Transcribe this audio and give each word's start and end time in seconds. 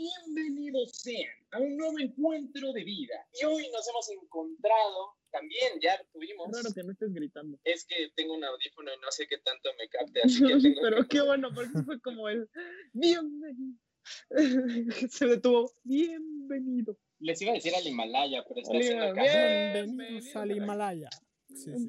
bienvenidos 0.00 0.92
sean 0.92 1.30
a 1.50 1.58
un 1.58 1.76
nuevo 1.76 1.98
encuentro 1.98 2.72
de 2.72 2.84
vida. 2.84 3.14
Y 3.40 3.44
hoy 3.44 3.68
nos 3.70 3.86
hemos 3.88 4.08
encontrado, 4.10 5.14
también 5.30 5.74
ya 5.82 6.02
tuvimos. 6.12 6.48
Claro 6.50 6.70
que 6.74 6.82
no 6.82 6.92
estés 6.92 7.12
gritando. 7.12 7.58
Es 7.64 7.84
que 7.84 8.10
tengo 8.16 8.34
un 8.34 8.44
audífono 8.44 8.90
y 8.94 9.00
no 9.00 9.10
sé 9.10 9.26
qué 9.28 9.38
tanto 9.38 9.70
me 9.78 9.88
capte, 9.88 10.20
así 10.24 10.42
que 10.46 10.58
tengo 10.60 10.80
Pero 10.82 11.02
que- 11.02 11.08
qué 11.08 11.20
bueno, 11.20 11.48
porque 11.54 11.82
fue 11.84 12.00
como 12.00 12.28
el 12.28 12.48
bienvenido. 12.92 13.78
Se 15.10 15.26
detuvo. 15.26 15.70
Bienvenido. 15.84 16.96
Les 17.18 17.40
iba 17.42 17.50
a 17.50 17.54
decir 17.54 17.74
al 17.74 17.86
Himalaya, 17.86 18.42
pero 18.48 18.60
está 18.62 18.78
haciendo 18.78 19.12
Bien, 19.12 19.24
bien. 19.24 19.72
Bienvenidos 19.96 20.36
al 20.36 20.50
Himalaya. 20.52 21.10
Sí, 21.50 21.72
sí. 21.76 21.88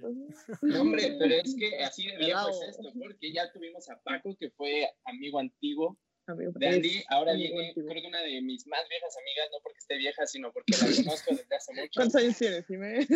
No, 0.64 0.82
Hombre, 0.82 1.16
pero 1.20 1.36
es 1.36 1.56
que 1.56 1.78
así 1.84 2.08
de 2.08 2.18
viejo 2.18 2.50
es 2.50 2.58
Bravo. 2.60 2.64
esto, 2.68 2.92
porque 3.00 3.32
ya 3.32 3.50
tuvimos 3.54 3.88
a 3.90 4.02
Paco, 4.02 4.36
que 4.38 4.50
fue 4.50 4.90
amigo 5.06 5.40
antiguo 5.40 5.98
amigo, 6.28 6.52
de 6.56 6.68
Andy. 6.68 6.98
es 6.98 7.06
Ahora 7.10 7.34
viene, 7.34 7.74
creo 7.74 7.88
que 8.02 8.08
una 8.08 8.22
de 8.22 8.42
mis 8.42 8.66
más 8.68 8.88
viejas 8.90 9.16
amigas, 9.18 9.50
no 9.52 9.58
porque 9.64 9.80
esté 9.80 9.98
vieja, 9.98 10.26
sino 10.28 10.52
porque 10.52 10.74
la 10.74 11.04
conozco 11.04 11.36
desde 11.36 11.56
hace 11.56 11.74
mucho. 11.74 11.92
¿Cuántos 11.96 12.22
años 12.22 12.38
tienes? 12.38 12.68
Dime. 12.68 13.08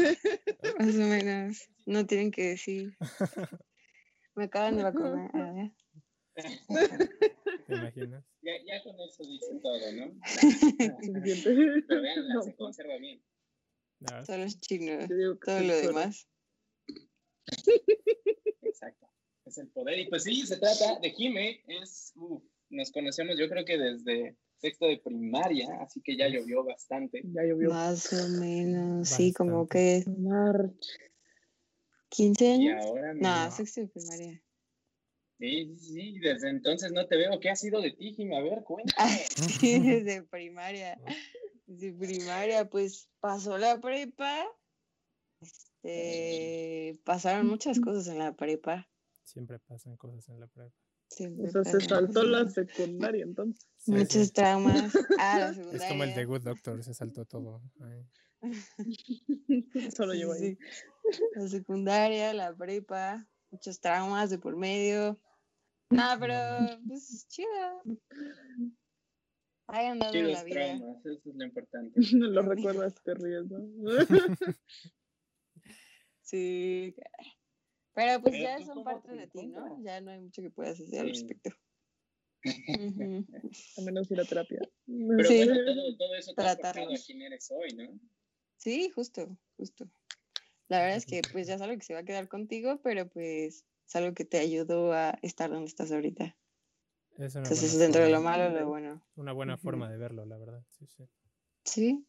Más 0.79 0.95
o 0.95 0.99
menos. 0.99 1.69
No 1.85 2.05
tienen 2.05 2.31
que 2.31 2.49
decir. 2.49 2.97
Me 4.35 4.45
acaban 4.45 4.77
de 4.77 4.83
vacunar. 4.83 5.71
¿Te 6.35 7.73
imaginas? 7.73 8.25
Ya, 8.41 8.51
ya 8.65 8.83
con 8.83 8.99
eso 8.99 9.23
dice 9.23 9.59
todo, 9.63 9.91
¿no? 9.93 10.19
Suficiente. 10.27 11.83
Pero 11.87 12.01
vean, 12.01 12.27
No, 12.27 12.41
se 12.43 12.55
conserva 12.55 12.97
bien. 12.97 13.23
No, 13.99 14.25
Son 14.25 14.41
los 14.41 14.59
chinos. 14.59 15.07
te 15.07 15.15
digo 15.15 15.39
que 15.39 15.45
Todo 15.45 15.61
lo 15.61 15.77
demás. 15.77 16.27
Exacto. 18.61 19.07
Es 19.45 19.57
el 19.57 19.69
poder. 19.69 19.99
Y 19.99 20.09
pues 20.09 20.23
sí, 20.23 20.45
se 20.45 20.57
trata 20.57 20.99
de 20.99 21.11
Jime. 21.11 21.63
Es, 21.67 22.11
uf, 22.15 22.43
nos 22.69 22.91
conocemos 22.91 23.37
yo 23.37 23.47
creo 23.49 23.65
que 23.65 23.77
desde 23.77 24.35
sexto 24.57 24.87
de 24.87 24.97
primaria, 24.99 25.67
así 25.81 26.01
que 26.01 26.17
ya 26.17 26.27
llovió 26.27 26.63
bastante. 26.63 27.21
Ya 27.25 27.43
llovió. 27.43 27.69
Más 27.69 28.11
o 28.13 28.27
menos. 28.39 29.09
Sí, 29.09 29.33
como 29.33 29.67
que 29.67 30.03
March. 30.17 30.73
15 32.09 32.45
Y 32.45 32.47
años. 32.69 32.85
ahora 32.85 33.13
No, 33.13 33.45
no. 33.45 33.51
sexto 33.51 33.81
de 33.81 33.87
primaria. 33.87 34.41
Sí, 35.37 35.75
sí, 35.77 35.93
sí, 35.93 36.19
desde 36.19 36.49
entonces 36.49 36.91
no 36.93 37.05
te 37.07 37.17
veo. 37.17 37.39
¿Qué 37.41 37.49
ha 37.49 37.55
sido 37.57 37.81
de 37.81 37.91
ti, 37.91 38.13
Jime? 38.13 38.37
A 38.37 38.41
ver, 38.41 38.63
cuéntame. 38.63 38.95
Ay, 38.97 39.19
sí, 39.59 39.79
desde 39.79 40.23
primaria. 40.23 40.97
Desde 41.67 41.91
primaria, 41.93 42.69
pues 42.69 43.09
pasó 43.19 43.57
la 43.57 43.79
prepa. 43.81 44.45
Este, 45.41 46.99
pasaron 47.03 47.47
muchas 47.47 47.79
cosas 47.79 48.07
en 48.07 48.19
la 48.19 48.33
prepa. 48.35 48.87
siempre 49.23 49.59
pasan 49.59 49.97
cosas 49.97 50.27
en 50.29 50.39
la 50.39 50.47
prueba. 50.47 50.71
Siempre 51.09 51.47
O 51.47 51.51
sea, 51.51 51.63
se 51.63 51.79
saltó 51.81 52.23
la 52.23 52.49
secundaria 52.49 53.23
entonces. 53.23 53.67
Sí, 53.77 53.91
Muchos 53.91 54.27
sí. 54.27 54.33
traumas. 54.33 54.95
Ah, 55.19 55.39
la 55.39 55.49
Es 55.49 55.55
secundaria. 55.57 55.87
como 55.89 56.03
el 56.03 56.15
de 56.15 56.25
Good 56.25 56.41
Doctor, 56.41 56.83
se 56.83 56.93
saltó 56.93 57.25
todo. 57.25 57.61
Ay. 57.81 58.05
Solo 59.95 60.13
llevo 60.13 60.33
ahí. 60.33 60.57
La 61.35 61.47
secundaria, 61.47 62.33
la 62.33 62.55
prepa, 62.55 63.27
muchos 63.51 63.79
traumas 63.79 64.29
de 64.29 64.39
por 64.39 64.55
medio. 64.57 65.19
No, 65.91 66.03
pero 66.19 66.33
pues 66.87 67.27
chido. 67.29 67.83
Ahí 69.67 69.85
andado 69.87 70.13
en 70.13 70.25
Chidos 70.25 70.33
la 70.33 70.43
vida. 70.43 70.55
traumas, 70.77 71.05
eso 71.05 71.29
es 71.29 71.35
lo 71.35 71.45
importante. 71.45 72.01
No 72.13 72.27
lo 72.27 72.41
recuerdas, 72.41 72.93
te 73.03 73.13
ríes, 73.13 73.45
¿no? 73.47 73.59
Sí. 76.21 76.95
caray. 76.97 77.33
Pero 77.95 78.21
pues 78.21 78.33
Pero 78.33 78.43
ya 78.43 78.61
son 78.65 78.83
parte 78.83 79.09
te 79.09 79.15
de 79.15 79.27
ti, 79.27 79.47
¿no? 79.47 79.81
Ya 79.81 80.01
no 80.01 80.11
hay 80.11 80.19
mucho 80.19 80.41
que 80.41 80.51
puedas 80.51 80.79
hacer 80.79 80.99
al 80.99 81.09
respecto. 81.09 81.49
A 83.77 83.81
menos 83.81 84.11
ir 84.11 84.19
a 84.19 84.25
terapia. 84.25 84.59
Pero 84.85 85.29
Sí. 85.29 85.37
bueno, 85.37 85.65
todo, 85.65 85.97
todo 85.97 86.15
eso 86.15 86.33
te 86.35 86.41
a 86.41 86.73
quien 87.05 87.21
eres 87.21 87.49
hoy, 87.51 87.73
¿no? 87.73 87.99
Sí, 88.57 88.89
justo, 88.89 89.37
justo. 89.57 89.89
La 90.67 90.81
verdad 90.81 90.97
es 90.97 91.05
que 91.05 91.21
pues 91.31 91.47
ya 91.47 91.55
es 91.55 91.61
algo 91.61 91.77
que 91.77 91.85
se 91.85 91.93
va 91.93 92.01
a 92.01 92.05
quedar 92.05 92.27
contigo, 92.27 92.81
pero 92.83 93.07
pues 93.07 93.65
es 93.87 93.95
algo 93.95 94.13
que 94.13 94.25
te 94.25 94.39
ayudó 94.39 94.93
a 94.93 95.17
estar 95.21 95.49
donde 95.49 95.67
estás 95.67 95.91
ahorita. 95.91 96.37
Es 97.17 97.35
una 97.35 97.43
Entonces, 97.43 97.71
buena 97.71 97.83
dentro 97.83 98.03
de 98.03 98.09
lo 98.09 98.21
malo, 98.21 98.49
lo 98.49 98.67
bueno. 98.67 99.05
Una 99.15 99.31
buena 99.31 99.57
forma 99.57 99.89
de 99.89 99.97
verlo, 99.97 100.25
la 100.25 100.37
verdad. 100.37 100.65
Sí, 100.69 100.85
sí. 100.87 101.07
Sí, 101.63 102.05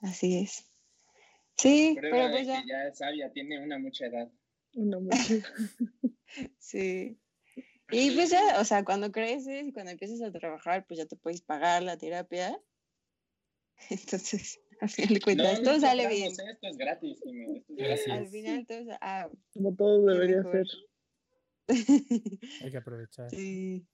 así 0.00 0.38
es. 0.38 0.72
Sí, 1.58 1.98
pero 2.00 2.30
pues 2.30 2.46
ya, 2.46 2.62
que 2.62 2.68
ya 2.68 2.88
es 2.88 2.98
sabia, 2.98 3.32
tiene 3.32 3.62
una 3.62 3.78
mucha 3.78 4.06
edad. 4.06 4.30
Una 4.76 4.98
mujer. 5.00 5.42
sí. 6.58 7.18
Y 7.90 8.10
pues 8.12 8.30
ya, 8.30 8.60
o 8.60 8.64
sea, 8.64 8.84
cuando 8.84 9.10
creces 9.10 9.66
y 9.66 9.72
cuando 9.72 9.92
empiezas 9.92 10.20
a 10.20 10.32
trabajar, 10.32 10.86
pues 10.86 10.98
ya 10.98 11.06
te 11.06 11.16
puedes 11.16 11.40
pagar 11.40 11.82
la 11.82 11.96
terapia. 11.96 12.60
Entonces, 13.90 14.60
al 14.80 14.88
final 14.90 15.14
de 15.14 15.20
cuentas, 15.20 15.58
no, 15.58 15.64
todo 15.64 15.74
no 15.74 15.80
sale 15.80 16.08
bien. 16.08 16.32
¿eh? 16.32 16.50
Esto 16.52 16.66
es 16.68 16.76
gratis, 16.76 17.20
Jimmy, 17.24 17.58
esto 17.58 17.72
es 17.72 17.78
gratis. 17.78 18.08
Al 18.08 18.28
final 18.28 18.66
todo 18.66 18.98
ah, 19.00 19.30
Como 19.52 19.74
todo 19.74 20.06
debería 20.06 20.42
mejor. 20.42 20.66
ser. 20.66 20.78
Hay 22.62 22.70
que 22.70 22.76
aprovechar. 22.76 23.30
sí. 23.30 23.86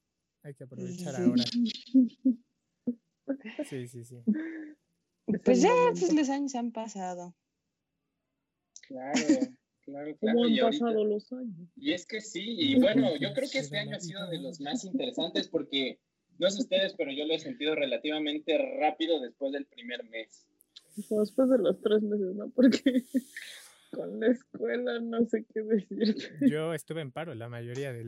Hay 0.44 0.54
que 0.54 0.64
aprovechar 0.64 1.14
sí. 1.14 1.22
ahora. 1.22 1.44
Sí, 3.64 3.86
sí, 3.86 4.04
sí. 4.04 4.16
Es 5.28 5.40
Pues 5.44 5.62
ya, 5.62 5.72
pues 5.92 6.12
los 6.12 6.28
años 6.28 6.56
han 6.56 6.72
pasado. 6.72 7.36
Claro, 8.88 9.20
claro, 9.82 10.16
¿Cómo 10.18 10.32
claro. 10.32 10.44
han 10.44 10.50
Y, 10.52 10.58
ahorita- 10.60 10.84
pasado 10.86 11.04
los 11.04 11.32
años? 11.32 11.68
y 11.76 11.92
es 11.92 12.06
que 12.06 12.20
sí, 12.20 12.42
y 12.58 12.80
bueno, 12.80 13.16
yo 13.16 13.32
creo 13.34 13.48
que 13.50 13.58
este 13.58 13.78
año 13.78 13.96
ha 13.96 14.00
sido 14.00 14.26
de 14.28 14.38
los 14.40 14.60
más 14.60 14.84
interesantes 14.84 15.48
porque, 15.48 15.98
no 16.38 16.50
sé 16.50 16.62
ustedes, 16.62 16.94
pero 16.94 17.12
yo 17.12 17.26
lo 17.26 17.34
he 17.34 17.38
sentido 17.38 17.74
relativamente 17.74 18.58
rápido 18.78 19.20
después 19.20 19.52
del 19.52 19.66
primer 19.66 20.04
mes. 20.08 20.46
Después 20.96 21.48
de 21.50 21.58
los 21.58 21.80
tres 21.80 22.02
meses, 22.02 22.34
¿no? 22.34 22.50
Porque 22.50 22.80
con 23.92 24.20
la 24.20 24.28
escuela 24.28 24.98
no 25.00 25.24
sé 25.26 25.44
qué 25.52 25.62
decir. 25.62 26.16
Yo 26.50 26.74
estuve 26.74 27.00
en 27.00 27.12
paro 27.12 27.34
la 27.34 27.48
mayoría 27.48 27.92
de 27.92 28.04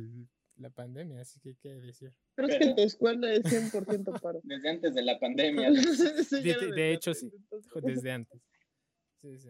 la 0.57 0.71
pandemia, 0.71 1.21
así 1.23 1.41
que 1.41 1.57
qué 1.57 1.75
decir. 1.75 2.13
Pero 2.37 2.49
es 2.49 2.57
que 2.59 2.65
en 2.65 2.77
tu 2.77 2.83
escuela 2.83 3.33
es 3.33 3.43
100% 3.45 4.21
paro. 4.21 4.41
Desde 4.45 4.69
antes 4.69 4.95
de 4.95 5.03
la 5.03 5.19
pandemia. 5.19 5.71
De, 6.31 6.73
de- 6.75 6.93
hecho, 6.93 7.13
sí, 7.15 7.31
desde 7.83 8.11
antes. 8.13 8.41
Sí, 9.21 9.39
sí. 9.39 9.49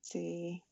Sí, 0.00 0.62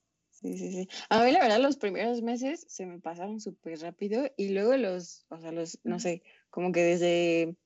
sí, 0.40 0.56
sí, 0.58 0.70
sí. 0.72 0.88
A 1.08 1.22
mí 1.24 1.32
la 1.32 1.40
verdad 1.40 1.60
los 1.60 1.76
primeros 1.76 2.22
meses 2.22 2.64
se 2.68 2.86
me 2.86 3.00
pasaron 3.00 3.40
súper 3.40 3.78
rápido 3.80 4.30
y 4.36 4.50
luego 4.50 4.76
los, 4.76 5.24
o 5.28 5.40
sea, 5.40 5.52
los, 5.52 5.78
no 5.84 5.98
sé, 6.00 6.22
como 6.50 6.72
que 6.72 6.80
desde 6.82 7.56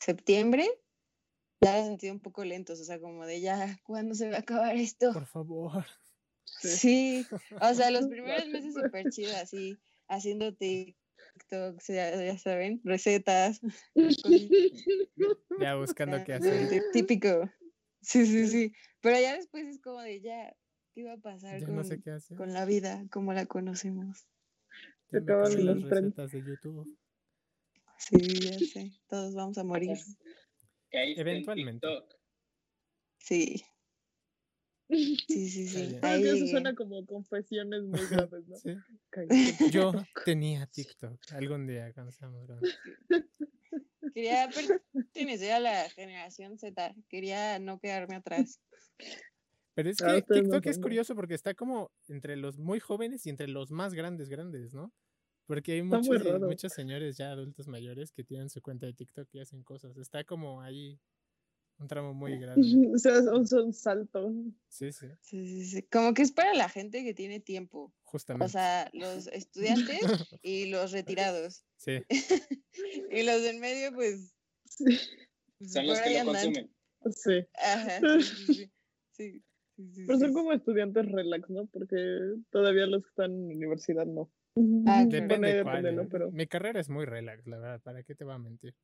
septiembre 0.00 0.68
ya 1.60 1.78
he 1.78 1.84
sentido 1.84 2.12
un 2.14 2.20
poco 2.20 2.44
lentos, 2.44 2.80
o 2.80 2.84
sea, 2.84 3.00
como 3.00 3.26
de 3.26 3.40
ya, 3.40 3.78
¿cuándo 3.84 4.14
se 4.14 4.30
va 4.30 4.36
a 4.36 4.40
acabar 4.40 4.76
esto? 4.76 5.12
Por 5.12 5.26
favor. 5.26 5.84
Sí, 6.60 7.24
o 7.60 7.74
sea, 7.74 7.90
los 7.92 8.06
primeros 8.08 8.48
meses 8.48 8.74
súper 8.74 9.08
chido, 9.10 9.36
así, 9.36 9.78
haciendo 10.08 10.52
TikToks, 10.54 11.86
ya, 11.86 12.20
ya 12.20 12.36
saben, 12.36 12.80
recetas, 12.82 13.60
Ya 15.60 15.74
buscando 15.76 16.22
qué 16.24 16.34
hacer. 16.34 16.68
tí- 16.68 16.80
Típico. 16.92 17.48
Sí, 18.00 18.26
sí, 18.26 18.48
sí. 18.48 18.72
Pero 19.00 19.20
ya 19.20 19.36
después 19.36 19.66
es 19.66 19.80
como 19.80 20.00
de 20.00 20.20
ya, 20.20 20.56
¿qué 20.98 21.04
va 21.04 21.12
a 21.12 21.18
pasar 21.18 21.64
con, 21.64 21.76
no 21.76 21.84
sé 21.84 22.00
qué 22.00 22.10
hacer. 22.10 22.36
con 22.36 22.52
la 22.52 22.64
vida 22.64 23.06
como 23.12 23.32
la 23.32 23.46
conocemos? 23.46 24.26
Ya 25.12 25.20
Se 25.20 25.56
me 25.56 25.62
las 25.62 25.82
recetas 25.82 26.32
de 26.32 26.42
YouTube. 26.44 26.98
Sí, 27.98 28.18
ya 28.40 28.58
sé. 28.58 28.90
Todos 29.06 29.32
vamos 29.36 29.56
a 29.58 29.64
morir. 29.64 29.96
Eventualmente. 30.90 31.86
TikTok. 31.86 32.20
Sí. 33.18 33.62
Sí, 34.90 35.50
sí, 35.50 35.64
Está 35.66 36.16
sí. 36.16 36.24
Ahí 36.24 36.26
eso 36.26 36.46
suena 36.46 36.74
como 36.74 37.04
confesiones 37.04 37.82
muy 37.82 38.00
graves, 38.10 38.48
¿no? 38.48 38.56
Sí. 38.56 38.74
Yo 39.70 39.92
tenía 40.24 40.66
TikTok 40.66 41.20
algún 41.32 41.66
día 41.66 41.92
cuando 41.92 42.10
grandes. 42.46 42.78
Quería 44.14 44.48
pertenecer 44.48 45.52
a 45.52 45.60
la 45.60 45.90
generación 45.90 46.58
Z. 46.58 46.94
Quería 47.10 47.58
no 47.58 47.78
quedarme 47.78 48.16
atrás. 48.16 48.62
Pero 49.78 49.90
es 49.90 50.02
Ah, 50.02 50.20
que 50.20 50.40
TikTok 50.40 50.66
es 50.66 50.78
curioso 50.80 51.14
porque 51.14 51.34
está 51.34 51.54
como 51.54 51.92
entre 52.08 52.36
los 52.36 52.58
muy 52.58 52.80
jóvenes 52.80 53.24
y 53.26 53.30
entre 53.30 53.46
los 53.46 53.70
más 53.70 53.94
grandes 53.94 54.28
grandes, 54.28 54.74
¿no? 54.74 54.92
Porque 55.46 55.70
hay 55.74 55.82
muchos, 55.82 56.24
raro. 56.24 56.40
muchos 56.48 56.72
señores 56.72 57.16
ya 57.16 57.30
adultos 57.30 57.68
mayores 57.68 58.10
que 58.10 58.24
tienen 58.24 58.50
su 58.50 58.60
cuenta 58.60 58.86
de 58.86 58.92
TikTok 58.94 59.28
y 59.34 59.38
hacen 59.38 59.62
cosas. 59.62 59.96
Está 59.96 60.24
como 60.24 60.60
ahí 60.62 60.98
un 61.78 61.86
tramo 61.86 62.12
muy 62.12 62.36
grande. 62.40 62.90
O 62.92 62.98
sea, 62.98 63.18
es 63.18 63.52
un, 63.52 63.72
salto. 63.72 64.32
Sí, 64.68 64.90
sí, 64.90 65.06
Sí, 65.20 65.46
sí, 65.46 65.64
sí. 65.66 65.82
Como 65.84 66.12
que 66.12 66.22
es 66.22 66.32
para 66.32 66.54
la 66.54 66.68
gente 66.68 67.04
que 67.04 67.14
tiene 67.14 67.38
tiempo. 67.38 67.94
justamente. 68.02 68.46
O 68.46 68.48
sea, 68.48 68.90
los 68.92 69.28
estudiantes 69.28 70.00
y 70.42 70.70
los 70.70 70.90
retirados. 70.90 71.64
Sí, 71.76 72.02
Y 73.12 73.22
los 73.22 73.40
del 73.42 73.60
medio, 73.60 73.92
pues. 73.94 74.34
Sí. 74.64 74.84
pues, 75.58 75.72
Son 75.72 75.86
los 75.86 76.00
que 76.00 76.14
lo 76.14 76.18
andan. 76.32 76.34
consumen. 76.34 76.74
Sí. 77.12 77.46
Ajá. 77.54 78.00
Sí, 79.12 79.42
sí, 79.78 79.94
sí. 79.94 80.04
Pero 80.06 80.18
son 80.18 80.32
como 80.32 80.52
estudiantes 80.52 81.10
relax, 81.10 81.48
¿no? 81.50 81.66
Porque 81.66 81.96
todavía 82.50 82.86
los 82.86 83.02
que 83.04 83.08
están 83.08 83.32
en 83.32 83.56
universidad 83.56 84.06
no. 84.06 84.30
Ah, 84.86 85.04
Bueno, 85.04 85.08
depende 85.10 85.52
ahí 85.52 85.62
cuál. 85.62 85.82
depende, 85.82 85.92
¿no? 85.92 86.02
¿eh? 86.02 86.08
Pero 86.10 86.30
Mi 86.32 86.46
carrera 86.46 86.80
es 86.80 86.88
muy 86.90 87.04
relax, 87.04 87.46
la 87.46 87.58
verdad, 87.58 87.80
¿para 87.82 88.02
qué 88.02 88.14
te 88.14 88.24
voy 88.24 88.34
a 88.34 88.38
mentir? 88.38 88.74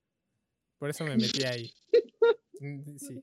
por 0.79 0.91
eso 0.91 1.05
me 1.05 1.17
metí 1.17 1.45
ahí. 1.45 1.71
Mm, 2.61 2.97
Sí, 2.99 3.21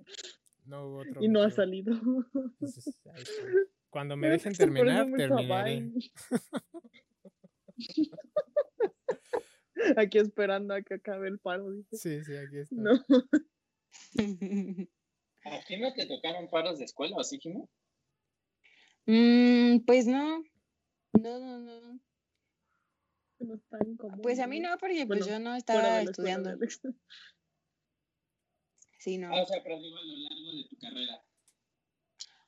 no 0.66 0.88
hubo 0.88 0.98
otro 1.00 1.24
Y 1.24 1.30
no 1.30 1.42
ha 1.42 1.50
salido. 1.50 1.94
Entonces. 2.34 3.00
Cuando 3.90 4.18
me 4.18 4.30
dejen 4.30 4.54
terminar, 4.54 5.08
terminaré. 5.16 5.90
Aquí 9.98 10.18
esperando 10.20 10.74
a 10.74 10.82
que 10.82 10.96
acabe 10.96 11.28
el 11.30 11.40
paro, 11.40 11.72
dice. 11.72 11.98
Sí, 11.98 12.24
sí, 12.24 12.36
aquí 12.36 12.58
está. 12.60 12.76
No, 12.76 13.04
¿A 15.44 15.62
Jime 15.64 15.92
te 15.94 16.06
tocaron 16.06 16.50
paros 16.50 16.78
de 16.80 16.86
escuela 16.86 17.16
o 17.18 17.24
sí, 17.24 17.40
Jime? 17.40 17.68
Mm, 19.06 19.80
pues 19.86 20.06
no. 20.06 20.44
No, 21.14 21.40
no, 21.40 21.60
no. 21.60 22.00
no 23.40 23.56
es 23.56 23.66
tan 23.68 23.98
común. 23.98 24.22
Pues 24.22 24.40
a 24.40 24.48
mí 24.48 24.60
no, 24.60 24.78
porque 24.78 25.06
pues 25.06 25.26
yo 25.26 25.40
no 25.40 25.56
estaba 25.56 26.02
estudiando. 26.02 26.52
Sí, 29.00 29.18
no. 29.18 29.36
Ah, 29.36 29.42
o 29.42 29.46
sea, 29.48 29.64
pero 29.64 29.80
digo 29.80 29.98
a 29.98 30.04
lo 30.04 30.16
largo 30.16 30.58
de 30.58 30.68
tu 30.70 30.78
carrera. 30.78 31.26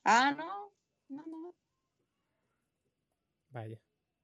Ah, 0.04 0.36
no. 0.38 0.72
No, 1.08 1.26
no. 1.26 1.54
Vaya. 3.48 3.80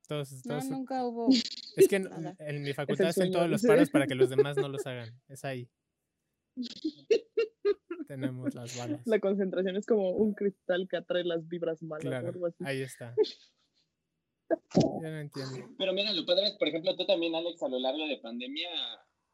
Todos, 0.06 0.32
No, 0.44 0.54
todos, 0.54 0.64
nunca 0.66 1.04
hubo. 1.04 1.28
Es 1.76 1.88
que 1.88 1.96
en, 1.96 2.06
en 2.38 2.62
mi 2.62 2.72
facultad 2.72 3.08
hacen 3.08 3.32
todos 3.32 3.50
los 3.50 3.62
paros 3.64 3.90
para 3.90 4.06
que 4.06 4.14
los 4.14 4.30
demás 4.30 4.56
no 4.56 4.68
los 4.68 4.86
hagan. 4.86 5.20
Es 5.26 5.44
ahí. 5.44 5.68
Tenemos 8.10 8.52
las 8.56 8.76
balas. 8.76 9.00
La 9.06 9.20
concentración 9.20 9.76
es 9.76 9.86
como 9.86 10.10
un 10.10 10.34
cristal 10.34 10.88
que 10.90 10.96
atrae 10.96 11.22
las 11.22 11.46
vibras 11.46 11.80
malas 11.80 12.06
o 12.06 12.08
Claro, 12.08 12.28
algo 12.30 12.46
así. 12.46 12.56
ahí 12.66 12.82
está. 12.82 13.14
Yo 14.74 15.00
no 15.02 15.20
entiendo. 15.20 15.72
Pero 15.78 15.92
mira, 15.92 16.12
lo 16.12 16.26
padre 16.26 16.48
es, 16.48 16.56
por 16.56 16.66
ejemplo, 16.66 16.96
tú 16.96 17.06
también, 17.06 17.36
Alex, 17.36 17.62
a 17.62 17.68
lo 17.68 17.78
largo 17.78 18.04
de 18.08 18.18
pandemia, 18.18 18.68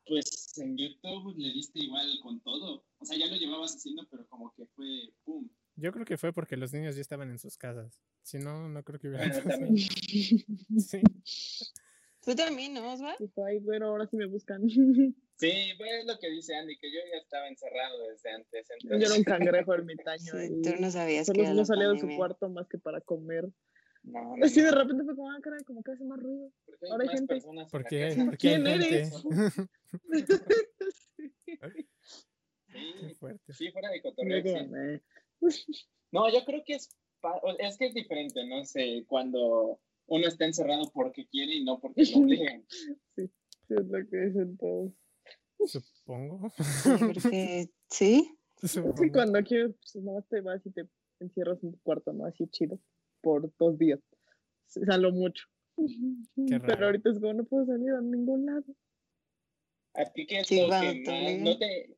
pues 0.05 0.53
en 0.59 0.77
YouTube 0.77 1.35
le 1.39 1.55
diste 1.55 1.79
igual 1.79 2.07
con 2.23 2.39
todo. 2.43 2.85
O 2.99 3.05
sea, 3.07 3.17
ya 3.17 3.27
lo 3.29 3.37
llevabas 3.37 3.77
haciendo, 3.77 4.07
pero 4.11 4.27
como 4.29 4.53
que 4.55 4.67
fue 4.67 4.87
pum. 5.25 5.49
Yo 5.77 5.91
creo 5.91 6.05
que 6.05 6.19
fue 6.19 6.35
porque 6.35 6.59
los 6.59 6.75
niños 6.75 6.97
ya 6.97 7.01
estaban 7.01 7.31
en 7.31 7.39
sus 7.39 7.57
casas. 7.57 8.03
Si 8.21 8.39
no, 8.39 8.69
no 8.69 8.83
creo 8.85 9.01
que 9.01 9.09
hubiera. 9.09 9.27
Bueno, 9.27 9.49
también. 9.49 9.77
Sí. 10.79 11.01
Tú 12.21 12.35
también, 12.35 12.75
¿no, 12.75 12.93
Osvaldo? 12.93 13.25
Dijo, 13.25 13.43
ay, 13.43 13.59
bueno, 13.61 13.87
ahora 13.87 14.07
sí 14.07 14.19
me 14.19 14.27
buscan. 14.27 14.61
Sí, 15.39 15.53
pues 15.77 15.91
es 16.01 16.07
lo 16.07 16.19
que 16.19 16.31
dice 16.31 16.55
Andy, 16.57 16.79
que 16.79 16.91
yo 16.91 16.99
ya 17.13 17.19
estaba 17.19 17.47
encerrado 17.49 18.09
desde 18.09 18.31
antes. 18.31 18.67
Yo 18.69 18.89
era 18.89 18.97
Entonces, 18.97 19.19
un 19.19 19.25
cangrejo 19.25 19.75
ermitaño. 19.75 20.33
Sí, 20.33 20.37
ahí. 20.39 20.63
tú 20.63 20.71
no 20.81 20.91
sabías 20.91 21.27
que 21.27 21.33
Solo 21.33 21.43
era 21.43 21.55
no 21.55 21.65
salía 21.67 21.85
de 21.89 21.95
su 21.95 22.01
pandemia. 22.01 22.17
cuarto 22.17 22.49
más 22.49 22.67
que 22.69 22.79
para 22.79 23.01
comer. 23.03 23.45
no, 24.03 24.37
no, 24.37 24.45
Así 24.45 24.63
de 24.63 24.71
repente 24.71 25.05
fue 25.05 25.15
como, 25.15 25.31
ah, 25.31 25.39
caray, 25.43 25.63
como 25.65 25.83
que 25.83 25.93
hace 25.93 26.05
más 26.05 26.19
ruido. 26.21 26.51
porque 26.65 26.87
hay 26.87 26.91
ahora 26.93 27.03
hay 27.03 27.09
más 27.09 27.19
gente. 27.19 27.41
¿Por 27.71 27.85
qué? 27.85 28.15
¿Por 28.25 28.39
qué 28.39 28.49
hay 28.55 28.63
¿Quién 28.63 28.67
gente? 28.67 28.87
eres? 28.97 29.13
Qué 31.47 31.87
Sí, 33.09 33.15
fuerte. 33.19 33.53
sí, 33.55 33.71
fuera 33.71 33.91
de 33.91 34.03
cotorreo. 34.03 34.43
sí. 35.51 35.73
No, 36.13 36.31
yo 36.33 36.45
creo 36.45 36.63
que 36.65 36.75
es, 36.75 36.89
es 37.59 37.79
que 37.79 37.87
es 37.87 37.95
diferente, 37.95 38.47
no 38.47 38.65
sé, 38.65 39.05
cuando 39.07 39.81
uno 40.07 40.27
está 40.29 40.45
encerrado 40.45 40.91
porque 40.93 41.27
quiere 41.27 41.55
y 41.55 41.65
no 41.65 41.81
porque 41.81 42.05
lo 42.05 42.19
obligan. 42.21 42.65
sí, 43.17 43.31
es 43.69 43.87
lo 43.87 44.09
que 44.09 44.17
dicen 44.17 44.57
todos. 44.57 44.93
Supongo. 45.65 46.51
Sí, 46.59 46.59
porque 47.09 47.71
sí. 47.91 48.39
Cuando 49.13 49.43
quieres, 49.43 49.75
pues 49.81 49.97
nomás 50.05 50.27
te 50.29 50.41
vas 50.41 50.65
y 50.67 50.71
te 50.71 50.89
encierras 51.21 51.63
en 51.63 51.73
tu 51.73 51.79
cuarto, 51.81 52.13
¿no? 52.13 52.27
Así 52.27 52.47
chido, 52.49 52.79
por 53.21 53.51
dos 53.59 53.79
días. 53.79 54.01
Salgo 54.67 55.11
mucho. 55.13 55.47
Qué 55.77 56.59
raro. 56.59 56.67
Pero 56.67 56.87
ahorita 56.87 57.11
es 57.11 57.21
como, 57.21 57.35
no 57.35 57.45
puedo 57.45 57.67
salir 57.67 57.91
a 57.93 58.01
ningún 58.01 58.47
lado. 58.47 58.65
¿A 59.95 60.05
ti 60.13 60.27
qué 60.27 60.41
es 60.41 60.47
Sí, 60.47 60.61
lo 60.61 60.69
cuando 60.69 60.93
que 60.93 61.01
te 61.05 61.11
más, 61.11 61.21
obligan. 61.23 61.45
no 61.45 61.59
te, 61.59 61.97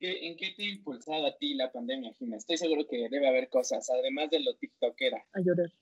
qué- 0.00 0.28
en 0.28 0.36
qué 0.36 0.52
te 0.56 0.62
ha 0.62 0.68
impulsado 0.70 1.26
a 1.26 1.36
ti 1.36 1.54
la 1.54 1.70
pandemia, 1.72 2.12
Jimena? 2.14 2.36
Estoy 2.38 2.56
seguro 2.56 2.86
que 2.88 3.08
debe 3.08 3.28
haber 3.28 3.48
cosas, 3.48 3.88
además 3.90 4.30
de 4.30 4.40
lo 4.40 4.54
tiktokera. 4.56 5.24
A 5.32 5.40
llorar. 5.40 5.72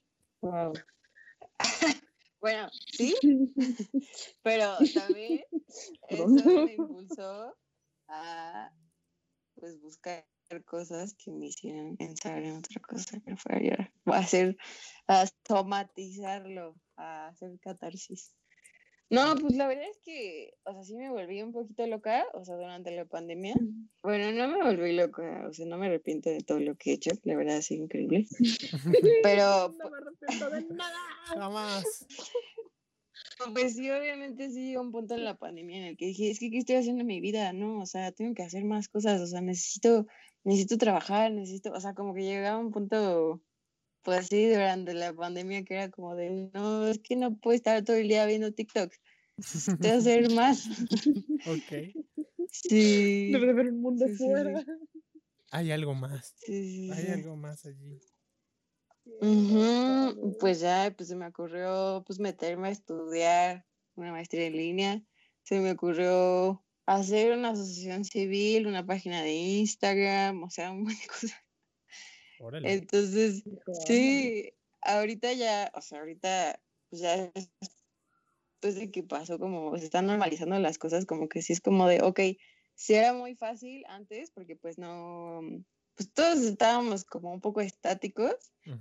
Wow. 0.41 0.73
bueno, 2.41 2.69
sí, 2.93 3.15
pero 4.43 4.77
también 4.95 5.45
eso 6.09 6.45
me 6.45 6.75
impulsó 6.75 7.57
a 8.09 8.71
pues 9.55 9.81
buscar 9.81 10.25
cosas 10.65 11.15
que 11.15 11.33
me 11.33 11.47
hicieran 11.47 11.97
pensar 11.97 12.43
en 12.43 12.59
otra 12.59 12.81
cosa 12.81 13.19
que 13.21 13.31
no 13.31 13.37
fuera 13.37 13.61
llorar. 13.61 13.93
A 14.07 14.19
hacer, 14.19 14.57
a 15.09 15.27
somatizarlo, 15.47 16.77
a 16.97 17.29
hacer 17.29 17.59
catarsis. 17.61 18.35
No, 19.09 19.37
pues 19.37 19.55
la 19.55 19.69
verdad 19.69 19.85
es 19.89 19.99
que, 20.05 20.55
o 20.65 20.73
sea, 20.73 20.83
sí 20.83 20.97
me 20.97 21.11
volví 21.11 21.41
un 21.41 21.53
poquito 21.53 21.87
loca, 21.87 22.25
o 22.35 22.45
sea, 22.45 22.57
durante 22.57 22.91
la 22.91 23.05
pandemia. 23.05 23.55
Bueno, 24.03 24.33
no 24.33 24.49
me 24.49 24.65
volví 24.65 24.95
loca, 24.95 25.47
o 25.49 25.53
sea, 25.53 25.67
no 25.67 25.79
me 25.79 25.87
arrepiento 25.87 26.29
de 26.29 26.41
todo 26.41 26.59
lo 26.59 26.75
que 26.75 26.91
he 26.91 26.95
hecho, 26.95 27.11
la 27.23 27.37
verdad 27.37 27.61
sido 27.61 27.85
increíble. 27.85 28.27
Pero, 29.23 29.75
No 29.79 29.91
me 29.91 29.97
arrepiento 29.97 30.51
de 30.51 30.75
nada. 30.75 30.99
Jamás. 31.27 32.07
Pues 33.53 33.75
sí, 33.75 33.91
obviamente 33.91 34.51
sí 34.51 34.69
llegó 34.69 34.83
un 34.83 34.93
punto 34.93 35.15
en 35.15 35.25
la 35.25 35.37
pandemia 35.37 35.79
en 35.79 35.85
el 35.85 35.97
que 35.97 36.07
dije, 36.07 36.31
es 36.31 36.39
que 36.39 36.51
¿qué 36.51 36.59
estoy 36.59 36.77
haciendo 36.77 37.03
en 37.03 37.07
mi 37.07 37.21
vida? 37.21 37.53
No, 37.53 37.81
o 37.81 37.87
sea, 37.87 38.13
tengo 38.13 38.35
que 38.35 38.43
hacer 38.43 38.65
más 38.65 38.89
cosas, 38.89 39.21
o 39.21 39.27
sea, 39.27 39.43
necesito, 39.43 40.07
necesito 40.45 40.79
trabajar, 40.79 41.33
necesito, 41.33 41.73
o 41.73 41.81
sea, 41.81 41.95
como 41.95 42.15
que 42.15 42.23
llegaba 42.23 42.59
un 42.59 42.71
punto, 42.71 43.43
pues 44.07 44.21
así, 44.21 44.49
durante 44.49 44.95
la 44.95 45.13
pandemia 45.13 45.65
que 45.65 45.75
era 45.75 45.91
como 45.91 46.15
de, 46.15 46.49
no, 46.55 46.87
es 46.87 47.01
que 47.01 47.17
no 47.17 47.37
puedo 47.37 47.57
estar 47.57 47.83
todo 47.83 47.97
el 47.97 48.07
día 48.07 48.25
viendo 48.25 48.53
TikTok, 48.53 48.93
necesito 49.37 49.89
hacer 49.89 50.31
más. 50.31 50.69
Ok. 51.47 51.73
Sí. 52.49 53.31
Debe 53.33 53.47
de 53.47 53.53
haber 53.53 53.67
un 53.69 53.81
mundo 53.81 54.07
Sí, 54.07 54.13
sí, 54.13 54.19
sí. 54.19 54.25
fuera. 54.25 54.65
Hay 55.51 55.73
algo 55.73 55.95
más. 55.95 56.35
sí, 56.39 56.47
sí, 56.47 56.91
Hay 56.93 57.05
sí. 57.05 57.11
algo 57.13 57.37
más 57.37 57.67
allí. 57.67 58.01
Ujú, 59.21 60.37
Pues 60.41 60.61
ya, 60.61 60.93
pues 60.97 61.09
se 61.09 61.17
me 61.17 61.27
ocurrió 61.27 62.03
pues 62.07 62.19
meterme 62.19 62.69
a 62.69 62.71
estudiar 62.71 63.67
una 63.95 64.13
maestría 64.13 64.47
en 64.47 64.57
línea. 64.57 65.03
Se 65.43 65.61
me 65.61 65.73
ocurrió 65.73 66.65
hacer 66.87 67.37
una 67.37 67.51
asociación 67.51 68.05
civil, 68.05 68.67
una 68.67 68.87
página 68.87 69.23
de 69.23 69.35
Instagram, 69.35 70.43
o 70.45 70.51
sea, 70.51 70.71
un 70.71 70.85
montón 70.85 70.99
de 71.01 71.07
cosas. 71.09 71.46
Órale. 72.39 72.73
Entonces, 72.73 73.45
Dijo, 73.45 73.73
"Ah, 73.73 73.87
sí, 73.87 74.53
ahorita 74.83 75.33
ya, 75.33 75.71
o 75.75 75.81
sea, 75.81 76.01
ahorita 76.01 76.61
pues 76.91 77.03
ya 77.03 77.33
después 78.61 78.75
de 78.81 78.91
que 78.91 79.03
pasó 79.03 79.39
como 79.39 79.77
se 79.79 79.85
están 79.87 80.07
normalizando 80.07 80.59
las 80.59 80.79
cosas, 80.79 81.07
como 81.07 81.29
que 81.29 81.43
sí 81.43 81.53
es 81.53 81.61
como 81.61 81.87
de, 81.89 82.03
ok, 82.03 82.21
sí 82.75 82.95
era 82.95 83.13
muy 83.13 83.35
fácil 83.37 83.85
antes, 83.89 84.31
porque 84.31 84.57
pues 84.57 84.79
no, 84.79 85.41
pues 85.95 86.13
todos 86.13 86.41
estábamos 86.41 87.05
como 87.05 87.33
un 87.33 87.41
poco 87.41 87.61
estáticos. 87.61 88.35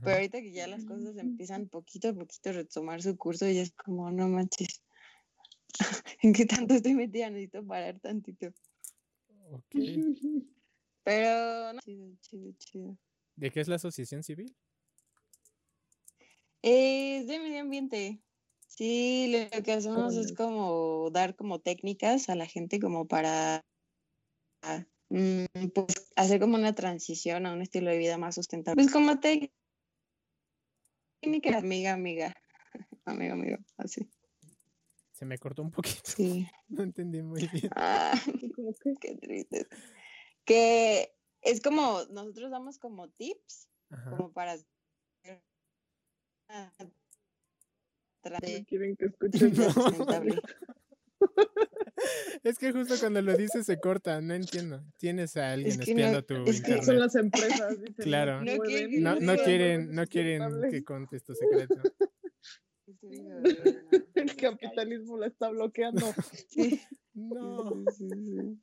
Pero 0.04 0.18
ahorita 0.18 0.40
que 0.42 0.52
ya 0.52 0.68
las 0.68 0.86
cosas 0.86 1.18
empiezan 1.18 1.68
poquito 1.68 2.10
a 2.10 2.14
poquito 2.14 2.50
a 2.50 2.54
retomar 2.54 3.02
su 3.02 3.18
curso, 3.18 3.48
ya 3.50 3.62
es 3.64 3.72
como, 3.72 4.12
no 4.12 4.28
manches, 4.28 4.84
¿en 6.22 6.34
qué 6.34 6.46
tanto 6.46 6.74
estoy 6.76 6.94
metida? 6.96 7.30
Necesito 7.30 7.66
parar 7.66 8.00
tantito. 8.00 8.54
Ok. 9.52 9.76
Pero, 11.04 11.74
no, 11.74 11.80
chido, 11.80 12.16
chido, 12.22 12.52
chido. 12.58 12.98
¿De 13.36 13.52
qué 13.52 13.60
es 13.60 13.68
la 13.68 13.76
asociación 13.76 14.24
civil? 14.24 14.56
Es 16.62 17.28
de 17.28 17.40
medio 17.40 17.62
ambiente. 17.62 18.22
Sí, 18.68 19.48
lo 19.54 19.64
que 19.64 19.72
hacemos 19.72 20.14
es 20.16 20.32
Órale. 20.32 20.36
como 20.36 21.10
dar 21.12 21.36
como 21.36 21.60
técnicas 21.60 22.28
a 22.30 22.36
la 22.36 22.46
gente 22.46 22.80
como 22.80 23.08
para 23.08 23.64
mm, 25.10 25.46
pues, 25.74 26.12
hacer 26.16 26.40
como 26.40 26.56
una 26.56 26.74
transición 26.74 27.46
a 27.46 27.54
un 27.54 27.62
estilo 27.62 27.92
de 27.92 27.98
vida 27.98 28.18
más 28.18 28.36
sustentable. 28.36 28.82
Pues 28.82 28.92
como 28.92 29.20
técnica, 29.20 29.52
amiga, 31.58 31.94
amiga, 31.94 32.34
amiga, 33.06 33.34
amigo, 33.34 33.58
así. 33.78 34.10
Se 35.14 35.26
me 35.26 35.38
cortó 35.38 35.62
un 35.62 35.72
poquito. 35.72 36.02
Sí. 36.04 36.48
No 36.68 36.84
entendí 36.84 37.22
muy 37.22 37.48
bien. 37.48 37.70
Ah, 37.76 38.20
qué 39.02 39.16
triste. 39.16 39.68
Que 40.44 41.15
es 41.46 41.62
como, 41.62 42.04
nosotros 42.12 42.52
damos 42.52 42.78
como 42.78 43.08
tips, 43.12 43.70
Ajá. 43.90 44.18
como 44.18 44.34
para 44.34 44.58
no 44.58 44.64
quieren 48.68 48.98
que 48.98 49.06
escuchen. 49.30 49.54
Es 52.44 52.60
que 52.60 52.72
justo 52.72 52.94
cuando 53.00 53.20
lo 53.22 53.36
dices 53.36 53.66
se 53.66 53.80
corta, 53.80 54.22
no 54.22 54.34
entiendo. 54.36 54.84
Tienes 54.98 55.36
a 55.38 55.54
alguien 55.54 55.72
que 55.80 55.88
no- 55.96 56.02
espiando 56.02 56.24
tu 56.26 56.36
es 56.46 56.62
que 56.62 56.84
Son 56.84 57.00
las 57.00 57.16
empresas, 57.16 57.80
dicen. 57.80 57.96
Claro. 58.04 58.44
No 58.44 58.58
quieren 58.60 58.92
que 58.92 59.00
No, 59.00 59.36
quieren, 59.38 59.96
no 59.96 60.06
quieren 60.06 60.44
que 60.70 60.84
contes 60.84 61.24
tu 61.24 61.34
secreto. 61.34 61.82
El 64.14 64.36
capitalismo 64.36 65.18
la 65.18 65.28
está 65.28 65.50
bloqueando. 65.50 66.06
Sí, 66.50 66.80
No. 67.14 67.84
sí, 67.92 68.08
sí. 68.10 68.62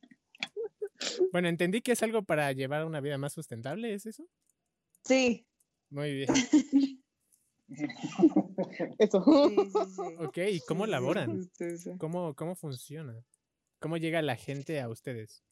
Bueno, 1.32 1.48
entendí 1.48 1.80
que 1.80 1.92
es 1.92 2.02
algo 2.02 2.22
para 2.22 2.52
llevar 2.52 2.84
una 2.84 3.00
vida 3.00 3.18
más 3.18 3.32
sustentable, 3.32 3.94
¿es 3.94 4.06
eso? 4.06 4.24
Sí, 5.04 5.46
Muy 5.90 6.14
bien. 6.14 6.28
Eso. 8.98 9.24
sí, 9.48 9.56
sí, 9.56 9.78
sí. 9.96 10.02
Ok, 10.18 10.38
¿y 10.50 10.60
cómo 10.60 10.84
Sí, 10.84 10.88
sí, 10.88 10.90
laboran? 10.90 11.50
¿Cómo, 11.98 12.34
cómo 12.34 12.54
funciona? 12.54 13.24
¿Cómo 13.80 13.96
llega 13.96 14.22
la 14.22 14.36
gente 14.36 14.80
a 14.80 14.88
ustedes? 14.88 15.42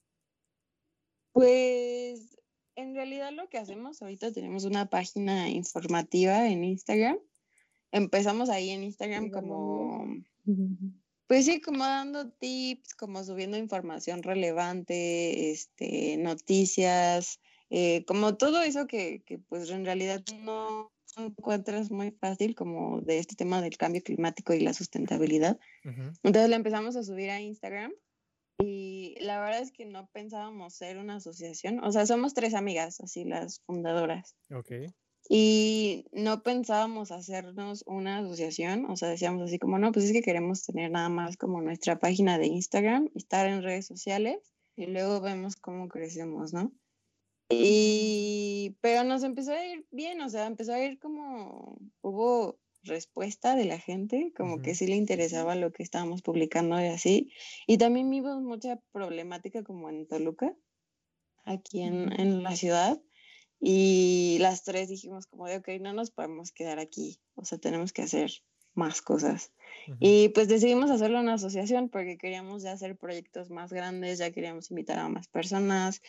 Pues 1.33 2.37
en 2.77 2.95
realidad 2.95 3.33
lo 3.33 3.49
que 3.49 3.59
hacemos 3.59 4.03
ahorita 4.03 4.33
tenemos 4.33 4.65
una 4.65 4.87
página 4.87 5.49
informativa 5.49 6.49
en 6.49 6.65
Instagram. 6.65 7.19
Empezamos 7.93 8.51
ahí 8.51 8.71
en 8.71 8.85
Instagram 8.85 9.31
como, 9.31 10.07
pues 11.31 11.45
sí, 11.45 11.61
como 11.61 11.85
dando 11.85 12.29
tips, 12.29 12.93
como 12.95 13.23
subiendo 13.23 13.57
información 13.57 14.25
relevante, 14.25 15.53
este, 15.53 16.17
noticias, 16.17 17.39
eh, 17.71 18.05
como 18.05 18.37
todo 18.37 18.61
eso 18.63 18.89
que, 18.89 19.23
que 19.25 19.39
pues 19.39 19.71
en 19.71 19.85
realidad 19.85 20.25
no 20.43 20.91
encuentras 21.17 21.93
muy 21.93 22.11
fácil 22.11 22.57
como 22.57 23.01
de 23.03 23.19
este 23.19 23.37
tema 23.37 23.63
del 23.63 23.77
cambio 23.77 24.03
climático 24.03 24.55
y 24.55 24.59
la 24.59 24.75
sustentabilidad. 24.75 25.61
Entonces 25.85 26.51
la 26.51 26.57
empezamos 26.57 26.97
a 26.97 27.05
subir 27.05 27.31
a 27.31 27.41
Instagram 27.41 27.93
y 28.59 29.15
la 29.21 29.39
verdad 29.39 29.61
es 29.61 29.71
que 29.71 29.87
no 29.87 30.09
pensábamos 30.09 30.75
ser 30.75 30.99
una 30.99 31.15
asociación. 31.15 31.79
O 31.85 31.93
sea, 31.93 32.07
somos 32.07 32.35
tres 32.35 32.55
amigas, 32.55 33.01
así 33.01 33.23
las 33.23 33.61
fundadoras. 33.61 34.35
Ok. 34.51 34.73
Y 35.33 36.07
no 36.11 36.43
pensábamos 36.43 37.13
hacernos 37.13 37.85
una 37.87 38.19
asociación. 38.19 38.87
O 38.91 38.97
sea, 38.97 39.09
decíamos 39.09 39.43
así 39.43 39.61
como, 39.61 39.79
no, 39.79 39.93
pues 39.93 40.07
es 40.07 40.13
que 40.13 40.23
queremos 40.23 40.65
tener 40.65 40.91
nada 40.91 41.09
más 41.09 41.37
como 41.37 41.63
nuestra 41.63 42.01
página 42.01 42.37
de 42.37 42.49
Instagram, 42.49 43.11
estar 43.15 43.47
en 43.47 43.63
redes 43.63 43.87
sociales 43.87 44.53
y 44.75 44.87
luego 44.87 45.21
vemos 45.21 45.55
cómo 45.55 45.87
crecemos, 45.87 46.53
¿no? 46.53 46.73
Y, 47.49 48.77
pero 48.81 49.05
nos 49.05 49.23
empezó 49.23 49.53
a 49.53 49.65
ir 49.65 49.87
bien, 49.93 50.21
o 50.21 50.29
sea, 50.29 50.47
empezó 50.47 50.73
a 50.73 50.83
ir 50.83 50.99
como, 50.99 51.79
hubo 52.01 52.59
respuesta 52.83 53.55
de 53.55 53.67
la 53.67 53.79
gente, 53.79 54.33
como 54.37 54.63
que 54.63 54.71
Ujú. 54.71 54.79
sí 54.79 54.87
le 54.89 54.97
interesaba 54.97 55.55
lo 55.55 55.71
que 55.71 55.85
estábamos 55.85 56.23
publicando 56.23 56.81
y 56.81 56.87
así. 56.87 57.33
Y 57.69 57.79
también 57.79 58.11
vimos 58.11 58.43
mucha 58.43 58.81
problemática 58.91 59.63
como 59.63 59.91
en 59.91 60.09
Toluca, 60.09 60.57
aquí 61.45 61.83
en, 61.83 62.13
en 62.19 62.43
la 62.43 62.57
ciudad. 62.57 63.01
Y 63.61 64.39
las 64.41 64.65
tres 64.65 64.89
dijimos 64.89 65.27
como 65.27 65.47
de, 65.47 65.59
ok, 65.59 65.69
no 65.81 65.93
nos 65.93 66.11
podemos 66.11 66.53
quedar 66.53 66.79
aquí, 66.79 67.21
o 67.35 67.45
sea, 67.45 67.59
tenemos 67.59 67.93
que 67.93 68.03
hacer 68.03 68.31
más 68.75 69.03
cosas. 69.03 69.53
ujú, 69.87 69.99
Y 69.99 70.31
pues 70.31 70.49
decidimos 70.49 70.91
hacerlo 70.91 71.21
una 71.21 71.35
asociación 71.35 71.91
porque 71.91 72.17
queríamos 72.19 72.63
ya 72.63 72.73
hacer 72.73 72.97
proyectos 72.97 73.51
más 73.51 73.73
grandes, 73.73 74.19
ya 74.19 74.31
queríamos 74.31 74.71
invitar 74.71 74.99
a 74.99 75.09
más 75.09 75.29
personas, 75.29 76.01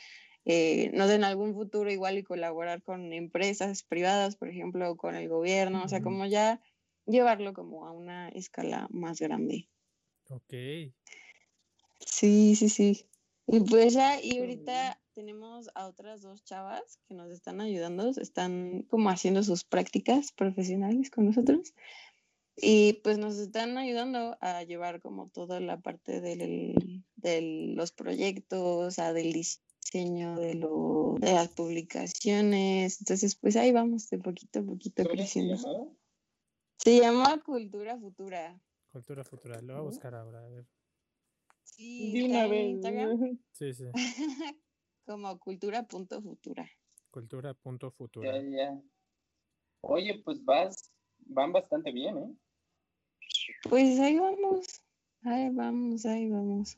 eh, 0.46 0.92
no 0.94 1.08
sé, 1.08 1.16
en 1.16 1.24
algún 1.24 1.54
futuro 1.54 1.92
igual 1.92 2.18
y 2.18 2.24
colaborar 2.24 2.84
con 2.84 3.14
empresas 3.14 3.84
privadas, 3.84 4.36
por 4.38 4.50
ejemplo, 4.50 4.96
con 4.98 5.16
el 5.16 5.28
gobierno, 5.30 5.84
o 5.84 5.88
sea, 5.90 6.02
como 6.02 6.26
ya 6.26 6.62
llevarlo 7.06 7.54
como 7.54 7.86
a 7.86 7.92
una 7.92 8.30
escala 8.30 8.88
más 8.92 9.20
grande. 9.20 9.70
Ok. 10.30 10.54
Sí, 12.00 12.56
sí, 12.56 12.70
sí. 12.70 13.10
Y 13.48 13.62
pues 13.62 13.94
ya, 13.94 14.22
y 14.22 14.40
ahorita 14.40 15.01
tenemos 15.14 15.70
a 15.76 15.88
otras 15.88 16.22
dos 16.22 16.44
chavas 16.44 17.00
que 17.08 17.14
nos 17.14 17.32
están 17.32 17.62
ayudando, 17.62 18.10
están 18.10 18.84
como 18.84 19.10
haciendo 19.10 19.44
sus 19.44 19.64
prácticas 19.64 20.32
profesionales 20.32 21.10
con 21.10 21.26
nosotros. 21.26 21.74
Y 22.56 22.94
pues 23.04 23.18
nos 23.18 23.38
están 23.38 23.78
ayudando 23.78 24.38
a 24.42 24.64
llevar 24.64 25.02
como 25.02 25.30
toda 25.30 25.60
la 25.60 25.80
parte 25.80 26.22
del, 26.22 27.04
de 27.16 27.74
los 27.76 27.92
proyectos, 27.92 29.00
a 29.00 29.14
del 29.14 29.34
diseño 29.34 30.36
de, 30.38 30.56
lo, 30.56 31.16
de 31.20 31.34
las 31.34 31.48
publicaciones. 31.50 33.00
Entonces, 33.00 33.36
pues 33.36 33.56
ahí 33.56 33.72
vamos 33.72 34.10
de 34.10 34.20
poquito 34.20 34.60
a 34.60 34.64
poquito 34.64 35.04
¿Cómo 35.04 35.16
se 35.16 35.18
creciendo. 35.18 35.96
Se 36.78 37.00
llama 37.00 37.42
Cultura 37.44 37.98
Futura. 37.98 38.60
Cultura 38.92 39.24
futura. 39.24 39.62
Lo 39.62 39.74
voy 39.74 39.82
a 39.82 39.86
buscar 39.86 40.16
ahora. 40.16 40.44
A 40.44 40.50
ver. 40.50 40.68
Sí, 41.64 42.12
De 42.12 42.26
una 42.26 42.44
en 42.44 42.50
vez. 42.52 42.70
Instagram 42.70 43.40
Sí, 43.54 43.74
sí. 43.74 43.86
como 45.06 45.38
cultura.futura. 45.40 46.70
Cultura 47.10 47.54
punto 47.54 47.88
Ya, 47.88 47.94
futura. 47.98 48.42
ya. 48.42 48.82
Oye, 49.82 50.22
pues 50.24 50.44
vas, 50.46 50.92
van 51.20 51.52
bastante 51.52 51.92
bien, 51.92 52.18
¿eh? 52.18 52.36
Pues 53.70 54.00
ahí 54.00 54.18
vamos, 54.20 54.84
ahí 55.24 55.50
vamos, 55.50 56.06
ahí 56.06 56.30
vamos. 56.30 56.78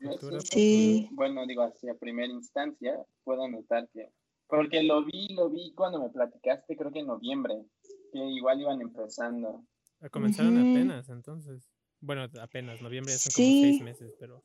Cultura 0.00 0.40
sí. 0.40 1.08
Bueno, 1.12 1.46
digo, 1.46 1.62
hacia 1.62 1.94
primera 1.94 2.32
instancia, 2.32 3.04
puedo 3.24 3.48
notar 3.48 3.88
que. 3.90 4.10
Porque 4.48 4.82
lo 4.82 5.04
vi, 5.04 5.28
lo 5.34 5.48
vi 5.48 5.72
cuando 5.74 6.00
me 6.02 6.10
platicaste, 6.10 6.76
creo 6.76 6.92
que 6.92 6.98
en 7.00 7.06
noviembre, 7.06 7.64
que 8.12 8.18
igual 8.18 8.60
iban 8.60 8.82
empezando. 8.82 9.64
Ah, 10.00 10.08
Comenzaron 10.08 10.58
Ujú. 10.58 10.68
apenas, 10.70 11.08
entonces. 11.08 11.70
Bueno, 12.00 12.26
apenas. 12.40 12.82
Noviembre 12.82 13.12
ya 13.12 13.18
son 13.18 13.32
como 13.32 13.60
seis 13.60 13.80
meses, 13.80 14.12
pero. 14.18 14.42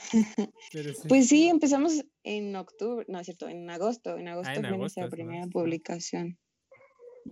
Sí. 0.00 1.08
Pues 1.08 1.28
sí, 1.28 1.48
empezamos 1.48 2.04
en 2.22 2.54
octubre, 2.56 3.04
no 3.08 3.20
es 3.20 3.26
cierto, 3.26 3.48
en 3.48 3.68
agosto, 3.70 4.16
en 4.16 4.28
agosto 4.28 4.50
Ah, 4.50 4.54
en 4.54 4.60
fue 4.62 4.68
agosto 4.68 4.80
nuestra 4.80 5.04
es 5.06 5.10
primera 5.10 5.40
más, 5.46 5.52
publicación. 5.52 6.38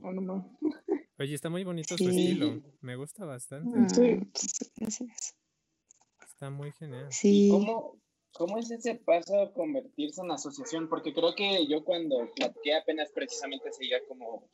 Oh, 0.03 0.13
no. 0.13 0.59
Oye, 1.19 1.35
está 1.35 1.49
muy 1.49 1.65
bonito 1.65 1.97
su 1.97 2.05
Sí. 2.05 2.11
estilo. 2.11 2.63
Me 2.81 2.97
gusta 2.97 3.25
bastante. 3.25 3.79
Ah, 3.79 3.89
Sí. 3.89 4.17
pues, 4.33 4.73
gracias. 4.77 5.37
Está 6.27 6.51
muy 6.51 6.73
genial. 6.73 7.07
¿Y 7.09 7.13
Sí, 7.15 7.49
cómo, 7.51 7.97
cómo 8.33 8.59
es 8.59 8.71
ese 8.71 8.97
paso 8.97 9.41
a 9.41 9.53
convertirse 9.55 10.21
en 10.21 10.31
asociación? 10.31 10.89
Porque 10.91 11.15
creo 11.15 11.35
que 11.35 11.67
yo 11.67 11.83
cuando 11.85 12.31
platiqué 12.35 12.75
apenas 12.75 13.11
precisamente 13.13 13.73
seguía 13.73 13.99
como 14.07 14.47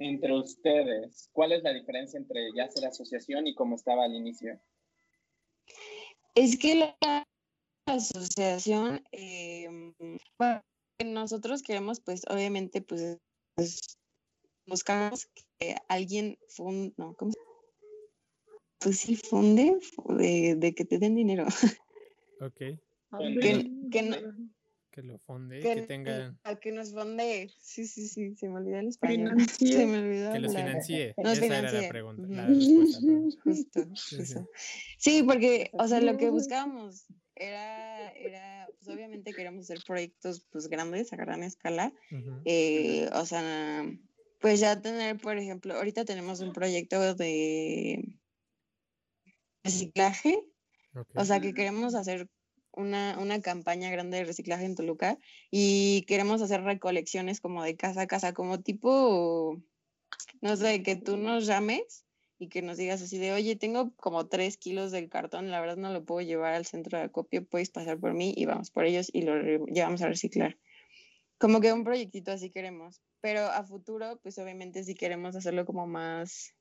entre 0.00 0.32
ustedes. 0.36 1.28
¿Cuál 1.32 1.52
es 1.52 1.62
la 1.62 1.72
diferencia 1.72 2.18
entre 2.18 2.48
ya 2.56 2.68
ser 2.68 2.86
asociación 2.86 3.46
y 3.46 3.54
cómo 3.54 3.76
estaba 3.76 4.04
al 4.04 4.14
inicio? 4.14 4.58
es 6.34 6.56
que 6.56 6.74
la 6.76 7.24
asociación, 7.94 9.02
eh, 9.12 9.68
bueno, 10.38 10.62
nosotros 11.04 11.62
queremos, 11.62 12.00
pues 12.00 12.22
obviamente, 12.28 12.80
pues, 12.82 13.18
pues, 13.54 13.80
buscamos 14.66 15.28
que 15.58 15.76
alguien 15.88 16.38
funde, 16.48 16.92
no, 16.96 17.14
¿cómo 17.14 17.32
se- 17.32 17.38
Pues 18.80 18.98
sí, 19.00 19.16
funde, 19.16 19.76
de, 20.16 20.54
de 20.56 20.74
que 20.74 20.84
te 20.84 20.98
den 20.98 21.16
dinero. 21.16 21.46
Ok. 22.40 22.54
Que- 22.56 23.70
que 23.90 24.02
no- 24.02 24.16
Que 24.90 25.02
lo 25.02 25.18
fonde, 25.18 25.60
que, 25.60 25.74
que 25.76 25.82
tengan. 25.82 26.38
a 26.44 26.56
que 26.56 26.72
nos 26.72 26.92
fonde. 26.92 27.50
Sí, 27.60 27.86
sí, 27.86 28.06
sí, 28.08 28.34
se 28.36 28.48
me 28.48 28.56
olvidó 28.56 28.78
el 28.78 28.88
español. 28.88 29.30
Financie. 29.36 29.72
Se 29.72 29.86
me 29.86 29.98
olvidó 29.98 30.32
Que 30.32 30.38
los 30.40 30.54
financie. 30.54 31.14
Nos 31.24 31.38
Esa 31.38 31.58
era 31.58 31.72
la 31.72 31.88
pregunta. 31.88 32.22
La 32.28 32.46
respuesta. 32.46 33.00
perdón. 33.00 33.30
Justo, 33.44 33.80
Sí, 33.94 34.16
sí. 34.16 34.16
justo. 34.34 34.48
Sí, 34.98 35.22
porque, 35.22 35.70
o 35.72 35.86
sea, 35.88 36.00
lo 36.00 36.16
que 36.16 36.30
buscábamos 36.30 37.06
era, 37.38 38.10
era, 38.12 38.68
pues 38.78 38.88
obviamente 38.88 39.32
queríamos 39.32 39.64
hacer 39.64 39.82
proyectos 39.86 40.46
pues 40.50 40.68
grandes, 40.68 41.12
a 41.12 41.16
gran 41.16 41.42
escala. 41.42 41.92
Eh, 42.44 43.08
o 43.14 43.24
sea, 43.24 43.84
pues 44.40 44.60
ya 44.60 44.80
tener, 44.80 45.18
por 45.18 45.38
ejemplo, 45.38 45.74
ahorita 45.74 46.04
tenemos 46.04 46.40
un 46.40 46.52
proyecto 46.52 47.14
de 47.14 48.18
reciclaje, 49.62 50.44
o 51.14 51.24
sea, 51.24 51.40
que 51.40 51.54
queremos 51.54 51.94
hacer 51.94 52.28
una, 52.72 53.18
una 53.18 53.40
campaña 53.40 53.90
grande 53.90 54.18
de 54.18 54.24
reciclaje 54.24 54.64
en 54.64 54.74
Toluca 54.74 55.18
y 55.50 56.02
queremos 56.06 56.42
hacer 56.42 56.62
recolecciones 56.62 57.40
como 57.40 57.62
de 57.62 57.76
casa 57.76 58.02
a 58.02 58.06
casa, 58.06 58.32
como 58.32 58.60
tipo, 58.60 59.62
no 60.40 60.56
sé, 60.56 60.82
que 60.82 60.96
tú 60.96 61.16
nos 61.16 61.46
llames 61.46 62.04
y 62.38 62.48
que 62.48 62.62
nos 62.62 62.76
digas 62.76 63.02
así 63.02 63.18
de, 63.18 63.32
oye, 63.32 63.56
tengo 63.56 63.94
como 63.96 64.28
tres 64.28 64.56
kilos 64.58 64.92
del 64.92 65.08
cartón, 65.08 65.50
la 65.50 65.60
verdad 65.60 65.76
no 65.76 65.92
lo 65.92 66.04
puedo 66.04 66.20
llevar 66.26 66.54
al 66.54 66.66
centro 66.66 66.98
de 66.98 67.04
acopio, 67.04 67.46
puedes 67.46 67.70
pasar 67.70 67.98
por 68.00 68.14
mí 68.14 68.32
y 68.36 68.46
vamos 68.46 68.70
por 68.70 68.84
ellos 68.86 69.10
y 69.12 69.22
lo 69.22 69.66
llevamos 69.66 70.02
a 70.02 70.08
reciclar. 70.08 70.56
Como 71.38 71.60
que 71.60 71.72
un 71.72 71.84
proyectito 71.84 72.32
así 72.32 72.50
queremos, 72.50 73.02
pero 73.20 73.42
a 73.46 73.62
futuro, 73.64 74.18
pues 74.22 74.38
obviamente 74.38 74.82
sí 74.84 74.94
queremos 74.94 75.36
hacerlo 75.36 75.64
como 75.66 75.86
más, 75.86 76.54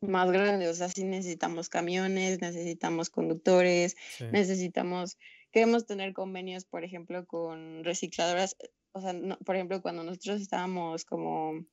más 0.00 0.30
grande, 0.32 0.68
o 0.68 0.74
sea, 0.74 0.88
sí 0.88 1.04
necesitamos 1.04 1.68
camiones, 1.68 2.40
necesitamos 2.40 3.10
conductores, 3.10 3.96
Sí. 4.08 4.24
necesitamos, 4.30 5.18
queremos 5.52 5.86
tener 5.86 6.12
convenios, 6.14 6.64
por 6.64 6.84
ejemplo, 6.84 7.26
con 7.26 7.84
recicladoras, 7.84 8.56
o 8.92 9.00
sea, 9.00 9.12
no- 9.12 9.38
por 9.38 9.54
ejemplo, 9.56 9.82
cuando 9.82 10.02
nosotros 10.04 10.40
estábamos 10.40 11.04
como 11.04 11.64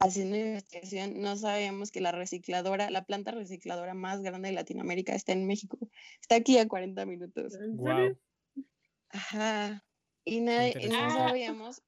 haciendo 0.00 0.36
investigación, 0.36 1.20
no 1.20 1.36
sabíamos 1.36 1.90
que 1.90 2.00
la 2.00 2.12
recicladora, 2.12 2.90
la 2.90 3.04
planta 3.04 3.32
recicladora 3.32 3.94
más 3.94 4.22
grande 4.22 4.48
de 4.48 4.54
Latinoamérica 4.54 5.14
está 5.14 5.32
en 5.32 5.46
México, 5.46 5.78
está 6.20 6.36
aquí 6.36 6.58
a 6.58 6.68
40 6.68 7.04
minutos. 7.06 7.54
Wow. 7.72 8.16
Ajá. 9.10 9.84
Y, 10.24 10.40
nadie, 10.40 10.76
y 10.80 10.88
no 10.88 11.10
sabíamos, 11.10 11.82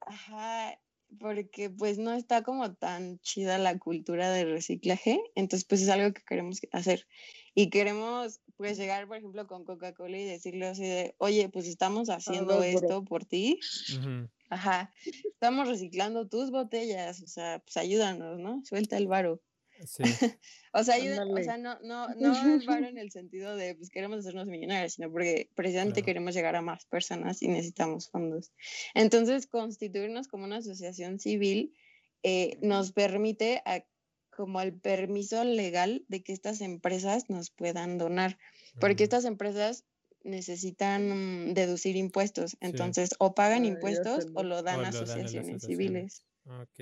ajá, 0.00 0.78
porque 1.20 1.70
pues 1.70 1.98
no 1.98 2.12
está 2.12 2.42
como 2.42 2.74
tan 2.74 3.18
chida 3.20 3.58
la 3.58 3.78
cultura 3.78 4.30
del 4.30 4.50
reciclaje, 4.50 5.20
entonces 5.34 5.66
pues 5.68 5.82
es 5.82 5.88
algo 5.88 6.12
que 6.12 6.22
queremos 6.22 6.60
hacer. 6.72 7.06
Y 7.54 7.70
queremos 7.70 8.40
pues 8.56 8.78
llegar, 8.78 9.06
por 9.06 9.18
ejemplo, 9.18 9.46
con 9.46 9.64
Coca-Cola 9.64 10.18
y 10.18 10.24
decirle 10.24 10.66
así 10.66 10.84
de, 10.84 11.14
oye, 11.18 11.48
pues 11.50 11.66
estamos 11.66 12.08
haciendo 12.08 12.62
esto 12.62 13.04
por 13.04 13.24
ti, 13.24 13.58
Ujú. 13.98 14.28
Ajá, 14.52 14.92
estamos 15.24 15.68
reciclando 15.68 16.28
tus 16.28 16.50
botellas, 16.50 17.22
o 17.22 17.26
sea, 17.26 17.60
pues 17.60 17.76
ayúdanos, 17.76 18.38
¿no? 18.38 18.62
Suelta 18.64 18.96
el 18.96 19.06
varo. 19.08 19.40
Sí, 19.86 20.02
O 20.74 20.84
sea, 20.84 20.94
ayuda- 20.94 21.24
o 21.26 21.42
sea, 21.42 21.56
no, 21.58 21.78
no, 21.80 22.08
no 22.16 22.54
el 22.54 22.66
varo 22.66 22.86
en 22.86 22.98
el 22.98 23.10
sentido 23.10 23.56
de 23.56 23.74
pues 23.74 23.90
queremos 23.90 24.18
hacernos 24.20 24.46
millonarios, 24.46 24.94
sino 24.94 25.10
porque 25.10 25.50
precisamente 25.54 26.00
Claro. 26.00 26.06
queremos 26.06 26.34
llegar 26.34 26.56
a 26.56 26.62
más 26.62 26.84
personas 26.86 27.42
y 27.42 27.48
necesitamos 27.48 28.08
fondos. 28.10 28.52
Entonces, 28.94 29.46
constituirnos 29.46 30.28
como 30.28 30.44
una 30.44 30.58
asociación 30.58 31.18
civil 31.18 31.74
eh, 32.22 32.58
nos 32.62 32.92
permite 32.92 33.62
a- 33.64 33.84
como 34.30 34.60
el 34.62 34.72
permiso 34.78 35.44
legal 35.44 36.04
de 36.08 36.22
que 36.22 36.32
estas 36.32 36.60
empresas 36.62 37.28
nos 37.28 37.50
puedan 37.50 37.98
donar, 37.98 38.38
porque 38.80 39.02
mm, 39.02 39.06
estas 39.08 39.24
empresas 39.26 39.84
necesitan 40.24 41.50
mm, 41.50 41.54
deducir 41.54 41.96
impuestos, 41.96 42.56
entonces 42.60 43.10
o 43.18 43.34
pagan 43.34 43.64
Ah, 43.64 43.68
impuestos 43.68 44.26
o 44.34 44.42
lo 44.42 44.62
dan 44.62 44.80
O 44.80 44.84
a 44.84 44.88
asociaciones 44.88 45.62
civiles. 45.62 46.24
Ok. 46.46 46.80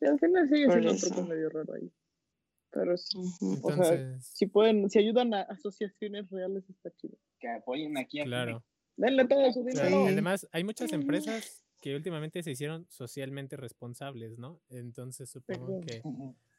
Al 0.00 0.18
final 0.18 0.48
sigue 0.48 0.66
Por 0.66 0.74
siendo 0.74 0.92
un 0.92 0.98
truco 0.98 1.22
medio 1.24 1.50
raro 1.50 1.74
ahí. 1.74 1.92
Pero 2.70 2.96
sí, 2.96 3.18
ujú. 3.18 3.60
O 3.62 3.72
sea, 3.72 3.94
Entonces, 3.94 4.26
si 4.26 4.46
pueden, 4.46 4.90
si 4.90 4.98
ayudan 4.98 5.34
a 5.34 5.42
asociaciones 5.42 6.30
reales 6.30 6.68
está 6.68 6.90
chido. 6.96 7.16
Que 7.40 7.48
apoyen 7.48 7.96
aquí 7.96 8.20
a 8.20 8.24
claro. 8.24 8.64
Denle 8.96 9.26
todo 9.26 9.52
su 9.52 9.64
Claro, 9.64 9.88
dinero. 9.88 10.06
Sí. 10.06 10.12
Además, 10.12 10.48
hay 10.52 10.64
muchas 10.64 10.92
empresas 10.92 11.64
que 11.80 11.94
últimamente 11.94 12.42
se 12.42 12.50
hicieron 12.50 12.86
socialmente 12.88 13.56
responsables, 13.56 14.38
¿no? 14.38 14.60
Entonces 14.68 15.30
supongo 15.30 15.80
que 15.80 16.02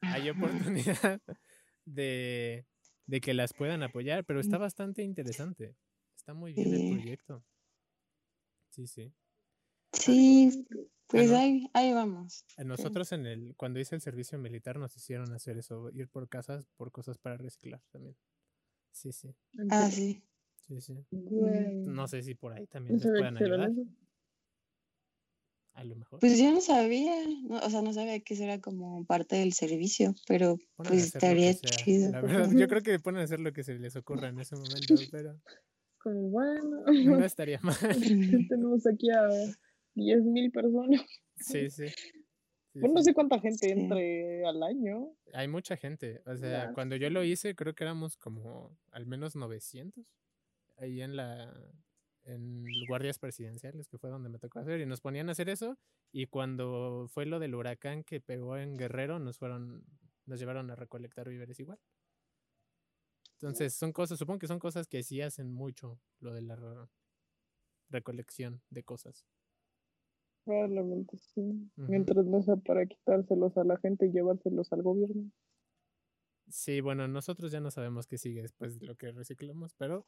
hay 0.01 0.29
oportunidad 0.29 1.21
de, 1.85 2.65
de 3.09 3.21
que 3.21 3.33
las 3.33 3.53
puedan 3.53 3.81
apoyar, 3.81 4.23
pero 4.23 4.39
está 4.39 4.59
bastante 4.59 5.01
interesante. 5.01 5.75
Está 6.15 6.35
muy 6.35 6.53
bien 6.53 6.73
el 6.73 6.91
proyecto. 6.95 7.43
Sí, 8.69 8.85
sí. 8.85 9.11
Sí, 9.93 10.65
pues 11.07 11.31
no. 11.31 11.37
ahí, 11.37 11.67
ahí 11.73 11.91
vamos. 11.91 12.45
A 12.55 12.63
Nosotros 12.63 13.11
en 13.11 13.25
el, 13.25 13.55
cuando 13.55 13.79
hice 13.79 13.95
el 13.95 14.01
servicio 14.01 14.37
militar 14.37 14.77
nos 14.77 14.95
hicieron 14.95 15.33
hacer 15.33 15.57
eso, 15.57 15.89
ir 15.89 16.07
por 16.07 16.29
casas 16.29 16.67
por 16.77 16.91
cosas 16.91 17.17
para 17.17 17.37
reciclar 17.37 17.81
también. 17.91 18.15
Sí, 18.91 19.11
sí, 19.11 19.35
Ah, 19.71 19.89
sí. 19.89 20.21
sí, 20.67 20.79
sí. 20.79 21.05
No 21.19 22.07
sé 22.07 22.21
si 22.21 22.35
por 22.35 22.53
ahí 22.53 22.67
también 22.67 22.99
les 22.99 23.07
puedan 23.07 23.37
ayudar, 23.37 23.71
eso. 23.71 23.87
A 25.79 25.83
lo 25.85 25.95
mejor. 25.95 26.19
Pues 26.19 26.37
yo 26.37 26.51
no 26.51 26.59
sabía, 26.59 27.13
no, 27.47 27.57
o 27.59 27.69
sea, 27.69 27.81
no 27.81 27.93
sabía 27.93 28.19
que 28.19 28.33
eso 28.33 28.43
era 28.43 28.59
como 28.59 29.05
parte 29.05 29.37
del 29.37 29.53
servicio, 29.53 30.13
pero 30.27 30.57
Ponen 30.75 30.91
pues 30.91 31.05
estaría 31.05 31.53
chido. 31.53 32.11
La 32.11 32.21
verdad, 32.21 32.49
yo 32.53 32.67
creo 32.67 32.81
que 32.81 32.99
ponen 32.99 33.21
a 33.21 33.23
hacer 33.23 33.39
lo 33.39 33.53
que 33.53 33.63
se 33.63 33.79
les 33.79 33.95
ocurra 33.95 34.27
en 34.27 34.39
ese 34.39 34.55
momento, 34.57 34.93
pero 35.11 35.39
Como 35.99 36.29
bueno, 36.29 36.83
no 36.85 37.25
estaría 37.25 37.59
mal. 37.61 37.75
tenemos 38.49 38.85
aquí 38.87 39.09
a 39.09 39.23
10.000 39.95 40.51
personas. 40.51 41.01
Sí, 41.37 41.69
sí. 41.69 41.87
Sí, 41.87 42.81
Bueno, 42.81 42.95
no 42.95 43.01
sé 43.01 43.13
cuánta 43.13 43.39
gente 43.39 43.67
Sí. 43.67 43.71
entre 43.71 44.45
al 44.45 44.61
año. 44.61 45.13
Hay 45.33 45.47
mucha 45.47 45.77
gente. 45.77 46.21
O 46.25 46.35
sea, 46.35 46.73
cuando 46.73 46.97
yo 46.97 47.09
lo 47.09 47.23
hice, 47.23 47.55
creo 47.55 47.73
que 47.73 47.83
éramos 47.85 48.17
como 48.17 48.77
al 48.91 49.05
menos 49.05 49.35
900 49.35 50.05
ahí 50.77 51.01
en 51.01 51.15
la 51.15 51.51
en 52.29 52.65
guardias 52.87 53.19
presidenciales, 53.19 53.87
que 53.87 53.97
fue 53.97 54.09
donde 54.09 54.29
me 54.29 54.39
tocó 54.39 54.59
hacer, 54.59 54.79
y 54.79 54.85
nos 54.85 55.01
ponían 55.01 55.29
a 55.29 55.33
hacer 55.33 55.49
eso. 55.49 55.77
Y 56.11 56.27
cuando 56.27 57.07
fue 57.09 57.25
lo 57.25 57.39
del 57.39 57.55
huracán 57.55 58.03
que 58.03 58.21
pegó 58.21 58.57
en 58.57 58.77
Guerrero, 58.77 59.19
nos 59.19 59.37
fueron, 59.37 59.83
nos 60.25 60.39
llevaron 60.39 60.69
a 60.71 60.75
recolectar 60.75 61.27
víveres 61.27 61.59
igual. 61.59 61.79
Entonces, 63.33 63.73
son 63.73 63.93
cosas, 63.93 64.19
supongo 64.19 64.39
que 64.39 64.47
son 64.47 64.59
cosas 64.59 64.87
que 64.87 65.01
sí 65.01 65.21
hacen 65.21 65.51
mucho, 65.51 65.99
lo 66.19 66.33
de 66.33 66.41
la 66.41 66.55
re- 66.55 66.89
recolección 67.89 68.61
de 68.69 68.83
cosas. 68.83 69.25
Probablemente 70.45 71.17
sí. 71.17 71.69
Mientras 71.75 72.25
no 72.25 72.41
sea 72.41 72.55
para 72.57 72.85
quitárselos 72.85 73.55
a 73.57 73.63
la 73.63 73.77
gente 73.77 74.07
y 74.07 74.11
llevárselos 74.11 74.71
al 74.73 74.81
gobierno. 74.81 75.31
Sí, 76.49 76.81
bueno, 76.81 77.07
nosotros 77.07 77.51
ya 77.51 77.59
no 77.59 77.69
sabemos 77.69 78.07
qué 78.07 78.17
sigue 78.17 78.41
después 78.41 78.79
de 78.79 78.87
lo 78.87 78.95
que 78.95 79.11
reciclamos, 79.11 79.73
pero 79.75 80.07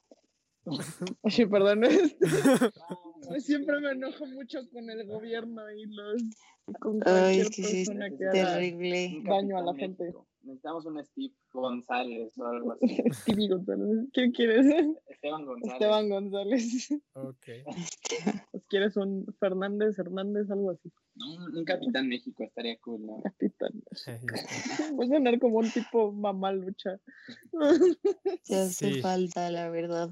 Oye, 1.22 1.48
perdón. 1.48 1.84
este, 1.86 2.28
Siempre 3.42 3.80
me 3.80 3.92
enojo 3.92 4.26
mucho 4.28 4.60
con 4.72 4.90
el 4.90 5.06
gobierno 5.08 5.62
y 5.72 5.86
los 5.88 6.22
con 6.80 6.96
Ay, 7.06 7.42
cualquier 7.42 7.42
es 7.42 7.50
que 7.50 7.64
sí, 7.64 7.86
persona 7.86 8.10
que 8.10 8.16
es 8.24 8.30
haga 8.30 8.54
Terrible. 8.56 9.14
un 9.18 9.24
daño 9.24 9.58
a 9.58 9.62
la 9.64 9.74
gente. 9.76 10.14
Necesitamos 10.44 10.86
un 10.86 11.04
Steve 11.06 11.34
González 11.54 12.38
o 12.38 12.46
algo 12.48 12.72
así. 12.74 12.98
Stevie 13.12 13.48
González. 13.50 14.08
¿Qué 14.14 14.32
quieres? 14.32 14.66
Esteban 15.08 15.46
González. 15.46 15.74
Esteban 15.74 16.10
González. 16.10 16.90
ok. 17.14 17.48
Quieres 18.70 18.96
un 18.98 19.26
Fernández 19.40 20.00
Hernández, 20.00 20.50
algo 20.50 20.72
así. 20.72 20.92
No, 21.16 21.46
un 21.60 21.66
Capitán 21.66 22.08
México 22.08 22.44
estaría 22.44 22.78
cool, 22.80 23.06
¿no? 23.06 23.22
Capitán. 23.22 23.72
Voy 24.94 25.06
a 25.06 25.10
sonar 25.10 25.40
como 25.40 25.58
un 25.60 25.70
tipo 25.70 26.12
mamá 26.12 26.52
lucha. 26.54 27.00
Se 28.44 28.56
hace 28.56 28.94
Sí. 28.94 29.02
falta, 29.02 29.52
la 29.52 29.70
verdad. 29.70 30.10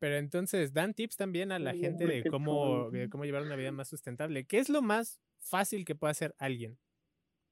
Pero 0.00 0.16
entonces, 0.16 0.72
dan 0.72 0.94
tips 0.94 1.16
también 1.16 1.52
a 1.52 1.58
la 1.58 1.74
gente 1.74 2.06
de 2.06 2.24
cómo, 2.24 2.90
de 2.90 3.10
cómo 3.10 3.26
llevar 3.26 3.42
una 3.42 3.54
vida 3.54 3.70
más 3.70 3.86
sustentable. 3.86 4.46
¿Qué 4.46 4.58
es 4.58 4.70
lo 4.70 4.80
más 4.80 5.20
fácil 5.38 5.84
que 5.84 5.94
puede 5.94 6.12
hacer 6.12 6.34
alguien? 6.38 6.78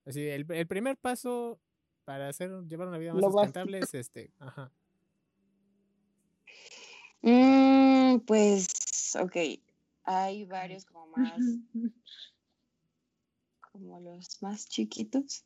Así, 0.07 0.27
el, 0.27 0.51
el 0.51 0.67
primer 0.67 0.97
paso 0.97 1.61
para 2.07 2.31
hacer, 2.31 2.51
llevar 2.67 2.89
una 2.89 2.97
vida 2.97 3.13
más 3.13 3.23
Lo 3.23 3.31
sustentable 3.31 3.81
es 3.81 3.93
este. 3.93 4.33
Ajá. 4.39 4.73
Mm, 7.21 8.21
pues, 8.21 9.15
ok. 9.21 9.37
Hay 10.05 10.47
varios 10.47 10.87
como 10.87 11.07
más, 11.09 11.39
como 13.61 14.01
los 14.01 14.41
más 14.41 14.67
chiquitos. 14.71 15.45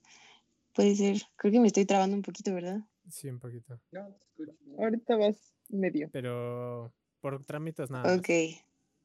Puede 0.72 0.94
ser. 0.94 1.22
Creo 1.34 1.50
que 1.50 1.58
me 1.58 1.66
estoy 1.66 1.84
trabando 1.84 2.14
un 2.14 2.22
poquito, 2.22 2.54
¿verdad? 2.54 2.78
Sí, 3.08 3.28
un 3.28 3.40
poquito. 3.40 3.80
No, 3.90 4.06
te 4.06 4.24
escucho. 4.24 4.52
Ahorita 4.78 5.16
vas 5.16 5.51
medio. 5.72 6.08
Pero 6.12 6.92
por 7.20 7.44
trámites 7.44 7.90
nada 7.90 8.04
más. 8.04 8.18
Ok. 8.18 8.28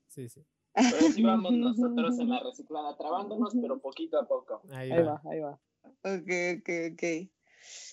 Sí, 0.08 0.30
sí. 0.30 0.45
Pero 0.73 1.12
sí 1.12 1.23
vamos 1.23 1.51
nosotros 1.53 2.19
en 2.19 2.30
la 2.30 2.41
reciclada, 2.41 2.97
trabándonos, 2.97 3.53
pero 3.60 3.80
poquito 3.80 4.19
a 4.19 4.27
poco. 4.27 4.62
Ahí, 4.71 4.91
Ahí 4.91 5.03
va. 5.03 5.13
va, 5.13 5.32
ahí 5.32 5.39
va. 5.39 5.60
Ok, 6.03 6.60
ok, 6.60 6.69
ok. 6.93 7.30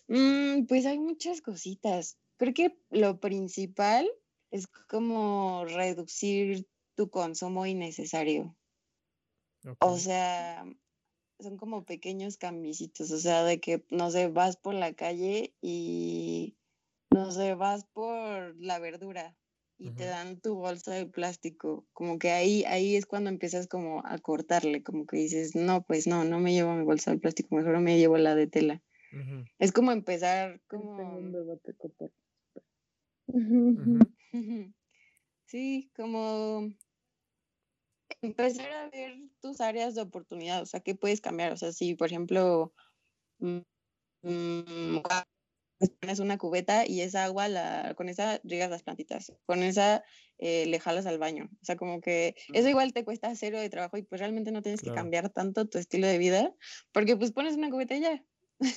Mm, 0.08 0.66
pues 0.66 0.86
hay 0.86 0.98
muchas 0.98 1.40
cositas. 1.40 2.18
Creo 2.36 2.52
que 2.52 2.78
lo 2.90 3.20
principal 3.20 4.08
es 4.50 4.66
como 4.66 5.64
reducir 5.64 6.66
tu 6.94 7.10
consumo 7.10 7.66
innecesario. 7.66 8.56
O 9.80 9.96
sea, 9.96 10.64
son 11.40 11.56
como 11.56 11.84
pequeños 11.84 12.36
cambiecitos. 12.36 13.10
O 13.10 13.18
sea, 13.18 13.44
de 13.44 13.60
que, 13.60 13.84
no 13.90 14.10
sé, 14.10 14.28
vas 14.28 14.56
por 14.56 14.74
la 14.74 14.92
calle 14.92 15.54
y, 15.60 16.56
no 17.14 17.30
sé, 17.30 17.54
vas 17.54 17.84
por 17.92 18.56
la 18.60 18.80
verdura 18.80 19.36
y 19.78 19.92
te 19.92 20.04
dan 20.04 20.40
tu 20.40 20.56
bolsa 20.56 20.92
de 20.92 21.06
plástico. 21.06 21.86
Como 21.92 22.18
que 22.18 22.30
ahí, 22.32 22.64
ahí 22.64 22.96
es 22.96 23.06
cuando 23.06 23.30
empiezas 23.30 23.68
como 23.68 24.04
a 24.04 24.18
cortarle, 24.18 24.82
como 24.82 25.06
que 25.06 25.18
dices, 25.18 25.54
no, 25.54 25.84
pues 25.84 26.08
no, 26.08 26.24
no 26.24 26.40
me 26.40 26.52
llevo 26.52 26.74
mi 26.74 26.82
bolsa 26.82 27.12
de 27.12 27.18
plástico, 27.18 27.54
mejor 27.54 27.78
me 27.78 27.98
llevo 27.98 28.18
la 28.18 28.34
de 28.34 28.48
tela. 28.48 28.82
Es 29.60 29.70
como 29.70 29.92
empezar 29.92 30.60
como... 30.66 31.18
un 31.18 31.32
debate 31.32 31.74
cortar. 31.74 32.10
ujú. 33.28 33.98
Sí, 35.46 35.92
como 35.94 36.72
empezar 38.22 38.72
a 38.72 38.88
ver 38.88 39.14
tus 39.40 39.60
áreas 39.60 39.94
de 39.94 40.00
oportunidad, 40.00 40.62
o 40.62 40.66
sea, 40.66 40.80
¿qué 40.80 40.96
puedes 40.96 41.20
cambiar? 41.20 41.52
O 41.52 41.56
sea, 41.56 41.70
si, 41.70 41.94
por 41.94 42.08
ejemplo, 42.08 42.72
mm, 43.38 43.58
mm, 44.22 45.02
pones 46.00 46.18
una 46.20 46.38
cubeta 46.38 46.86
y 46.86 47.00
esa 47.00 47.24
agua, 47.24 47.48
la, 47.48 47.94
con 47.96 48.08
esa 48.08 48.40
riegas 48.44 48.70
las 48.70 48.82
plantitas, 48.82 49.32
con 49.46 49.62
esa 49.62 50.04
eh, 50.38 50.66
le 50.66 50.80
jalas 50.80 51.06
al 51.06 51.18
baño. 51.18 51.48
O 51.62 51.64
sea, 51.64 51.76
como 51.76 52.00
que 52.00 52.36
eso 52.52 52.68
igual 52.68 52.92
te 52.92 53.04
cuesta 53.04 53.34
cero 53.36 53.60
de 53.60 53.70
trabajo 53.70 53.96
y 53.96 54.02
pues 54.02 54.20
realmente 54.20 54.52
no 54.52 54.62
tienes 54.62 54.82
Claro. 54.82 54.84
que 54.84 54.92
cambiar 54.92 55.30
tanto 55.30 55.66
tu 55.68 55.78
estilo 55.78 56.06
de 56.06 56.18
vida, 56.18 56.54
porque 56.92 57.16
pues 57.16 57.32
pones 57.32 57.56
una 57.56 57.70
cubeta 57.70 57.96
y 57.96 58.00
ya, 58.02 58.24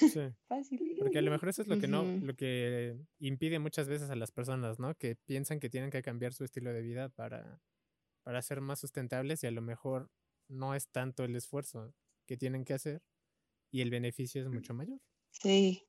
Sí. 0.04 0.22
fácil. 0.48 0.80
Porque 0.98 1.20
a 1.20 1.22
lo 1.22 1.32
mejor 1.32 1.50
eso 1.50 1.62
es 1.62 1.68
lo 1.68 1.78
que 1.78 1.88
no, 1.88 2.16
lo 2.20 2.36
que 2.36 2.98
impide 3.20 3.60
muchas 3.60 3.88
veces 3.90 4.10
a 4.10 4.16
las 4.16 4.32
personas, 4.32 4.80
¿no? 4.80 4.96
Que 4.96 5.16
piensan 5.16 5.60
que 5.60 5.70
tienen 5.70 5.92
que 5.92 6.02
cambiar 6.04 6.34
su 6.34 6.44
estilo 6.44 6.74
de 6.74 6.82
vida 6.82 7.10
para, 7.10 7.62
para 8.24 8.42
ser 8.42 8.62
más 8.62 8.80
sustentables 8.80 9.44
y 9.44 9.48
a 9.48 9.52
lo 9.52 9.62
mejor 9.62 10.12
no 10.50 10.76
es 10.76 10.90
tanto 10.90 11.24
el 11.26 11.36
esfuerzo 11.36 11.94
que 12.28 12.38
tienen 12.38 12.66
que 12.66 12.74
hacer 12.76 13.02
y 13.72 13.82
el 13.82 13.92
beneficio 13.92 14.42
es 14.44 14.50
mucho 14.50 14.74
mayor. 14.76 15.00
Sí, 15.32 15.88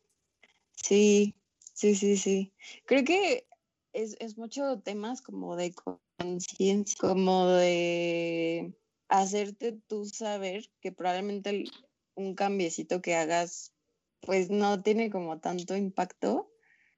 sí, 0.85 1.35
sí, 1.75 1.95
sí, 1.95 2.17
sí. 2.17 2.55
Creo 2.87 3.05
que 3.05 3.47
es, 3.93 4.17
es 4.21 4.37
mucho 4.39 4.81
temas 4.81 5.23
como 5.23 5.57
de 5.57 5.73
conciencia, 6.19 6.97
como 7.01 7.47
de 7.49 8.75
hacerte 9.09 9.73
tú 9.87 10.05
saber 10.07 10.71
que 10.81 10.93
probablemente 10.93 11.51
el- 11.51 11.71
un 12.15 12.35
cambiecito 12.35 13.01
que 13.01 13.15
hagas 13.15 13.73
pues 14.21 14.51
no 14.51 14.83
tiene 14.83 15.11
como 15.11 15.39
tanto 15.41 15.77
impacto, 15.77 16.51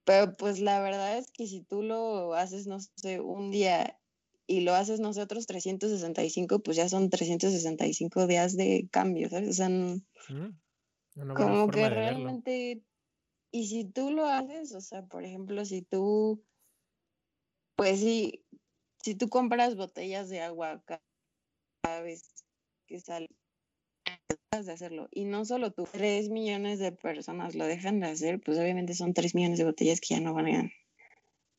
pero 0.05 0.33
pues 0.37 0.59
la 0.61 0.81
verdad 0.81 1.19
es 1.19 1.31
que 1.31 1.47
si 1.47 1.61
tú 1.63 1.83
lo 1.83 2.33
haces, 2.35 2.67
no 2.67 2.79
sé, 2.81 3.21
un 3.21 3.51
día 3.51 3.99
y 4.47 4.61
lo 4.61 4.75
haces, 4.75 5.01
no 5.01 5.13
sé, 5.13 5.21
otros 5.23 5.47
365, 5.47 6.61
pues 6.61 6.77
ya 6.79 6.89
son 6.89 7.11
365 7.11 8.27
días 8.27 8.57
de 8.57 8.89
cambio, 8.91 9.29
¿sabes? 9.29 9.51
O 9.51 9.53
sea. 9.53 9.69
Una 9.69 11.35
buena 11.35 11.35
como 11.35 11.57
forma 11.67 11.73
que 11.73 11.81
de 11.81 11.89
verlo. 12.01 12.43
Y 13.53 13.67
si 13.69 13.85
tú 13.85 14.11
lo 14.11 14.27
haces, 14.27 14.73
o 14.75 14.81
sea, 14.81 15.05
por 15.07 15.25
ejemplo, 15.25 15.65
si 15.65 15.83
tú, 15.83 16.43
pues 17.77 18.01
sí, 18.01 18.45
si 19.03 19.15
tú 19.15 19.29
compras 19.29 19.77
botellas 19.77 20.29
de 20.29 20.41
agua 20.41 20.83
ca- 20.85 21.03
cada 21.83 22.03
vez 22.03 22.45
que 22.87 23.01
sale, 23.01 23.29
dejas 24.29 24.67
de 24.67 24.73
hacerlo. 24.73 25.09
Y 25.11 25.25
no 25.25 25.45
solo 25.45 25.73
tú, 25.73 25.85
tres 25.91 26.29
millones 26.29 26.79
de 26.79 26.93
personas 26.93 27.55
lo 27.55 27.65
dejan 27.67 28.01
de 28.01 28.07
hacer, 28.09 28.41
pues 28.41 28.59
obviamente 28.59 28.95
son 28.95 29.15
tres 29.15 29.35
millones 29.35 29.59
de 29.59 29.65
botellas 29.65 30.01
que 30.01 30.15
ya 30.15 30.21
no 30.21 30.35
van 30.35 30.47
a, 30.49 30.71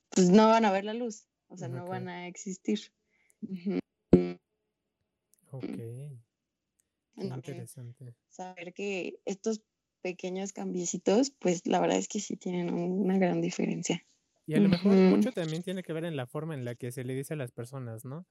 pues 0.09 0.29
no 0.29 0.47
van 0.47 0.65
a 0.65 0.71
ver 0.71 0.85
la 0.85 0.93
luz, 0.93 1.27
o 1.47 1.57
sea, 1.57 1.67
no 1.67 1.85
van 1.87 2.07
a 2.09 2.27
existir. 2.27 2.79
Ok. 5.51 5.63
Entonces, 7.17 7.47
interesante. 7.47 8.15
saber 8.29 8.73
que 8.73 9.19
estos 9.25 9.61
pequeños 10.01 10.53
cambiecitos, 10.53 11.31
pues 11.31 11.65
la 11.67 11.79
verdad 11.79 11.97
es 11.97 12.07
que 12.07 12.19
sí 12.19 12.37
tienen 12.37 12.73
un- 12.73 13.01
una 13.01 13.17
gran 13.17 13.41
diferencia. 13.41 14.05
Y 14.47 14.55
a 14.55 14.59
lo 14.59 14.69
mejor 14.69 15.01
mucho 15.01 15.31
también 15.31 15.63
tiene 15.63 15.83
que 15.83 15.93
ver 15.93 16.03
en 16.05 16.15
la 16.15 16.25
forma 16.27 16.53
en 16.55 16.65
la 16.65 16.75
que 16.75 16.91
se 16.91 17.03
le 17.03 17.13
dice 17.13 17.35
a 17.35 17.37
las 17.37 17.51
personas, 17.51 18.05
¿no? 18.05 18.25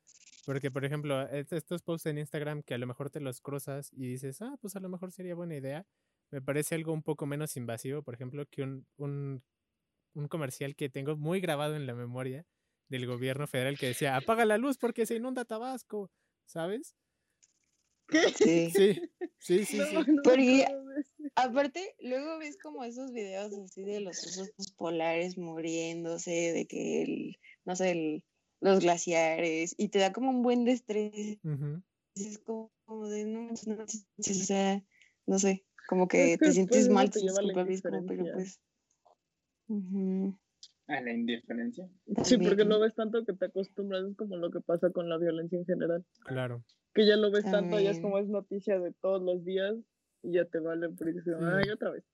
Porque, 0.44 0.70
por 0.70 0.84
ejemplo, 0.84 1.22
est- 1.28 1.52
estos 1.52 1.82
posts 1.82 2.06
en 2.06 2.18
Instagram 2.18 2.62
que 2.62 2.74
a 2.74 2.78
lo 2.78 2.86
mejor 2.86 3.10
te 3.10 3.20
los 3.20 3.40
cruzas 3.40 3.90
y 3.92 4.08
dices, 4.08 4.42
ah, 4.42 4.56
pues 4.60 4.76
a 4.76 4.80
lo 4.80 4.88
mejor 4.88 5.12
sería 5.12 5.34
buena 5.34 5.56
idea, 5.56 5.86
me 6.30 6.42
parece 6.42 6.74
algo 6.74 6.92
un 6.92 7.02
poco 7.02 7.26
menos 7.26 7.56
invasivo, 7.56 8.02
por 8.02 8.14
ejemplo, 8.14 8.44
que 8.50 8.62
un, 8.62 8.86
un, 8.96 9.42
un 10.14 10.28
comercial 10.28 10.76
que 10.76 10.90
tengo 10.90 11.16
muy 11.16 11.40
grabado 11.40 11.76
en 11.76 11.86
la 11.86 11.94
memoria 11.94 12.46
del 12.88 13.06
gobierno 13.06 13.46
federal 13.46 13.78
que 13.78 13.86
decía, 13.88 14.16
apaga 14.16 14.44
la 14.46 14.58
luz 14.58 14.78
porque 14.78 15.06
se 15.06 15.16
inunda 15.16 15.44
Tabasco, 15.44 16.10
¿sabes? 16.46 16.96
¿Qué? 18.10 18.70
Sí. 18.70 18.70
Sí, 19.38 19.64
sí, 19.64 19.64
sí, 19.64 19.78
No, 19.78 19.84
sí. 20.04 20.12
no 20.12 20.22
Porque-. 20.22 20.66
Aparte, 21.36 21.94
luego 22.00 22.38
ves 22.38 22.56
como 22.62 22.84
esos 22.84 23.12
videos 23.12 23.52
así 23.52 23.82
de 23.82 24.00
los 24.00 24.18
osos 24.26 24.50
polares 24.76 25.38
muriéndose, 25.38 26.52
de 26.52 26.66
que 26.66 27.02
el, 27.02 27.38
no 27.64 27.76
sé, 27.76 27.90
el- 27.92 28.24
los 28.60 28.80
glaciares, 28.80 29.74
y 29.78 29.88
te 29.88 30.00
da 30.00 30.12
como 30.12 30.30
un 30.30 30.42
buen 30.42 30.64
de 30.64 30.72
estrés. 30.72 31.38
Ujú. 31.42 31.82
Es 32.14 32.38
como, 32.38 32.70
como 32.84 33.08
de 33.08 33.24
no, 33.24 33.42
manches", 33.42 34.06
o 34.18 34.44
sea, 34.44 34.84
no 35.26 35.38
sé, 35.38 35.64
como 35.86 36.08
que 36.08 36.32
que 36.32 36.38
te 36.38 36.52
sientes 36.52 36.88
mal, 36.90 37.10
te 37.10 37.20
lleva 37.20 37.40
la 37.40 37.54
como, 37.82 38.04
pero 38.06 38.24
pues. 38.34 38.60
A 40.90 41.00
la 41.00 41.12
indiferencia. 41.12 41.88
Sí, 42.24 42.36
porque 42.36 42.64
lo 42.64 42.80
ves 42.80 42.94
tanto 42.96 43.24
que 43.24 43.32
te 43.32 43.44
acostumbras, 43.44 44.04
es 44.10 44.16
como 44.16 44.36
lo 44.36 44.50
que 44.50 44.60
pasa 44.60 44.90
con 44.90 45.08
la 45.08 45.18
violencia 45.18 45.56
en 45.56 45.64
general. 45.64 46.04
Claro. 46.24 46.64
Que 46.92 47.06
ya 47.06 47.16
lo 47.16 47.30
ves 47.30 47.44
tanto, 47.44 47.78
ya 47.78 47.92
es 47.92 48.00
como 48.00 48.18
es 48.18 48.26
noticia 48.26 48.80
de 48.80 48.92
todos 48.94 49.22
los 49.22 49.44
días 49.44 49.76
y 50.22 50.32
ya 50.32 50.44
te 50.46 50.58
vale 50.58 50.88
dices, 50.88 51.22
Sí. 51.24 51.32
ay, 51.40 51.70
otra 51.70 51.90
vez. 51.90 52.04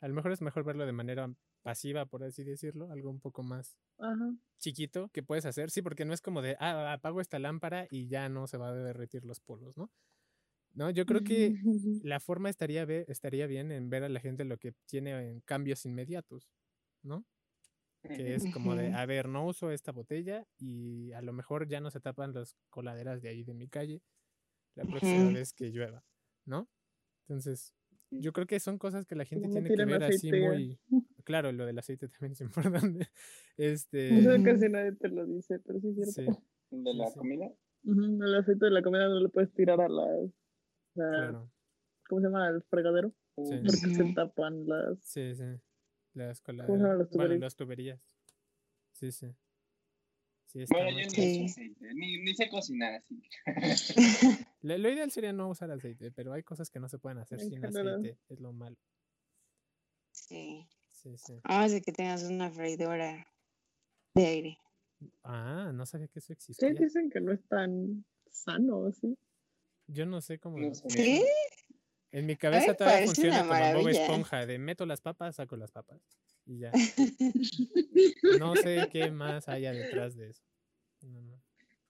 A 0.00 0.06
lo 0.06 0.14
mejor 0.14 0.30
es 0.30 0.42
mejor 0.42 0.62
verlo 0.62 0.86
de 0.86 0.92
manera 0.92 1.34
pasiva, 1.62 2.06
por 2.06 2.22
así 2.22 2.44
decirlo, 2.44 2.92
algo 2.92 3.10
un 3.10 3.18
poco 3.20 3.42
más 3.42 3.76
Ajá. 3.98 4.32
chiquito 4.58 5.08
que 5.08 5.24
puedes 5.24 5.44
hacer, 5.44 5.70
sí, 5.70 5.82
porque 5.82 6.04
no 6.04 6.14
es 6.14 6.22
como 6.22 6.40
de, 6.40 6.56
ah, 6.60 6.92
apago 6.92 7.20
esta 7.20 7.40
lámpara 7.40 7.88
y 7.90 8.06
ya 8.06 8.28
no 8.28 8.46
se 8.46 8.58
va 8.58 8.68
a 8.68 8.74
derretir 8.74 9.24
los 9.24 9.40
polos, 9.40 9.76
¿no? 9.76 9.90
No, 10.72 10.88
yo 10.90 11.04
creo 11.04 11.22
que 11.24 11.52
la 12.04 12.20
forma 12.20 12.48
estaría, 12.48 12.84
estaría 12.84 13.48
bien 13.48 13.72
en 13.72 13.90
ver 13.90 14.04
a 14.04 14.08
la 14.08 14.20
gente 14.20 14.44
lo 14.44 14.56
que 14.56 14.72
tiene 14.86 15.30
en 15.30 15.40
cambios 15.40 15.84
inmediatos, 15.84 16.48
¿no? 17.02 17.24
Que 18.02 18.34
es 18.34 18.44
como 18.52 18.74
de, 18.74 18.92
a 19.02 19.06
ver, 19.06 19.28
no 19.28 19.46
uso 19.46 19.70
esta 19.70 19.92
botella 19.92 20.46
y 20.58 21.12
a 21.12 21.22
lo 21.22 21.32
mejor 21.32 21.68
ya 21.68 21.80
no 21.80 21.90
se 21.90 22.00
tapan 22.00 22.32
las 22.32 22.56
coladeras 22.70 23.20
de 23.22 23.28
ahí 23.28 23.44
de 23.44 23.54
mi 23.54 23.68
calle 23.68 24.02
la 24.74 24.84
próxima 24.84 25.32
vez 25.32 25.52
que 25.52 25.70
llueva, 25.70 26.04
¿no? 26.46 26.68
Entonces, 27.28 27.74
yo 28.10 28.32
creo 28.32 28.46
que 28.46 28.58
son 28.60 28.78
cosas 28.78 29.04
que 29.06 29.14
la 29.14 29.24
gente 29.24 29.46
no 29.48 29.52
tiene 29.52 29.68
que 29.68 29.84
ver 29.84 30.02
así 30.04 30.14
aceite, 30.28 30.40
ya. 30.40 30.48
muy... 30.48 30.78
Claro, 31.24 31.52
lo 31.52 31.66
del 31.66 31.78
aceite 31.78 32.08
también 32.08 32.32
es 32.32 32.40
importante. 32.40 33.08
Este... 33.56 34.08
Casi 34.42 34.68
nadie 34.70 34.92
te 34.92 35.08
lo 35.08 35.26
dice, 35.26 35.58
pero 35.60 35.78
sí 35.80 35.88
es 36.00 36.14
cierto. 36.14 36.32
Sí, 36.70 36.76
De 36.76 36.94
la 36.94 37.06
sí. 37.08 37.18
comida. 37.18 37.52
El 37.84 38.34
aceite 38.36 38.64
de 38.64 38.70
la 38.70 38.82
comida 38.82 39.06
no 39.08 39.20
lo 39.20 39.28
puedes 39.30 39.52
tirar 39.52 39.80
a 39.80 39.88
las, 39.88 40.30
la- 40.94 41.08
claro. 41.10 41.52
¿cómo 42.08 42.20
se 42.22 42.26
llama? 42.26 42.46
Al 42.48 42.62
fregadero, 42.64 43.12
Sí. 43.36 43.56
porque 43.56 43.70
se 43.94 44.12
tapan 44.14 44.66
las... 44.66 44.98
Sí, 45.02 45.34
sí. 45.34 45.44
Las 46.14 46.42
llaman 46.42 46.56
coladeras. 46.56 46.98
las 46.98 47.10
Bueno, 47.10 47.10
tuberías? 47.10 47.40
las 47.40 47.56
tuberías. 47.56 48.00
Sí, 48.92 49.12
sí. 49.12 49.34
Sí, 50.46 50.64
Bueno, 50.68 50.96
ni 50.96 51.04
Sí. 51.10 51.44
aceite, 51.44 51.94
ni, 51.94 52.18
ni 52.18 52.34
sé 52.34 52.48
cocinar 52.48 52.94
así. 52.94 53.22
Lo, 54.62 54.76
lo 54.76 54.88
ideal 54.90 55.10
sería 55.10 55.32
no 55.32 55.48
usar 55.48 55.70
aceite, 55.70 56.10
pero 56.10 56.32
hay 56.32 56.42
cosas 56.42 56.68
que 56.70 56.80
no 56.80 56.88
se 56.88 56.98
pueden 56.98 57.18
hacer 57.18 57.40
En 57.40 57.48
sin 57.50 57.60
general. 57.62 57.94
aceite. 58.00 58.18
Es 58.28 58.40
lo 58.40 58.52
malo. 58.52 58.76
Sí. 60.12 60.68
Sí, 60.90 61.16
sí. 61.16 61.40
A 61.44 61.58
menos 61.58 61.72
de 61.72 61.80
que 61.82 61.92
tengas 61.92 62.24
una 62.24 62.50
freidora 62.50 63.26
de 64.14 64.26
aire. 64.26 64.58
Ah, 65.22 65.70
no 65.72 65.86
sabía 65.86 66.08
que 66.08 66.18
eso 66.18 66.26
Sí, 66.28 66.32
existía. 66.32 66.70
dicen 66.74 67.08
que 67.10 67.20
no 67.20 67.32
es 67.32 67.42
tan 67.46 68.04
sano, 68.28 68.90
¿sí? 68.92 69.16
Yo 69.86 70.04
no 70.04 70.20
sé 70.20 70.38
cómo. 70.38 70.58
No 70.58 70.74
sé. 70.74 70.90
¿Sí? 70.90 71.24
En 72.12 72.26
mi 72.26 72.36
cabeza 72.36 72.74
todavía 72.74 72.98
parece 72.98 73.14
funciona 73.14 73.38
como 73.38 73.50
Bob 73.50 73.58
maravilla. 73.60 74.02
Esponja, 74.02 74.46
de 74.46 74.58
meto 74.58 74.86
las 74.86 75.00
papas, 75.00 75.36
saco 75.36 75.56
las 75.56 75.70
papas. 75.70 76.00
Y 76.46 76.58
ya. 76.58 76.72
No 78.38 78.56
sé 78.56 78.88
qué 78.92 79.10
más 79.10 79.48
haya 79.48 79.72
detrás 79.72 80.16
de 80.16 80.30
eso. 80.30 80.42
No, 81.02 81.20
no. 81.22 81.40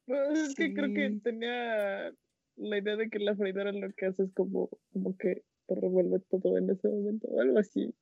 Pues 0.07 0.39
es 0.39 0.55
que 0.55 0.75
creo 0.75 0.93
que 0.93 1.21
tenía 1.23 2.13
la 2.57 2.79
idea 2.79 2.97
de 2.97 3.09
que 3.09 3.19
la 3.19 3.35
freidora 3.37 3.73
lo 3.73 3.91
que 3.93 4.07
hace 4.07 4.25
es 4.25 4.33
como, 4.35 4.69
como 4.93 5.17
que 5.17 5.45
te 5.67 5.75
revuelve 5.75 6.19
todo 6.31 6.59
en 6.59 6.69
ese 6.69 6.89
momento, 6.89 7.29
o 7.29 7.41
algo 7.41 7.59
así. 7.59 7.95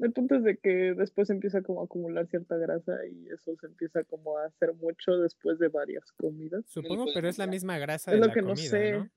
El 0.00 0.12
punto 0.12 0.36
es 0.36 0.44
de 0.44 0.58
que 0.58 0.94
después 0.94 1.30
empieza 1.30 1.62
como 1.62 1.80
a 1.80 1.84
acumular 1.84 2.26
cierta 2.28 2.56
grasa 2.56 2.92
y 3.10 3.26
eso 3.28 3.56
se 3.56 3.66
empieza 3.66 4.04
como 4.04 4.38
a 4.38 4.46
hacer 4.46 4.74
mucho 4.74 5.12
después 5.16 5.58
de 5.58 5.68
varias 5.68 6.04
comidas. 6.12 6.64
Supongo, 6.68 7.04
puedes 7.04 7.14
pero 7.14 7.28
es 7.28 7.38
la 7.38 7.46
misma 7.46 7.78
grasa 7.78 8.12
Es 8.12 8.16
de 8.16 8.20
lo 8.20 8.26
la 8.26 8.34
que 8.34 8.42
no 8.42 8.48
comida, 8.48 8.68
sé. 8.70 8.92
¿no? 8.92 9.10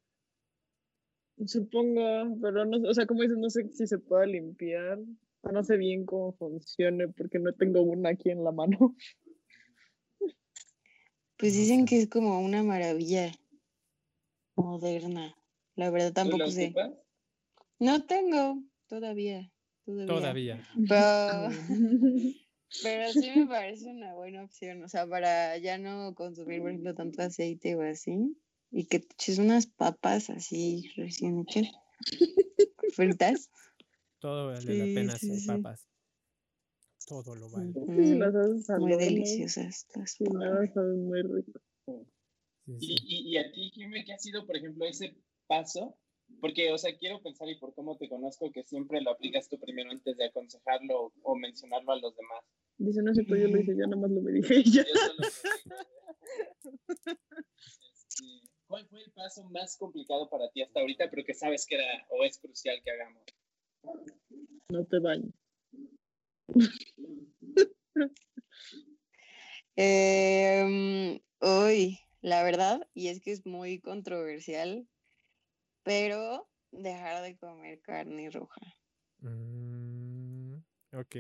Supongo, 1.46 2.38
pero 2.42 2.66
no, 2.66 2.78
o 2.90 2.94
sea, 2.94 3.06
como 3.06 3.22
dices, 3.24 3.38
no 3.38 3.50
sé 3.50 3.68
si 3.70 3.88
se 3.88 3.98
pueda 3.98 4.26
limpiar. 4.26 5.00
No 5.52 5.64
sé 5.64 5.78
bien 5.78 6.06
cómo 6.06 6.34
funcione 6.34 7.08
porque 7.08 7.40
no 7.40 7.52
tengo 7.54 7.82
una 7.82 8.10
aquí 8.10 8.30
en 8.30 8.44
la 8.44 8.52
mano. 8.52 8.96
Pues 11.38 11.54
dicen 11.54 11.86
que 11.86 11.98
es 11.98 12.08
como 12.08 12.40
una 12.40 12.62
maravilla 12.62 13.32
moderna. 14.56 15.36
La 15.76 15.90
verdad 15.90 16.10
¿Tú 16.10 16.14
tampoco 16.14 16.52
sé. 16.52 16.66
ocupas? 16.66 16.92
No 17.80 18.06
tengo 18.06 18.62
todavía. 18.88 19.52
Todavía. 19.84 20.22
Todavía. 20.22 20.68
Pero, 20.88 21.50
pero 22.84 23.12
sí 23.14 23.32
me 23.36 23.48
parece 23.48 23.90
una 23.90 24.14
buena 24.14 24.44
opción. 24.44 24.84
O 24.84 24.88
sea, 24.88 25.08
para 25.08 25.58
ya 25.58 25.80
no 25.80 26.14
consumir, 26.14 26.62
por 26.62 26.70
ejemplo, 26.70 26.94
tanto 26.94 27.24
aceite 27.24 27.76
o 27.76 27.82
así. 27.82 28.38
Y 28.72 28.86
que 28.86 29.00
te 29.00 29.14
eches 29.14 29.38
unas 29.38 29.68
papas 29.68 30.30
así 30.30 30.90
recién 30.96 31.40
hechas. 31.40 31.68
Fritas. 32.94 33.52
Todo 34.20 34.48
vale 34.48 34.62
Sí, 34.62 34.78
la 34.78 34.86
pena 34.86 35.18
sí, 35.18 35.28
hacer 35.32 35.40
sí. 35.40 35.48
papas. 35.48 35.88
Todo 37.08 37.36
lo 37.36 37.50
vale. 37.50 37.74
Si 37.74 38.16
las 38.16 38.34
haces 38.36 38.70
Muy 38.80 38.96
deliciosas 38.96 39.88
las 39.96 40.16
nada 40.22 40.66
saben 40.74 41.06
muy 41.06 41.22
rico. 41.24 41.60
Sí, 41.86 41.94
Y, 42.68 42.80
sí. 42.80 42.96
y, 43.04 43.30
y 43.34 43.38
a 43.38 43.52
ti, 43.52 43.72
Jimmy, 43.74 44.06
¿qué 44.06 44.14
ha 44.14 44.20
sido, 44.20 44.46
por 44.46 44.56
ejemplo, 44.56 44.86
ese 44.86 45.18
paso? 45.48 45.98
Porque, 46.40 46.72
o 46.72 46.78
sea, 46.78 46.96
quiero 46.98 47.22
pensar 47.22 47.50
y 47.50 47.60
por 47.60 47.74
cómo 47.74 47.98
te 47.98 48.08
conozco, 48.08 48.52
que 48.52 48.64
siempre 48.64 49.02
lo 49.02 49.12
aplicas 49.12 49.50
tú 49.50 49.60
primero 49.60 49.92
antes 49.92 50.16
de 50.16 50.26
aconsejarlo 50.26 51.06
o, 51.08 51.14
o 51.24 51.36
mencionarlo 51.36 51.92
a 51.92 52.00
los 52.00 52.16
demás. 52.16 52.46
Dice, 52.78 53.02
no 53.04 53.14
sé, 53.14 53.24
pero 53.26 53.42
yo 53.42 53.48
lo 53.50 53.60
hice, 53.60 53.76
ya 53.76 53.86
nada 53.88 53.98
más 53.98 54.12
lo 54.12 54.22
me 54.22 54.32
dije 54.32 54.64
ya. 54.64 54.84
Yo 54.84 54.96
solo 54.96 55.24
este, 57.92 58.26
¿Cuál 58.72 58.88
fue 58.88 59.04
el 59.04 59.12
paso 59.12 59.44
más 59.50 59.76
complicado 59.76 60.30
para 60.30 60.50
ti 60.50 60.62
hasta 60.62 60.80
ahorita, 60.80 61.10
pero 61.10 61.26
que 61.26 61.34
sabes 61.34 61.66
que 61.66 61.76
era 61.76 62.08
o 62.10 62.24
es 62.24 62.38
crucial 62.40 62.82
que 62.82 62.92
hagamos? 62.92 63.22
No 64.70 64.86
te 64.86 65.00
bañes. 65.00 65.34
Em, 69.76 71.20
uy, 71.42 72.00
la 72.22 72.44
verdad, 72.44 72.88
y 72.94 73.10
es 73.10 73.20
que 73.20 73.34
es 73.34 73.46
muy 73.46 73.82
controversial, 73.82 74.88
pero 75.84 76.48
dejar 76.72 77.24
de 77.24 77.36
comer 77.36 77.82
carne 77.82 78.30
roja. 78.30 78.62
Mm, 79.20 80.56
ok. 80.94 81.16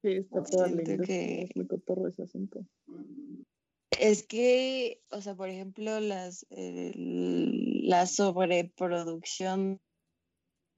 Sí, 0.00 0.12
está 0.12 0.44
toda 0.44 0.68
Siento 0.68 0.84
linda. 0.92 1.04
que- 1.04 1.42
Es 1.42 1.56
muy 1.56 1.66
cotorro 1.66 2.06
ese 2.06 2.22
asunto. 2.22 2.64
Es 4.00 4.26
que, 4.26 5.02
o 5.10 5.20
sea, 5.20 5.34
por 5.34 5.48
ejemplo, 5.48 6.00
las, 6.00 6.46
eh, 6.50 6.92
la 6.94 8.06
sobreproducción 8.06 9.80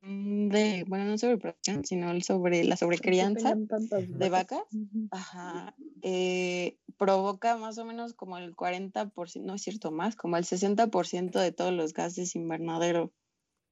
de, 0.02 0.85
bueno, 0.87 1.05
no 1.05 1.18
sobreproducción, 1.18 1.85
sino 1.85 2.11
el 2.12 2.22
sobre, 2.22 2.64
la 2.64 2.76
sobrecrianza 2.76 3.55
de 3.57 4.29
vacas, 4.29 4.62
ajá, 5.11 5.74
eh, 6.02 6.79
provoca 6.96 7.57
más 7.57 7.79
o 7.79 7.85
menos 7.85 8.14
como 8.14 8.38
el 8.38 8.55
40%, 8.55 9.42
no 9.42 9.55
es 9.55 9.62
cierto, 9.62 9.90
más, 9.90 10.14
como 10.14 10.37
el 10.37 10.44
60% 10.44 11.40
de 11.40 11.52
todos 11.52 11.72
los 11.72 11.92
gases 11.92 12.37
invernadero. 12.37 13.12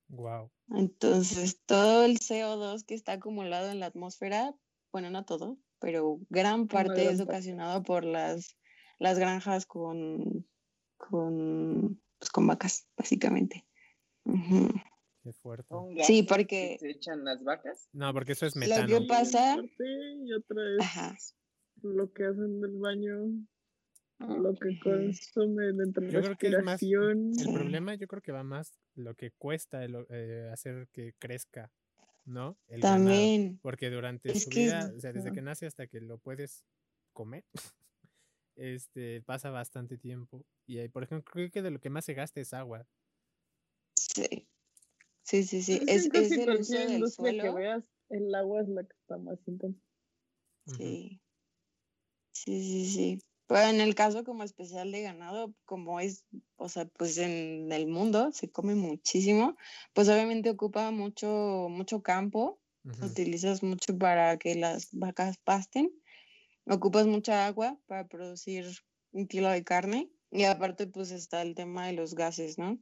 Wow. 0.09 0.51
Entonces, 0.71 1.61
todo 1.67 2.05
el 2.05 2.19
CO2 2.19 2.85
que 2.85 2.95
está 2.95 3.13
acumulado 3.13 3.71
en 3.71 3.81
la 3.81 3.87
atmósfera, 3.87 4.55
bueno, 4.93 5.11
no 5.11 5.25
todo, 5.25 5.57
pero 5.79 6.19
gran 6.31 6.67
parte 6.67 7.11
es 7.11 7.21
ocasionado 7.21 7.83
por 7.83 8.05
las, 8.05 8.57
las 9.05 9.19
granjas 9.19 9.67
con, 9.67 10.47
con, 10.97 12.01
pues, 12.19 12.31
con 12.31 12.47
vacas, 12.47 12.89
básicamente. 12.97 13.67
Qué 15.23 15.33
fuerte. 15.33 15.69
¿Son 15.69 15.95
Sí, 16.05 16.23
porque- 16.23 16.77
que 16.79 16.79
se 16.79 16.91
echan 16.91 17.25
las 17.25 17.43
vacas? 17.45 17.89
No, 17.93 18.13
porque 18.13 18.33
eso 18.33 18.47
es 18.47 18.57
Lo 18.57 18.61
metano. 18.61 18.87
que 18.89 19.07
pasa- 19.07 19.57
y 19.79 20.33
otra 20.33 20.63
es 20.79 20.81
Ajá. 20.81 21.17
lo 21.83 22.13
que 22.13 22.25
hacen 22.25 22.61
del 22.61 22.79
baño, 22.79 23.47
lo 24.21 24.55
que 24.55 24.79
consumen 24.83 25.81
entre 25.83 26.11
Yo 26.11 26.23
creo 26.23 26.37
que 26.39 26.47
es 26.49 26.63
más-. 26.63 26.83
El 26.83 27.53
problema 27.53 27.95
yo 27.95 28.07
creo 28.07 28.23
que 28.23 28.33
va 28.33 28.43
más 28.43 28.79
lo 28.95 29.15
que 29.15 29.31
cuesta 29.33 29.85
el- 29.85 30.07
eh, 30.11 30.49
hacer 30.53 30.89
que 30.93 31.13
crezca, 31.19 31.71
¿no? 32.25 32.57
El 32.69 32.81
ganado. 32.81 33.05
También. 33.05 33.59
Porque 33.63 33.91
durante 33.91 34.33
Es 34.33 34.45
su 34.45 34.51
que- 34.51 34.61
vida, 34.61 34.91
o 34.97 35.01
sea, 35.01 35.13
desde 35.13 35.33
que 35.33 35.43
nace 35.43 35.67
hasta 35.67 35.87
que 35.87 36.01
lo 36.01 36.17
puedes 36.19 36.65
comer, 37.13 37.45
este, 38.57 39.23
pasa 39.23 39.51
bastante 39.51 39.99
tiempo. 39.99 40.47
Y 40.67 40.79
ahí, 40.79 40.89
por 40.89 41.03
ejemplo, 41.05 41.31
creo 41.33 41.51
que 41.51 41.63
de 41.63 41.71
lo 41.71 41.81
que 41.81 41.91
más 41.91 42.05
se 42.05 42.15
gasta 42.15 42.41
es 42.41 42.53
agua. 42.55 42.87
Sí. 43.97 44.49
Sí, 45.23 45.45
sí, 45.45 45.63
sí. 45.63 45.81
Pues 45.87 45.89
Es, 45.89 46.05
es 46.05 46.09
casi 46.09 46.41
el 46.43 46.59
uso 46.59 46.75
cualquier 46.75 46.87
del 46.89 46.93
industria 46.93 47.33
que 47.33 47.51
suelo. 47.51 47.55
veas, 47.55 47.85
el 48.11 48.35
agua 48.35 48.63
es 48.63 48.69
la 48.69 48.85
que 48.85 48.95
está 48.97 49.19
más 49.19 49.39
intensa. 49.47 49.81
Sí. 50.67 51.21
Sí, 52.33 52.63
sí, 52.63 52.91
sí. 52.91 53.19
Pero 53.47 53.69
en 53.69 53.81
el 53.81 53.95
caso 53.95 54.25
como 54.25 54.43
especial 54.43 54.91
de 54.91 55.03
ganado, 55.03 55.55
como 55.65 56.01
es, 56.01 56.25
o 56.57 56.69
sea, 56.69 56.87
pues 56.87 57.19
en 57.19 57.71
el 57.73 57.87
mundo 57.87 58.33
se 58.33 58.51
come 58.51 58.75
muchísimo, 58.75 59.57
pues 59.93 60.09
obviamente 60.09 60.51
ocupa 60.51 60.91
mucho, 60.91 61.69
mucho 61.71 62.03
campo, 62.03 62.61
utilizas 63.03 63.63
mucho 63.63 63.97
para 63.99 64.39
que 64.39 64.55
las 64.55 64.89
vacas 64.93 65.39
pasten, 65.39 65.93
ocupas 66.67 67.07
mucha 67.07 67.47
agua 67.47 67.81
para 67.87 68.07
producir 68.09 68.67
un 69.13 69.27
kilo 69.27 69.49
de 69.51 69.65
carne 69.65 70.11
y 70.31 70.45
aparte 70.45 70.87
pues 70.87 71.11
está 71.11 71.43
el 71.43 71.55
tema 71.55 71.87
de 71.87 71.93
los 71.95 72.15
gases, 72.15 72.59
¿no? 72.59 72.79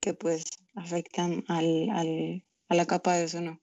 Que 0.00 0.14
pues 0.14 0.44
afectan 0.74 1.44
al, 1.48 1.90
al, 1.90 2.46
a 2.68 2.74
la 2.74 2.86
capa 2.86 3.16
de 3.16 3.24
ozono. 3.24 3.60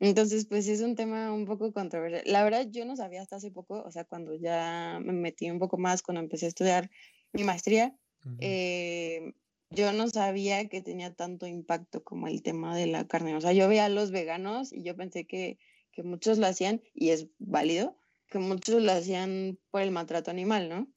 Entonces, 0.00 0.46
pues 0.46 0.68
es 0.68 0.80
un 0.80 0.94
tema 0.94 1.32
un 1.32 1.44
poco 1.44 1.72
controversial. 1.72 2.22
La 2.26 2.44
verdad, 2.44 2.68
yo 2.70 2.84
no 2.84 2.96
sabía 2.96 3.22
hasta 3.22 3.36
hace 3.36 3.50
poco, 3.50 3.82
o 3.82 3.90
sea, 3.90 4.04
cuando 4.04 4.34
ya 4.34 5.00
me 5.04 5.12
metí 5.12 5.50
un 5.50 5.58
poco 5.58 5.76
más, 5.78 6.02
cuando 6.02 6.20
empecé 6.20 6.46
a 6.46 6.48
estudiar 6.50 6.90
mi 7.32 7.44
maestría, 7.44 7.96
Ujú. 8.24 8.38
eh, 8.38 9.32
yo 9.70 9.92
no 9.92 10.08
sabía 10.08 10.68
que 10.68 10.82
tenía 10.82 11.14
tanto 11.14 11.46
impacto 11.46 12.04
como 12.04 12.28
el 12.28 12.42
tema 12.42 12.76
de 12.76 12.86
la 12.86 13.06
carne. 13.06 13.34
O 13.36 13.40
sea, 13.40 13.52
yo 13.52 13.68
veía 13.68 13.86
a 13.86 13.88
los 13.88 14.10
veganos 14.12 14.72
y 14.72 14.82
yo 14.82 14.96
pensé 14.96 15.26
que, 15.26 15.58
que 15.92 16.02
muchos 16.04 16.38
lo 16.38 16.46
hacían, 16.46 16.82
y 16.94 17.10
es 17.10 17.28
válido, 17.38 17.97
que 18.28 18.38
muchos 18.38 18.82
lo 18.82 18.92
hacían 18.92 19.58
por 19.70 19.82
el 19.82 19.90
maltrato 19.90 20.30
animal, 20.30 20.68
¿no? 20.68 20.88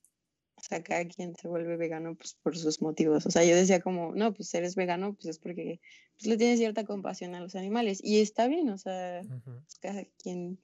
O 0.58 0.62
sea, 0.64 0.84
cada 0.84 1.06
quien 1.08 1.36
se 1.36 1.48
vuelve 1.48 1.78
vegano 1.78 2.16
pues, 2.16 2.36
por 2.44 2.58
sus 2.58 2.82
motivos. 2.82 3.26
O 3.26 3.32
sea, 3.32 3.44
yo 3.46 3.56
decía 3.56 3.82
como, 3.82 4.14
no, 4.16 4.34
pues 4.34 4.54
eres 4.54 4.76
vegano, 4.76 5.16
pues 5.16 5.26
es 5.28 5.40
porque 5.40 5.82
pues, 6.18 6.28
le 6.28 6.38
tienes 6.38 6.60
cierta 6.60 6.86
compasión 6.86 7.36
a 7.36 7.42
los 7.42 7.56
animales. 7.56 8.00
Y 8.04 8.22
está 8.22 8.48
bien, 8.48 8.70
o 8.70 8.78
sea, 8.78 9.24
Ujú. 9.24 9.64
pues, 9.66 9.80
cada 9.80 10.06
quien 10.24 10.62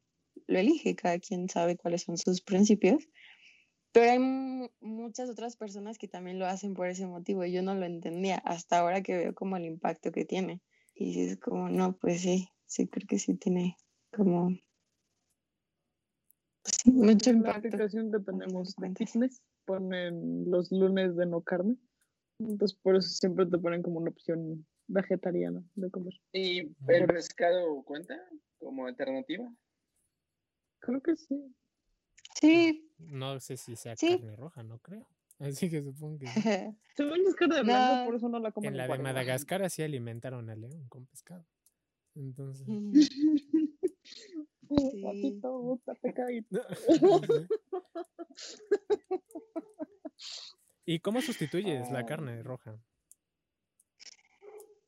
lo 0.47 0.59
elige, 0.59 0.95
cada 0.95 1.19
quien 1.19 1.49
sabe 1.49 1.77
cuáles 1.77 2.03
son 2.03 2.17
sus 2.17 2.41
principios. 2.41 3.09
Pero 3.91 4.11
hay 4.11 4.19
mu- 4.19 4.69
muchas 4.79 5.29
otras 5.29 5.57
personas 5.57 5.97
que 5.97 6.07
también 6.07 6.39
lo 6.39 6.45
hacen 6.45 6.73
por 6.73 6.87
ese 6.87 7.07
motivo 7.07 7.43
y 7.45 7.51
yo 7.51 7.61
no 7.63 7.75
lo 7.75 7.85
entendía 7.85 8.37
hasta 8.37 8.79
ahora 8.79 9.01
que 9.01 9.17
veo 9.17 9.33
como 9.35 9.57
el 9.57 9.65
impacto 9.65 10.11
que 10.11 10.25
tiene. 10.25 10.61
Y 10.93 11.21
es 11.21 11.37
como, 11.37 11.69
no, 11.69 11.97
pues 11.97 12.21
sí, 12.21 12.49
sí, 12.65 12.87
creo 12.87 13.07
que 13.07 13.19
sí 13.19 13.35
tiene 13.35 13.75
como 14.11 14.51
sí, 16.71 16.91
mucho 16.91 17.29
En 17.29 17.43
la 17.43 17.51
aplicación 17.51 18.11
que 18.11 18.19
tenemos 18.19 18.75
de 18.75 18.93
fitness 18.95 19.41
ponen 19.65 20.49
los 20.49 20.71
lunes 20.71 21.15
de 21.15 21.25
no 21.25 21.41
carne. 21.41 21.75
Entonces 22.39 22.77
por 22.81 22.95
eso 22.95 23.09
siempre 23.09 23.45
te 23.45 23.57
ponen 23.57 23.81
como 23.81 23.99
una 23.99 24.09
opción 24.11 24.65
vegetariana 24.87 25.63
de 25.75 25.89
comer. 25.89 26.13
¿Y 26.33 26.59
el 26.87 27.07
pescado 27.07 27.83
cuenta 27.83 28.15
como 28.59 28.85
alternativa? 28.87 29.51
Creo 30.79 31.01
que 31.01 31.15
sí. 31.15 31.55
Sí, 32.39 32.91
No 32.99 33.39
sé 33.39 33.57
si 33.57 33.75
sea 33.75 33.95
Sí. 33.95 34.19
carne 34.19 34.35
roja, 34.35 34.63
no 34.63 34.79
creo. 34.79 35.07
Así 35.39 35.69
que 35.69 35.83
supongo 35.83 36.19
que 36.19 36.27
sí. 36.27 36.33
Según 36.95 37.27
es 37.27 37.35
carne 37.35 37.63
blanca, 37.63 38.05
por 38.05 38.15
eso 38.15 38.29
no 38.29 38.39
la 38.39 38.51
comen 38.51 38.71
En 38.71 38.77
la 38.77 38.87
de. 38.87 38.97
Madagascar 38.99 39.63
así 39.63 39.83
alimentaron 39.83 40.49
al 40.49 40.61
león 40.61 40.87
con 40.89 41.05
pescado. 41.05 41.45
Entonces. 42.15 42.67
Pecadito. 46.01 46.61
¿Y 50.85 50.99
cómo 50.99 51.21
sustituyes 51.21 51.91
la 51.91 52.05
carne 52.05 52.41
roja? 52.43 52.79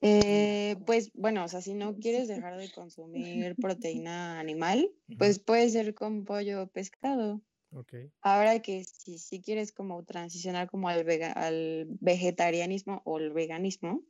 Eh, 0.01 0.77
pues 0.85 1.11
bueno, 1.13 1.43
o 1.43 1.47
sea, 1.49 1.61
si 1.61 1.73
no 1.73 1.97
quieres 1.97 2.29
dejar 2.29 2.57
de 2.57 2.71
consumir 2.71 3.55
proteína 3.57 4.39
animal, 4.39 4.89
pues 5.17 5.39
puede 5.39 5.69
ser 5.69 5.93
con 5.93 6.23
pollo 6.23 6.63
o 6.63 6.67
pescado. 6.67 7.41
Ok. 7.71 7.93
Ahora 8.21 8.61
que 8.61 8.85
si, 8.85 9.17
si 9.17 9.41
quieres 9.41 9.73
como 9.73 10.03
transicionar 10.05 10.69
como 10.69 10.87
al, 10.87 11.03
vega- 11.03 11.33
al 11.33 11.87
vegetarianismo 11.99 13.01
o 13.03 13.19
el 13.19 13.31
veganismo, 13.31 14.03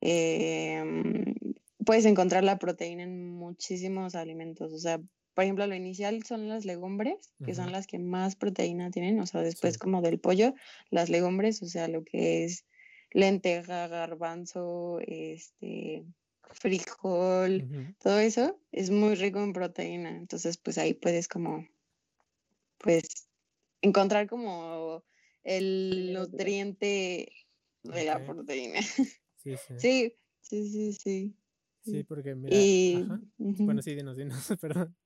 em, 0.00 1.34
puedes 1.84 2.04
encontrar 2.06 2.44
la 2.44 2.58
proteína 2.58 3.04
en 3.04 3.28
muchísimos 3.30 4.14
alimentos. 4.14 4.72
O 4.72 4.78
sea, 4.78 5.00
por 5.34 5.44
ejemplo, 5.44 5.66
lo 5.66 5.74
inicial 5.76 6.22
son 6.24 6.48
las 6.48 6.64
legumbres, 6.64 7.34
que 7.42 7.54
son 7.54 7.72
las 7.72 7.86
que 7.86 7.98
más 7.98 8.36
proteína 8.36 8.90
tienen. 8.90 9.20
O 9.20 9.26
sea, 9.26 9.42
después 9.42 9.76
Sí. 9.76 9.78
como 9.78 10.02
del 10.02 10.20
pollo, 10.20 10.54
las 10.90 11.08
legumbres, 11.10 11.62
o 11.62 11.66
sea, 11.66 11.88
lo 11.88 12.04
que 12.04 12.44
es 12.44 12.66
lenteja, 13.12 13.88
garbanzo, 13.88 14.98
este, 15.06 16.04
frijol, 16.42 17.66
todo 17.98 18.18
eso 18.18 18.60
es 18.72 18.90
muy 18.90 19.14
rico 19.14 19.40
en 19.40 19.52
proteína. 19.52 20.10
Entonces, 20.16 20.58
pues 20.58 20.78
ahí 20.78 20.94
puedes 20.94 21.28
como, 21.28 21.66
pues, 22.78 23.02
encontrar 23.82 24.28
como 24.28 25.04
el 25.44 26.12
nutriente 26.14 27.32
de 27.84 28.04
la 28.04 28.24
proteína. 28.24 28.80
Sí, 29.36 29.56
sí. 29.56 29.74
Sí, 29.76 30.14
sí, 30.42 30.70
sí, 30.70 30.92
sí. 30.94 31.37
Sí, 31.90 32.04
porque 32.04 32.34
mira. 32.34 32.56
Y, 32.56 33.02
ajá. 33.02 33.20
Bueno, 33.38 33.82
sí, 33.82 33.94
dinos, 33.94 34.16
dinos, 34.16 34.36
perdón. 34.60 34.96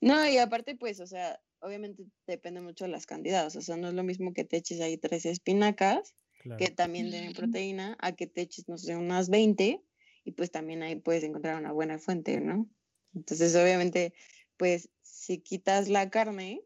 No, 0.00 0.26
y 0.28 0.38
aparte, 0.38 0.76
pues, 0.76 1.00
o 1.00 1.06
sea, 1.06 1.40
obviamente 1.60 2.04
depende 2.26 2.60
mucho 2.60 2.84
de 2.84 2.90
las 2.90 3.06
cantidades. 3.06 3.54
O 3.56 3.60
sea, 3.60 3.76
no 3.76 3.88
es 3.88 3.94
lo 3.94 4.02
mismo 4.02 4.32
que 4.32 4.44
te 4.44 4.56
eches 4.56 4.80
ahí 4.80 4.96
tres 4.96 5.26
espinacas, 5.26 6.14
Claro. 6.40 6.58
que 6.58 6.70
también 6.70 7.10
tienen 7.10 7.34
proteína, 7.34 7.98
a 8.00 8.12
que 8.12 8.26
te 8.26 8.40
eches, 8.40 8.66
no 8.66 8.78
sé, 8.78 8.96
unas 8.96 9.28
20, 9.28 9.82
y 10.24 10.32
pues 10.32 10.50
también 10.50 10.82
ahí 10.82 10.96
puedes 10.96 11.22
encontrar 11.22 11.60
una 11.60 11.72
buena 11.72 11.98
fuente, 11.98 12.40
¿no? 12.40 12.66
Entonces, 13.14 13.54
obviamente, 13.56 14.14
pues, 14.56 14.88
si 15.02 15.38
quitas 15.38 15.88
la 15.88 16.08
carne, 16.08 16.62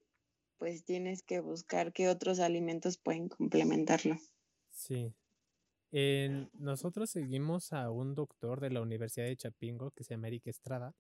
pues 0.59 0.85
tienes 0.85 1.22
que 1.24 1.40
buscar 1.40 1.92
qué 1.92 2.09
otros 2.09 2.38
alimentos 2.38 2.98
pueden 2.98 3.29
complementarlo. 3.29 4.16
Sí. 4.70 5.12
En- 5.97 6.51
nosotros 6.55 7.09
seguimos 7.11 7.73
a 7.73 7.91
un 7.91 8.15
doctor 8.17 8.61
de 8.61 8.71
la 8.71 8.81
Universidad 8.83 9.27
de 9.27 9.37
Chapingo 9.37 9.93
que 9.93 10.03
se 10.03 10.15
llama 10.15 10.27
Eric 10.29 10.49
Estrada. 10.49 10.93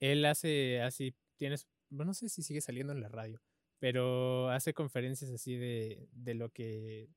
Él 0.00 0.24
hace 0.26 0.82
así, 0.82 1.14
tienes, 1.38 1.66
bueno, 1.88 2.10
no 2.10 2.14
sé 2.14 2.28
si 2.28 2.42
sigue 2.42 2.60
saliendo 2.60 2.92
en 2.92 3.00
la 3.00 3.08
radio, 3.08 3.40
pero 3.78 4.50
hace 4.50 4.74
conferencias 4.74 5.30
así 5.30 5.56
de, 5.56 6.08
de 6.12 6.34
lo 6.34 6.50
que 6.50 7.08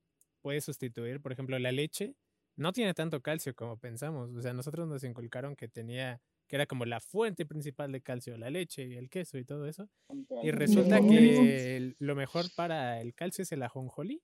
puede 0.42 0.62
sustituir. 0.62 1.20
Por 1.22 1.32
ejemplo, 1.34 1.60
la 1.60 1.72
leche 1.72 2.16
no 2.56 2.72
tiene 2.72 2.94
tanto 2.94 3.22
calcio 3.22 3.54
como 3.54 3.78
pensamos. 3.78 4.34
O 4.34 4.42
sea, 4.42 4.54
nosotros 4.54 4.88
nos 4.88 5.04
inculcaron 5.04 5.56
que 5.56 5.68
tenía, 5.68 6.22
que 6.48 6.56
era 6.56 6.66
como 6.66 6.86
la 6.86 7.02
fuente 7.02 7.46
principal 7.46 7.92
de 7.92 8.02
calcio, 8.02 8.38
la 8.38 8.50
leche 8.50 8.86
y 8.88 8.94
el 8.96 9.10
queso 9.10 9.38
y 9.38 9.44
todo 9.44 9.68
eso. 9.68 9.90
Y 10.44 10.52
resulta 10.52 11.00
que 11.10 11.96
lo 12.00 12.16
mejor 12.16 12.46
para 12.56 13.02
el 13.02 13.14
calcio 13.14 13.42
es 13.42 13.52
el 13.52 13.64
ajonjolí. 13.64 14.22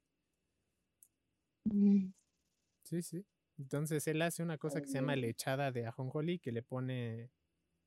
Sí, 2.84 3.02
sí. 3.02 3.26
Entonces 3.58 4.08
él 4.08 4.22
hace 4.22 4.44
una 4.44 4.58
cosa 4.58 4.82
que 4.82 4.88
se 4.88 4.94
llama 4.94 5.16
lechada 5.16 5.72
de 5.72 5.86
ajonjolí 5.86 6.40
que 6.40 6.52
le 6.52 6.64
pone... 6.64 7.32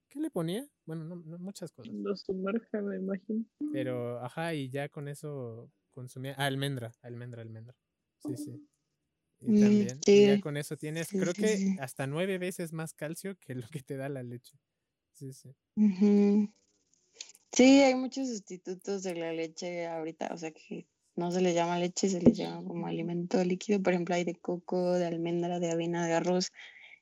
¿Qué 0.08 0.20
le 0.20 0.30
ponía? 0.30 0.68
Bueno, 0.84 1.04
no, 1.04 1.16
no, 1.16 1.38
muchas 1.38 1.72
cosas. 1.72 1.92
Lo 1.92 2.14
sumerge, 2.16 2.80
me 2.80 2.96
imagino. 2.96 3.44
Pero, 3.72 4.20
ajá, 4.24 4.54
y 4.54 4.70
ya 4.70 4.88
con 4.88 5.08
eso 5.08 5.70
consumía... 5.92 6.34
Ah, 6.38 6.46
almendra, 6.46 6.92
almendra, 7.02 7.42
almendra. 7.42 7.74
Sí, 8.18 8.36
sí. 8.36 8.68
Y 9.40 9.60
también. 9.60 10.00
y 10.06 10.26
ya 10.26 10.36
sí. 10.36 10.40
con 10.40 10.56
eso 10.56 10.76
tienes, 10.76 11.08
Sí, 11.08 11.18
creo 11.18 11.34
sí, 11.34 11.42
que 11.42 11.76
hasta 11.80 12.06
nueve 12.06 12.38
veces 12.38 12.72
más 12.72 12.94
calcio 12.94 13.36
que 13.38 13.54
lo 13.54 13.68
que 13.68 13.82
te 13.82 13.96
da 13.96 14.08
la 14.08 14.22
leche. 14.22 14.58
Sí, 15.12 15.32
sí. 15.32 15.54
Ujú. 15.76 16.52
Sí, 17.52 17.82
hay 17.82 17.94
muchos 17.94 18.28
sustitutos 18.28 19.02
de 19.02 19.14
la 19.14 19.32
leche 19.32 19.86
ahorita, 19.86 20.30
o 20.32 20.38
sea 20.38 20.52
que 20.52 20.88
no 21.16 21.30
se 21.32 21.40
le 21.40 21.54
llama 21.54 21.78
leche, 21.78 22.08
se 22.08 22.20
le 22.20 22.32
llama 22.32 22.64
como 22.66 22.86
alimento 22.86 23.42
líquido. 23.44 23.82
Por 23.82 23.92
ejemplo, 23.94 24.14
hay 24.14 24.24
de 24.24 24.34
coco, 24.36 24.92
de 24.94 25.06
almendra, 25.06 25.58
de 25.60 25.70
avena, 25.70 26.06
de 26.06 26.14
arroz. 26.14 26.52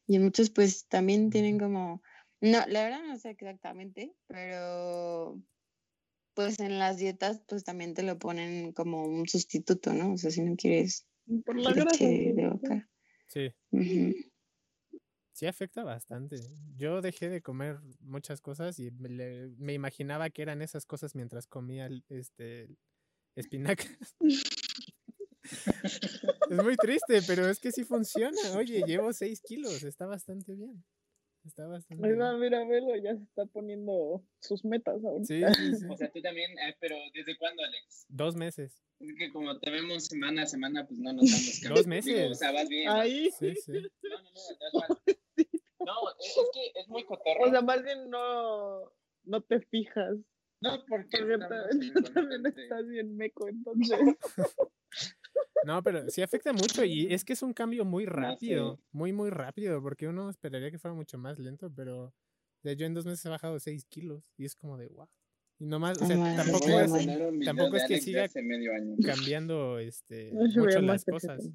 Y 0.07 0.19
muchos 0.19 0.51
pues 0.51 0.87
también 0.89 1.31
tienen 1.31 1.59
como, 1.59 2.03
no, 2.41 2.59
la 2.69 2.85
verdad 2.85 3.03
no 3.07 3.19
sé 3.19 3.31
exactamente, 3.31 4.15
pero 4.27 5.41
pues 6.35 6.59
en 6.61 6.79
las 6.79 6.99
dietas 6.99 7.43
pues 7.49 7.65
también 7.65 7.95
te 7.95 8.03
lo 8.03 8.19
ponen 8.19 8.73
como 8.73 9.05
un 9.05 9.29
sustituto, 9.29 9.93
¿no? 9.93 10.15
O 10.15 10.19
sea, 10.19 10.31
si 10.31 10.43
no 10.43 10.57
quieres 10.57 11.07
Por 11.45 11.59
la 11.61 11.71
leche 11.73 12.33
de 12.35 12.47
vaca. 12.49 12.91
Sí, 13.27 13.53
sí 15.33 15.47
afecta 15.47 15.85
bastante. 15.85 16.37
Yo 16.77 17.01
dejé 17.01 17.29
de 17.29 17.43
comer 17.43 17.79
muchas 18.01 18.41
cosas 18.41 18.79
y 18.79 18.91
me, 18.91 19.49
me 19.57 19.73
imaginaba 19.73 20.31
que 20.31 20.43
eran 20.43 20.63
esas 20.63 20.87
cosas 20.87 21.15
mientras 21.15 21.47
comía 21.47 21.87
el- 21.87 22.05
este 22.09 22.69
espinacas. 23.37 24.15
es 26.51 26.63
muy 26.63 26.77
triste, 26.77 27.21
pero 27.27 27.49
es 27.49 27.61
que 27.61 27.73
sí 27.73 27.85
funciona. 27.85 28.39
Oye, 28.57 28.83
llevo 28.87 29.13
6 29.13 29.41
kilos, 29.43 29.83
está 29.83 30.07
bastante 30.07 30.55
bien. 30.55 30.85
Está 31.45 31.67
bastante 31.67 32.03
va, 32.03 32.31
bien. 32.31 32.41
mira, 32.41 32.65
velo, 32.65 32.97
ya 32.97 33.15
se 33.17 33.23
está 33.23 33.45
poniendo 33.45 34.25
sus 34.41 34.65
metas 34.65 35.05
ahorita. 35.05 35.27
Sí, 35.27 35.43
sí, 35.55 35.77
sí. 35.77 35.87
O 35.91 35.97
sea, 35.97 36.11
tú 36.11 36.23
también, 36.23 36.51
eh, 36.59 36.75
pero 36.81 36.97
¿desde 37.13 37.37
cuándo, 37.37 37.63
Alex? 37.63 38.07
Dos 38.09 38.35
meses. 38.35 38.83
Es 38.99 39.15
que 39.19 39.31
como 39.31 39.59
te 39.59 39.71
vemos 39.71 40.07
semana 40.07 40.45
a 40.45 40.47
semana, 40.47 40.87
pues 40.87 40.99
no 41.01 41.13
notamos 41.13 41.61
cambios. 41.63 41.81
Dos 41.81 41.87
meses. 41.87 42.15
Digo, 42.15 42.31
o 42.31 42.35
sea, 42.35 42.53
vas 42.53 42.69
bien. 42.69 42.87
¿no? 42.87 42.93
Ahí, 42.93 43.31
Sí, 43.39 43.55
sí. 43.57 43.73
No, 43.73 43.81
no, 43.81 44.23
no, 44.23 44.31
no, 44.33 44.67
es 44.67 44.75
mal. 44.75 44.99
No, 45.81 45.95
es, 46.19 46.27
es 46.27 46.51
que 46.55 46.81
es 46.81 46.89
muy 46.89 47.05
cotorro. 47.05 47.45
o 47.45 47.51
sea, 47.51 47.61
más 47.61 47.83
bien 47.83 48.09
no, 48.09 48.91
no 49.25 49.43
te 49.43 49.61
fijas. 49.61 50.17
No, 50.65 50.85
porque 50.89 51.19
tú 51.19 52.03
también 52.13 52.47
estás 52.57 52.87
bien 52.89 53.17
meco, 53.17 53.49
entonces. 53.49 53.99
No, 55.65 55.83
pero 55.83 56.09
sí 56.11 56.21
afecta 56.21 56.53
mucho 56.53 56.85
y 56.85 57.13
es 57.13 57.25
que 57.25 57.33
es 57.33 57.43
un 57.43 57.55
cambio 57.55 57.87
muy 57.87 58.05
rápido, 58.05 58.79
muy, 58.93 59.15
muy 59.15 59.31
rápido, 59.31 59.83
porque 59.83 60.07
uno 60.07 60.29
esperaría 60.29 60.71
que 60.71 60.79
fuera 60.79 60.95
mucho 60.95 61.17
más 61.17 61.39
lento, 61.39 61.73
pero 61.75 62.05
o 62.05 62.13
sea, 62.63 62.75
yo 62.75 62.85
en 62.87 62.93
dos 62.93 63.07
meses 63.07 63.25
he 63.25 63.31
bajado 63.31 63.59
6 63.59 63.87
kilos 63.87 64.31
y 64.37 64.45
es 64.45 64.55
como 64.55 64.77
de 64.77 64.89
wow. 64.89 65.09
Y 65.59 65.67
nomás, 65.67 65.99
o 65.99 66.03
No 66.03 66.07
sea, 66.07 66.37
tampoco 66.37 66.69
es 66.69 67.45
tampoco 67.45 67.77
es 67.77 67.85
que 67.89 68.01
siga 68.01 68.25
hace 68.25 68.43
medio 68.43 68.75
año. 68.75 68.97
cambiando 69.05 69.79
este, 69.79 70.33
mucho 70.33 70.81
las 70.81 71.05
cosas. 71.05 71.49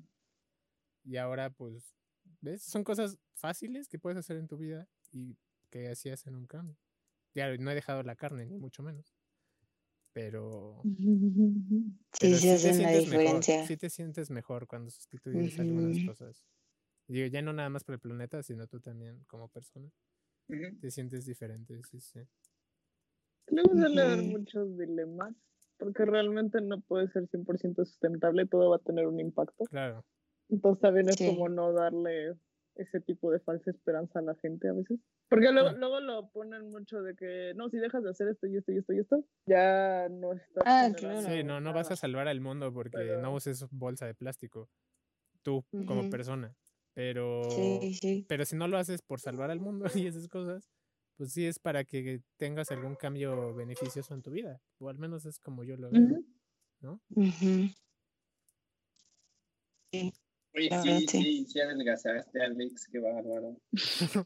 Y 1.04 1.18
ahora, 1.18 1.52
pues, 1.52 1.96
¿ves? 2.42 2.64
Son 2.64 2.84
cosas 2.84 3.20
fáciles 3.36 3.88
que 3.88 4.00
puedes 4.00 4.18
hacer 4.18 4.38
en 4.38 4.48
tu 4.48 4.58
vida 4.58 4.90
y 5.12 5.38
que 5.70 5.88
así 5.90 6.10
hacen 6.10 6.36
un 6.36 6.48
cambio. 6.48 6.78
Ya 7.36 7.56
no 7.58 7.72
he 7.72 7.76
dejado 7.76 8.04
la 8.04 8.16
carne, 8.16 8.46
ni 8.46 8.58
mucho 8.58 8.84
menos. 8.84 9.14
Pero, 10.16 10.84
Sí, 12.12 12.36
pero 12.36 12.40
sí 12.42 12.60
te 12.60 12.74
hacen 12.74 12.82
la 12.82 12.90
sientes 12.90 13.06
mejor, 13.08 13.48
diferencia. 13.48 13.60
sí 13.60 13.78
te 13.78 13.90
sientes 13.90 14.30
mejor 14.32 14.68
cuando 14.68 14.90
sustituyes 14.92 15.60
algunas 15.60 16.00
Ujú. 16.00 16.00
cosas. 16.00 16.44
Digo, 17.08 17.28
ya 17.28 17.42
no 17.42 17.54
nada 17.54 17.70
más 17.70 17.84
por 17.86 17.96
el 17.96 18.02
planeta, 18.02 18.44
sino 18.44 18.68
tú 18.68 18.82
también 18.82 19.24
como 19.26 19.50
persona. 19.50 19.92
Ujú. 20.50 20.80
Te 20.80 20.92
sientes 20.92 21.26
diferente, 21.26 21.82
sí, 21.84 22.00
sí. 22.02 22.22
Luego 23.48 23.76
suele 23.76 24.02
haber 24.02 24.24
muchos 24.24 24.78
dilemas, 24.78 25.36
porque 25.78 26.06
realmente 26.06 26.62
no 26.62 26.82
puede 26.82 27.08
ser 27.10 27.28
100% 27.30 27.86
sustentable, 27.86 28.46
todo 28.48 28.70
va 28.70 28.76
a 28.78 28.80
tener 28.80 29.08
un 29.08 29.20
impacto. 29.20 29.70
Claro. 29.70 30.06
Entonces 30.50 30.82
también 30.82 31.10
es 31.10 31.18
Sí. 31.18 31.24
como 31.24 31.50
no 31.50 31.74
darle 31.74 32.36
ese 32.80 33.00
tipo 33.02 33.30
de 33.32 33.40
falsa 33.40 33.70
esperanza 33.72 34.20
a 34.20 34.22
la 34.22 34.36
gente 34.36 34.70
a 34.70 34.74
veces. 34.74 35.00
Porque 35.30 35.52
luego, 35.52 35.70
Ah. 35.70 35.74
luego 35.74 36.00
lo 36.00 36.30
ponen 36.32 36.70
mucho 36.72 37.02
de 37.02 37.16
que, 37.16 37.54
no, 37.56 37.70
si 37.70 37.78
dejas 37.78 38.04
de 38.04 38.10
hacer 38.10 38.28
esto 38.30 38.48
y 38.48 38.58
esto 38.58 38.72
y 38.72 38.78
esto 38.78 38.94
y 38.94 39.00
esto, 39.00 39.26
ya 39.46 40.08
no 40.10 40.34
estás 40.34 40.64
Ah, 40.66 40.90
generando 40.96 41.30
Sí, 41.30 41.44
no, 41.44 41.60
no 41.62 41.74
vas 41.74 41.92
a 41.92 41.96
salvar 41.96 42.28
al 42.28 42.42
mundo 42.42 42.74
porque 42.74 42.98
Pero- 42.98 43.22
no 43.22 43.34
uses 43.34 43.66
bolsa 43.72 44.06
de 44.06 44.14
plástico. 44.16 44.70
Tú, 45.42 45.64
como 45.88 46.10
persona. 46.10 46.56
Pero, 46.94 47.44
Sí, 47.52 47.94
sí. 48.02 48.26
pero 48.28 48.44
si 48.46 48.56
no 48.56 48.68
lo 48.68 48.78
haces 48.78 49.02
por 49.02 49.20
salvar 49.20 49.52
al 49.52 49.60
mundo 49.62 49.86
y 50.06 50.08
esas 50.08 50.28
cosas, 50.28 50.70
pues 51.16 51.32
sí 51.34 51.46
es 51.46 51.60
para 51.60 51.84
que 51.84 52.22
tengas 52.38 52.72
algún 52.72 52.96
cambio 52.96 53.54
beneficioso 53.54 54.14
en 54.14 54.22
tu 54.22 54.32
vida. 54.32 54.62
O 54.80 54.90
al 54.90 54.98
menos 54.98 55.26
es 55.26 55.40
como 55.40 55.64
yo 55.64 55.78
lo 55.78 55.90
veo. 55.92 56.24
¿no? 56.82 57.02
Oye, 60.56 60.64
sí, 60.70 60.70
verdad, 60.70 60.98
sí. 61.00 61.08
sí, 61.08 61.46
sí 61.46 61.60
adelgazaste, 61.62 62.42
Alex, 62.42 62.88
qué 62.92 63.00
bárbaro. 63.00 63.56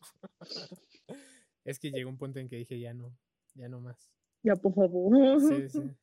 es 1.66 1.80
que 1.80 1.92
llegó 1.92 2.10
un 2.10 2.18
punto 2.18 2.40
en 2.40 2.48
que 2.48 2.58
dije 2.58 2.80
ya 2.80 2.94
no, 2.94 3.18
ya 3.56 3.68
no 3.70 3.82
más. 3.82 4.12
Ya, 4.44 4.56
por 4.56 4.74
favor. 4.74 5.40
Sí, 5.42 5.70
sí. 5.70 5.80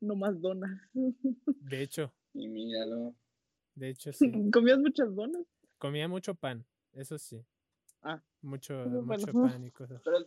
No 0.00 0.16
más 0.16 0.38
donas. 0.38 0.70
De 0.92 1.80
hecho, 1.80 2.12
Y 2.34 2.46
míralo. 2.46 3.14
de 3.74 3.88
hecho 3.88 4.12
sí. 4.12 4.30
¿Comías 4.52 4.78
muchas 4.78 5.14
donas? 5.14 5.46
Comía 5.78 6.08
mucho 6.08 6.34
pan, 6.34 6.66
eso 6.92 7.16
sí. 7.16 7.42
Ah. 8.02 8.22
Mucho, 8.42 8.84
Bueno. 8.84 9.06
mucho 9.06 9.32
pan 9.32 9.64
y 9.64 9.70
cosas. 9.70 10.02
Pero 10.04 10.18
el, 10.18 10.26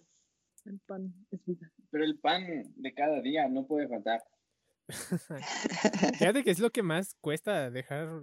El 0.65 0.79
pan 0.79 1.13
es 1.29 1.45
vida. 1.45 1.71
pero 1.91 2.03
el 2.05 2.17
pan 2.17 2.73
de 2.75 2.93
cada 2.95 3.21
día 3.21 3.47
no 3.49 3.67
puede 3.67 3.87
faltar. 3.87 4.23
Fíjate 6.17 6.43
que 6.43 6.51
es 6.51 6.59
lo 6.59 6.71
que 6.71 6.83
más 6.83 7.15
cuesta 7.21 7.69
dejar 7.69 8.21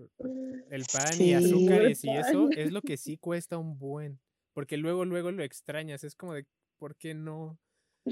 el 0.70 0.86
pan 0.86 1.20
y 1.20 1.32
Sí. 1.32 1.34
azúcares 1.34 2.04
y 2.04 2.16
eso 2.16 2.50
es 2.54 2.72
lo 2.72 2.82
que 2.82 2.96
sí 2.96 3.18
cuesta 3.18 3.58
un 3.58 3.78
buen. 3.78 4.20
Porque 4.54 4.76
luego, 4.76 5.04
luego 5.04 5.30
lo 5.30 5.42
extrañas. 5.42 6.04
Es 6.04 6.14
como 6.16 6.34
de, 6.34 6.46
¿por 6.78 6.96
qué 6.96 7.14
no? 7.14 7.58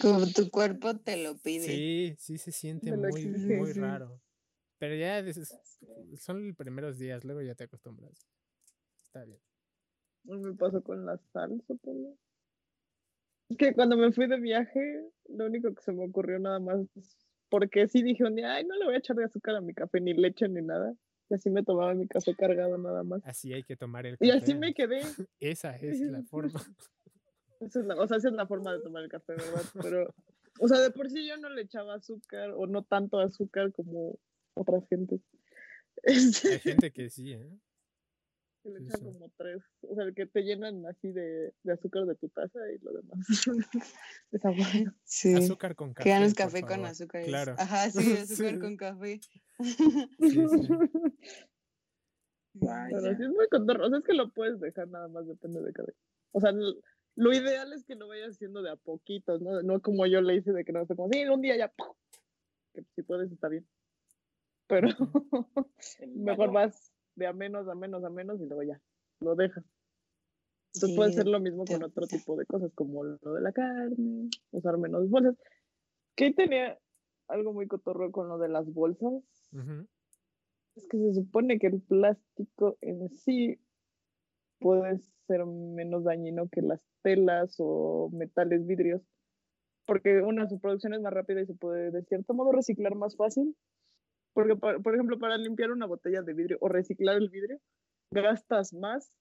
Como 0.00 0.26
tu 0.26 0.50
cuerpo 0.50 0.98
te 0.98 1.22
lo 1.22 1.36
pide. 1.38 1.66
Sí, 1.66 2.14
sí 2.18 2.38
se 2.38 2.52
siente 2.52 2.92
muy, 2.92 3.22
exige, 3.22 3.58
muy 3.58 3.72
sí. 3.72 3.80
raro. 3.80 4.20
Pero 4.78 4.96
ya 4.96 5.22
des- 5.22 5.58
son 6.20 6.48
los 6.48 6.56
primeros 6.56 6.98
días, 6.98 7.24
luego 7.24 7.42
ya 7.42 7.54
te 7.54 7.64
acostumbras. 7.64 8.26
Está 9.04 9.24
bien. 9.24 9.40
Me 10.24 10.52
pasó 10.56 10.82
con 10.82 11.06
la 11.06 11.16
sal, 11.32 11.62
supongo. 11.64 12.16
Es 13.48 13.56
que 13.56 13.72
cuando 13.72 13.96
me 13.96 14.10
fui 14.12 14.26
de 14.26 14.40
viaje, 14.40 14.80
lo 15.28 15.46
único 15.46 15.72
que 15.74 15.82
se 15.82 15.92
me 15.92 16.04
ocurrió 16.06 16.38
nada 16.40 16.58
más, 16.58 16.80
porque 17.52 17.86
sí 17.86 18.02
dije 18.02 18.24
un 18.24 18.34
día, 18.34 18.54
ay, 18.54 18.64
no 18.64 18.74
le 18.76 18.86
voy 18.86 18.94
a 18.94 18.98
echar 18.98 19.14
de 19.14 19.24
azúcar 19.26 19.54
a 19.56 19.60
mi 19.60 19.74
café, 19.74 20.00
ni 20.00 20.14
leche, 20.14 20.48
ni 20.48 20.62
nada. 20.62 20.94
Y 21.28 21.34
así 21.34 21.50
me 21.50 21.62
tomaba 21.62 21.92
mi 21.94 22.08
café 22.08 22.34
cargado 22.34 22.78
nada 22.78 23.02
más. 23.04 23.20
Así 23.26 23.52
hay 23.52 23.62
que 23.62 23.76
tomar 23.76 24.06
el 24.06 24.14
Y 24.20 24.28
café. 24.30 24.32
así 24.42 24.54
me 24.54 24.72
quedé. 24.72 25.00
Esa 25.40 25.76
es 25.76 26.00
la 26.00 26.22
forma. 26.30 26.60
Esa 27.60 27.80
es 27.80 27.84
la, 27.86 27.94
o 27.96 28.08
sea, 28.08 28.16
esa 28.16 28.28
es 28.28 28.34
la 28.34 28.46
forma 28.46 28.72
de 28.72 28.80
tomar 28.80 29.02
el 29.02 29.10
café, 29.10 29.34
¿verdad? 29.34 29.62
Pero, 29.82 30.14
o 30.60 30.66
sea, 30.66 30.80
de 30.80 30.90
por 30.92 31.10
sí 31.10 31.28
yo 31.28 31.36
no 31.36 31.50
le 31.50 31.60
echaba 31.62 31.94
azúcar, 31.94 32.52
o 32.56 32.66
no 32.66 32.82
tanto 32.84 33.20
azúcar 33.20 33.70
como 33.72 34.18
otras 34.54 34.88
gentes. 34.88 35.20
Hay 36.04 36.58
gente 36.58 36.90
que 36.90 37.10
sí, 37.10 37.32
¿eh? 37.34 37.50
Que 38.62 38.70
le 38.70 38.78
sí, 38.80 38.84
echan 38.86 39.00
sí. 39.00 39.04
como 39.06 39.30
tres, 39.36 39.62
o 39.82 39.94
sea, 39.94 40.12
que 40.12 40.26
te 40.26 40.42
llenan 40.42 40.86
así 40.86 41.10
de, 41.12 41.52
de 41.62 41.72
azúcar 41.72 42.06
de 42.06 42.14
tu 42.14 42.28
taza 42.28 42.58
y 42.72 42.78
lo 42.78 42.92
demás 42.92 43.18
es 44.32 44.44
agua. 44.44 44.66
Sí. 45.04 45.34
Azúcar 45.34 45.74
con 45.74 45.92
café. 45.94 46.04
Que 46.04 46.10
ganas 46.10 46.34
por 46.34 46.44
café 46.44 46.60
con 46.62 46.70
favor. 46.70 46.86
azúcar. 46.86 47.20
es- 47.22 47.28
Claro. 47.28 47.54
Ajá, 47.58 47.90
sí, 47.90 48.12
azúcar 48.12 48.52
Sí. 48.54 48.58
con 48.60 48.76
café. 48.76 49.20
Sí, 49.58 49.74
sí. 50.20 50.68
Vaya. 52.54 52.96
Pero 53.00 53.16
sí 53.16 53.22
es 53.22 53.28
muy 53.30 53.48
cotorro. 53.48 53.86
O 53.86 53.88
sea, 53.88 53.98
es 53.98 54.04
que 54.04 54.12
lo 54.14 54.30
puedes 54.32 54.60
dejar 54.60 54.88
nada 54.88 55.08
más, 55.08 55.26
depende 55.26 55.62
de 55.62 55.72
cada. 55.72 55.88
O 56.32 56.40
sea, 56.40 56.52
lo 56.52 57.32
ideal 57.32 57.72
es 57.72 57.84
que 57.84 57.94
lo 57.94 58.08
vayas 58.08 58.30
haciendo 58.34 58.62
de 58.62 58.70
a 58.70 58.76
poquitos, 58.76 59.40
¿no? 59.40 59.62
No 59.62 59.80
como 59.80 60.06
yo 60.06 60.20
le 60.20 60.36
hice 60.36 60.52
de 60.52 60.64
que 60.64 60.72
no 60.72 60.84
sé, 60.86 60.94
como, 60.94 61.08
sí, 61.10 61.24
un 61.26 61.40
día 61.42 61.56
ya, 61.56 61.68
¡pum! 61.68 61.94
que 62.74 62.84
si 62.94 63.02
puedes 63.02 63.30
está 63.32 63.48
bien. 63.48 63.66
Pero 64.66 64.88
El 66.00 66.10
mejor 66.16 66.52
vas 66.52 66.92
de 67.16 67.26
a 67.26 67.32
menos, 67.32 67.68
a 67.68 67.74
menos, 67.74 68.04
a 68.04 68.10
menos 68.10 68.40
y 68.40 68.46
luego 68.46 68.62
ya, 68.62 68.80
lo 69.20 69.34
dejas. 69.34 69.64
Entonces 70.74 70.90
Sí, 70.90 70.96
puede 70.96 71.12
ser 71.12 71.26
lo 71.26 71.38
mismo 71.38 71.64
con 71.66 71.82
otro 71.82 72.06
tipo 72.06 72.36
de 72.36 72.46
cosas, 72.46 72.72
como 72.74 73.04
lo 73.04 73.34
de 73.34 73.40
la 73.42 73.52
carne, 73.52 74.30
usar 74.52 74.78
menos 74.78 75.08
bolsas. 75.10 75.36
Que 76.16 76.24
ahí 76.24 76.34
tenía 76.34 76.78
algo 77.28 77.52
muy 77.52 77.66
cotorro 77.66 78.10
con 78.10 78.28
lo 78.28 78.38
de 78.38 78.48
las 78.48 78.72
bolsas. 78.72 79.12
Ujú. 79.52 79.86
Es 80.76 80.88
que 80.88 80.98
se 80.98 81.14
supone 81.14 81.58
que 81.58 81.66
el 81.66 81.82
plástico 81.82 82.78
en 82.80 83.10
sí 83.10 83.60
puede 84.60 84.98
ser 85.26 85.44
menos 85.44 86.04
dañino 86.04 86.48
que 86.48 86.62
las 86.62 86.80
telas 87.02 87.56
o 87.58 88.08
metales 88.12 88.66
vidrios, 88.66 89.02
porque 89.86 90.22
una, 90.22 90.48
su 90.48 90.58
producción 90.58 90.94
es 90.94 91.02
más 91.02 91.12
rápida 91.12 91.42
y 91.42 91.46
se 91.46 91.54
puede 91.54 91.90
de 91.90 92.02
cierto 92.04 92.32
modo 92.32 92.52
reciclar 92.52 92.94
más 92.94 93.16
fácil. 93.16 93.54
Porque, 94.34 94.56
por, 94.56 94.82
por 94.82 94.94
ejemplo, 94.94 95.18
para 95.18 95.36
limpiar 95.36 95.70
una 95.70 95.86
botella 95.86 96.22
de 96.22 96.32
vidrio 96.34 96.58
o 96.60 96.68
reciclar 96.68 97.16
el 97.16 97.28
vidrio, 97.28 97.58
gastas 98.10 98.72
más 98.72 99.12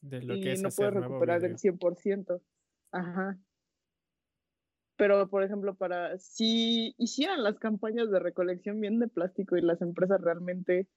De 0.00 0.22
lo 0.22 0.36
y 0.36 0.42
que 0.42 0.52
es 0.52 0.62
no 0.62 0.70
puedes 0.70 0.94
recuperar 0.94 1.44
el 1.44 1.58
100%. 1.58 2.42
Ajá. 2.92 3.38
Pero, 4.96 5.28
por 5.28 5.42
ejemplo, 5.42 5.74
para 5.74 6.18
si 6.18 6.94
hicieran 6.98 7.42
las 7.42 7.58
campañas 7.58 8.10
de 8.10 8.20
recolección 8.20 8.80
bien 8.80 9.00
de 9.00 9.08
plástico 9.08 9.56
y 9.56 9.62
las 9.62 9.80
empresas 9.82 10.20
realmente 10.20 10.88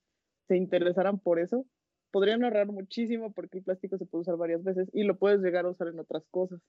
se 0.48 0.58
interesaran 0.58 1.20
por 1.20 1.40
eso, 1.40 1.66
podrían 2.12 2.44
ahorrar 2.44 2.68
muchísimo 2.68 3.34
porque 3.34 3.58
el 3.60 3.64
plástico 3.64 3.98
se 3.98 4.06
puede 4.06 4.22
usar 4.22 4.38
varias 4.38 4.64
veces 4.64 4.90
y 4.94 5.04
lo 5.04 5.18
puedes 5.18 5.40
llegar 5.42 5.66
a 5.66 5.70
usar 5.70 5.88
en 5.88 6.00
otras 6.00 6.24
cosas. 6.30 6.62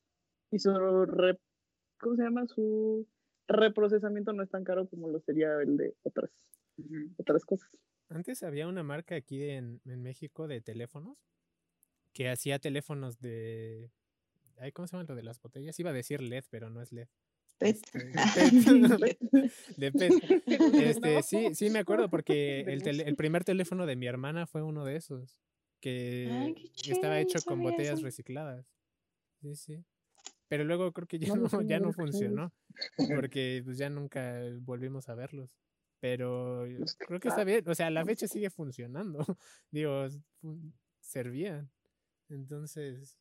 Y 0.51 0.59
su 0.59 0.73
re- 1.07 1.39
¿cómo 2.01 2.17
se 2.17 2.23
llama? 2.23 2.47
Su 2.47 3.07
reprocesamiento 3.49 4.33
no 4.33 4.43
es 4.43 4.51
tan 4.51 4.65
caro 4.65 4.89
como 4.89 5.09
lo 5.09 5.21
sería 5.21 5.61
el 5.63 5.77
de 5.77 5.95
otras, 6.03 6.31
otras 7.17 7.45
cosas. 7.45 7.71
Antes 8.09 8.43
había 8.43 8.69
una 8.69 8.83
marca 8.83 9.15
aquí 9.17 9.49
en, 9.51 9.81
en 9.85 10.03
México 10.03 10.47
de 10.49 10.61
teléfonos 10.61 11.17
que 12.13 12.29
hacía 12.31 12.59
teléfonos 12.59 13.19
de... 13.21 13.91
ay, 14.59 14.73
¿Cómo 14.73 14.87
se 14.89 14.97
llama 14.97 15.07
lo 15.09 15.15
de 15.17 15.23
las 15.23 15.41
botellas? 15.41 15.79
Iba 15.81 15.91
a 15.91 15.95
decir 15.95 16.23
LED, 16.23 16.45
pero 16.51 16.71
no 16.71 16.81
es 16.81 16.93
LED. 16.93 17.09
Pet. 17.59 17.77
Este, 17.77 17.99
de 18.97 18.99
PET. 18.99 19.19
De 19.77 19.93
PET. 19.93 20.13
Este, 20.81 21.23
sí, 21.23 21.55
sí 21.55 21.71
me 21.71 21.79
acuerdo 21.81 22.09
porque 22.11 22.61
el, 22.61 22.83
tele- 22.83 23.05
el 23.07 23.17
primer 23.17 23.45
teléfono 23.45 23.87
de 23.87 23.97
mi 23.97 24.07
hermana 24.07 24.47
fue 24.47 24.63
uno 24.63 24.85
de 24.85 24.97
esos 24.97 25.39
que 25.81 26.29
Ay, 26.31 26.71
estaba 26.89 27.21
hecho 27.21 27.39
con 27.45 27.63
botellas 27.63 27.95
eso. 27.99 28.05
recicladas. 28.05 28.67
Sí, 29.41 29.57
sí. 29.57 29.85
Pero 30.49 30.65
luego 30.65 30.93
creo 30.93 31.09
que 31.09 31.19
ya 31.19 31.35
No, 31.35 31.49
ya 31.69 31.81
no 31.81 31.93
funcionó 31.93 32.53
porque 33.27 33.63
pues 33.65 33.79
ya 33.79 33.91
nunca 33.91 34.41
volvimos 34.61 35.09
a 35.09 35.15
verlos. 35.15 35.57
Pero 36.01 36.67
Pues 36.79 36.95
que 36.95 37.07
creo 37.07 37.21
que 37.21 37.29
está 37.29 37.45
bien, 37.45 37.69
o 37.69 37.75
sea, 37.75 37.87
a 37.87 37.91
la 37.91 38.05
fecha 38.05 38.29
sigue 38.29 38.51
funcionando. 38.51 39.19
Digo, 39.71 40.07
servían. 41.01 41.71
Entonces, 42.29 43.19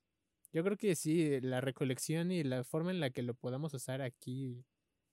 yo 0.52 0.64
creo 0.64 0.78
que 0.78 0.96
sí, 0.96 1.40
la 1.42 1.62
recolección 1.62 2.32
y 2.32 2.44
la 2.44 2.64
forma 2.64 2.92
en 2.92 3.00
la 3.00 3.12
que 3.12 3.22
lo 3.24 3.34
podamos 3.34 3.74
usar 3.74 4.02
aquí 4.02 4.66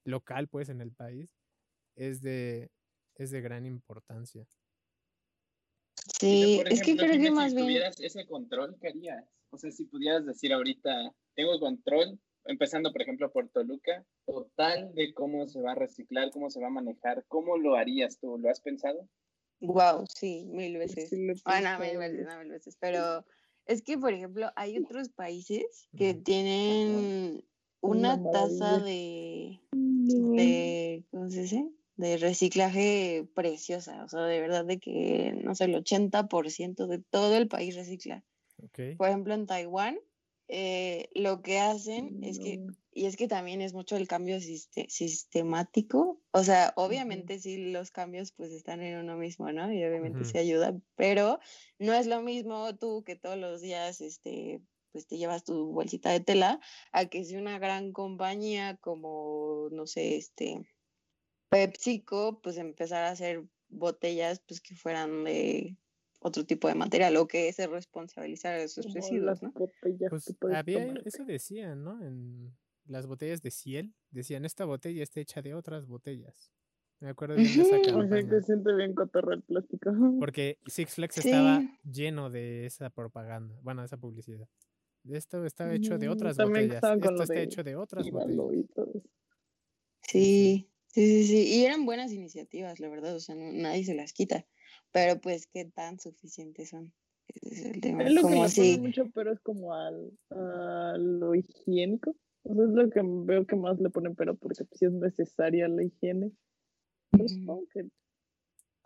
local, 0.04 0.48
pues, 0.48 0.68
en 0.68 0.80
el 0.80 0.92
país, 0.92 1.36
es 1.94 2.20
de, 2.20 2.70
es 3.14 3.30
de 3.30 3.40
gran 3.40 3.66
importancia. 3.66 4.46
Sí, 6.18 6.56
Pero, 6.58 6.64
por 6.64 6.72
es 6.72 6.82
que 6.82 6.96
creo 6.96 7.20
que 7.20 7.30
más 7.30 7.50
si 7.50 7.56
bien. 7.56 7.66
tuvieras 7.66 8.00
ese 8.00 8.26
control, 8.26 8.76
¿qué 8.80 8.88
harías? 8.88 9.24
O 9.52 9.58
sea, 9.58 9.70
si 9.70 9.84
pudieras 9.84 10.24
decir 10.24 10.50
ahorita, 10.52 11.14
tengo 11.34 11.60
control, 11.60 12.18
empezando, 12.46 12.90
por 12.90 13.02
ejemplo, 13.02 13.30
por 13.30 13.50
Toluca, 13.50 14.02
total 14.24 14.94
de 14.94 15.12
cómo 15.12 15.46
se 15.46 15.60
va 15.60 15.72
a 15.72 15.74
reciclar, 15.74 16.30
cómo 16.30 16.48
se 16.48 16.58
va 16.58 16.68
a 16.68 16.70
manejar, 16.70 17.24
¿cómo 17.28 17.58
lo 17.58 17.76
harías 17.76 18.18
tú? 18.18 18.38
¿Lo 18.38 18.48
has 18.48 18.60
pensado? 18.60 19.06
Wow, 19.60 20.06
sí, 20.08 20.46
mil 20.46 20.78
veces. 20.78 21.10
Sí 21.10 21.16
he 21.16 21.34
Bueno, 21.44 21.78
mil 21.78 21.98
veces, 21.98 22.26
no 22.26 22.38
mil 22.38 22.48
veces. 22.48 22.78
Pero 22.80 23.26
es 23.66 23.82
que, 23.82 23.98
por 23.98 24.14
ejemplo, 24.14 24.50
hay 24.56 24.78
otros 24.78 25.10
países 25.10 25.88
que 25.98 26.14
tienen 26.14 27.44
Una 27.82 28.14
una 28.14 28.30
tasa 28.30 28.78
de, 28.78 29.60
No. 29.72 30.34
de, 30.34 31.04
¿cómo 31.10 31.28
se 31.28 31.42
dice? 31.42 31.68
De 31.96 32.16
reciclaje 32.16 33.28
preciosa. 33.34 34.02
O 34.02 34.08
sea, 34.08 34.22
de 34.22 34.40
verdad 34.40 34.64
de 34.64 34.78
que, 34.78 35.38
no 35.44 35.54
sé, 35.54 35.64
el 35.66 35.74
80% 35.74 36.86
de 36.86 37.00
todo 37.00 37.36
el 37.36 37.48
país 37.48 37.76
recicla. 37.76 38.24
Por 38.96 39.08
ejemplo, 39.08 39.34
en 39.34 39.46
Taiwán, 39.46 39.98
eh, 40.48 41.08
lo 41.14 41.42
que 41.42 41.58
hacen 41.58 42.16
es 42.20 42.38
que 42.38 42.60
y 42.94 43.06
es 43.06 43.16
que 43.16 43.26
también 43.26 43.62
es 43.62 43.72
mucho 43.72 43.96
el 43.96 44.06
cambio 44.06 44.36
siste- 44.38 44.86
sistemático. 44.90 46.20
O 46.30 46.44
sea, 46.44 46.74
obviamente 46.76 47.38
sí 47.38 47.70
los 47.72 47.90
cambios 47.90 48.32
pues 48.32 48.52
están 48.52 48.82
en 48.82 48.98
uno 48.98 49.16
mismo, 49.16 49.50
¿no? 49.50 49.72
Y 49.72 49.82
obviamente 49.84 50.24
Ujú. 50.24 50.30
sí 50.32 50.38
ayuda, 50.38 50.78
pero 50.94 51.38
no 51.78 51.94
es 51.94 52.06
lo 52.06 52.20
mismo 52.22 52.76
tú 52.76 53.02
que 53.04 53.16
todos 53.16 53.38
los 53.38 53.60
días 53.62 54.00
este 54.00 54.60
pues 54.92 55.06
te 55.06 55.16
llevas 55.16 55.44
tu 55.44 55.72
bolsita 55.72 56.10
de 56.10 56.20
tela 56.20 56.60
a 56.92 57.06
que 57.06 57.24
si 57.24 57.36
una 57.36 57.58
gran 57.58 57.92
compañía 57.92 58.76
como 58.76 59.68
no 59.70 59.86
sé, 59.86 60.16
este 60.16 60.60
PepsiCo 61.50 62.40
pues 62.42 62.56
empezar 62.58 63.04
a 63.04 63.10
hacer 63.10 63.44
botellas 63.68 64.40
pues 64.46 64.60
que 64.60 64.74
fueran 64.76 65.24
de 65.24 65.76
otro 66.22 66.44
tipo 66.44 66.68
de 66.68 66.74
material 66.74 67.16
o 67.16 67.26
que 67.26 67.52
se 67.52 67.66
responsabilizar 67.66 68.58
de 68.58 68.68
sus 68.68 68.92
residuos, 68.94 69.42
¿no? 69.42 69.52
Pues 69.52 70.34
había, 70.54 70.94
eso 71.04 71.24
decían, 71.24 71.82
¿no? 71.84 72.02
En 72.02 72.56
las 72.86 73.06
botellas 73.06 73.42
de 73.42 73.50
Ciel, 73.50 73.94
decían, 74.10 74.44
esta 74.44 74.64
botella 74.64 75.02
está 75.02 75.20
hecha 75.20 75.42
de 75.42 75.54
otras 75.54 75.86
botellas. 75.86 76.52
Me 77.00 77.08
acuerdo 77.08 77.34
bien 77.34 77.48
de 77.56 77.62
esa. 77.62 77.76
O 77.76 77.82
campaña. 77.82 78.28
que 78.30 78.42
siente 78.42 78.72
bien 78.74 78.94
cotorro 78.94 79.32
el 79.32 79.42
plástico. 79.42 79.90
Porque 80.20 80.58
Six 80.66 80.94
Flags 80.94 81.18
estaba 81.18 81.62
lleno 81.82 82.30
de 82.30 82.66
esa 82.66 82.90
propaganda, 82.90 83.58
bueno, 83.62 83.82
esa 83.84 83.96
publicidad. 83.96 84.48
Esto 85.10 85.44
está 85.44 85.74
hecho 85.74 85.98
de 85.98 86.08
otras 86.08 86.36
también 86.36 86.66
botellas. 86.66 86.76
estaban 86.76 87.00
con 87.00 87.14
Esto 87.14 87.22
está 87.24 87.34
de 87.34 87.42
hecho 87.42 87.64
de 87.64 87.74
otras 87.74 88.08
botellas. 88.08 88.36
Sí, 90.02 90.68
sí, 90.86 91.06
sí, 91.06 91.24
sí. 91.26 91.54
Y 91.56 91.64
eran 91.64 91.84
buenas 91.86 92.12
iniciativas, 92.12 92.78
la 92.80 92.88
verdad, 92.88 93.16
o 93.16 93.20
sea, 93.20 93.34
no- 93.34 93.52
nadie 93.52 93.84
se 93.84 93.94
las 93.94 94.12
quita. 94.12 94.46
Pero 94.92 95.20
pues, 95.20 95.46
¿qué 95.46 95.64
tan 95.64 95.98
suficientes 95.98 96.70
son? 96.70 96.92
Ese 97.28 97.54
es 97.54 97.74
el 97.74 97.80
tema. 97.80 98.04
Es 98.04 98.14
lo 98.14 98.22
que 98.22 98.30
Como 98.30 98.42
le 98.44 98.48
si, 98.48 98.78
mucho, 98.78 99.10
pero 99.14 99.32
es 99.32 99.40
como 99.40 99.74
al, 99.74 100.12
a 100.30 100.96
lo 100.98 101.34
higiénico. 101.34 102.14
O 102.44 102.54
sea, 102.54 102.64
es 102.64 102.70
lo 102.70 102.90
que 102.90 103.00
veo 103.04 103.46
que 103.46 103.56
más 103.56 103.80
le 103.80 103.90
ponen 103.90 104.14
pero 104.14 104.36
porque 104.36 104.64
pues, 104.64 104.78
sí 104.78 104.84
es 104.86 104.92
necesaria 104.92 105.68
la 105.68 105.84
higiene. 105.84 106.32
Pero 107.10 107.24
Ujú. 107.24 107.34
supongo 107.34 107.66
que 107.72 107.88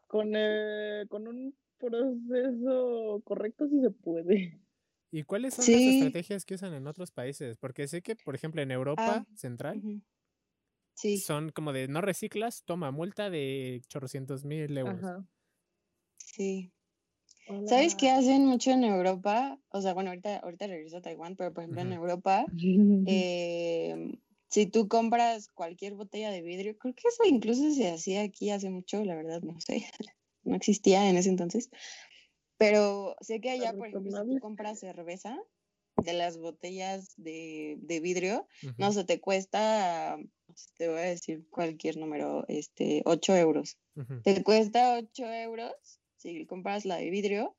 con, 0.06 0.32
eh, 0.34 1.04
con 1.08 1.26
un 1.28 1.56
proceso 1.78 3.20
correcto 3.24 3.68
sí 3.68 3.80
se 3.80 3.90
puede. 3.90 4.60
¿Y 5.10 5.22
cuáles 5.22 5.54
son 5.54 5.66
las 5.72 5.86
estrategias 5.86 6.44
que 6.44 6.54
usan 6.54 6.74
en 6.74 6.86
otros 6.86 7.10
países? 7.10 7.56
Porque 7.58 7.88
sé 7.88 8.02
que, 8.02 8.16
por 8.16 8.34
ejemplo, 8.34 8.60
en 8.60 8.70
Europa 8.70 9.24
Central. 9.34 9.82
Sí, 10.94 11.16
son 11.20 11.50
como 11.50 11.72
de 11.72 11.88
no 11.88 12.00
reciclas, 12.00 12.64
toma 12.64 12.90
multa 12.90 13.30
de 13.30 13.80
chorrocientos 13.88 14.44
mil 14.44 14.76
euros. 14.76 15.00
Ajá. 15.00 15.26
Sí. 16.36 16.72
¿Sabes 17.66 17.94
qué 17.94 18.10
hacen 18.10 18.46
mucho 18.46 18.70
en 18.70 18.84
Europa? 18.84 19.58
O 19.70 19.80
sea, 19.80 19.94
bueno, 19.94 20.10
ahorita, 20.10 20.38
ahorita 20.38 20.66
regreso 20.66 20.98
a 20.98 21.02
Taiwán, 21.02 21.36
pero 21.36 21.52
por 21.52 21.62
ejemplo 21.62 21.82
en 21.82 21.92
Ujú. 21.92 22.00
Europa, 22.00 22.46
eh, 23.06 24.18
si 24.50 24.66
tú 24.66 24.88
compras 24.88 25.48
cualquier 25.48 25.94
botella 25.94 26.30
de 26.30 26.42
vidrio, 26.42 26.76
creo 26.78 26.94
que 26.94 27.08
eso 27.08 27.24
incluso 27.24 27.70
se 27.72 27.90
hacía 27.90 28.22
aquí 28.22 28.50
hace 28.50 28.70
mucho, 28.70 29.04
la 29.04 29.14
verdad, 29.14 29.42
no 29.42 29.60
sé, 29.60 29.86
no 30.44 30.56
existía 30.56 31.08
en 31.08 31.16
ese 31.16 31.28
entonces. 31.28 31.70
Pero 32.58 33.16
sé 33.20 33.40
que 33.40 33.50
allá, 33.50 33.74
por 33.74 33.88
ejemplo, 33.88 34.24
si 34.24 34.34
tú 34.34 34.40
compras 34.40 34.80
cerveza 34.80 35.38
de 36.02 36.12
las 36.12 36.38
botellas 36.38 37.14
de, 37.16 37.76
de 37.80 38.00
vidrio, 38.00 38.46
no 38.78 38.86
Ujú. 38.86 38.92
sé, 38.92 39.04
te 39.04 39.20
cuesta, 39.20 40.18
te 40.76 40.88
voy 40.88 40.98
a 40.98 41.02
decir 41.02 41.46
cualquier 41.50 41.96
número, 41.96 42.44
este, 42.48 43.02
8 43.04 43.36
euros. 43.36 43.78
Te 44.22 44.42
cuesta 44.42 44.94
8 44.98 45.26
euros 45.26 46.00
si 46.26 46.46
compras 46.46 46.84
la 46.84 46.96
de 46.96 47.10
vidrio, 47.10 47.56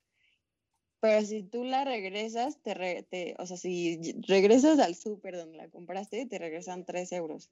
pero 0.99 1.25
si 1.25 1.43
tú 1.43 1.63
la 1.63 1.83
regresas, 1.85 2.61
te, 2.61 2.73
re- 2.73 3.03
te- 3.03 3.35
o 3.37 3.45
sea, 3.45 3.57
si 3.57 3.99
regresas 4.27 4.79
al 4.79 4.95
súper 4.95 5.37
donde 5.37 5.57
la 5.57 5.69
compraste, 5.69 6.25
te 6.25 6.39
regresan 6.39 6.85
3 6.85 7.11
euros. 7.11 7.51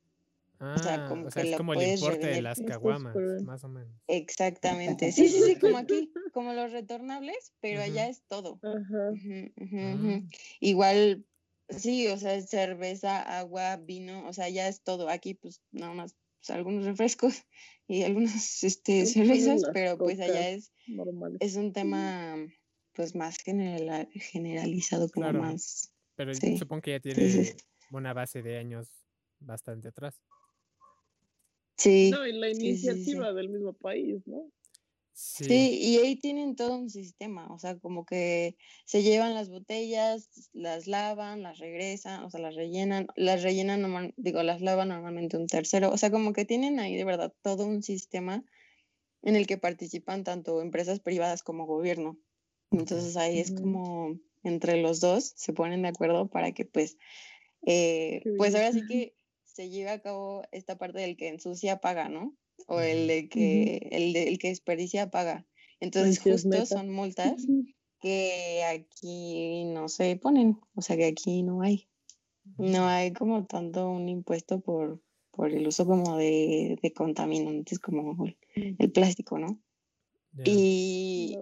Ah, 0.59 0.76
sea, 0.82 1.05
como 1.05 1.28
o 1.28 1.32
sea, 1.32 1.43
que 1.43 1.51
es 1.51 1.57
como 1.57 1.74
el 1.74 1.80
puedes 1.80 1.99
importe 2.01 2.28
de 2.28 2.41
las 2.41 2.59
caguamas, 2.61 3.16
más 3.43 3.63
o 3.63 3.68
menos. 3.70 3.93
Exactamente. 4.07 5.11
Sí, 5.11 5.30
sí, 5.30 5.41
sí, 5.41 5.59
como 5.59 5.78
aquí, 5.78 6.11
como 6.34 6.53
los 6.53 6.72
retornables, 6.72 7.53
pero 7.59 7.82
allá 7.82 8.07
es 8.07 8.24
todo. 8.28 8.61
Ujú. 9.78 10.28
Igual, 10.59 11.26
sí, 11.70 12.07
o 12.07 12.18
sea, 12.18 12.41
cerveza, 12.41 13.22
agua, 13.39 13.78
vino, 13.78 14.28
o 14.28 14.34
sea, 14.34 14.49
ya 14.49 14.68
es 14.68 14.82
todo. 14.84 15.09
Aquí, 15.09 15.34
pues, 15.36 15.61
nada 15.72 15.93
más 15.93 16.16
pues, 16.45 16.55
algunos 16.55 16.85
refrescos 16.85 17.43
y 17.87 18.03
algunas 18.03 18.63
este, 18.63 19.05
cervezas, 19.05 19.63
pero 19.73 19.97
pues 19.97 20.19
allá 20.19 20.49
es, 20.49 20.71
normales. 20.87 21.37
es 21.39 21.55
un 21.55 21.73
tema, 21.73 22.35
pues, 22.93 23.15
más 23.15 23.37
general, 23.37 24.07
generalizado, 24.13 25.09
como 25.09 25.29
Claro. 25.29 25.41
más. 25.41 25.91
Pero 26.15 26.33
Sí. 26.33 26.57
supongo 26.57 26.81
que 26.83 26.91
ya 26.91 26.99
tiene 26.99 27.29
sí, 27.29 27.45
sí. 27.45 27.53
una 27.91 28.13
base 28.13 28.41
de 28.41 28.57
años 28.57 28.87
bastante 29.39 29.87
atrás. 29.89 30.21
Sí, 31.77 32.09
No, 32.11 32.25
y 32.25 32.31
la 32.33 32.47
sí, 32.49 32.55
sí, 32.55 32.61
sí, 32.61 32.77
sí. 32.77 32.91
iniciativa 32.91 33.33
del 33.33 33.49
mismo 33.49 33.73
país, 33.73 34.25
¿no? 34.25 34.49
Sí. 35.16 35.47
Sí, 35.47 35.78
y 35.80 35.97
ahí 35.99 36.16
tienen 36.18 36.55
todo 36.55 36.76
un 36.78 36.89
sistema, 36.89 37.47
o 37.53 37.59
sea, 37.59 37.78
como 37.80 38.05
que 38.05 38.57
se 38.86 39.03
llevan 39.03 39.34
las 39.36 39.49
botellas, 39.49 40.49
las 40.53 40.88
lavan, 40.88 41.43
las 41.43 41.59
regresan, 41.59 42.24
o 42.24 42.30
sea, 42.30 42.39
las 42.41 42.55
rellenan, 42.55 43.07
las 43.16 43.43
rellenan 43.43 43.82
normal, 43.82 44.13
digo, 44.18 44.41
las 44.43 44.61
lavan 44.61 44.89
normalmente 44.89 45.38
un 45.38 45.47
tercero, 45.47 45.91
o 45.91 45.97
sea, 45.97 46.09
como 46.11 46.34
que 46.34 46.45
tienen 46.45 46.80
ahí 46.80 46.95
de 46.95 47.05
verdad 47.05 47.34
todo 47.43 47.66
un 47.68 47.84
sistema 47.84 48.43
en 49.24 49.36
el 49.36 49.47
que 49.47 49.57
participan 49.57 50.24
tanto 50.24 50.61
empresas 50.61 50.99
privadas 51.01 51.43
como 51.43 51.66
gobierno. 51.66 52.20
Entonces 52.72 53.18
ahí 53.18 53.39
es 53.39 53.51
Ujú. 53.51 53.51
como 53.51 54.20
entre 54.43 54.82
los 54.82 55.01
dos 55.01 55.34
se 55.36 55.53
ponen 55.53 55.82
de 55.84 55.89
acuerdo 55.89 56.30
para 56.30 56.51
que 56.53 56.66
pues, 56.66 56.97
eh, 57.68 58.30
pues 58.38 58.55
ahora 58.55 58.74
sí 58.74 58.86
que 58.88 59.16
se 59.43 59.70
lleve 59.70 59.91
a 59.91 60.01
cabo 60.01 60.43
esta 60.51 60.78
parte 60.78 60.99
del 61.01 61.18
que 61.18 61.30
ensucia 61.30 61.80
paga, 61.82 62.09
¿no? 62.09 62.38
O 62.68 62.80
el 62.82 63.08
de 63.08 63.30
que, 63.30 63.89
el, 63.91 64.14
de- 64.14 64.28
el 64.30 64.38
que 64.39 64.49
desperdicia 64.49 65.10
paga. 65.12 65.45
Entonces 65.80 66.18
es 66.18 66.24
justo 66.24 66.49
son 66.66 66.89
multas 66.89 67.45
que 68.01 68.64
aquí 68.64 69.66
no 69.66 69.89
se 69.89 70.16
ponen, 70.16 70.60
o 70.76 70.82
sea 70.82 70.95
que 70.97 71.06
aquí 71.06 71.43
no 71.43 71.62
hay. 71.62 71.88
No 72.58 72.88
hay 72.88 73.12
como 73.12 73.45
tanto 73.45 73.89
un 73.89 74.08
impuesto 74.08 74.60
por, 74.62 75.01
por 75.32 75.51
el 75.51 75.68
uso 75.68 75.86
como 75.86 76.16
de, 76.18 76.78
de 76.82 76.93
contaminantes 76.93 77.80
como 77.80 78.26
el, 78.26 78.38
el 78.80 78.91
plástico, 78.91 79.39
¿no? 79.39 79.60
Ya. 80.34 80.43
Y, 80.45 81.38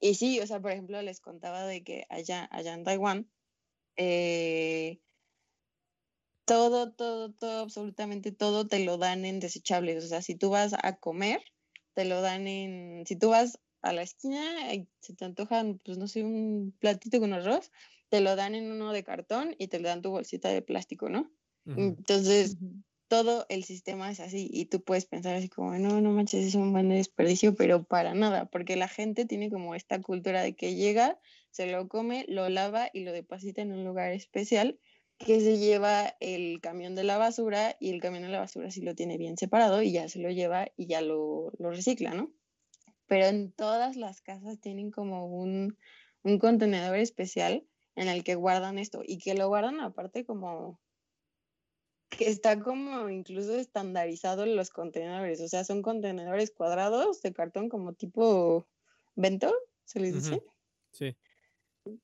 y 0.00 0.14
sí, 0.14 0.40
o 0.40 0.46
sea, 0.46 0.60
por 0.60 0.70
ejemplo, 0.72 1.00
les 1.02 1.20
contaba 1.20 1.64
de 1.66 1.82
que 1.84 2.06
allá, 2.08 2.48
allá 2.50 2.74
en 2.74 2.84
Taiwán, 2.84 3.30
eh, 3.96 5.00
todo, 6.48 6.90
todo, 6.90 7.30
todo, 7.30 7.60
absolutamente 7.60 8.32
todo 8.32 8.66
te 8.66 8.82
lo 8.84 8.96
dan 8.96 9.24
en 9.26 9.38
desechables. 9.38 10.02
O 10.02 10.08
sea, 10.08 10.22
si 10.22 10.34
tú 10.34 10.48
vas 10.50 10.74
a 10.82 10.96
comer, 10.96 11.42
te 11.94 12.06
lo 12.06 12.22
dan 12.22 12.48
en, 12.48 13.04
si 13.06 13.16
tú 13.16 13.28
vas 13.28 13.60
a 13.82 13.92
la 13.92 14.02
esquina 14.02 14.74
y 14.74 14.88
se 15.00 15.14
te 15.14 15.26
antojan, 15.26 15.78
pues 15.84 15.98
no 15.98 16.08
sé, 16.08 16.24
un 16.24 16.74
platito 16.80 17.20
con 17.20 17.34
arroz, 17.34 17.70
te 18.08 18.20
lo 18.20 18.34
dan 18.34 18.54
en 18.54 18.72
uno 18.72 18.92
de 18.92 19.04
cartón 19.04 19.54
y 19.58 19.68
te 19.68 19.78
le 19.78 19.88
dan 19.88 20.00
tu 20.00 20.10
bolsita 20.10 20.48
de 20.48 20.62
plástico, 20.62 21.10
¿no? 21.10 21.30
Entonces, 21.76 22.56
todo 23.08 23.44
el 23.50 23.62
sistema 23.62 24.10
es 24.10 24.20
así 24.20 24.48
y 24.50 24.64
tú 24.64 24.82
puedes 24.82 25.04
pensar 25.04 25.34
así 25.34 25.50
como, 25.50 25.74
no, 25.74 26.00
no 26.00 26.12
manches, 26.12 26.46
es 26.46 26.54
un 26.54 26.72
buen 26.72 26.88
desperdicio, 26.88 27.54
pero 27.54 27.84
para 27.84 28.14
nada, 28.14 28.46
porque 28.46 28.74
la 28.76 28.88
gente 28.88 29.26
tiene 29.26 29.50
como 29.50 29.74
esta 29.74 30.00
cultura 30.00 30.40
de 30.42 30.56
que 30.56 30.76
llega, 30.76 31.20
se 31.50 31.70
lo 31.70 31.86
come, 31.88 32.24
lo 32.26 32.48
lava 32.48 32.88
y 32.94 33.04
lo 33.04 33.12
deposita 33.12 33.60
en 33.60 33.72
un 33.72 33.84
lugar 33.84 34.12
especial 34.12 34.78
que 35.18 35.40
se 35.40 35.58
lleva 35.58 36.14
el 36.20 36.60
camión 36.60 36.94
de 36.94 37.04
la 37.04 37.18
basura 37.18 37.76
y 37.80 37.90
el 37.90 38.00
camión 38.00 38.22
de 38.22 38.28
la 38.28 38.40
basura 38.40 38.70
sí 38.70 38.80
lo 38.80 38.94
tiene 38.94 39.18
bien 39.18 39.36
separado 39.36 39.82
y 39.82 39.92
ya 39.92 40.08
se 40.08 40.20
lo 40.20 40.30
lleva 40.30 40.68
y 40.76 40.86
ya 40.86 41.00
lo, 41.00 41.52
lo 41.58 41.70
recicla, 41.70 42.14
¿no? 42.14 42.32
Pero 43.06 43.26
en 43.26 43.52
todas 43.52 43.96
las 43.96 44.20
casas 44.20 44.60
tienen 44.60 44.90
como 44.90 45.26
un, 45.26 45.76
un 46.22 46.38
contenedor 46.38 46.96
especial 46.96 47.66
en 47.96 48.08
el 48.08 48.22
que 48.22 48.36
guardan 48.36 48.78
esto 48.78 49.02
y 49.04 49.18
que 49.18 49.34
lo 49.34 49.48
guardan 49.48 49.80
aparte 49.80 50.24
como 50.24 50.80
que 52.10 52.28
está 52.28 52.60
como 52.60 53.08
incluso 53.10 53.56
estandarizado 53.56 54.44
en 54.44 54.56
los 54.56 54.70
contenedores, 54.70 55.40
o 55.40 55.48
sea, 55.48 55.64
son 55.64 55.82
contenedores 55.82 56.50
cuadrados 56.50 57.20
de 57.22 57.32
cartón 57.32 57.68
como 57.68 57.92
tipo 57.92 58.66
bento, 59.14 59.54
se 59.84 60.00
les 60.00 60.14
dice. 60.14 60.42
Sí. 60.92 61.16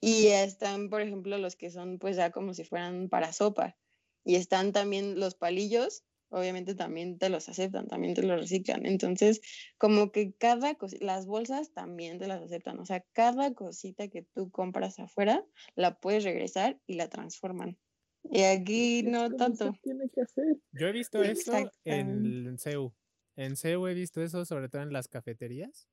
Y 0.01 0.29
están, 0.29 0.91
por 0.91 1.01
ejemplo, 1.03 1.39
los 1.39 1.57
que 1.57 1.71
son 1.71 1.99
pues 1.99 2.17
ya 2.17 2.31
como 2.31 2.55
si 2.55 2.65
fueran 2.65 3.09
para 3.09 3.33
sopa. 3.33 3.77
Y 4.25 4.37
están 4.37 4.73
también 4.73 5.19
los 5.21 5.35
palillos, 5.35 6.05
obviamente 6.31 6.75
también 6.75 7.19
te 7.19 7.29
los 7.29 7.49
aceptan, 7.49 7.89
también 7.89 8.15
te 8.15 8.23
los 8.23 8.41
reciclan. 8.41 8.87
Entonces, 8.87 9.41
como 9.79 10.13
que 10.13 10.35
cada 10.35 10.75
cosa, 10.77 10.97
las 11.01 11.27
bolsas 11.27 11.73
también 11.73 12.19
te 12.19 12.27
las 12.29 12.43
aceptan. 12.43 12.79
O 12.81 12.87
sea, 12.87 13.05
cada 13.13 13.55
cosita 13.55 14.09
que 14.09 14.23
tú 14.23 14.51
compras 14.51 14.99
afuera, 14.99 15.45
la 15.75 15.99
puedes 16.01 16.25
regresar 16.25 16.81
y 16.87 16.95
la 16.95 17.09
transforman. 17.09 17.79
Y 18.25 18.43
aquí 18.43 19.03
Es 19.03 19.13
no 19.13 19.35
tanto. 19.37 19.79
tiene 19.83 20.09
que 20.11 20.23
hacer. 20.23 20.57
Yo 20.73 20.89
he 20.89 20.93
visto 20.93 21.23
eso 21.23 21.73
en 21.85 22.59
CEU. 22.59 22.95
En 23.37 23.57
CEU 23.57 23.87
he 23.89 23.95
visto 23.95 24.23
eso 24.23 24.45
sobre 24.45 24.69
todo 24.69 24.83
en 24.83 24.93
las 24.93 25.09
cafeterías. 25.09 25.89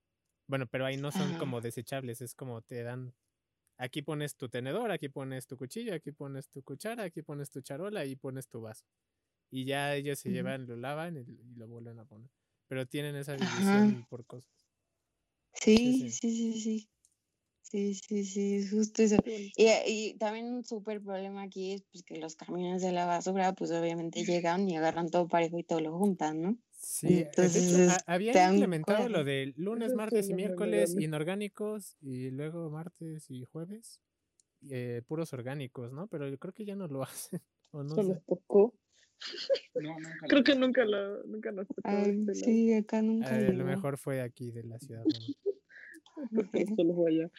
Bueno, 0.47 0.67
pero 0.67 0.85
ahí 0.85 0.97
no 0.97 1.11
son 1.11 1.33
Ajá. 1.33 1.37
como 1.37 1.61
desechables, 1.61 2.21
es 2.21 2.35
como 2.35 2.61
te 2.61 2.83
dan, 2.83 3.15
aquí 3.77 4.01
pones 4.01 4.35
tu 4.37 4.49
tenedor, 4.49 4.91
aquí 4.91 5.09
pones 5.09 5.47
tu 5.47 5.57
cuchillo, 5.57 5.93
aquí 5.95 6.11
pones 6.11 6.49
tu 6.49 6.63
cuchara, 6.63 7.03
aquí 7.03 7.21
pones 7.23 7.49
tu 7.49 7.61
charola 7.61 8.05
y 8.05 8.15
pones 8.15 8.47
tu 8.49 8.61
vaso. 8.61 8.85
Y 9.51 9.65
ya 9.65 9.95
ellos 9.95 10.19
se 10.19 10.31
llevan, 10.31 10.67
lo 10.67 10.75
lavan 10.77 11.17
y, 11.17 11.21
y 11.21 11.55
lo 11.55 11.67
vuelven 11.67 11.99
a 11.99 12.05
poner. 12.05 12.31
Pero 12.67 12.87
tienen 12.87 13.15
esa 13.17 13.37
Ajá. 13.39 13.87
división 13.87 14.05
por 14.05 14.25
cosas. 14.25 14.67
Sí, 15.53 15.93
sí. 15.93 16.09
sí, 16.09 16.31
sí, 16.35 16.61
sí. 16.61 16.87
Sí, 17.63 17.95
sí, 17.95 18.25
sí, 18.25 18.55
es 18.57 18.71
justo 18.71 19.03
eso. 19.03 19.17
Y, 19.25 19.67
y 19.87 20.17
también 20.19 20.53
un 20.53 20.63
súper 20.65 21.01
problema 21.03 21.43
aquí 21.43 21.73
es 21.73 21.83
pues, 21.91 22.03
que 22.03 22.17
los 22.19 22.35
camiones 22.35 22.81
de 22.83 22.91
la 22.93 23.05
basura, 23.05 23.53
pues 23.53 23.71
obviamente 23.71 24.25
llegan 24.25 24.69
y 24.69 24.77
agarran 24.77 25.09
todo 25.09 25.27
parejo 25.29 25.59
y 25.59 25.63
todo 25.65 25.81
lo 25.81 25.97
juntan, 25.97 26.41
¿no? 26.41 26.59
Sí, 26.81 27.19
Entonces, 27.19 27.67
hecho, 27.71 27.81
es- 27.83 27.89
a- 27.89 28.13
habían 28.13 28.33
te 28.33 28.39
dan 28.39 28.53
implementado 28.55 29.07
lo 29.09 29.23
de 29.23 29.53
lunes, 29.55 29.93
martes 29.93 30.29
y 30.29 30.33
miércoles 30.33 30.95
inorgánicos 30.99 31.95
y 32.01 32.31
luego 32.31 32.69
martes 32.69 33.29
y 33.29 33.45
jueves 33.45 34.01
eh, 34.69 35.01
puros 35.07 35.33
orgánicos, 35.33 35.91
¿no? 35.91 36.07
Pero 36.07 36.27
yo 36.27 36.37
creo 36.37 36.53
que 36.53 36.65
ya 36.65 36.75
no 36.75 36.87
lo 36.87 37.03
hacen. 37.03 37.41
O 37.71 37.83
no 37.83 37.95
sé. 37.95 38.03
nos 38.03 38.25
tocó. 38.25 38.73
No, 39.75 39.93
nunca 39.99 40.27
Creo 40.27 40.43
que 40.43 40.55
nunca, 40.55 40.85
lo, 40.85 41.23
nunca 41.25 41.51
nos 41.51 41.67
tocó 41.67 41.89
Ay, 41.89 42.25
este 42.27 42.33
sí, 42.35 42.73
acá 42.73 43.01
nunca 43.01 43.35
A 43.35 43.39
lo 43.39 43.63
mejor 43.65 43.97
fue 43.97 44.21
aquí 44.21 44.51
de 44.51 44.63
la 44.63 44.79
ciudad. 44.79 45.05
¿no? 45.05 46.27
Porque 46.35 46.65
solo 46.75 46.95
fue 46.95 47.11
allá. 47.11 47.31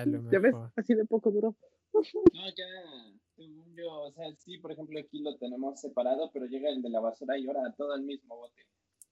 A 0.00 0.06
lo 0.06 0.22
Ya 0.32 0.38
ves, 0.38 0.54
así 0.76 0.94
de 0.94 1.04
poco 1.04 1.30
duró. 1.30 1.56
No, 1.92 2.48
ya, 2.56 2.64
según 3.38 3.74
yo, 3.76 3.90
o 4.02 4.12
sea, 4.12 4.24
sí, 4.38 4.58
por 4.58 4.72
ejemplo, 4.72 4.98
aquí 4.98 5.20
lo 5.20 5.36
tenemos 5.36 5.80
separado, 5.80 6.30
pero 6.32 6.46
llega 6.46 6.68
el 6.70 6.82
de 6.82 6.90
la 6.90 7.00
basura 7.00 7.38
y 7.38 7.46
ahora 7.46 7.72
todo 7.76 7.92
al 7.92 8.02
mismo 8.02 8.36
bote. 8.36 8.62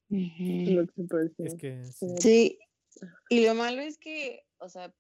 Que 0.09 0.87
siempre 0.95 1.31
Es 1.39 1.55
que 1.55 1.85
sí. 1.85 2.07
Sí, 2.21 2.59
y 3.29 3.47
lo 3.47 3.55
malo 3.55 3.81
es 3.83 3.99
que, 3.99 4.45
o 4.59 4.69
sea, 4.69 4.93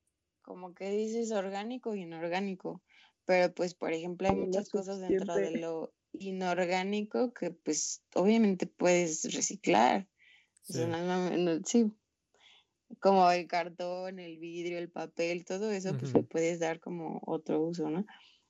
como 0.42 0.74
que 0.74 0.90
dices 0.90 1.32
orgánico 1.32 1.94
y 1.94 2.02
inorgánico, 2.02 2.82
pero 3.24 3.52
pues, 3.52 3.74
por 3.74 3.92
ejemplo, 3.92 4.28
hay 4.28 4.36
muchas 4.36 4.70
cosas 4.70 5.00
dentro 5.00 5.34
de 5.34 5.58
lo 5.58 5.92
inorgánico 6.12 7.34
que 7.34 7.50
pues 7.50 8.02
obviamente 8.14 8.66
puedes 8.68 9.24
reciclar. 9.34 10.08
O 10.68 10.72
sea, 10.72 10.84
Sí. 10.86 10.90
no- 10.90 11.04
no- 11.04 11.36
no- 11.36 11.64
sí, 11.64 11.92
como 13.00 13.28
el 13.30 13.48
cartón, 13.48 14.20
el 14.20 14.38
vidrio, 14.38 14.78
el 14.78 14.88
papel, 14.88 15.44
todo 15.44 15.72
eso, 15.72 15.90
pues 15.98 16.10
Ujú. 16.12 16.18
le 16.18 16.24
puedes 16.24 16.60
dar 16.60 16.78
como 16.78 17.20
otro 17.26 17.60
uso, 17.60 17.90
¿no? 17.90 18.06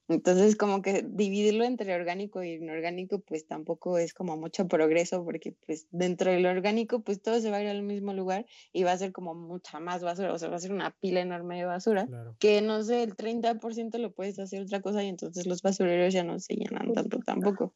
Entonces, 0.09 0.57
como 0.57 0.83
que 0.83 1.03
dividirlo 1.09 1.65
entre 1.65 1.95
orgánico 1.95 2.43
y 2.43 2.53
inorgánico, 2.55 3.21
pues 3.21 3.47
tampoco 3.47 3.99
es 3.99 4.15
como 4.15 4.37
mucho 4.37 4.69
progreso, 4.69 5.25
porque 5.25 5.57
pues 5.67 5.89
dentro 5.91 6.31
del 6.31 6.47
orgánico, 6.47 7.03
pues 7.03 7.21
todo 7.23 7.41
se 7.41 7.51
va 7.51 7.57
a 7.59 7.63
ir 7.63 7.69
al 7.69 7.83
mismo 7.83 8.13
lugar 8.15 8.47
y 8.73 8.85
va 8.85 8.93
a 8.93 8.99
ser 8.99 9.13
como 9.13 9.35
mucha 9.35 9.81
más 9.81 10.03
basura, 10.03 10.33
o 10.33 10.39
sea, 10.39 10.49
va 10.49 10.57
a 10.57 10.59
ser 10.61 10.73
una 10.73 10.93
pila 11.01 11.21
enorme 11.21 11.59
de 11.59 11.65
basura, 11.65 12.09
Claro. 12.09 12.39
que 12.39 12.63
no 12.63 12.83
sé, 12.85 13.03
el 13.03 13.17
30% 13.17 13.99
lo 13.99 14.13
puedes 14.15 14.39
hacer 14.39 14.63
otra 14.63 14.81
cosa 14.81 15.03
y 15.03 15.09
entonces 15.09 15.47
los 15.47 15.63
basureros 15.63 16.13
ya 16.15 16.23
no 16.25 16.39
se 16.39 16.55
llenan 16.55 16.93
tanto 16.93 17.19
tampoco. 17.21 17.75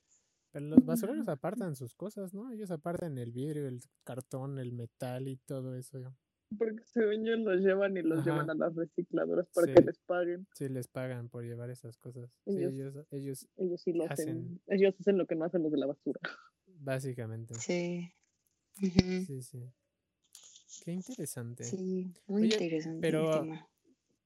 Pero 0.53 0.67
los 0.67 0.85
basureros 0.85 1.29
apartan 1.29 1.75
sus 1.77 1.95
cosas, 1.95 2.35
¿no? 2.35 2.51
Ellos 2.53 2.71
apartan 2.71 3.19
el 3.19 3.33
vidrio, 3.33 3.67
el 3.69 3.81
cartón, 4.05 4.59
el 4.59 4.73
metal 4.73 5.29
y 5.29 5.37
todo 5.37 5.75
eso. 5.77 6.17
Porque 6.59 6.83
según 6.85 7.25
yo 7.25 7.37
los 7.37 7.61
llevan 7.61 7.97
y 7.97 8.03
los 8.03 8.19
Ajá. 8.21 8.31
llevan 8.31 8.51
a 8.51 8.55
las 8.55 8.75
recicladoras 8.75 9.47
para 9.55 9.67
Sí. 9.69 9.75
que 9.75 9.83
les 9.83 9.99
paguen. 10.01 10.47
Sí 10.55 10.69
les 10.69 10.89
pagan 10.89 11.29
por 11.29 11.45
llevar 11.45 11.71
esas 11.71 11.97
cosas. 11.97 12.31
Sí, 12.45 12.57
Ellos- 12.57 12.73
ellos, 12.73 13.07
ellos 13.13 13.49
Ellos 13.57 13.81
sí 13.83 13.93
lo 13.93 14.05
hacen. 14.11 14.29
Hacen- 14.29 14.61
Ellos 14.67 14.95
hacen 15.01 15.17
lo 15.19 15.27
que 15.27 15.37
no 15.37 15.45
hacen 15.45 15.63
los 15.63 15.71
de 15.73 15.79
la 15.79 15.87
basura. 15.87 16.21
básicamente. 16.83 17.55
Sí. 17.57 18.13
Sí, 18.75 19.43
sí. 19.43 19.71
Qué 20.85 20.93
interesante. 20.93 21.65
Sí, 21.65 22.15
muy 22.27 22.43
Oye, 22.45 22.55
interesante 22.55 22.97
el 22.97 23.01
pero 23.01 23.41
tema. 23.43 23.69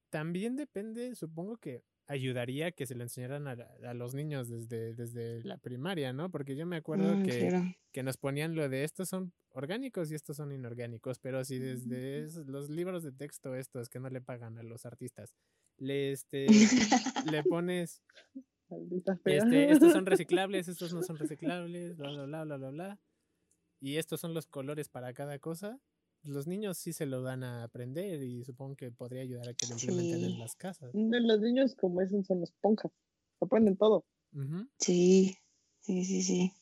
También 0.09 0.55
depende, 0.55 1.13
supongo 1.15 1.57
que 1.57 1.83
ayudaría 2.07 2.71
que 2.71 2.85
se 2.85 2.95
lo 2.95 3.03
enseñaran 3.03 3.47
a, 3.47 3.57
a 3.89 3.93
los 3.93 4.13
niños 4.15 4.49
desde, 4.49 4.93
desde 4.93 5.43
la 5.43 5.57
primaria, 5.57 6.13
¿no? 6.13 6.29
Porque 6.31 6.55
yo 6.55 6.65
me 6.65 6.77
acuerdo 6.77 7.11
Ah, 7.13 7.23
que, 7.25 7.49
claro. 7.49 7.75
que 7.91 8.03
nos 8.03 8.17
ponían 8.17 8.55
lo 8.55 8.69
de 8.69 8.83
estos 8.83 9.09
son 9.09 9.33
orgánicos 9.49 10.11
y 10.11 10.15
estos 10.15 10.37
son 10.37 10.51
inorgánicos, 10.51 11.19
pero 11.19 11.43
si 11.45 11.57
desde 11.59 12.23
es- 12.23 12.35
los 12.35 12.69
libros 12.69 13.03
de 13.03 13.11
texto 13.11 13.55
estos 13.55 13.89
que 13.89 13.99
no 13.99 14.09
le 14.09 14.21
pagan 14.21 14.57
a 14.57 14.63
los 14.63 14.85
artistas, 14.85 15.33
le, 15.77 16.11
este, 16.11 16.45
le 17.33 17.43
pones, 17.43 18.01
este, 19.25 19.71
estos 19.71 19.91
son 19.93 20.05
reciclables, 20.05 20.67
estos 20.67 20.93
no 20.93 21.01
son 21.03 21.17
reciclables, 21.17 21.97
bla, 21.97 22.09
bla, 22.11 22.25
bla, 22.25 22.43
bla, 22.45 22.57
bla, 22.57 22.69
bla, 22.69 22.99
y 23.81 23.97
estos 23.97 24.19
son 24.21 24.33
los 24.33 24.47
colores 24.47 24.89
para 24.89 25.13
cada 25.13 25.39
cosa, 25.39 25.79
los 26.25 26.47
niños 26.47 26.77
sí 26.77 26.93
se 26.93 27.05
lo 27.05 27.21
dan 27.21 27.43
a 27.43 27.63
aprender 27.63 28.21
y 28.23 28.43
supongo 28.43 28.75
que 28.75 28.91
podría 28.91 29.21
ayudar 29.21 29.47
a 29.49 29.53
que 29.53 29.67
lo 29.67 29.73
implementen 29.73 30.19
Sí. 30.19 30.25
en 30.25 30.39
las 30.39 30.55
casas. 30.55 30.93
No, 30.93 31.19
Los 31.19 31.41
niños 31.41 31.75
como 31.75 32.01
dicen 32.01 32.23
son 32.25 32.43
esponjas. 32.43 32.91
Aprenden 33.41 33.77
todo. 33.77 34.05
Ujú, 34.33 34.67
Sí, 34.79 35.37
sí, 35.81 36.05
sí, 36.05 36.21
sí. 36.23 36.53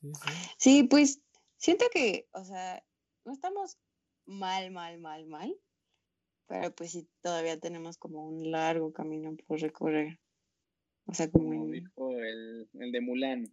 sí, 0.00 0.12
sí. 0.14 0.30
Sí, 0.58 0.82
pues 0.84 1.20
siento 1.56 1.86
que, 1.92 2.28
o 2.32 2.44
sea, 2.44 2.84
no 3.24 3.32
estamos 3.32 3.78
mal, 4.26 4.70
mal, 4.70 4.98
mal, 5.00 5.26
mal, 5.26 5.56
pero 6.46 6.74
pues 6.74 6.92
sí, 6.92 7.08
todavía 7.22 7.58
tenemos 7.60 7.98
como 7.98 8.28
un 8.28 8.50
largo 8.50 8.92
camino 8.92 9.36
por 9.46 9.60
recorrer. 9.60 10.18
O 11.08 11.14
sea, 11.14 11.30
como 11.30 11.48
Como 11.48 11.64
en... 11.64 11.72
dijo 11.72 12.10
el, 12.18 12.68
el 12.74 12.92
de 12.92 13.00
Mulan. 13.00 13.44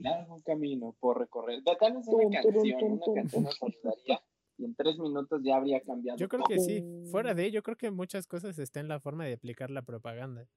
largo 0.00 0.42
camino 0.44 0.96
por 0.98 1.18
recorrer. 1.18 1.62
Danos 1.62 2.06
Tum, 2.06 2.26
una 2.26 2.40
canción, 2.42 2.78
tum, 2.80 2.92
una 2.92 3.00
tum. 3.04 3.14
canción 3.14 3.42
nos 3.44 3.62
ayudaría 3.62 4.22
y 4.56 4.64
en 4.64 4.74
tres 4.74 4.98
minutos 4.98 5.40
ya 5.44 5.56
habría 5.56 5.80
cambiado. 5.82 6.18
Yo 6.18 6.28
creo 6.28 6.42
que 6.44 6.58
sí. 6.58 6.82
Fuera 7.10 7.34
de, 7.34 7.50
yo 7.50 7.62
creo 7.62 7.76
que 7.76 7.90
muchas 7.90 8.26
cosas 8.26 8.58
está 8.58 8.80
en 8.80 8.88
la 8.88 8.98
forma 8.98 9.24
de 9.24 9.34
aplicar 9.34 9.70
la 9.70 9.82
propaganda. 9.82 10.48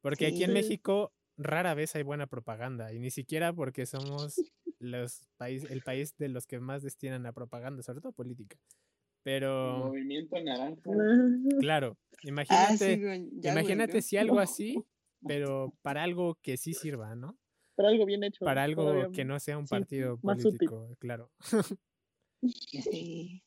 Porque 0.00 0.26
aquí 0.26 0.44
en. 0.44 0.52
México 0.52 1.12
rara 1.36 1.74
vez 1.74 1.96
hay 1.96 2.02
buena 2.02 2.26
propaganda 2.26 2.92
y 2.92 2.98
ni 2.98 3.10
siquiera 3.10 3.52
porque 3.52 3.84
somos 3.86 4.36
los 4.78 5.28
país, 5.36 5.64
el 5.70 5.82
país 5.82 6.16
de 6.16 6.28
los 6.28 6.46
que 6.46 6.60
más 6.60 6.82
destinan 6.82 7.26
a 7.26 7.32
propaganda, 7.32 7.82
sobre 7.82 8.00
todo 8.00 8.12
política. 8.12 8.56
Pero 9.26 9.86
Movimiento 9.88 10.40
naranja. 10.40 10.88
claro, 11.58 11.98
Ah, 12.48 12.76
sí, 12.76 12.92
imagínate, 12.92 13.28
imagínate 13.42 14.00
si 14.02 14.16
algo 14.16 14.38
así, 14.38 14.76
pero 15.26 15.74
para 15.82 16.04
algo 16.04 16.38
que 16.42 16.56
sí 16.56 16.74
sirva, 16.74 17.16
¿no? 17.16 17.36
Para 17.74 17.88
algo 17.88 18.06
bien 18.06 18.22
hecho. 18.22 18.44
Para 18.44 18.62
algo 18.62 18.84
todavía 18.84 19.08
que 19.12 19.24
no 19.24 19.40
sea 19.40 19.58
un 19.58 19.66
sí, 19.66 19.70
partido 19.70 20.16
político, 20.18 20.94
claro. 21.00 21.32
Sí. 22.42 23.42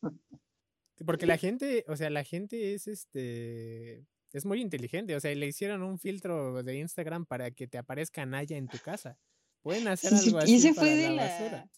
Porque 1.06 1.26
la 1.26 1.38
gente, 1.38 1.86
o 1.88 1.96
sea, 1.96 2.10
la 2.10 2.26
gente 2.26 2.74
es 2.74 2.88
este. 2.88 4.06
Es 4.34 4.46
muy 4.46 4.60
inteligente. 4.62 5.16
O 5.16 5.20
sea, 5.22 5.34
le 5.34 5.48
hicieron 5.48 5.82
un 5.84 5.98
filtro 5.98 6.62
de 6.62 6.78
Instagram 6.78 7.26
para 7.26 7.52
que 7.52 7.68
te 7.68 7.78
aparezca 7.78 8.26
Naya 8.26 8.58
en 8.58 8.68
tu 8.68 8.78
casa. 8.80 9.18
Pueden 9.62 9.88
hacer 9.88 10.12
Sí, 10.12 10.28
algo 10.30 10.40
y 10.40 10.44
así 10.44 10.56
ese 10.56 10.74
para 10.74 10.88
fue 10.88 10.96
de 10.98 11.10
la 11.10 11.16
la- 11.16 11.24
basura. 11.24 11.70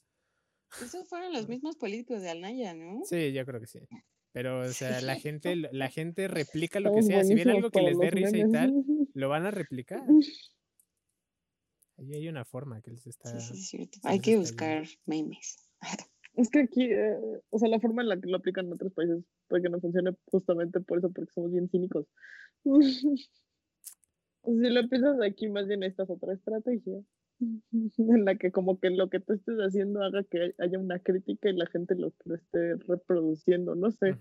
Esos 0.79 1.07
fueron 1.09 1.33
los 1.33 1.49
mismos 1.49 1.75
políticos 1.75 2.21
de 2.21 2.29
Alnaya, 2.29 2.73
¿no? 2.73 3.01
Sí, 3.03 3.33
yo 3.33 3.45
creo 3.45 3.59
que 3.59 3.67
sí. 3.67 3.79
Pero, 4.31 4.61
o 4.61 4.69
sea, 4.69 5.01
la 5.01 5.15
gente, 5.19 5.55
la 5.55 5.89
gente 5.89 6.27
replica 6.27 6.79
lo 6.79 6.93
que 6.93 7.03
sea. 7.03 7.23
Si 7.23 7.33
buenísimos 7.33 7.55
algo 7.55 7.71
que 7.71 7.81
les 7.81 7.97
dé 7.99 8.11
risa 8.11 8.37
y 8.37 8.51
tal, 8.51 8.73
lo 9.13 9.29
van 9.29 9.45
a 9.45 9.51
replicar. 9.51 10.03
Ahí 11.97 12.13
hay 12.13 12.27
una 12.29 12.45
forma 12.45 12.81
que 12.81 12.91
les 12.91 13.05
está. 13.05 13.37
Sí, 13.39 13.47
sí, 13.47 13.53
es 13.59 13.67
cierto. 13.67 13.99
Hay 14.03 14.19
que 14.19 14.37
buscar 14.37 14.85
memes. 15.05 15.67
Es 16.33 16.49
que 16.49 16.59
aquí, 16.61 16.85
eh, 16.85 17.17
o 17.49 17.59
sea, 17.59 17.67
la 17.67 17.81
forma 17.81 18.03
en 18.03 18.07
la 18.07 18.17
que 18.17 18.29
lo 18.29 18.37
aplican 18.37 18.65
en 18.67 18.71
otros 18.71 18.93
países 18.93 19.21
puede 19.49 19.63
que 19.63 19.69
no 19.69 19.81
funcione 19.81 20.15
justamente 20.27 20.79
por 20.79 20.99
eso, 20.99 21.11
porque 21.11 21.29
somos 21.33 21.51
bien 21.51 21.67
cínicos. 21.67 22.07
si 22.63 23.27
lo 24.45 24.87
piensas 24.87 25.21
aquí, 25.21 25.49
más 25.49 25.67
bien 25.67 25.83
esta 25.83 26.03
es 26.03 26.09
otra 26.09 26.33
estrategia 26.33 27.03
en 27.97 28.25
la 28.25 28.35
que 28.35 28.51
como 28.51 28.79
que 28.79 28.89
lo 28.89 29.09
que 29.09 29.19
tú 29.19 29.33
estés 29.33 29.57
haciendo 29.57 30.03
haga 30.03 30.23
que 30.23 30.53
haya 30.59 30.79
una 30.79 30.99
crítica 30.99 31.49
y 31.49 31.53
la 31.53 31.65
gente 31.67 31.95
lo, 31.95 32.13
lo 32.25 32.35
esté 32.35 32.75
reproduciendo, 32.87 33.75
no 33.75 33.91
sé. 33.91 34.17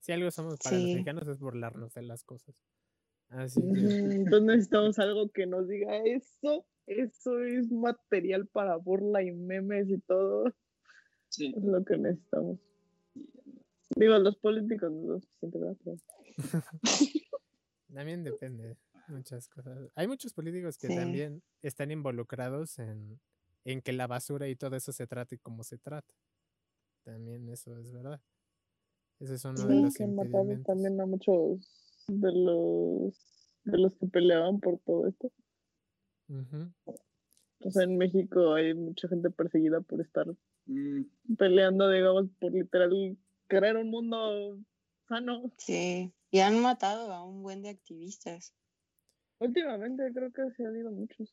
Si 0.00 0.12
algo 0.12 0.30
somos 0.30 0.58
para 0.58 0.76
los 0.76 0.84
mexicanos 0.84 1.28
es 1.28 1.38
burlarnos 1.38 1.94
de 1.94 2.02
las 2.02 2.24
cosas. 2.24 2.54
Así 3.28 3.60
que, 3.60 3.80
Entonces 3.80 4.42
necesitamos 4.42 4.98
algo 4.98 5.30
que 5.30 5.46
nos 5.46 5.66
diga 5.68 5.96
eso, 6.04 6.66
eso 6.86 7.42
es 7.42 7.70
material 7.72 8.46
para 8.46 8.76
burla 8.76 9.22
y 9.22 9.32
memes 9.32 9.88
y 9.88 9.98
todo. 9.98 10.52
Sí. 11.28 11.54
Es 11.56 11.64
lo 11.64 11.84
que 11.84 11.96
necesitamos. 11.96 12.58
Digo, 13.96 14.18
los 14.18 14.36
políticos 14.36 14.90
no 14.92 15.16
es 15.16 15.24
suficiente, 15.24 15.58
¿verdad? 15.58 15.76
Pero- 15.84 15.98
también 17.94 18.24
depende 18.24 18.68
de 18.68 18.76
muchas 19.08 19.48
cosas. 19.48 19.90
Hay 19.94 20.06
muchos 20.08 20.32
políticos 20.32 20.78
que 20.78 20.88
Sí. 20.88 20.96
también 20.96 21.42
están 21.62 21.90
involucrados 21.90 22.78
en, 22.78 23.20
en 23.64 23.80
que 23.82 23.92
la 23.92 24.06
basura 24.06 24.48
y 24.48 24.56
todo 24.56 24.76
eso 24.76 24.92
se 24.92 25.06
trate 25.06 25.38
como 25.38 25.64
se 25.64 25.78
trata. 25.78 26.14
También 27.04 27.48
eso 27.48 27.76
es 27.78 27.90
verdad. 27.92 28.20
Ese 29.20 29.34
es 29.34 29.44
uno 29.44 29.66
de 29.66 29.74
los 29.82 29.94
que 29.94 30.04
impedimentos. 30.04 30.64
también 30.66 31.00
a 31.00 31.06
muchos 31.06 32.04
de 32.08 32.32
los 32.32 33.14
de 33.64 33.78
los 33.78 33.94
que 33.94 34.06
peleaban 34.06 34.60
por 34.60 34.78
todo 34.80 35.06
esto. 35.08 35.30
O 37.60 37.70
sea, 37.70 37.84
en 37.84 37.96
México 37.96 38.54
hay 38.54 38.74
mucha 38.74 39.08
gente 39.08 39.30
perseguida 39.30 39.80
por 39.80 40.00
estar 40.00 40.26
Mm, 40.66 41.02
peleando, 41.36 41.90
digamos, 41.90 42.30
por 42.40 42.50
literal 42.52 43.18
crear 43.48 43.76
un 43.76 43.90
mundo 43.90 44.58
sano. 45.06 45.52
Sí. 45.58 46.10
Y 46.30 46.38
han 46.40 46.58
matado 46.60 47.12
a 47.12 47.22
un 47.22 47.42
buen 47.42 47.60
de 47.62 47.68
activistas. 47.68 48.54
Últimamente 49.44 50.02
creo 50.12 50.32
que 50.32 50.50
se 50.56 50.66
han 50.66 50.76
ido 50.76 50.90
muchos. 50.90 51.32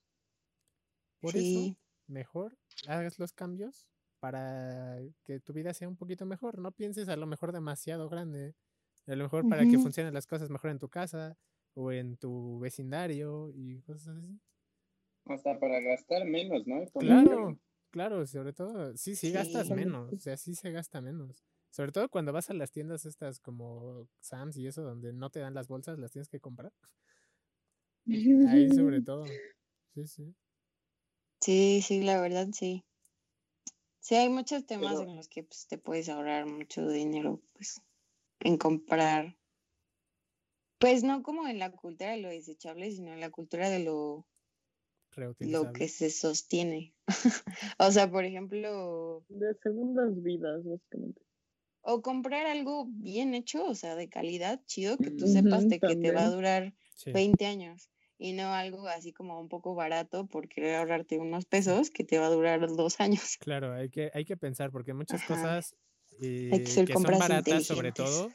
Por 1.20 1.38
eso, 1.38 1.78
mejor 2.08 2.58
hagas 2.88 3.20
los 3.20 3.34
cambios 3.34 3.88
para 4.20 5.00
que 5.24 5.40
tu 5.40 5.54
vida 5.54 5.74
sea 5.74 5.88
un 5.88 5.98
poquito 5.98 6.26
mejor. 6.26 6.60
No 6.60 6.72
pienses 6.72 7.10
a 7.10 7.16
lo 7.16 7.28
mejor 7.28 7.52
demasiado 7.52 8.10
grande. 8.10 8.56
A 9.08 9.16
lo 9.16 9.24
mejor 9.24 9.48
para 9.48 9.68
que 9.68 9.80
funcionen 9.80 10.14
las 10.14 10.28
cosas 10.28 10.50
mejor 10.50 10.72
en 10.72 10.80
tu 10.80 10.90
casa 10.90 11.38
o 11.74 11.92
en 11.92 12.18
tu 12.18 12.60
vecindario 12.60 13.50
y 13.54 13.82
cosas 13.82 14.18
así. 14.18 14.40
hasta 15.26 15.60
para 15.60 15.80
gastar 15.82 16.26
menos, 16.26 16.68
¿no? 16.68 16.84
Claro, 16.98 17.60
claro, 17.90 18.26
sobre 18.28 18.54
todo, 18.54 18.96
sí, 18.96 19.16
sí 19.16 19.32
Sí. 19.32 19.32
gastas 19.32 19.70
menos, 19.72 20.14
o 20.14 20.20
sea, 20.20 20.38
sí 20.38 20.54
se 20.56 20.72
gasta 20.72 21.02
menos. 21.02 21.44
Sobre 21.72 21.92
todo 21.92 22.10
cuando 22.10 22.32
vas 22.34 22.50
a 22.50 22.54
las 22.54 22.72
tiendas 22.72 23.06
estas 23.06 23.40
como 23.40 24.08
Sam's 24.20 24.58
y 24.58 24.68
eso, 24.68 24.84
donde 24.84 25.12
no 25.14 25.30
te 25.32 25.40
dan 25.40 25.54
las 25.56 25.68
bolsas, 25.68 25.98
las 25.98 26.12
tienes 26.12 26.28
que 26.30 26.40
comprar. 26.40 26.74
Ahí 28.08 28.70
sobre 28.72 29.02
todo. 29.02 29.26
Sí, 29.94 30.08
sí. 30.08 30.36
Sí, 31.42 31.82
sí, 31.82 32.02
la 32.04 32.22
verdad, 32.22 32.48
sí. 32.54 32.86
Sí, 34.00 34.16
hay 34.16 34.30
muchos 34.30 34.66
temas 34.66 34.98
Pero- 34.98 35.10
en 35.10 35.16
los 35.16 35.28
que 35.28 35.44
pues, 35.44 35.68
te 35.68 35.78
puedes 35.78 36.10
ahorrar 36.10 36.46
mucho 36.46 36.88
dinero, 36.90 37.42
pues, 37.54 37.82
en 38.40 38.58
comprar. 38.58 39.38
Pues 40.80 41.04
no 41.04 41.22
como 41.22 41.48
en 41.48 41.60
la 41.60 41.72
cultura 41.72 42.12
de 42.12 42.18
lo 42.18 42.30
desechable, 42.30 42.92
sino 42.92 43.14
en 43.14 43.20
la 43.20 43.30
cultura 43.30 43.70
de 43.70 43.80
lo, 43.84 44.26
lo 45.40 45.74
que 45.74 45.88
se 45.88 46.10
sostiene. 46.10 46.96
O 47.78 47.92
sea, 47.92 48.10
por 48.10 48.26
ejemplo, 48.26 49.24
De 49.30 49.54
segundas 49.62 50.22
vidas, 50.24 50.64
básicamente. 50.64 51.22
o 51.82 52.02
comprar 52.02 52.48
algo 52.48 52.88
bien 52.90 53.34
hecho, 53.36 53.66
o 53.66 53.76
sea, 53.76 53.96
de 53.96 54.10
calidad, 54.10 54.64
chido, 54.66 54.98
que 54.98 55.12
tú 55.12 55.28
sepas 55.28 55.68
de 55.70 55.80
que 55.80 55.96
te 55.96 56.12
va 56.12 56.26
a 56.26 56.30
durar 56.32 56.74
Sí. 57.04 57.12
20 57.14 57.46
años 57.46 57.90
y 58.18 58.34
no 58.34 58.54
algo 58.54 58.88
así 58.88 59.14
como 59.14 59.40
un 59.40 59.50
poco 59.50 59.76
barato 59.76 60.28
por 60.28 60.48
querer 60.48 60.76
ahorrarte 60.76 61.18
unos 61.20 61.46
pesos 61.46 61.90
que 61.90 62.04
te 62.04 62.20
va 62.20 62.28
a 62.28 62.30
durar 62.30 62.68
dos 62.76 63.00
años. 63.00 63.38
Claro, 63.40 63.74
hay 63.74 63.90
que, 63.90 64.12
hay 64.14 64.24
que 64.26 64.38
pensar, 64.38 64.72
porque 64.72 64.94
muchas 64.94 65.24
Ajá. 65.24 65.24
cosas 65.24 65.76
que 66.20 66.78
eh, 66.78 66.84
que 66.86 66.94
son 66.96 67.18
baratas, 67.18 67.66
sobre 67.66 67.92
todo, 67.92 68.32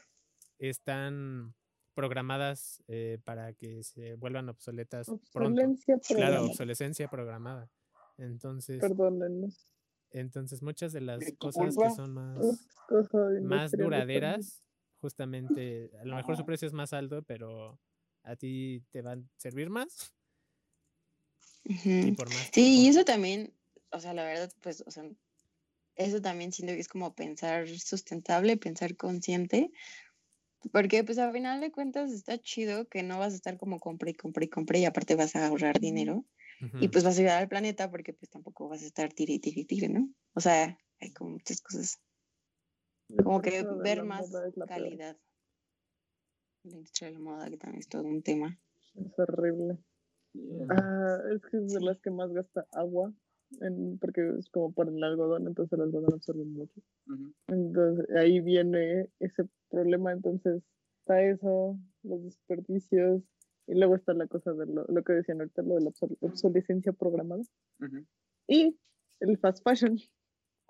están 0.59 1.55
programadas 1.95 2.83
eh, 2.87 3.19
para 3.23 3.53
que 3.53 3.83
se 3.83 4.15
vuelvan 4.15 4.49
obsoletas 4.49 5.07
pronto. 5.31 5.61
Obsolencia 5.61 5.97
Claro, 6.13 6.37
programada. 6.37 6.47
obsolescencia 6.47 7.07
programada. 7.07 7.69
Entonces, 8.17 8.81
Perdónenos. 8.81 9.67
entonces 10.11 10.61
muchas 10.61 10.93
de 10.93 11.01
las 11.01 11.25
¿De 11.25 11.31
tu 11.33 11.37
cosas 11.39 11.53
culpa? 11.53 11.83
que 11.83 11.89
son 11.89 12.13
más, 12.13 12.67
más 13.39 13.77
duraderas, 13.77 14.63
justamente, 15.01 15.91
a 16.01 16.05
lo 16.05 16.15
mejor 16.15 16.37
su 16.37 16.45
precio 16.45 16.67
es 16.67 16.73
más 16.73 16.93
alto, 16.93 17.23
pero 17.23 17.79
a 18.31 18.35
ti 18.35 18.83
te 18.91 19.01
van 19.01 19.19
a 19.23 19.39
servir 19.39 19.69
más 19.69 20.15
y 21.99 22.11
Ujú. 22.11 22.13
por 22.13 22.29
más 22.29 22.51
Sí, 22.53 22.83
y 22.85 22.87
eso 22.87 23.03
también, 23.05 23.53
o 23.91 23.99
sea, 23.99 24.13
la 24.13 24.23
verdad, 24.25 24.51
pues, 24.61 24.83
o 24.87 24.91
sea, 24.91 25.03
eso 25.95 26.21
también 26.21 26.53
siento 26.53 26.73
que 26.75 26.81
es 26.81 26.89
como 26.89 27.15
pensar 27.15 27.67
sustentable, 27.69 28.57
pensar 28.57 28.97
consciente, 28.97 29.71
porque 30.71 31.03
pues 31.03 31.17
al 31.17 31.31
final 31.33 31.61
de 31.61 31.71
cuentas 31.71 32.11
está 32.11 32.39
chido 32.39 32.87
que 32.89 33.03
no 33.03 33.19
vas 33.19 33.33
a 33.33 33.35
estar 33.35 33.57
como 33.57 33.79
compre 33.79 34.11
y 34.11 34.13
compre 34.15 34.45
y 34.45 34.49
compre 34.49 34.79
y 34.79 34.85
aparte 34.85 35.15
vas 35.15 35.35
a 35.35 35.47
ahorrar 35.47 35.79
dinero 35.79 36.25
y 36.79 36.89
pues 36.89 37.03
vas 37.03 37.17
a 37.17 37.21
ayudar 37.21 37.41
al 37.41 37.49
planeta 37.49 37.89
porque 37.91 38.13
pues 38.13 38.29
tampoco 38.29 38.67
vas 38.69 38.83
a 38.83 38.87
estar 38.87 39.13
tire 39.13 39.33
y 39.33 39.39
tire 39.39 39.61
y 39.61 39.65
tire, 39.65 39.89
¿no? 39.89 40.09
O 40.33 40.41
sea, 40.41 40.77
hay 40.99 41.13
como 41.13 41.31
muchas 41.31 41.61
cosas, 41.61 41.99
como 43.23 43.41
que 43.41 43.63
ver 43.69 44.01
más 44.03 44.41
calidad. 44.65 45.17
La 46.67 46.73
industria 46.77 47.07
de 47.07 47.13
la 47.13 47.19
moda, 47.19 47.49
que 47.49 47.57
también 47.57 47.79
es 47.79 47.87
todo 47.87 48.03
un 48.03 48.21
tema. 48.21 48.57
Es 48.95 49.17
horrible. 49.19 49.77
Yeah. 50.33 50.67
Ah, 50.69 51.19
es 51.33 51.41
que 51.45 51.57
es 51.57 51.73
de 51.73 51.81
las 51.81 51.99
que 52.01 52.11
más 52.11 52.31
gasta 52.31 52.67
agua, 52.73 53.13
en, 53.61 53.97
porque 53.99 54.35
es 54.37 54.49
como 54.49 54.73
por 54.73 54.89
el 54.89 55.01
algodón, 55.03 55.47
entonces 55.47 55.73
el 55.73 55.81
algodón 55.81 56.13
absorbe 56.13 56.43
mucho. 56.43 56.81
Ujú. 57.07 57.33
Entonces 57.47 58.09
ahí 58.15 58.41
viene 58.41 59.09
ese 59.19 59.47
problema, 59.69 60.11
entonces 60.11 60.61
está 60.99 61.23
eso, 61.23 61.79
los 62.03 62.23
desperdicios, 62.23 63.23
y 63.67 63.75
luego 63.75 63.95
está 63.95 64.13
la 64.13 64.27
cosa 64.27 64.53
de 64.53 64.65
lo, 64.65 64.85
lo 64.85 65.03
que 65.03 65.13
decían 65.13 65.39
ahorita, 65.39 65.61
lo 65.61 65.75
de 65.75 65.81
la 65.81 65.91
obsol- 65.91 66.17
obsolescencia 66.21 66.91
programada, 66.91 67.43
y 68.47 68.77
el 69.21 69.37
fast 69.37 69.63
fashion. 69.63 69.97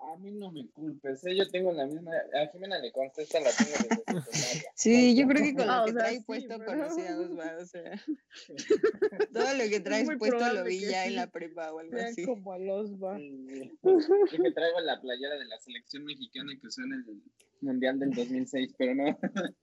A 0.00 0.16
mí 0.16 0.30
no 0.30 0.52
me 0.52 0.68
culpes, 0.70 1.24
¿eh? 1.26 1.36
yo 1.36 1.48
tengo 1.48 1.72
la 1.72 1.84
misma, 1.86 2.12
a 2.34 2.46
Jimena 2.52 2.78
le 2.78 2.92
consta, 2.92 3.20
esta 3.20 3.40
la 3.40 3.50
tengo 3.50 3.70
desde 4.06 4.32
secundaria. 4.32 4.70
Sí, 4.76 5.16
yo 5.16 5.26
creo 5.26 5.42
que 5.42 5.54
con 5.54 5.68
Ah, 5.68 5.80
lo 5.80 5.86
que 5.86 5.92
trae 5.92 6.16
sí, 6.18 6.22
puesto 6.24 6.58
pero- 6.58 6.64
conocí 6.70 7.00
a 7.02 7.18
Osva, 7.18 7.56
o 7.60 7.66
sea, 7.66 8.04
todo 9.32 9.54
lo 9.54 9.68
que 9.68 9.80
traes 9.80 10.08
puesto 10.18 10.52
lo 10.54 10.64
vi 10.64 10.80
ya 10.80 11.04
en 11.04 11.10
sí 11.10 11.16
la 11.16 11.26
prepa 11.30 11.72
o 11.72 11.80
algo 11.80 11.92
Vean 11.92 12.06
así. 12.12 12.24
como 12.24 12.52
a 12.52 12.58
los 12.58 12.92
va. 12.94 13.16
Sí, 13.18 13.46
Yo 13.82 14.42
que 14.42 14.52
traigo 14.52 14.80
la 14.80 15.00
playera 15.00 15.36
de 15.36 15.44
la 15.46 15.58
selección 15.58 16.04
mexicana 16.04 16.52
que 16.60 16.66
usó 16.68 16.82
en 16.82 16.92
el 16.92 17.22
Mundial 17.60 17.98
del 17.98 18.10
2006, 18.12 18.74
pero 18.78 18.94
no. 18.94 19.18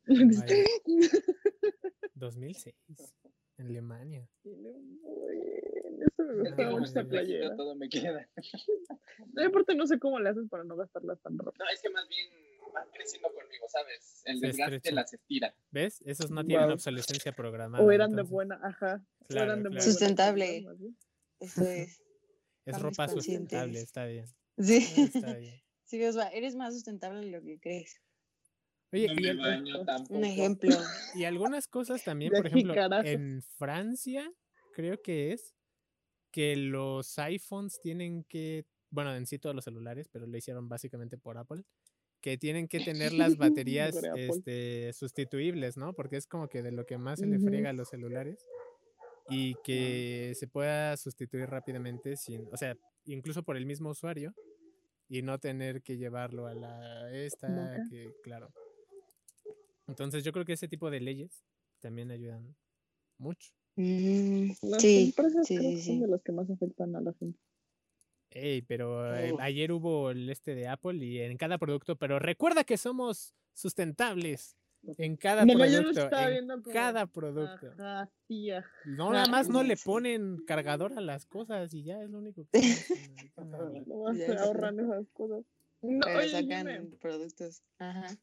Vaya. 0.05 0.65
2006, 2.15 2.75
en 3.57 3.65
Alemania. 3.67 4.27
Eso 6.05 6.23
me 6.23 6.33
Es 6.33 6.39
gusta 6.39 6.55
que 6.55 6.63
Ah, 6.63 6.71
mucho 6.71 6.93
ya. 6.93 7.03
playera. 7.09 7.55
todo 7.55 7.75
me 7.75 7.89
queda. 7.89 8.29
No, 9.33 9.45
aparte 9.45 9.75
no 9.75 9.87
sé 9.87 9.99
cómo 9.99 10.19
le 10.19 10.29
haces 10.29 10.47
para 10.49 10.63
no 10.63 10.75
gastarlas 10.75 11.19
tan 11.21 11.37
rápido. 11.37 11.53
No, 11.65 11.71
es 11.71 11.81
que 11.81 11.89
más 11.89 12.07
bien 12.09 12.29
van 12.73 12.87
creciendo 12.93 13.29
conmigo, 13.33 13.65
¿sabes? 13.69 14.21
El 14.25 14.39
Se 14.39 14.47
desgaste 14.47 14.91
las 14.91 15.13
estira. 15.13 15.55
¿Ves? 15.71 16.01
Esos 16.05 16.31
no 16.31 16.43
tienen 16.45 16.69
obsolescencia 16.71 17.31
programada. 17.33 17.83
O 17.83 17.91
eran 17.91 18.15
de 18.15 18.23
buena, 18.23 18.59
ajá. 18.63 19.05
o 19.19 19.25
Claro, 19.27 19.45
eran 19.53 19.63
de 19.63 19.69
claro. 19.69 19.69
buena 19.69 19.81
Sustentable. 19.81 20.65
Eso 21.39 21.63
es. 21.63 22.01
Es 22.65 22.81
ropa 22.81 23.07
sustentable, 23.07 23.79
está 23.79 24.05
bien. 24.05 24.25
Sí, 24.57 24.77
Está 24.97 25.33
bien. 25.35 25.61
sí, 25.83 26.03
Osva, 26.03 26.27
eres 26.29 26.55
más 26.55 26.73
sustentable 26.73 27.19
de 27.25 27.31
lo 27.31 27.41
que 27.41 27.59
crees. 27.59 28.01
Oye, 28.91 29.07
No 29.07 29.13
y, 29.21 29.37
baño. 29.37 29.85
Un 30.09 30.23
ejemplo. 30.23 30.75
y 31.15 31.25
algunas 31.25 31.67
cosas 31.67 32.03
también, 32.03 32.31
De 32.31 32.37
por 32.37 32.47
ejemplo, 32.47 32.73
en 33.03 33.41
Francia, 33.57 34.31
creo 34.73 35.01
que 35.01 35.33
es 35.33 35.53
que 36.35 36.57
los 36.57 37.17
iPhones 37.17 37.79
tienen 37.79 38.25
que, 38.25 38.65
bueno, 38.89 39.15
en 39.15 39.25
sí 39.25 39.39
todos 39.39 39.55
los 39.55 39.63
celulares, 39.63 40.09
pero 40.11 40.27
lo 40.27 40.37
hicieron 40.37 40.67
básicamente 40.67 41.17
por 41.17 41.37
Apple, 41.37 41.63
que 42.19 42.37
tienen 42.37 42.67
que 42.67 42.81
tener 42.81 43.13
las 43.13 43.37
baterías 43.37 43.95
este, 44.17 44.91
sustituibles, 44.91 45.77
¿no? 45.77 45.93
Porque 45.93 46.17
es 46.17 46.27
como 46.27 46.49
que 46.49 46.61
de 46.61 46.73
lo 46.73 46.85
que 46.85 46.97
más 46.97 47.19
se 47.19 47.25
le 47.25 47.39
friega 47.39 47.69
a 47.69 47.73
los 47.73 47.87
celulares 47.87 48.45
y 49.29 49.55
que 49.63 50.33
se 50.35 50.45
pueda 50.49 50.97
sustituir 50.97 51.45
rápidamente 51.45 52.17
sin, 52.17 52.49
o 52.51 52.57
sea, 52.57 52.75
incluso 53.05 53.41
por 53.43 53.55
el 53.55 53.65
mismo 53.65 53.91
usuario, 53.91 54.33
y 55.07 55.21
no 55.21 55.39
tener 55.39 55.83
que 55.83 55.95
llevarlo 55.95 56.47
a 56.47 56.53
la 56.53 57.13
esta, 57.13 57.77
que 57.89 58.11
claro. 58.23 58.51
Entonces 59.87 60.25
yo 60.25 60.33
creo 60.33 60.43
que 60.43 60.53
ese 60.53 60.67
tipo 60.67 60.91
de 60.91 60.99
leyes 60.99 61.45
también 61.79 62.11
ayudan 62.11 62.57
mucho. 63.17 63.53
Mm, 63.75 64.51
Las 64.63 64.81
sí, 64.81 65.05
empresas 65.07 65.47
sí, 65.47 65.57
creo 65.57 65.69
sí, 65.71 65.75
que 65.75 65.81
son 65.83 65.95
sí. 65.95 66.01
de 66.01 66.07
las 66.07 66.23
que 66.23 66.31
más 66.31 66.49
afectan 66.49 66.95
a 66.95 67.01
la 67.01 67.13
gente. 67.13 67.39
Ey, 68.31 68.61
pero 68.63 69.15
eh, 69.15 69.33
ayer 69.39 69.71
hubo 69.71 70.11
el 70.11 70.29
este 70.29 70.55
de 70.55 70.67
Apple 70.67 70.97
y 71.05 71.19
en 71.21 71.37
cada 71.37 71.57
producto, 71.57 71.95
pero 71.95 72.19
recuerda 72.19 72.63
que 72.63 72.77
somos 72.77 73.33
sustentables 73.53 74.57
en 74.97 75.15
cada 75.15 75.45
No, 75.45 75.53
no, 75.53 75.59
producto, 75.59 76.01
en 76.19 76.47
como, 76.47 76.63
cada 76.63 77.07
producto. 77.07 77.71
Ajá. 77.79 78.09
No, 78.85 79.11
nada 79.11 79.27
más 79.27 79.49
no 79.49 79.63
le 79.63 79.77
ponen 79.77 80.37
cargador 80.45 80.93
a 80.97 81.01
las 81.01 81.25
cosas 81.25 81.73
y 81.73 81.83
ya 81.83 82.01
es 82.01 82.09
lo 82.09 82.19
único 82.19 82.45
que 82.51 82.59
Ya 83.37 84.13
se 84.15 84.37
ahorran 84.37 84.79
esas 84.79 85.07
cosas. 85.13 85.45
No, 85.81 85.99
Pero 86.03 86.19
oye, 86.19 86.29
sacan 86.29 86.89
productos. 86.99 87.61
Ajá. 87.79 88.15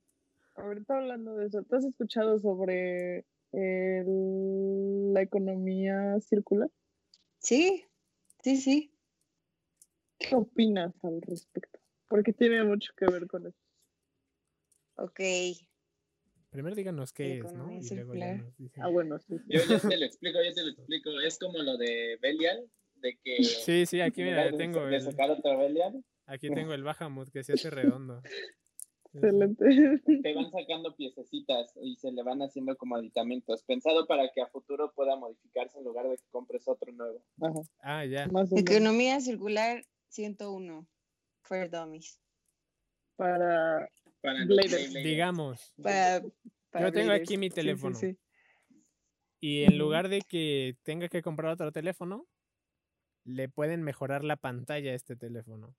ahorita 0.57 0.99
hablando 0.99 1.37
de 1.37 1.47
eso, 1.47 1.63
¿tú 1.63 1.77
has 1.77 1.85
escuchado 1.85 2.39
sobre 2.39 3.25
el- 3.53 5.13
la 5.13 5.23
economía 5.23 6.19
circular? 6.21 6.71
Sí, 7.39 7.85
sí, 8.43 8.57
sí. 8.57 8.93
¿Qué 10.19 10.35
opinas 10.35 10.95
al 11.05 11.21
respecto? 11.23 11.81
Porque 12.09 12.33
tiene 12.33 12.63
mucho 12.65 12.93
que 12.97 13.07
ver 13.07 13.27
con 13.27 13.47
eso. 13.47 13.59
Ok. 14.97 15.21
Primero 16.51 16.77
díganos 16.77 17.13
qué 17.13 17.39
es, 17.39 17.55
¿no? 17.55 17.71
Y 17.73 17.89
luego 17.95 18.15
ya 18.15 18.35
nos 18.35 18.57
dicen. 18.57 18.83
Ah, 18.83 18.89
bueno, 18.89 19.19
sí. 19.19 19.39
sí. 19.39 19.45
Yo, 19.49 19.61
yo 19.65 19.81
te 19.81 19.97
lo 19.97 20.05
explico, 20.05 20.39
yo 20.43 20.53
te 20.53 20.63
lo 20.63 20.71
explico. 20.73 21.21
Es 21.21 21.39
como 21.39 21.59
lo 21.59 21.77
de 21.79 22.19
Belial, 22.21 22.71
de 22.97 23.19
que 23.23 23.43
Sí, 23.43 23.87
sí, 23.87 24.01
aquí 24.01 24.23
mira, 24.23 24.53
tengo 24.53 24.85
de 24.87 24.97
el, 24.97 25.03
sacar 25.03 25.31
otro 25.31 25.59
Belial, 25.59 26.05
aquí 26.27 26.51
tengo 26.51 26.75
el 26.75 26.85
Bahamut 26.85 27.31
que 27.31 27.43
se 27.43 27.55
hace 27.55 27.71
redondo. 27.71 28.23
Excelente. 29.15 29.65
te 30.23 30.35
van 30.35 30.51
sacando 30.53 30.95
piececitas 30.97 31.73
y 31.83 31.97
se 31.97 32.13
le 32.13 32.23
van 32.23 32.41
haciendo 32.43 32.77
como 32.77 32.97
aditamentos, 32.97 33.63
pensado 33.65 34.07
para 34.07 34.31
que 34.35 34.41
a 34.43 34.47
futuro 34.49 34.93
pueda 34.95 35.17
modificarse 35.17 35.79
en 35.79 35.85
lugar 35.85 36.09
de 36.09 36.17
que 36.17 36.25
compres 36.31 36.67
otro 36.69 36.93
nuevo. 36.93 37.23
Ajá, 37.41 37.61
Ah, 37.81 38.05
ya. 38.05 38.27
más. 38.29 38.51
Economía 38.53 39.21
circular 39.21 39.85
101. 40.09 40.87
For 41.43 41.69
dummies. 41.71 42.21
Para 43.17 43.89
Para 44.21 44.45
Bladers. 44.47 44.95
Digamos, 44.95 45.75
Para, 45.83 46.23
para 46.71 46.87
Yo 46.87 46.93
tengo 46.93 47.07
bladers. 47.09 47.29
aquí 47.29 47.37
mi 47.39 47.47
Sí, 47.47 47.51
sí, 47.51 47.55
teléfono. 47.57 47.95
sí. 47.97 48.19
y 49.41 49.65
en 49.65 49.77
lugar 49.79 50.09
de 50.09 50.21
que 50.23 50.77
tenga 50.85 51.09
que 51.09 51.21
comprar 51.23 51.53
otro 51.53 51.73
teléfono, 51.73 52.29
le 53.25 53.49
pueden 53.49 53.83
mejorar 53.83 54.25
la 54.25 54.37
pantalla 54.37 54.93
a 54.93 54.95
este 54.95 55.17
teléfono. 55.17 55.75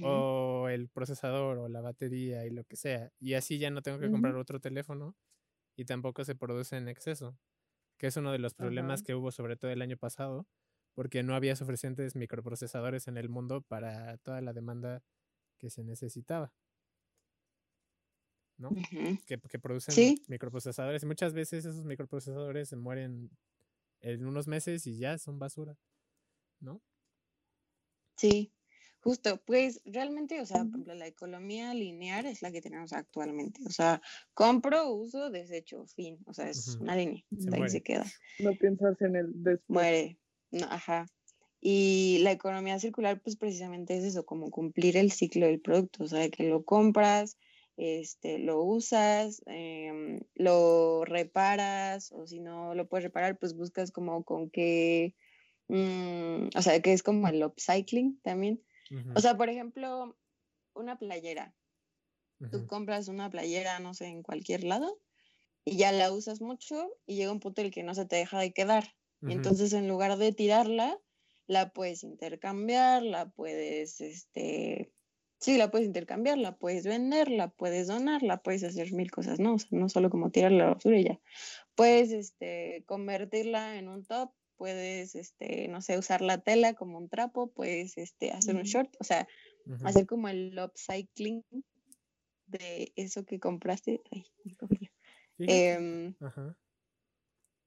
O 0.00 0.68
el 0.70 0.88
procesador 0.90 1.58
o 1.58 1.68
la 1.68 1.80
batería 1.80 2.46
y 2.46 2.50
lo 2.50 2.64
que 2.64 2.76
sea. 2.76 3.12
Y 3.20 3.34
así 3.34 3.58
ya 3.58 3.70
no 3.70 3.82
tengo 3.82 3.98
que 3.98 4.10
comprar 4.10 4.36
otro 4.36 4.60
teléfono 4.60 5.16
y 5.76 5.86
tampoco 5.86 6.24
se 6.24 6.36
produce 6.36 6.76
en 6.78 6.88
exceso, 6.88 7.38
que 7.98 8.08
es 8.08 8.16
uno 8.18 8.32
de 8.32 8.38
los 8.40 8.54
problemas 8.54 9.02
que 9.02 9.14
hubo 9.14 9.32
sobre 9.32 9.56
todo 9.56 9.70
el 9.72 9.82
año 9.82 9.96
pasado, 9.98 10.48
porque 10.94 11.22
no 11.24 11.34
había 11.36 11.56
suficientes 11.56 12.16
microprocesadores 12.16 13.08
en 13.08 13.18
el 13.18 13.28
mundo 13.30 13.62
para 13.62 14.18
toda 14.18 14.40
la 14.42 14.52
demanda 14.54 15.02
que 15.58 15.70
se 15.70 15.84
necesitaba. 15.84 16.54
¿No? 18.58 18.80
Que, 19.26 19.38
que 19.38 19.58
producen 19.58 20.14
Sí. 20.14 20.22
microprocesadores 20.26 21.02
y 21.02 21.06
muchas 21.06 21.32
veces 21.34 21.64
esos 21.64 21.84
microprocesadores 21.84 22.68
se 22.68 22.76
mueren 22.76 23.30
en 24.02 24.26
unos 24.26 24.48
meses 24.48 24.86
y 24.86 24.98
ya 24.98 25.18
son 25.18 25.38
basura. 25.40 25.78
¿No? 26.60 26.82
Sí, 28.16 28.52
justo, 29.08 29.40
pues 29.46 29.80
realmente, 29.84 30.40
o 30.40 30.46
sea, 30.46 30.58
por 30.58 30.68
ejemplo, 30.68 30.94
la 30.94 31.06
economía 31.06 31.72
lineal 31.74 32.26
es 32.26 32.42
la 32.42 32.52
que 32.52 32.60
tenemos 32.60 32.92
actualmente. 32.92 33.60
O 33.66 33.70
sea, 33.70 34.00
compro, 34.34 34.92
uso, 34.92 35.30
desecho, 35.30 35.86
fin. 35.86 36.18
O 36.26 36.34
sea, 36.34 36.48
es 36.50 36.68
Ujú. 36.74 36.84
una 36.84 36.96
línea, 36.96 37.22
Se 37.38 37.54
ahí 37.54 37.68
se 37.70 37.82
queda. 37.82 38.04
no 38.38 38.54
piensas 38.56 39.00
en 39.00 39.16
el 39.16 39.32
después. 39.42 39.68
Muere. 39.68 40.18
No, 40.50 40.66
ajá. 40.70 41.06
Y 41.60 42.18
la 42.22 42.32
economía 42.32 42.78
circular, 42.78 43.20
pues 43.22 43.36
precisamente 43.36 43.96
es 43.96 44.04
eso, 44.04 44.24
como 44.26 44.50
cumplir 44.50 44.96
el 44.96 45.10
ciclo 45.10 45.46
del 45.46 45.60
producto, 45.60 46.04
o 46.04 46.06
sea, 46.06 46.28
que 46.30 46.44
lo 46.44 46.64
compras, 46.64 47.36
este, 47.76 48.38
lo 48.38 48.62
usas, 48.62 49.42
em, 49.46 50.20
lo 50.34 51.04
reparas, 51.04 52.12
o 52.12 52.26
si 52.26 52.40
no 52.40 52.74
lo 52.74 52.88
puedes 52.88 53.04
reparar, 53.04 53.38
pues 53.38 53.54
buscas 53.56 53.90
como 53.90 54.22
con 54.24 54.50
qué, 54.50 55.14
mm, 55.68 56.48
o 56.56 56.62
sea, 56.62 56.80
que 56.80 56.92
es 56.92 57.02
como 57.02 57.26
el 57.28 57.42
upcycling 57.44 58.20
también. 58.22 58.62
O 59.14 59.20
sea, 59.20 59.36
por 59.36 59.48
ejemplo, 59.48 60.16
una 60.74 60.98
playera. 60.98 61.54
Tú 62.50 62.66
compras 62.66 63.08
una 63.08 63.30
playera, 63.30 63.80
no 63.80 63.94
sé, 63.94 64.06
en 64.06 64.22
cualquier 64.22 64.62
lado, 64.62 65.00
y 65.64 65.76
ya 65.76 65.90
la 65.90 66.12
usas 66.12 66.40
mucho, 66.40 66.88
y 67.04 67.16
llega 67.16 67.32
un 67.32 67.40
punto 67.40 67.60
en 67.60 67.66
el 67.66 67.72
que 67.72 67.82
no 67.82 67.94
se 67.94 68.06
te 68.06 68.16
deja 68.16 68.38
de 68.38 68.52
quedar. 68.52 68.94
Y 69.20 69.32
entonces 69.32 69.72
en 69.72 69.88
lugar 69.88 70.16
de 70.16 70.32
tirarla, 70.32 71.00
la 71.48 71.72
puedes 71.72 72.04
intercambiar, 72.04 73.02
la 73.02 73.30
puedes, 73.30 74.00
este, 74.00 74.92
sí, 75.40 75.58
la 75.58 75.70
puedes 75.70 75.88
intercambiar, 75.88 76.38
la 76.38 76.56
puedes 76.56 76.84
vender, 76.84 77.28
la 77.28 77.48
puedes 77.48 77.88
donar, 77.88 78.22
la 78.22 78.42
puedes 78.42 78.62
hacer 78.62 78.92
mil 78.92 79.10
cosas, 79.10 79.40
¿no? 79.40 79.54
O 79.54 79.58
sea, 79.58 79.70
no 79.72 79.88
solo 79.88 80.10
como 80.10 80.30
tirarla 80.30 80.64
a 80.64 80.66
la 80.68 80.74
basura 80.74 80.98
y 80.98 81.04
ya. 81.04 81.20
Puedes, 81.74 82.12
este, 82.12 82.84
convertirla 82.86 83.78
en 83.78 83.88
un 83.88 84.04
top, 84.04 84.30
puedes, 84.58 85.14
este, 85.14 85.68
no 85.68 85.80
sé, 85.80 85.98
usar 85.98 86.20
la 86.20 86.38
tela 86.38 86.74
como 86.74 86.98
un 86.98 87.08
trapo, 87.08 87.50
puedes, 87.52 87.96
este, 87.96 88.32
hacer 88.32 88.56
un 88.56 88.64
short, 88.64 88.94
o 89.00 89.04
sea, 89.04 89.26
Ujú. 89.66 89.86
hacer 89.86 90.06
como 90.06 90.28
el 90.28 90.58
upcycling 90.58 91.44
de 92.46 92.92
eso 92.96 93.24
que 93.24 93.38
compraste. 93.40 94.02
Ay, 94.10 94.24
cogí. 94.58 94.90
Fíjate. 95.36 95.52
Em, 95.52 96.14
Ajá. 96.20 96.56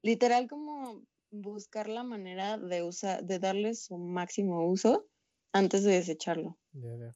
literal 0.03 0.47
como 0.47 1.03
buscar 1.31 1.87
la 1.87 2.03
manera 2.03 2.57
de 2.57 2.83
usar, 2.83 3.23
de 3.23 3.39
darle 3.39 3.73
su 3.75 3.97
máximo 3.97 4.67
uso 4.67 5.07
antes 5.53 5.83
de 5.83 5.93
desecharlo. 5.93 6.57
Ya 6.73 6.95
veo. 6.95 7.15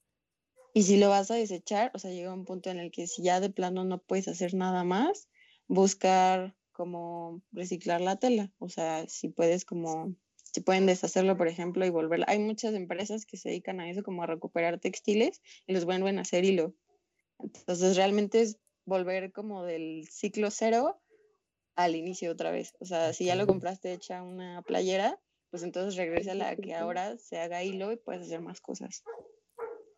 Y 0.73 0.84
si 0.84 0.97
lo 0.97 1.09
vas 1.09 1.32
a 1.32 1.36
desechar, 1.36 1.91
o 1.93 1.99
sea, 1.99 2.11
llega 2.11 2.34
un 2.34 2.45
punto 2.45 2.69
en 2.69 2.80
el 2.80 2.91
que 2.91 3.07
si 3.07 3.23
ya 3.23 3.39
de 3.39 3.49
plano 3.49 3.86
no 3.86 3.99
puedes 3.99 4.28
hacer 4.28 4.53
nada 4.53 4.84
más, 4.84 5.30
buscar 5.67 6.55
como 6.76 7.41
reciclar 7.51 8.01
la 8.01 8.17
tela. 8.17 8.51
O 8.59 8.69
sea, 8.69 9.07
si 9.07 9.30
puedes 9.30 9.65
como, 9.65 10.13
si 10.43 10.61
pueden 10.61 10.86
deshacerlo, 10.86 11.38
por 11.38 11.47
ejemplo, 11.47 11.86
y 11.86 11.89
volverla. 11.89 12.26
Hay 12.28 12.39
muchas 12.39 12.73
empresas 12.76 13.26
que 13.26 13.38
se 13.38 13.49
dedican 13.49 13.80
a 13.80 13.89
eso, 13.89 14.03
como 14.03 14.23
a 14.23 14.28
recuperar 14.28 14.80
textiles 14.80 15.41
y 15.65 15.73
los 15.73 15.86
vuelven 15.86 16.19
a 16.19 16.23
hacer 16.23 16.43
hilo. 16.43 16.76
Entonces, 17.39 17.95
realmente 17.95 18.41
es 18.41 18.59
volver 18.86 19.32
como 19.32 19.63
del 19.63 20.07
ciclo 20.09 20.51
cero 20.51 21.01
al 21.76 21.95
inicio 21.95 22.32
otra 22.32 22.51
vez. 22.51 22.73
O 22.80 22.86
sea, 22.86 23.13
si 23.13 23.26
ya 23.26 23.36
lo 23.36 23.47
compraste 23.47 23.93
hecha 23.93 24.21
una 24.21 24.61
playera, 24.61 25.19
pues 25.49 25.63
entonces 25.63 25.95
regresa 25.95 26.34
a 26.34 26.36
la 26.36 26.55
que 26.55 26.76
ahora 26.76 27.17
se 27.17 27.39
haga 27.39 27.63
hilo 27.63 27.91
y 27.91 27.97
puedes 27.97 28.23
hacer 28.23 28.41
más 28.41 28.59
cosas. 28.59 29.03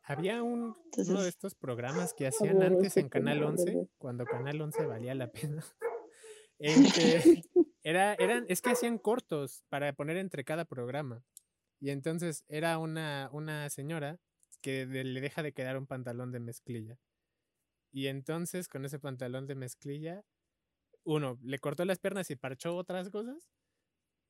Había 0.04 0.42
un, 0.42 0.62
uno 0.62 0.76
de 0.76 0.82
Entonces, 0.86 1.28
estos 1.28 1.56
programas 1.56 2.14
que 2.14 2.28
hacían 2.28 2.62
antes 2.62 2.96
en 2.96 3.10
Canal 3.10 3.40
tema, 3.40 3.50
11, 3.50 3.66
¿verdad? 3.66 3.88
cuando 3.98 4.26
Canal 4.26 4.62
11 4.62 4.86
valía 4.86 5.16
la 5.16 5.32
pena. 5.32 5.66
Que 6.92 7.20
era, 7.84 8.14
eran, 8.16 8.46
es 8.50 8.62
que 8.62 8.72
hacían 8.72 8.98
cortos 9.00 9.64
para 9.70 9.94
poner 9.94 10.18
entre 10.18 10.44
cada 10.46 10.66
programa. 10.66 11.24
Y 11.80 11.92
entonces 11.92 12.46
era 12.50 12.78
una, 12.80 13.30
una 13.34 13.70
señora 13.70 14.20
que 14.62 14.86
de- 14.88 15.04
le 15.06 15.22
deja 15.22 15.44
de 15.44 15.54
quedar 15.54 15.78
un 15.78 15.88
pantalón 15.88 16.32
de 16.32 16.40
mezclilla. 16.40 17.00
Y 17.92 18.08
entonces 18.08 18.68
con 18.70 18.86
ese 18.86 19.00
pantalón 19.00 19.48
de 19.48 19.56
mezclilla, 19.56 20.24
uno, 21.06 21.40
le 21.44 21.60
cortó 21.60 21.86
las 21.86 22.00
piernas 22.00 22.32
y 22.32 22.36
parchó 22.38 22.76
otras 22.78 23.10
cosas. 23.12 23.50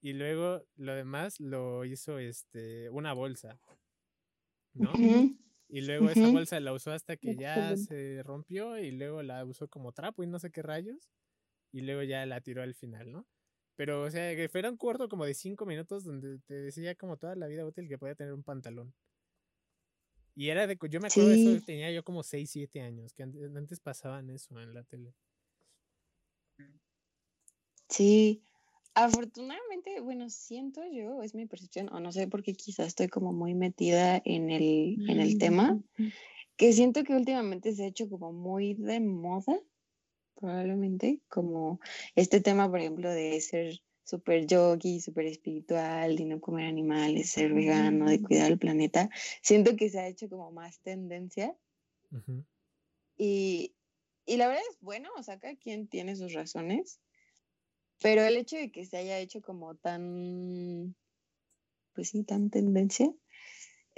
Y 0.02 0.14
luego 0.14 0.64
lo 0.76 0.94
demás 0.96 1.40
lo 1.40 1.86
hizo 1.86 2.20
este, 2.20 2.90
una 2.92 3.14
bolsa. 3.14 3.62
¿No? 4.74 5.02
Y 5.70 5.82
luego 5.82 6.10
esa 6.10 6.28
Ujú. 6.28 6.30
bolsa 6.30 6.60
la 6.60 6.74
usó 6.74 6.92
hasta 6.92 7.18
que 7.18 7.38
ya 7.38 7.76
se 7.78 8.22
rompió 8.24 8.80
y 8.80 8.92
luego 8.92 9.24
la 9.24 9.44
usó 9.46 9.68
como 9.70 9.92
trapo 9.94 10.24
y 10.24 10.28
no 10.28 10.40
sé 10.40 10.52
qué 10.52 10.62
rayos. 10.62 11.10
Y 11.72 11.82
luego 11.82 12.04
ya 12.04 12.26
la 12.26 12.42
tiró 12.42 12.62
al 12.64 12.76
final, 12.76 13.12
¿no? 13.12 13.28
Pero, 13.76 14.02
o 14.04 14.10
sea, 14.10 14.36
que 14.36 14.50
fuera 14.50 14.72
un 14.72 14.78
corto 14.78 15.08
como 15.08 15.26
de 15.26 15.34
cinco 15.34 15.66
minutos 15.66 16.04
donde 16.04 16.40
te 16.40 16.56
decía 16.56 16.96
como 16.96 17.18
toda 17.18 17.36
la 17.36 17.48
vida 17.48 17.66
útil 17.66 17.88
que 17.88 17.98
podía 17.98 18.16
tener 18.16 18.34
un 18.34 18.44
pantalón. 18.44 18.94
Y 20.38 20.50
era 20.50 20.68
de... 20.68 20.78
Yo 20.90 21.00
me 21.00 21.08
acuerdo 21.08 21.30
de 21.30 21.42
eso, 21.42 21.66
tenía 21.66 21.92
yo 21.92 22.04
como 22.04 22.22
6, 22.22 22.50
7 22.50 22.82
años, 22.82 23.12
que 23.14 23.24
antes, 23.24 23.56
antes 23.56 23.80
pasaban 23.80 24.30
eso 24.30 24.60
en 24.60 24.74
la 24.74 24.84
tele. 24.84 25.14
sí. 27.90 28.44
Afortunadamente, 28.94 30.00
bueno, 30.00 30.28
siento 30.30 30.82
yo, 30.92 31.22
es 31.22 31.36
mi 31.36 31.46
percepción, 31.46 31.88
o 31.94 32.00
no 32.00 32.12
sé 32.12 32.28
por 32.28 32.42
qué 32.42 32.54
quizás 32.54 32.88
estoy 32.88 33.10
como 33.10 33.32
muy 33.32 33.54
metida 33.54 34.20
en 34.26 34.50
el, 34.50 34.98
en 35.08 35.20
el 35.20 35.38
tema, 35.38 35.80
que 36.56 36.74
siento 36.74 37.04
que 37.04 37.16
últimamente 37.16 37.74
se 37.74 37.84
ha 37.84 37.88
hecho 37.88 38.10
como 38.10 38.34
muy 38.34 38.74
de 38.74 39.00
moda, 39.00 39.60
probablemente, 40.40 41.20
como 41.28 41.80
este 42.16 42.40
tema, 42.42 42.70
por 42.70 42.80
ejemplo, 42.80 43.10
de 43.10 43.40
ser 43.42 43.82
súper 44.04 44.48
yogi, 44.48 45.02
súper 45.02 45.26
espiritual, 45.26 46.16
de 46.16 46.26
no 46.26 46.40
comer 46.40 46.68
animales, 46.68 47.32
ser 47.32 47.54
vegano, 47.54 48.10
de 48.10 48.22
cuidar 48.22 48.52
el 48.52 48.58
planeta, 48.58 49.10
siento 49.42 49.76
que 49.76 49.90
se 49.90 50.00
ha 50.00 50.08
hecho 50.08 50.30
como 50.30 50.52
más 50.52 50.80
tendencia. 50.80 51.56
Y, 53.18 53.76
y 54.26 54.38
la 54.38 54.48
verdad 54.48 54.64
es 54.70 54.78
bueno, 54.80 55.10
o 55.18 55.24
sea, 55.24 55.40
cada 55.40 55.56
quien 55.56 55.88
tiene 55.88 56.16
sus 56.16 56.34
razones, 56.34 57.02
pero 58.02 58.22
el 58.24 58.38
hecho 58.38 58.56
de 58.56 58.72
que 58.72 58.86
se 58.86 58.98
haya 58.98 59.20
hecho 59.20 59.42
como 59.42 59.76
tan, 59.76 60.96
pues 61.94 62.10
sí, 62.10 62.24
tan 62.24 62.50
tendencia, 62.50 63.12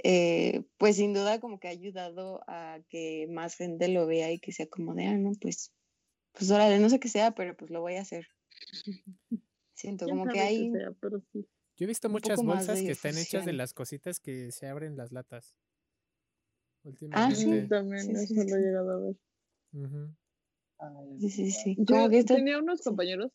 eh, 0.02 0.64
pues 0.78 0.96
sin 0.96 1.12
duda 1.12 1.40
como 1.40 1.60
que 1.60 1.68
ha 1.68 1.72
ayudado 1.72 2.42
a 2.46 2.80
que 2.88 3.28
más 3.30 3.54
gente 3.54 3.88
lo 3.88 4.06
vea 4.06 4.32
y 4.32 4.38
que 4.38 4.52
sea 4.52 4.66
como 4.66 4.94
de, 4.94 5.06
ah, 5.06 5.18
no, 5.18 5.32
pues, 5.40 5.72
pues 6.32 6.50
órale, 6.50 6.78
no 6.78 6.88
sé 6.88 7.00
qué 7.00 7.08
sea, 7.08 7.32
pero 7.32 7.56
pues 7.56 7.70
lo 7.70 7.80
voy 7.80 7.96
a 7.96 8.02
hacer. 8.02 8.26
Siento 9.74 10.04
¿Quién 10.06 10.18
como 10.18 10.30
que 10.30 10.40
hay... 10.40 10.70
sea, 10.70 10.92
pero 11.00 11.20
sí. 11.32 11.46
Yo 11.76 11.84
he 11.84 11.86
visto 11.86 12.10
muchas 12.10 12.42
bolsas 12.42 12.80
que 12.80 12.90
están 12.90 13.16
hechas 13.16 13.46
de 13.46 13.52
las 13.54 13.72
cositas 13.72 14.20
que 14.20 14.52
se 14.52 14.66
abren 14.66 14.96
las 14.96 15.12
latas. 15.12 15.56
Ah, 17.12 17.30
sí. 17.30 17.36
Sí, 17.36 17.46
Últimamente. 17.46 17.68
también 17.68 18.00
Sí, 18.16 18.26
sí, 18.26 18.34
eso 18.40 18.48
lo 18.48 18.56
he 18.56 18.60
llegado 18.60 18.90
a 18.90 18.98
ver. 19.00 19.16
Ay, 20.78 21.20
Sí, 21.20 21.30
sí, 21.30 21.50
sí. 21.50 21.76
Yo 21.78 21.84
Como 21.86 22.08
que 22.10 22.18
esto... 22.18 22.34
tenía 22.34 22.58
unos 22.58 22.80
sí. 22.80 22.84
compañeros, 22.84 23.32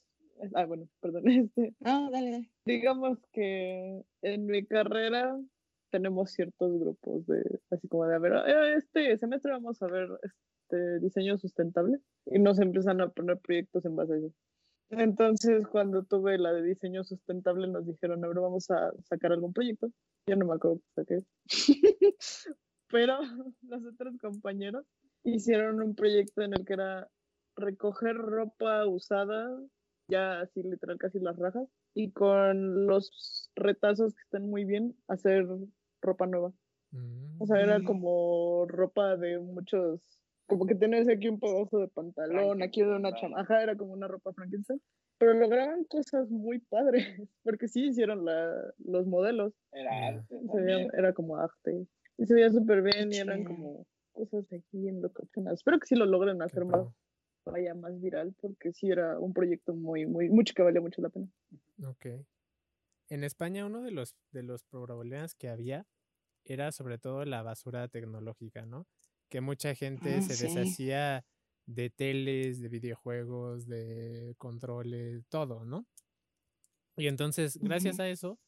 ah, 0.54 0.66
bueno, 0.66 0.88
perdón, 1.00 1.24
este, 1.56 1.76
No, 1.80 2.12
dale, 2.12 2.32
dale. 2.32 2.52
digamos 2.66 3.20
que 3.32 4.02
en 4.22 4.46
mi 4.46 4.66
carrera 4.66 5.39
tenemos 5.91 6.32
ciertos 6.32 6.80
grupos 6.80 7.26
de, 7.28 7.62
así 7.70 7.88
como 7.88 8.06
de, 8.08 8.16
a 8.16 8.20
ver, 8.20 8.34
"Eh, 8.48 8.76
este 8.78 9.18
semestre 9.18 9.52
vamos 9.52 9.82
a 9.82 9.88
ver 9.88 10.10
este 10.66 10.99
diseño 10.99 11.38
sustentable 11.38 11.99
y 12.26 12.39
nos 12.39 12.59
empiezan 12.59 13.01
a 13.01 13.09
poner 13.09 13.38
proyectos 13.39 13.86
en 13.86 13.95
base 13.95 14.13
a 14.13 14.18
eso. 14.18 14.34
Entonces, 14.89 15.68
cuando 15.68 16.03
tuve 16.03 16.38
la 16.38 16.53
de 16.53 16.61
diseño 16.61 17.03
sustentable, 17.03 17.68
nos 17.68 17.86
dijeron, 17.88 18.24
ahora 18.24 18.41
vamos 18.41 18.70
a 18.70 18.91
sacar 19.03 19.32
algún 19.32 19.53
proyecto. 19.53 19.89
Yo 20.28 20.36
no 20.36 20.45
me 20.45 20.53
acuerdo 20.55 20.80
qué 20.80 20.89
saqué. 20.93 21.24
Pero 22.91 23.18
los 23.63 23.86
otros 23.86 24.18
compañeros 24.22 24.86
hicieron 25.24 25.82
un 25.82 25.95
proyecto 25.95 26.41
en 26.43 26.53
el 26.53 26.66
que 26.66 26.74
era 26.74 27.09
recoger 27.55 28.16
ropa 28.16 28.86
usada, 28.86 29.49
ya 30.09 30.41
así 30.41 30.61
literal 30.61 30.97
casi 30.97 31.20
las 31.20 31.38
rajas, 31.38 31.68
y 31.95 32.11
con 32.11 32.86
los 32.86 33.49
retazos 33.55 34.13
que 34.13 34.22
están 34.22 34.49
muy 34.49 34.66
bien, 34.66 34.95
hacer 35.07 35.47
ropa 36.01 36.28
nueva. 36.28 36.53
O 37.39 37.45
sea, 37.47 37.59
era 37.61 37.80
Mm. 37.80 37.86
como 37.86 38.66
ropa 38.68 39.18
de 39.18 39.39
muchos, 39.39 39.99
como 40.48 40.66
que 40.66 40.76
tenés 40.76 41.08
aquí 41.10 41.28
un 41.28 41.39
pedazo 41.39 41.80
de 41.80 41.88
pantalón, 41.88 42.62
aquí 42.62 42.82
de 42.82 42.96
una 42.96 43.14
chamaja, 43.16 43.62
era 43.64 43.76
como 43.76 43.93
una 43.93 44.08
ropa 44.08 44.34
Frankenstein. 44.34 44.82
Pero 45.18 45.34
lograban 45.34 45.86
cosas 45.86 46.30
muy 46.30 46.60
padres, 46.60 47.06
porque 47.43 47.68
sí 47.68 47.88
hicieron 47.88 48.26
la, 48.26 48.54
los 48.80 49.08
modelos, 49.08 49.54
Era 49.72 50.08
arte 50.08 50.39
se 50.52 50.62
veía- 50.62 50.88
era 50.93 51.14
como 51.14 51.38
arte, 51.38 51.88
y 52.18 52.26
se 52.26 52.34
veía 52.34 52.52
súper 52.52 52.82
bien 52.82 53.12
y 53.14 53.18
eran 53.18 53.43
como 53.46 53.88
cosas 54.12 54.46
aquí 54.52 54.88
en 54.88 55.02
locaciones. 55.02 55.54
Espero 55.54 55.80
que 55.80 55.88
sí 55.88 55.96
lo 55.96 56.06
logren 56.06 56.38
Qué 56.39 56.43
hacer 56.46 56.66
más, 56.66 56.88
vaya 57.46 57.74
más 57.76 58.00
viral, 58.02 58.34
porque 58.41 58.74
sí 58.74 58.89
era 58.89 59.20
un 59.20 59.34
proyecto 59.34 59.74
muy, 59.74 60.06
muy, 60.06 60.30
mucho 60.30 60.54
que 60.54 60.64
valía 60.64 60.82
mucho 60.82 61.02
la 61.02 61.10
pena. 61.10 61.28
Ok. 61.88 62.06
En 63.10 63.24
España 63.24 63.66
uno 63.66 63.82
de 63.84 63.91
los, 63.91 64.16
de 64.32 64.43
los 64.43 64.64
problemas 64.64 65.36
que 65.36 65.48
había 65.50 65.86
era 66.43 66.72
sobre 66.72 66.98
todo 66.98 67.24
la 67.26 67.41
basura 67.43 67.88
tecnológica, 67.88 68.66
¿no? 68.66 68.86
Que 69.30 69.41
mucha 69.41 69.76
gente 69.76 70.17
Ah, 70.17 70.21
se 70.21 70.36
sí. 70.36 70.43
deshacía 70.47 71.26
de 71.65 71.89
teles, 71.89 72.61
de 72.61 72.69
videojuegos, 72.69 73.67
de 73.67 74.36
controles, 74.38 75.26
todo, 75.30 75.65
¿no? 75.65 75.86
Y 76.97 77.07
entonces, 77.07 77.57
gracias 77.61 77.99
a 77.99 78.07
eso, 78.07 78.39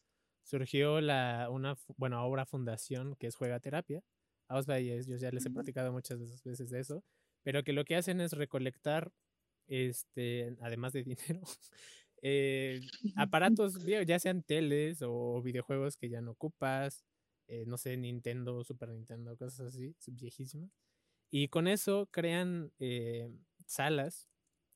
surgió 0.44 1.02
la, 1.02 1.50
una, 1.52 1.76
bueno, 1.98 2.18
ahora 2.18 2.46
fundación 2.46 3.16
que 3.16 3.28
es 3.28 3.36
Juega 3.36 3.60
Terapia. 3.60 4.02
A 4.48 4.58
os 4.58 4.66
veis, 4.66 5.08
yo 5.08 5.18
ya 5.18 5.32
les 5.32 5.46
he 5.46 5.50
platicado 5.50 5.92
muchas 5.92 6.20
veces- 6.20 6.70
de 6.70 6.80
eso, 6.80 7.04
pero 7.44 7.64
que 7.64 7.74
lo 7.74 7.84
que 7.84 7.96
hacen 7.98 8.22
es 8.22 8.32
recolectar, 8.32 9.12
este, 9.68 10.56
además 10.62 10.94
de 10.94 11.04
dinero, 11.04 11.42
eh, 12.22 12.80
aparatos, 13.18 13.84
ya 13.86 14.20
sean 14.20 14.44
teles 14.44 15.02
o 15.06 15.42
videojuegos 15.42 15.98
que 15.98 16.10
ya 16.10 16.22
no 16.22 16.32
ocupas, 16.32 17.04
eh, 17.48 17.66
no 17.66 17.78
sé, 17.78 17.96
Nintendo, 17.98 18.64
Super 18.64 18.90
Nintendo, 18.90 19.38
cosas 19.38 19.68
así, 19.74 19.96
viejísimas. 20.08 20.72
Y 21.30 21.50
con 21.50 21.68
eso 21.68 22.08
crean 22.12 22.72
eh, 22.80 23.30
salas 23.66 24.30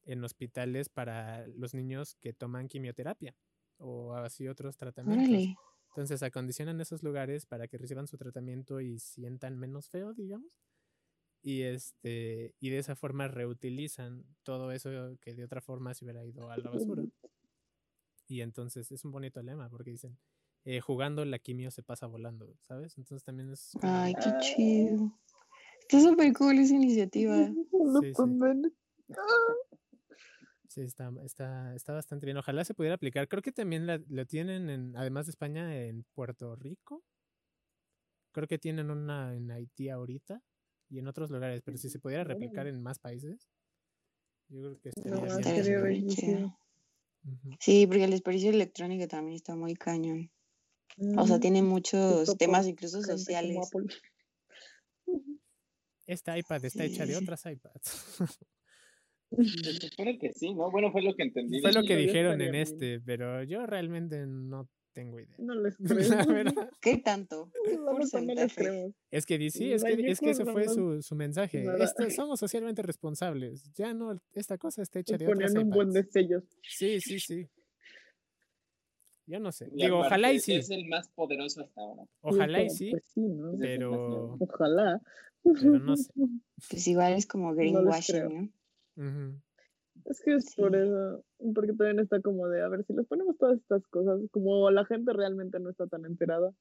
en 0.03 0.23
hospitales 0.23 0.89
para 0.89 1.47
los 1.47 1.73
niños 1.73 2.15
que 2.15 2.33
toman 2.33 2.67
quimioterapia 2.67 3.35
o 3.77 4.15
así 4.15 4.47
otros 4.47 4.77
tratamientos. 4.77 5.27
Órale. 5.27 5.55
Entonces 5.89 6.23
acondicionan 6.23 6.79
esos 6.79 7.03
lugares 7.03 7.45
para 7.45 7.67
que 7.67 7.77
reciban 7.77 8.07
su 8.07 8.17
tratamiento 8.17 8.79
y 8.79 8.99
sientan 8.99 9.57
menos 9.59 9.89
feo, 9.89 10.13
digamos. 10.13 10.61
Y 11.43 11.63
este 11.63 12.55
y 12.59 12.69
de 12.69 12.77
esa 12.77 12.95
forma 12.95 13.27
reutilizan 13.27 14.23
todo 14.43 14.71
eso 14.71 15.17
que 15.19 15.33
de 15.33 15.43
otra 15.43 15.59
forma 15.59 15.93
se 15.93 16.05
hubiera 16.05 16.23
ido 16.23 16.49
a 16.49 16.57
la 16.57 16.69
basura. 16.69 17.03
Y 18.27 18.41
entonces 18.41 18.91
es 18.91 19.03
un 19.03 19.11
bonito 19.11 19.41
lema 19.41 19.69
porque 19.69 19.91
dicen, 19.91 20.17
eh, 20.65 20.79
jugando 20.81 21.25
la 21.25 21.39
quimio 21.39 21.71
se 21.71 21.83
pasa 21.83 22.05
volando, 22.07 22.55
¿sabes? 22.61 22.97
Entonces 22.97 23.23
también 23.23 23.51
es... 23.51 23.71
como- 23.79 23.91
Ay, 23.93 24.13
qué 24.13 24.29
Ah. 24.29 24.39
chido. 24.39 25.19
Está 25.81 25.99
súper 26.01 26.31
cool 26.33 26.57
esa 26.59 26.73
iniciativa. 26.75 27.47
Sí, 27.47 27.55
sí. 28.07 28.13
convenios. 28.13 28.71
Sí, 30.67 30.81
está, 30.81 31.11
está, 31.25 31.75
está 31.75 31.91
bastante 31.93 32.25
bien. 32.25 32.37
Ojalá 32.37 32.63
se 32.63 32.73
pudiera 32.73 32.95
aplicar. 32.95 33.27
Creo 33.27 33.41
que 33.41 33.51
también 33.51 33.85
la- 33.87 34.01
lo 34.07 34.25
tienen, 34.25 34.69
en, 34.69 34.95
además 34.95 35.25
de 35.25 35.31
España, 35.31 35.75
en 35.85 36.05
Puerto 36.13 36.55
Rico. 36.55 37.03
Creo 38.31 38.47
que 38.47 38.57
tienen 38.57 38.89
una 38.89 39.35
en 39.35 39.51
Haití 39.51 39.89
ahorita 39.89 40.41
y 40.89 40.99
en 40.99 41.07
otros 41.07 41.29
lugares, 41.29 41.61
pero 41.65 41.77
si 41.77 41.89
se 41.89 41.99
pudiera 41.99 42.23
replicar 42.23 42.67
en 42.67 42.81
más 42.81 42.99
países, 42.99 43.49
yo 44.47 44.59
creo 44.61 44.79
que 44.79 44.89
estaría 44.89 45.11
No, 45.79 45.85
bien. 45.85 46.55
Sí, 47.59 47.85
porque 47.85 48.05
el 48.05 48.11
desperdicio 48.11 48.49
electrónico 48.51 49.07
también 49.09 49.35
está 49.35 49.55
muy 49.55 49.73
cañón. 49.75 50.31
O 51.17 51.25
sea, 51.27 51.37
Mm, 51.37 51.41
tiene 51.41 51.61
muchos 51.61 52.37
temas 52.37 52.67
incluso 52.67 53.01
sociales. 53.01 53.57
Esta 56.05 56.37
iPad 56.37 56.65
está 56.65 56.83
hecha 56.83 57.05
de 57.05 57.15
otras 57.15 57.45
iPads. 57.45 58.17
Se 59.31 59.73
supone 59.89 60.19
que 60.19 60.33
sí, 60.33 60.53
¿no? 60.53 60.69
Bueno, 60.71 60.91
fue 60.91 61.01
lo 61.01 61.13
que 61.15 61.23
entendí. 61.23 61.61
Fue 61.61 61.71
lo 61.71 61.83
que 61.83 61.95
dijeron 61.95 62.33
en 62.41 62.51
bien. 62.51 62.55
este, 62.55 62.99
pero 62.99 63.43
yo 63.43 63.65
realmente 63.65 64.25
no 64.27 64.69
tengo 64.93 65.21
idea. 65.21 65.35
No 65.37 65.55
les 65.55 65.79
La 65.79 66.25
creo. 66.25 66.35
verdad. 66.35 66.69
¿Qué 66.81 66.97
tanto? 66.97 67.49
¿Qué 67.63 67.77
La 67.77 67.93
neta 67.93 68.19
no 68.19 68.33
les 68.33 68.53
creemos. 68.53 68.91
Es 69.09 69.25
que 69.25 69.49
sí, 69.49 69.71
es 69.71 69.83
que, 69.85 69.93
es 70.11 70.19
que 70.19 70.31
ese 70.31 70.43
fue 70.43 70.67
su, 70.67 71.01
su 71.01 71.15
mensaje. 71.15 71.63
Esto, 71.79 72.09
somos 72.09 72.41
socialmente 72.41 72.81
responsables. 72.81 73.71
Ya 73.73 73.93
no, 73.93 74.21
esta 74.33 74.57
cosa 74.57 74.81
está 74.81 74.99
hecha 74.99 75.17
de 75.17 75.27
otras 75.27 75.53
ponían 75.53 75.65
un 75.65 75.69
buen 75.73 75.91
de 75.91 76.01
iPads. 76.01 76.11
sellos. 76.11 76.43
Sí, 76.63 76.99
sí, 76.99 77.19
sí. 77.19 77.47
Yo 79.31 79.39
no 79.39 79.53
sé. 79.53 79.69
Digo, 79.71 79.99
ojalá 79.99 80.33
y 80.33 80.39
sí. 80.39 80.55
Es 80.55 80.69
el 80.71 80.89
más 80.89 81.07
poderoso 81.07 81.61
hasta 81.61 81.79
ahora. 81.79 82.03
Ojalá 82.19 82.63
y 82.63 82.69
sí, 82.69 82.91
Pues 82.91 83.03
sí, 83.13 83.21
¿no? 83.21 83.53
Pero, 83.57 84.35
Ojalá. 84.41 85.01
pero 85.41 85.79
no 85.79 85.95
sé. 85.95 86.11
Pues 86.69 86.85
igual 86.87 87.13
es 87.13 87.25
como 87.25 87.55
greenwashing. 87.55 88.53
¿no? 88.97 89.41
Es 90.05 90.21
que 90.21 90.33
es 90.35 90.53
por 90.55 90.75
eso, 90.75 91.23
porque 91.55 91.73
también 91.73 91.99
está 91.99 92.19
como 92.21 92.47
de, 92.49 92.61
a 92.61 92.67
ver, 92.67 92.83
si 92.85 92.93
les 92.93 93.07
ponemos 93.07 93.37
todas 93.37 93.57
estas 93.57 93.87
cosas, 93.87 94.19
como 94.31 94.69
la 94.69 94.85
gente 94.85 95.13
realmente 95.13 95.59
no 95.59 95.69
está 95.69 95.87
tan 95.87 96.05
enterada, 96.05 96.53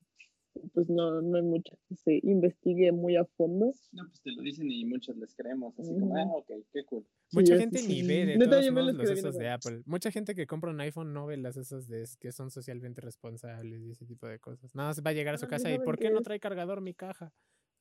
pues 0.73 0.89
no, 0.89 1.23
no 1.23 1.37
hay 1.37 1.43
mucha 1.43 1.77
que 1.89 1.97
se 1.97 2.21
investigue 2.23 2.93
muy 2.93 3.17
a 3.17 3.25
fondo. 3.25 3.73
No, 3.93 4.05
pues 4.07 4.21
te 4.21 4.33
lo 4.33 4.43
dicen 4.43 4.71
y 4.71 4.85
muchos 4.85 5.17
les 5.17 5.35
creemos. 5.35 5.79
Así 5.79 5.93
como, 5.99 6.17
ah, 6.17 6.27
ok, 6.37 6.51
qué 6.73 6.85
cool. 6.85 7.07
Mucha 7.33 7.57
gente 7.57 7.81
ni 7.83 8.01
sí. 8.01 8.07
ve 8.07 8.27
de 8.27 8.39
Neta, 8.39 8.51
todos 8.51 8.73
modos 8.73 8.95
los 8.95 9.11
esos 9.11 9.39
de 9.39 9.49
Apple. 9.49 9.83
Mucha 9.87 10.11
gente 10.11 10.35
que 10.35 10.47
compra 10.47 10.71
un 10.71 10.81
iPhone 10.81 11.13
no 11.13 11.27
ve 11.27 11.37
las 11.37 11.57
esos 11.57 11.89
de 11.89 12.05
que 12.19 12.33
son 12.33 12.51
socialmente 12.51 13.01
responsables 13.01 13.83
y 13.83 13.91
ese 13.91 14.07
tipo 14.07 14.27
de 14.27 14.39
cosas. 14.39 14.75
Nada 14.75 14.91
más 14.91 15.03
va 15.05 15.11
a 15.11 15.15
llegar 15.15 15.35
a 15.35 15.39
su 15.39 15.47
casa 15.47 15.73
y 15.73 15.79
¿por 15.79 15.97
qué 15.97 16.01
qué 16.01 16.11
no 16.11 16.23
trae 16.23 16.41
cargador 16.41 16.81
mi 16.81 16.95
caja? 16.95 17.33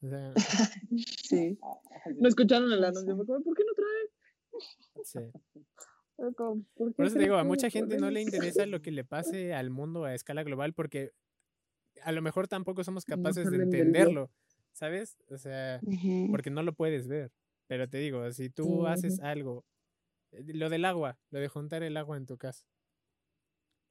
O 0.02 0.10
sea, 0.10 0.34
Sí. 1.24 1.58
Ah, 1.62 1.80
No 2.18 2.28
escucharon 2.28 2.72
el 2.72 2.84
anuncio, 2.84 3.18
¿por 3.18 3.56
qué 3.56 3.64
no 3.66 3.74
trae? 3.74 5.04
sí. 5.04 5.20
¿por, 6.76 7.06
eso 7.06 7.16
te 7.16 7.22
digo, 7.22 7.36
a 7.36 7.44
mucha 7.44 7.68
no 7.68 7.72
gente 7.72 7.98
no 7.98 8.10
le 8.12 8.22
interesa 8.22 8.66
lo 8.66 8.82
que 8.82 8.92
le 8.92 9.04
pase 9.06 9.54
al 9.54 9.70
mundo 9.70 10.04
a 10.04 10.14
escala 10.14 10.44
global 10.44 10.74
porque 10.74 11.12
a 12.04 12.12
lo 12.12 12.22
mejor 12.22 12.47
tampoco 12.47 12.84
somos 12.84 13.06
No 13.06 13.16
capaces 13.16 13.50
de 13.50 13.58
entenderlo, 13.58 14.32
¿sabes? 14.74 15.18
O 15.30 15.38
sea, 15.38 15.84
porque 16.30 16.50
no 16.52 16.64
lo 16.64 16.74
puedes 16.74 17.08
ver. 17.08 17.32
Pero 17.68 17.89
te 17.89 17.97
digo, 18.00 18.32
si 18.32 18.50
tú 18.50 18.88
haces 18.88 19.20
algo, 19.20 19.66
eh, 20.32 20.43
lo 20.56 20.70
del 20.70 20.86
agua, 20.86 21.20
lo 21.32 21.39
de 21.39 21.50
juntar 21.50 21.84
el 21.84 21.97
agua 21.97 22.18
en 22.18 22.26
tu 22.28 22.38
casa, 22.38 22.66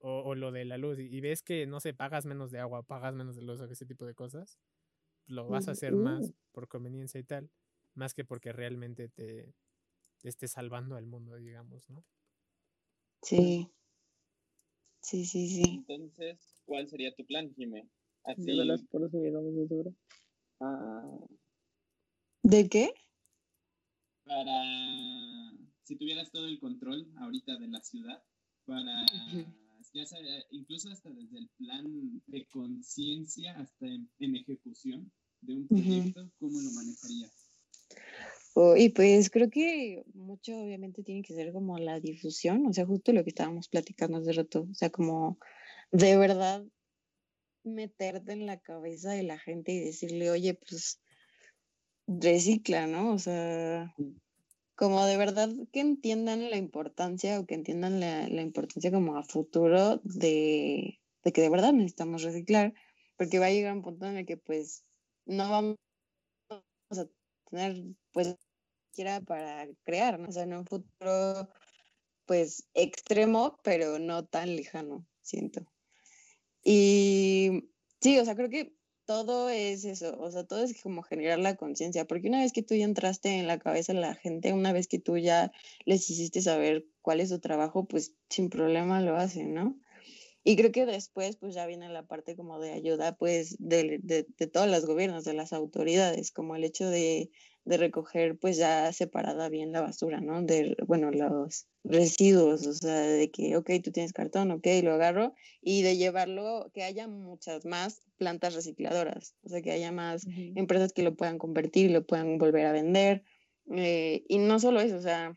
o, 0.01 0.21
o 0.21 0.35
lo 0.35 0.53
de 0.53 0.65
la 0.65 0.79
luz, 0.79 0.99
y, 0.99 1.07
y 1.07 1.21
ves 1.21 1.43
que, 1.43 1.67
no 1.67 1.81
sé, 1.81 1.95
pagas 1.95 2.27
menos 2.27 2.51
de 2.51 2.61
agua, 2.61 2.83
pagas 2.83 3.15
menos 3.15 3.37
de 3.37 3.43
luz 3.43 3.61
o 3.61 3.65
ese 3.65 3.87
tipo 3.87 4.07
de 4.07 4.15
cosas, 4.15 4.59
lo 5.27 5.49
vas 5.49 5.69
a 5.69 5.73
hacer 5.73 5.97
más 5.97 6.35
por 6.53 6.69
conveniencia 6.69 7.21
y 7.21 7.25
tal, 7.25 7.51
más 7.95 8.15
que 8.15 8.25
porque 8.25 8.53
realmente 8.53 9.09
te, 9.09 9.55
te 10.21 10.29
esté 10.29 10.49
salvando 10.49 10.97
al 10.97 11.07
mundo, 11.07 11.37
digamos, 11.37 11.89
¿no? 11.91 12.05
Sí. 13.23 13.71
Sí, 15.01 15.25
sí, 15.25 15.49
sí. 15.49 15.63
Entonces, 15.73 16.63
¿cuál 16.67 16.89
sería 16.89 17.15
tu 17.15 17.25
plan, 17.25 17.53
Jimé? 17.55 17.89
Así, 18.29 18.45
De 18.45 18.65
las 18.65 18.83
por 18.85 19.05
eso 19.05 19.19
llegamos 19.19 19.55
de 19.55 19.67
duro. 19.67 19.95
ah, 20.61 21.19
¿De 22.43 22.69
qué? 22.69 22.93
para, 24.29 25.53
si 25.85 25.97
tuvieras 25.97 26.31
todo 26.31 26.47
el 26.47 26.61
control 26.61 27.11
ahorita 27.17 27.57
de 27.57 27.69
la 27.69 27.83
ciudad, 27.83 28.23
para, 28.67 29.07
ya 29.95 30.05
sea, 30.05 30.19
incluso 30.51 30.91
hasta 30.91 31.11
desde 31.11 31.39
el 31.39 31.49
plan 31.57 32.23
de 32.27 32.47
conciencia 32.47 33.59
hasta 33.59 33.87
en, 33.87 34.11
en 34.19 34.37
ejecución 34.37 35.11
de 35.41 35.55
un 35.55 35.67
proyecto, 35.67 36.31
¿cómo 36.39 36.61
lo 36.61 36.71
manejarías? 36.73 37.33
Oh, 38.55 38.77
y 38.77 38.91
pues 38.91 39.31
creo 39.31 39.49
que 39.51 40.05
mucho 40.15 40.61
obviamente 40.61 41.03
tiene 41.03 41.23
que 41.23 41.35
ser 41.35 41.53
como 41.53 41.79
la 41.79 42.01
difusión, 42.01 42.67
o 42.67 42.73
sea, 42.73 42.85
justo 42.85 43.13
lo 43.13 43.25
que 43.25 43.31
estábamos 43.31 43.69
platicando 43.69 44.19
hace 44.19 44.33
rato, 44.33 44.67
o 44.71 44.75
sea, 44.75 44.91
como 44.91 45.39
de 45.91 46.19
verdad 46.19 46.67
meterte 47.65 48.33
en 48.33 48.47
la 48.47 48.59
cabeza 48.61 49.13
de 49.13 49.23
la 49.23 49.39
gente 49.39 49.73
y 49.73 49.81
decirle, 49.81 50.31
oye, 50.31 50.55
pues 50.55 51.01
recicla, 52.07 52.87
¿no? 52.87 53.13
O 53.13 53.19
sea, 53.19 53.95
como 54.75 55.05
de 55.05 55.17
verdad 55.17 55.51
que 55.73 55.81
entiendan 55.81 56.51
la 56.51 56.57
importancia 56.57 57.41
o 57.41 57.47
que 57.47 57.55
entiendan 57.55 58.01
la, 58.01 58.29
la 58.29 58.43
importancia 58.43 58.91
como 58.91 59.17
a 59.17 59.23
futuro 59.23 60.01
de, 60.05 61.01
de 61.25 61.33
que 61.33 61.41
de 61.41 61.51
verdad 61.51 61.73
necesitamos 61.73 62.23
reciclar, 62.23 62.75
porque 63.17 63.39
va 63.39 63.47
a 63.47 63.51
llegar 63.51 63.75
un 63.75 63.83
punto 63.83 64.07
en 64.07 64.17
el 64.19 64.27
que 64.27 64.37
pues 64.37 64.85
no 65.27 65.51
vamos 65.51 65.77
a 66.51 67.07
tener 67.51 67.85
pues 68.13 68.37
siquiera 68.91 69.21
para 69.21 69.67
crear, 69.85 70.19
¿no? 70.19 70.29
O 70.29 70.33
sea, 70.33 70.45
en 70.45 70.55
un 70.55 70.65
futuro 70.65 71.49
pues 72.27 72.69
extremo, 72.75 73.59
pero 73.63 73.99
no 73.99 74.27
tan 74.27 74.55
lejano, 74.55 75.07
siento. 75.23 75.67
Y 76.71 77.71
sí, 78.03 78.19
o 78.19 78.27
sea, 78.27 78.35
creo 78.35 78.51
que 78.51 78.77
todo 79.07 79.49
es 79.49 79.87
eso, 79.87 80.15
o 80.21 80.31
sea, 80.31 80.45
todo 80.45 80.63
es 80.65 80.83
como 80.83 81.03
generar 81.03 81.39
la 81.39 81.57
conciencia, 81.57 82.05
porque 82.05 82.29
una 82.29 82.43
vez 82.43 82.53
que 82.53 82.63
tú 82.63 82.75
ya 82.75 82.85
entraste 82.85 83.39
en 83.39 83.47
la 83.47 83.59
cabeza 83.59 83.95
de 83.95 84.01
la 84.01 84.15
gente, 84.15 84.53
una 84.53 84.75
vez 84.75 84.87
que 84.87 84.99
tú 84.99 85.17
ya 85.17 85.51
les 85.87 86.11
hiciste 86.11 86.43
saber 86.43 86.85
cuál 87.01 87.21
es 87.21 87.31
su 87.31 87.39
trabajo, 87.39 87.87
pues 87.89 88.13
sin 88.29 88.51
problema 88.51 89.01
lo 89.01 89.17
hacen, 89.17 89.55
¿no? 89.55 89.81
Y 90.45 90.57
creo 90.57 90.71
que 90.71 90.85
después, 90.85 91.37
pues 91.37 91.55
ya 91.55 91.65
viene 91.65 91.89
la 91.89 92.07
parte 92.07 92.37
como 92.37 92.61
de 92.61 92.73
ayuda, 92.73 93.17
pues, 93.17 93.57
de, 93.59 93.99
de, 94.03 94.27
de 94.37 94.47
todos 94.47 94.69
los 94.69 94.85
gobiernos, 94.85 95.25
de 95.25 95.33
las 95.33 95.55
autoridades, 95.55 96.33
como 96.33 96.55
el 96.55 96.65
hecho 96.65 96.91
de, 96.91 97.31
de 97.69 97.77
recoger, 97.77 98.39
pues 98.39 98.57
ya 98.57 98.91
separada 98.93 99.51
bien 99.51 99.73
la 99.73 99.83
basura, 99.83 100.21
¿no? 100.21 100.43
De, 100.43 100.75
bueno, 100.87 101.11
los 101.11 101.67
residuos, 101.85 102.67
o 102.67 102.73
sea, 102.73 103.01
de 103.01 103.31
que, 103.31 103.57
ok, 103.57 103.71
tú 103.85 103.93
tienes 103.93 104.15
cartón, 104.15 104.51
ok, 104.51 104.67
lo 104.83 104.95
agarro, 104.95 105.35
y 105.61 105.83
de 105.83 105.99
llevarlo, 105.99 106.71
que 106.73 106.83
haya 106.83 107.09
muchas 107.09 107.67
más 107.67 108.01
plantas 108.17 108.55
recicladoras, 108.55 109.35
o 109.43 109.51
sea, 109.51 109.61
que 109.61 109.71
haya 109.71 109.93
más 109.93 110.27
empresas 110.57 110.95
que 110.95 111.03
lo 111.03 111.15
puedan 111.15 111.39
convertir 111.39 111.91
lo 111.91 112.07
puedan 112.07 112.39
volver 112.39 112.67
a 112.67 112.73
vender. 112.73 113.23
eh, 113.71 114.25
y 114.29 114.39
no 114.39 114.59
solo 114.61 114.81
eso, 114.81 114.97
o 114.97 115.03
sea, 115.03 115.37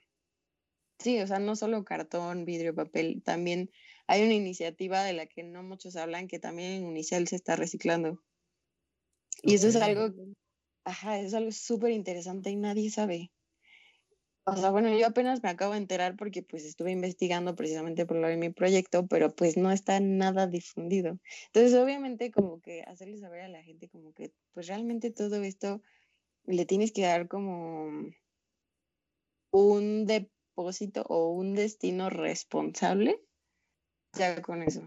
sí, 0.99 1.19
o 1.19 1.27
sea, 1.27 1.39
no 1.39 1.57
solo 1.57 1.83
cartón, 1.83 2.45
vidrio, 2.45 2.73
papel, 2.73 3.21
también 3.23 3.69
hay 4.07 4.23
una 4.23 4.33
iniciativa 4.33 5.03
de 5.03 5.13
la 5.13 5.25
que 5.25 5.43
no 5.43 5.63
muchos 5.63 5.97
hablan 5.97 6.29
que 6.29 6.39
también 6.39 6.71
en 6.71 6.85
Unicel 6.85 7.27
se 7.27 7.35
está 7.35 7.57
reciclando. 7.57 8.23
Y 9.43 9.55
eso 9.55 9.67
es 9.67 9.75
algo, 9.75 10.13
ajá, 10.83 11.19
es 11.19 11.33
algo 11.33 11.51
súper 11.51 11.91
interesante 11.91 12.49
y 12.49 12.55
nadie 12.55 12.89
sabe. 12.89 13.31
O 14.43 14.55
sea, 14.55 14.71
bueno, 14.71 14.89
yo 14.97 15.05
apenas 15.05 15.43
me 15.43 15.49
acabo 15.49 15.73
de 15.73 15.79
enterar 15.79 16.15
porque 16.15 16.41
pues 16.41 16.65
estuve 16.65 16.91
investigando 16.91 17.55
precisamente 17.55 18.07
por 18.07 18.17
lo 18.17 18.27
de 18.27 18.37
mi 18.37 18.49
proyecto, 18.49 19.05
pero 19.07 19.35
pues 19.35 19.55
no 19.55 19.71
está 19.71 19.99
nada 19.99 20.47
difundido. 20.47 21.19
Entonces, 21.47 21.75
obviamente, 21.75 22.31
como 22.31 22.59
que 22.59 22.81
hacerle 22.81 23.17
saber 23.19 23.41
a 23.41 23.49
la 23.49 23.61
gente 23.63 23.87
como 23.87 24.13
que 24.13 24.33
pues 24.53 24.67
realmente 24.67 25.11
todo 25.11 25.43
esto 25.43 25.81
le 26.45 26.65
tienes 26.65 26.91
que 26.91 27.03
dar 27.03 27.27
como 27.27 27.91
un 29.51 30.05
depósito 30.05 31.03
o 31.07 31.31
un 31.31 31.53
destino 31.53 32.09
responsable, 32.09 33.21
ya 34.17 34.41
con 34.41 34.63
eso. 34.63 34.81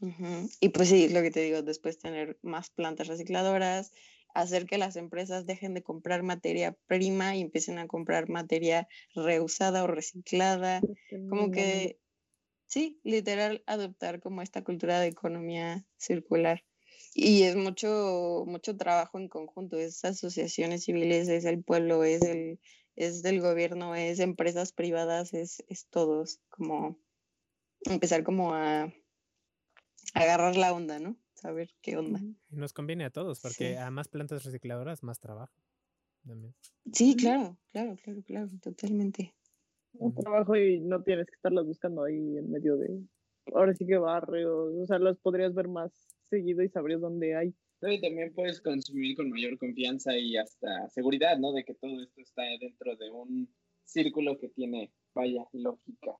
Ujú. 0.00 0.48
Y 0.60 0.70
pues 0.70 0.88
sí, 0.88 1.08
lo 1.08 1.22
que 1.22 1.30
te 1.30 1.40
digo, 1.40 1.62
después 1.62 1.98
tener 1.98 2.38
más 2.42 2.70
plantas 2.70 3.06
recicladoras, 3.06 3.92
hacer 4.34 4.66
que 4.66 4.78
las 4.78 4.96
empresas 4.96 5.46
dejen 5.46 5.74
de 5.74 5.82
comprar 5.82 6.22
materia 6.22 6.76
prima 6.86 7.36
y 7.36 7.40
empiecen 7.40 7.78
a 7.78 7.86
comprar 7.86 8.28
materia 8.28 8.88
reusada 9.14 9.84
o 9.84 9.86
reciclada. 9.86 10.80
Como 11.28 11.50
que, 11.50 11.98
sí, 12.66 13.00
literal, 13.04 13.62
adoptar 13.66 14.20
como 14.20 14.42
esta 14.42 14.62
cultura 14.64 15.00
de 15.00 15.08
economía 15.08 15.86
circular. 15.96 16.64
Y 17.14 17.42
es 17.42 17.56
mucho, 17.56 18.44
mucho 18.46 18.76
trabajo 18.76 19.18
en 19.18 19.28
conjunto, 19.28 19.76
es 19.76 20.04
asociaciones 20.04 20.84
civiles, 20.84 21.28
es 21.28 21.44
el 21.44 21.62
pueblo, 21.62 22.04
es 22.04 22.22
el, 22.22 22.58
es 22.96 23.22
del 23.22 23.40
gobierno, 23.40 23.94
es 23.94 24.18
empresas 24.18 24.72
privadas, 24.72 25.34
es, 25.34 25.62
es 25.68 25.86
todos, 25.88 26.40
como 26.48 26.98
empezar 27.84 28.22
como 28.22 28.54
a 28.54 28.92
agarrar 30.14 30.56
la 30.56 30.72
onda, 30.72 30.98
¿no? 30.98 31.16
Saber 31.42 31.70
qué 31.82 31.96
onda. 31.96 32.20
Y 32.50 32.56
nos 32.56 32.72
conviene 32.72 33.04
a 33.04 33.10
todos, 33.10 33.40
porque 33.40 33.70
Sí. 33.70 33.74
a 33.76 33.90
más 33.90 34.06
plantas 34.06 34.44
recicladoras, 34.44 35.02
más 35.02 35.18
trabajo. 35.18 35.52
También. 36.24 36.54
Sí, 36.92 37.16
claro, 37.16 37.58
claro, 37.72 37.96
claro, 38.04 38.22
claro, 38.22 38.48
totalmente. 38.62 39.34
Un 39.94 40.14
trabajo 40.14 40.56
y 40.56 40.80
no 40.80 41.02
tienes 41.02 41.26
que 41.26 41.34
estarlas 41.34 41.66
buscando 41.66 42.04
ahí 42.04 42.14
en 42.38 42.48
medio 42.50 42.76
de. 42.76 43.02
Ahora 43.52 43.74
sí 43.74 43.86
que 43.86 43.96
barrios. 43.98 44.72
O 44.76 44.86
sea, 44.86 45.00
las 45.00 45.18
podrías 45.18 45.52
ver 45.52 45.66
más 45.68 45.92
seguido 46.30 46.62
y 46.62 46.68
sabrías 46.68 47.00
dónde 47.00 47.34
hay. 47.36 47.54
Y 47.82 48.00
también 48.00 48.32
puedes 48.34 48.60
consumir 48.60 49.16
con 49.16 49.28
mayor 49.30 49.58
confianza 49.58 50.16
y 50.16 50.36
hasta 50.36 50.88
seguridad, 50.90 51.36
¿no? 51.38 51.52
De 51.52 51.64
que 51.64 51.74
todo 51.74 52.00
esto 52.00 52.20
está 52.20 52.42
dentro 52.60 52.96
de 52.96 53.10
un 53.10 53.52
círculo 53.84 54.38
que 54.38 54.48
tiene, 54.50 54.92
vaya, 55.12 55.44
lógica. 55.52 56.12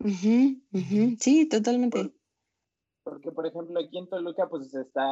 Ujú, 0.00 0.62
ujú, 0.72 1.16
Sí, 1.20 1.48
totalmente. 1.48 2.12
Porque, 3.08 3.32
por 3.32 3.46
ejemplo, 3.46 3.80
aquí 3.80 3.96
en 3.96 4.06
Toluca, 4.06 4.48
pues 4.48 4.74
está 4.74 5.02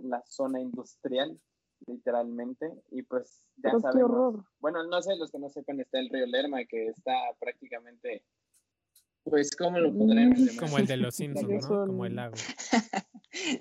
la 0.00 0.22
zona 0.26 0.58
industrial, 0.58 1.38
literalmente, 1.86 2.72
y 2.90 3.02
pues 3.02 3.44
ya 3.56 3.72
Pero 3.72 3.80
sabemos. 3.80 4.44
Bueno, 4.58 4.82
no 4.84 5.02
sé, 5.02 5.16
los 5.16 5.30
que 5.30 5.38
no 5.38 5.50
sepan, 5.50 5.80
está 5.80 5.98
el 5.98 6.08
río 6.08 6.26
Lerma, 6.26 6.64
que 6.64 6.86
está 6.88 7.12
prácticamente, 7.38 8.24
pues, 9.24 9.54
¿cómo 9.54 9.78
lo 9.78 9.92
podremos 9.92 10.38
Mm, 10.38 10.44
llamar? 10.46 10.64
Como 10.64 10.78
el 10.78 10.86
de 10.86 10.96
los 10.96 11.14
Simpsons, 11.16 11.68
¿no? 11.68 11.86
Como 11.86 12.06
el 12.06 12.16
lago 12.16 12.34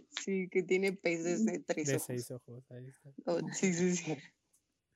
Sí, 0.10 0.48
que 0.50 0.64
tiene 0.64 0.94
peces 0.94 1.46
de 1.46 1.60
tres 1.60 1.88
de 1.88 1.96
ojos. 1.96 2.06
seis 2.06 2.32
ojos. 2.32 2.72
Ahí 2.72 2.88
está. 2.88 3.10
Oh, 3.26 3.40
sí, 3.52 3.74
sí, 3.74 3.96
sí. 3.98 4.06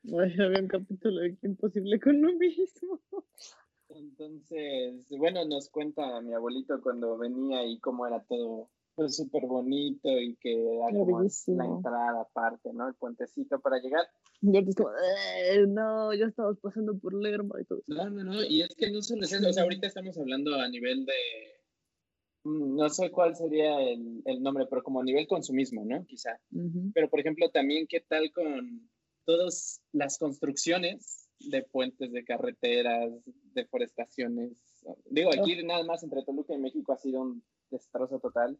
Ay, 0.06 0.34
había 0.40 0.60
un 0.62 0.68
capítulo 0.70 1.20
de 1.20 1.36
que 1.36 1.48
imposible 1.48 2.00
con 2.00 2.22
lo 2.22 2.32
mismo. 2.34 3.02
Entonces, 3.90 5.08
bueno, 5.10 5.46
nos 5.46 5.70
cuenta 5.70 6.22
mi 6.22 6.34
abuelito 6.34 6.80
cuando 6.82 7.18
venía 7.18 7.66
y 7.66 7.80
cómo 7.80 8.06
era 8.08 8.24
todo 8.24 8.70
pues 8.96 9.16
súper 9.16 9.46
bonito 9.48 10.10
y 10.10 10.36
que 10.36 10.76
era 10.76 10.88
como 10.92 11.22
la 11.22 11.66
entrada 11.66 12.22
aparte, 12.22 12.74
¿no? 12.74 12.90
El 12.90 12.96
puentecito 12.96 13.60
para 13.62 13.80
llegar. 13.80 14.06
Y 14.42 14.48
ahorita 14.48 14.70
es 14.72 14.76
como, 14.76 14.90
"Eh, 14.90 15.66
no, 15.68 16.14
ya 16.14 16.26
estabas 16.26 16.58
pasando 16.60 16.98
por 17.00 17.14
Lerma 17.14 17.56
y 17.62 17.66
todo. 17.66 17.82
No, 17.88 18.10
no, 18.10 18.24
no, 18.26 18.44
y 18.44 18.62
es 18.62 18.76
que 18.76 18.92
no 18.92 19.02
solo 19.02 19.24
es 19.24 19.32
eso, 19.32 19.48
o 19.48 19.54
sea, 19.54 19.64
ahorita 19.64 19.88
estamos 19.88 20.18
hablando 20.18 20.54
a 20.56 20.68
nivel 20.68 21.06
de, 21.06 21.14
mm, 22.44 22.76
no 22.76 22.90
sé 22.90 23.10
cuál 23.10 23.36
sería 23.38 23.82
el, 23.82 24.22
el 24.26 24.44
nombre, 24.44 24.66
pero 24.70 24.84
como 24.84 25.00
a 25.00 25.04
nivel 25.06 25.28
consumismo, 25.28 25.86
¿no? 25.86 26.06
Quizá. 26.06 26.38
Pero, 26.94 27.10
por 27.10 27.22
ejemplo, 27.22 27.50
también, 27.52 27.88
¿qué 27.88 28.02
tal 28.02 28.32
con 28.34 28.90
todas 29.26 29.82
las 29.94 30.18
construcciones 30.18 31.19
de 31.40 31.64
puentes, 31.64 32.12
de 32.12 32.24
carreteras, 32.24 33.12
deforestaciones? 33.54 34.52
Digo, 35.10 35.30
aquí 35.34 35.62
nada 35.64 35.84
más 35.84 36.04
entre 36.04 36.24
Toluca 36.24 36.54
y 36.54 36.58
México 36.60 36.92
ha 36.94 36.98
sido 36.98 37.22
un 37.22 37.44
destrozo 37.70 38.20
total 38.20 38.58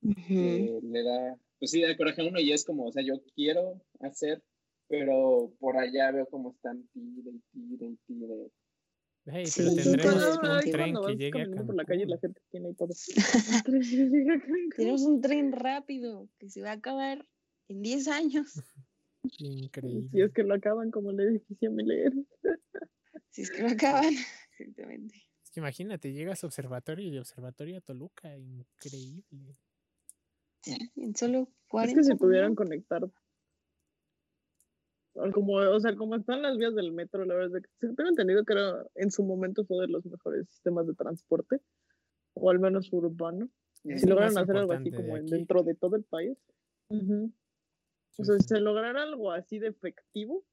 que 0.00 0.80
le 0.82 1.02
da, 1.02 1.36
pues 1.58 1.70
sí, 1.70 1.82
da 1.82 1.96
coraje 1.96 2.22
a 2.22 2.24
uno 2.24 2.40
y 2.40 2.52
es 2.52 2.64
como, 2.64 2.86
o 2.86 2.92
sea, 2.92 3.02
yo 3.02 3.20
quiero 3.34 3.82
hacer, 4.00 4.42
pero 4.88 5.52
por 5.58 5.76
allá 5.76 6.10
veo 6.10 6.26
cómo 6.26 6.52
están 6.52 6.88
tire 6.92 7.30
y 7.30 7.40
tire 7.52 7.86
y 7.86 7.96
tire. 8.06 8.50
Hey, 9.26 9.44
pero 9.54 9.74
tendremos 9.74 10.38
creo- 10.38 10.54
un 10.54 10.60
tren 10.70 10.94
que 11.06 11.16
llegue 11.16 11.42
a 11.42 11.64
por 11.66 11.74
la 11.74 11.84
calle 11.84 12.06
la 12.06 12.18
gente 12.18 12.40
tiene 12.50 12.68
ahí 12.68 12.74
todo. 12.74 12.88
Tenemos 14.76 15.02
un 15.02 15.20
tren 15.20 15.52
rápido 15.52 16.28
que 16.38 16.48
se 16.48 16.62
va 16.62 16.70
a 16.70 16.74
acabar 16.74 17.26
en 17.68 17.82
10 17.82 18.08
años. 18.08 18.54
Increíble. 19.38 20.08
Si 20.12 20.20
es 20.20 20.32
que 20.32 20.42
lo 20.42 20.54
acaban 20.54 20.90
como 20.90 21.12
le 21.12 21.30
dije 21.48 21.66
a 21.66 21.70
mi 21.70 21.84
leer. 21.84 22.12
Si 23.30 23.42
es 23.42 23.50
que 23.50 23.62
lo 23.62 23.68
acaban. 23.68 24.12
Exactamente. 24.58 25.14
Es 25.44 25.50
que 25.50 25.60
imagínate, 25.60 26.12
llegas 26.12 26.42
a 26.44 26.46
observatorio 26.46 27.06
y 27.06 27.10
de 27.10 27.20
observatorio 27.20 27.78
a 27.78 27.80
Toluca. 27.80 28.36
Increíble. 28.36 29.56
En 30.96 31.16
solo 31.16 31.42
Es 31.42 31.68
40 31.68 32.00
que 32.00 32.04
si 32.04 32.14
pudieran 32.14 32.54
conectar. 32.54 33.02
o 35.14 35.30
Como, 35.32 35.54
o 35.54 35.80
sea, 35.80 35.96
como 35.96 36.16
están 36.16 36.42
las 36.42 36.56
vías 36.58 36.74
del 36.74 36.92
metro, 36.92 37.24
la 37.24 37.34
verdad 37.34 37.56
es 37.58 37.62
que 37.80 37.88
tengo 37.94 38.08
entendido 38.10 38.44
que 38.44 38.52
era, 38.52 38.84
en 38.94 39.10
su 39.10 39.24
momento 39.24 39.64
fue 39.64 39.80
de 39.86 39.88
los 39.92 40.04
mejores 40.06 40.48
sistemas 40.50 40.86
de 40.86 40.94
transporte. 40.94 41.60
o 42.34 42.48
al 42.48 42.60
menos 42.60 42.92
urbano. 42.92 43.50
Es 43.84 44.02
Si 44.02 44.06
lo 44.06 44.10
lograran 44.14 44.34
más 44.34 44.42
hacer 44.44 44.56
algo 44.56 44.72
así 44.72 44.90
como 44.92 45.16
en- 45.16 45.26
dentro 45.26 45.62
de 45.64 45.74
todo 45.74 45.96
el 45.96 46.04
país. 46.04 46.38
Sí, 46.88 47.32
O 48.18 48.24
sea, 48.24 48.38
si 48.38 48.48
se 48.48 48.60
lograra 48.60 49.02
algo 49.02 49.32
así 49.32 49.58
de 49.58 49.68
efectivo 49.68 50.44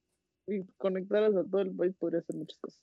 y 0.48 0.64
conectaras 0.78 1.36
a 1.36 1.44
todo 1.44 1.62
el 1.62 1.76
país, 1.76 1.96
podría 1.98 2.20
hacer 2.20 2.36
muchas 2.36 2.58
cosas. 2.60 2.82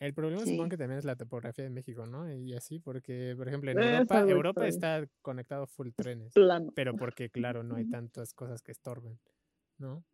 El 0.00 0.12
problema 0.14 0.42
Sí. 0.44 0.50
supongo 0.52 0.70
que 0.70 0.76
también 0.76 0.98
es 0.98 1.04
la 1.04 1.16
topografía 1.16 1.64
de 1.64 1.70
México, 1.70 2.06
¿no? 2.06 2.32
Y 2.32 2.54
así, 2.54 2.78
porque, 2.78 3.34
por 3.36 3.48
ejemplo, 3.48 3.70
en 3.70 3.78
Es 3.78 3.86
Europa, 3.86 4.18
algo 4.18 4.30
Europa 4.30 4.66
está 4.66 5.06
conectado 5.22 5.66
full 5.66 5.90
trenes, 5.96 6.34
Plano. 6.34 6.72
pero 6.74 6.94
porque, 6.96 7.30
claro, 7.30 7.62
no 7.62 7.76
hay 7.76 7.88
tantas 7.88 8.34
cosas 8.34 8.62
que 8.62 8.72
estorben, 8.72 9.18
¿no? 9.78 10.04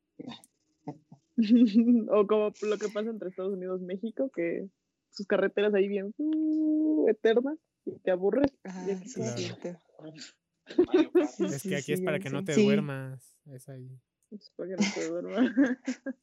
o 2.10 2.26
como 2.26 2.52
lo 2.62 2.78
que 2.78 2.88
pasa 2.92 3.10
entre 3.10 3.30
Estados 3.30 3.54
Unidos 3.54 3.80
y 3.80 3.84
México, 3.84 4.30
que 4.30 4.68
sus 5.10 5.26
carreteras 5.26 5.74
ahí 5.74 5.88
bien 5.88 6.14
uh, 6.18 7.08
eternas 7.08 7.58
y 7.84 7.98
te 7.98 8.10
aburres. 8.10 8.52
Ah, 8.64 8.84
y 8.86 8.90
aquí 8.92 9.08
sí, 9.08 9.20
Claro. 9.20 10.30
Es. 10.70 10.86
Mario 10.86 11.10
Kart. 11.12 11.30
Sí, 11.30 11.44
Es 11.44 11.62
sí, 11.62 11.68
que 11.68 11.76
aquí 11.76 11.92
es 11.92 11.98
sí, 12.00 12.04
para 12.04 12.18
ya 12.18 12.24
que 12.24 12.30
no 12.30 12.44
te 12.44 12.54
Sí. 12.54 12.64
duermas, 12.64 13.36
es 13.46 13.68
ahí. 13.68 14.00
Es 14.30 14.50
para 14.56 14.68
que 14.70 14.76
no 14.76 14.90
te 14.94 15.08
duermas. 15.08 15.50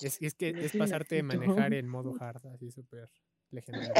Es, 0.00 0.20
es 0.22 0.34
que 0.34 0.48
es 0.58 0.72
Sí, 0.72 0.78
pasarte 0.78 1.16
de 1.16 1.22
manejar 1.22 1.74
en 1.74 1.86
modo 1.88 2.14
hard, 2.18 2.46
así 2.46 2.70
súper 2.70 3.10
legendario. 3.50 3.92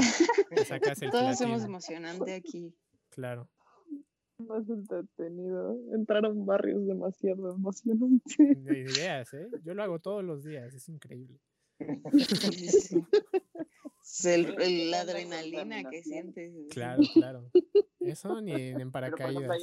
Te 0.49 0.65
sacas 0.65 1.03
el 1.03 1.11
Todos 1.11 1.39
somos 1.39 1.59
platino, 1.59 1.67
emocionante 1.67 2.35
aquí. 2.35 2.75
claro. 3.11 3.49
Más 4.39 4.69
entretenido. 4.69 5.77
Entraron 5.95 6.45
barrios 6.47 6.87
demasiado 6.87 7.55
emocionantes. 7.55 8.37
Ni 8.39 8.79
ideas, 8.79 9.33
¿eh? 9.35 9.49
Yo 9.65 9.75
lo 9.75 9.83
hago 9.83 9.99
todos 10.01 10.25
los 10.25 10.43
días, 10.43 10.75
es 10.75 10.89
increíble. 10.89 11.39
El- 14.25 14.61
el- 14.61 14.91
la 14.91 15.01
adrenalina 15.03 15.89
que 15.89 16.03
sientes. 16.03 16.53
Claro, 16.71 17.03
claro. 17.15 17.51
Eso 18.01 18.41
ni 18.41 18.53
en, 18.53 18.81
en 18.81 18.93
Pero 18.93 19.11
por 19.11 19.19
paracaídas. 19.19 19.63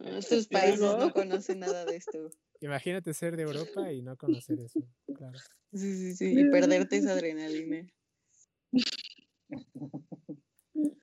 Nuestros 0.00 0.46
países 0.48 0.80
¿no? 0.80 0.96
no 0.98 1.12
conocen 1.12 1.60
nada 1.60 1.84
de 1.84 1.96
esto. 1.96 2.30
Imagínate 2.60 3.14
ser 3.14 3.36
de 3.36 3.42
Europa 3.42 3.92
y 3.92 4.02
no 4.02 4.16
conocer 4.16 4.58
eso, 4.60 4.80
claro. 5.14 5.38
Sí, 5.72 5.96
sí, 5.96 6.14
sí. 6.14 6.40
Y 6.40 6.50
perderte 6.50 6.96
esa 6.96 7.12
adrenalina. 7.12 7.86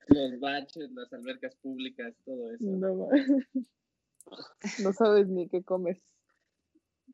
Los 0.08 0.40
baches, 0.40 0.92
las 0.92 1.12
albercas 1.14 1.56
públicas, 1.56 2.14
todo 2.26 2.52
eso. 2.52 2.66
No 4.80 4.92
sabes 4.94 5.28
ni 5.28 5.48
qué 5.48 5.64
comes. 5.64 6.02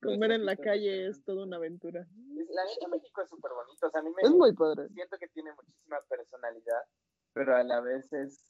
Comer 0.02 0.32
en 0.32 0.46
la 0.46 0.56
calle 0.56 1.08
es 1.08 1.24
toda 1.24 1.44
una 1.46 1.58
aventura. 1.58 2.08
La 2.50 2.66
neta 2.66 2.88
México 2.88 3.22
es 3.22 3.30
súper 3.30 3.52
bonito. 3.54 3.88
O 3.88 3.90
sea, 3.90 4.00
a 4.00 4.04
mí 4.04 4.10
me 4.16 4.22
Es 4.24 4.32
muy 4.32 4.54
padre. 4.54 4.88
siento 4.94 5.18
que 5.20 5.28
tiene 5.30 5.52
muchísima 5.54 6.00
personalidad, 6.10 6.82
pero 7.34 7.56
a 7.56 7.64
la 7.64 7.82
vez 7.82 8.12
es. 8.14 8.44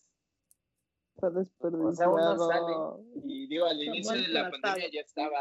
Está 1.15 1.27
O 1.29 1.31
sea, 1.93 2.09
uno 2.09 2.19
desperdiciado. 2.35 2.47
sale 2.47 3.23
y 3.25 3.47
digo, 3.47 3.65
al 3.65 3.79
Está 3.81 3.85
inicio 3.95 4.13
de 4.13 4.27
la 4.29 4.51
pandemia 4.51 4.89
ya 4.91 5.01
estaba 5.01 5.39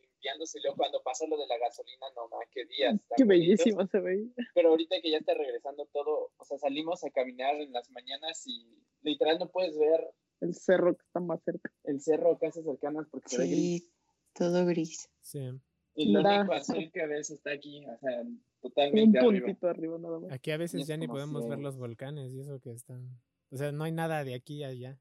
limpiándose. 0.00 0.58
y 0.58 0.62
Luego, 0.62 0.76
cuando 0.78 1.02
pasó 1.02 1.26
lo 1.26 1.36
de 1.36 1.46
la 1.46 1.58
gasolina, 1.58 2.06
no 2.16 2.28
más, 2.28 2.48
qué 2.50 2.64
días. 2.64 2.94
Qué 3.16 3.24
bonitos. 3.24 3.28
bellísimo 3.28 3.86
se 3.86 4.00
veía. 4.00 4.30
Pero 4.54 4.70
ahorita 4.70 4.96
que 5.02 5.10
ya 5.10 5.18
está 5.18 5.34
regresando 5.34 5.86
todo, 5.92 6.32
o 6.36 6.44
sea, 6.44 6.56
salimos 6.58 7.04
a 7.04 7.10
caminar 7.10 7.54
en 7.56 7.70
las 7.72 7.90
mañanas 7.90 8.42
y 8.46 8.82
literal 9.02 9.38
no 9.38 9.48
puedes 9.50 9.78
ver 9.78 10.00
El 10.40 10.54
cerro 10.54 10.94
que 10.96 11.02
está 11.02 11.20
más 11.20 11.42
cerca. 11.44 11.70
el 11.84 12.00
cerro 12.00 12.38
casi 12.38 12.62
cercanas 12.62 13.06
porque 13.10 13.28
se 13.28 13.38
ve 13.38 13.46
gris. 13.46 13.82
Sí, 13.82 13.89
todo 14.34 14.64
gris. 14.66 15.08
Sí. 15.20 15.50
Y 15.94 16.12
lo 16.12 16.20
único 16.20 16.52
azul 16.54 16.90
que 16.92 17.06
ves 17.06 17.30
está 17.30 17.52
aquí, 17.52 17.84
o 17.86 17.98
sea, 17.98 18.20
Un 18.22 18.42
totalmente 18.60 19.18
arriba. 19.18 19.44
puntito 19.46 19.68
arriba 19.68 19.98
nada 19.98 20.20
más. 20.20 20.32
Aquí 20.32 20.50
a 20.50 20.56
veces 20.56 20.82
es 20.82 20.86
ya 20.86 20.96
ni 20.96 21.06
podemos 21.08 21.48
ver 21.48 21.58
los 21.58 21.76
volcanes 21.76 22.32
y 22.32 22.40
eso 22.40 22.60
que 22.60 22.70
están. 22.72 23.20
O 23.50 23.56
sea, 23.56 23.72
no 23.72 23.84
hay 23.84 23.92
nada 23.92 24.22
de 24.24 24.34
aquí 24.34 24.62
a 24.62 24.68
allá. 24.68 24.98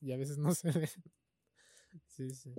Y 0.00 0.12
a 0.12 0.16
veces 0.16 0.36
no 0.38 0.52
se 0.54 0.70
ve. 0.72 0.88
Sí, 2.06 2.30
sí. 2.30 2.52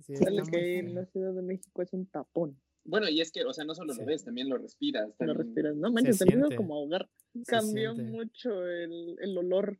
Sí, 0.00 0.12
está 0.14 0.26
Sale 0.26 0.42
muy 0.42 0.50
que 0.50 0.78
en 0.78 0.94
la 0.94 1.04
Ciudad 1.06 1.34
de 1.34 1.42
México 1.42 1.82
es 1.82 1.92
un 1.92 2.06
tapón. 2.06 2.60
Bueno, 2.84 3.08
y 3.08 3.20
es 3.20 3.30
que, 3.30 3.44
o 3.44 3.52
sea, 3.52 3.64
no 3.64 3.74
solo 3.74 3.92
Sí. 3.92 4.00
lo 4.00 4.06
ves, 4.06 4.24
también 4.24 4.48
lo 4.48 4.56
respiras. 4.56 5.08
Lo 5.08 5.14
también- 5.14 5.38
respiras. 5.38 5.76
No 5.76 5.92
manches, 5.92 6.18
te 6.18 6.24
empiezas 6.24 6.48
siente. 6.48 6.56
como 6.56 6.74
ahogar. 6.76 7.10
Cambió 7.46 7.94
siente. 7.94 8.10
mucho 8.10 8.66
el, 8.66 9.16
el 9.20 9.36
olor. 9.38 9.78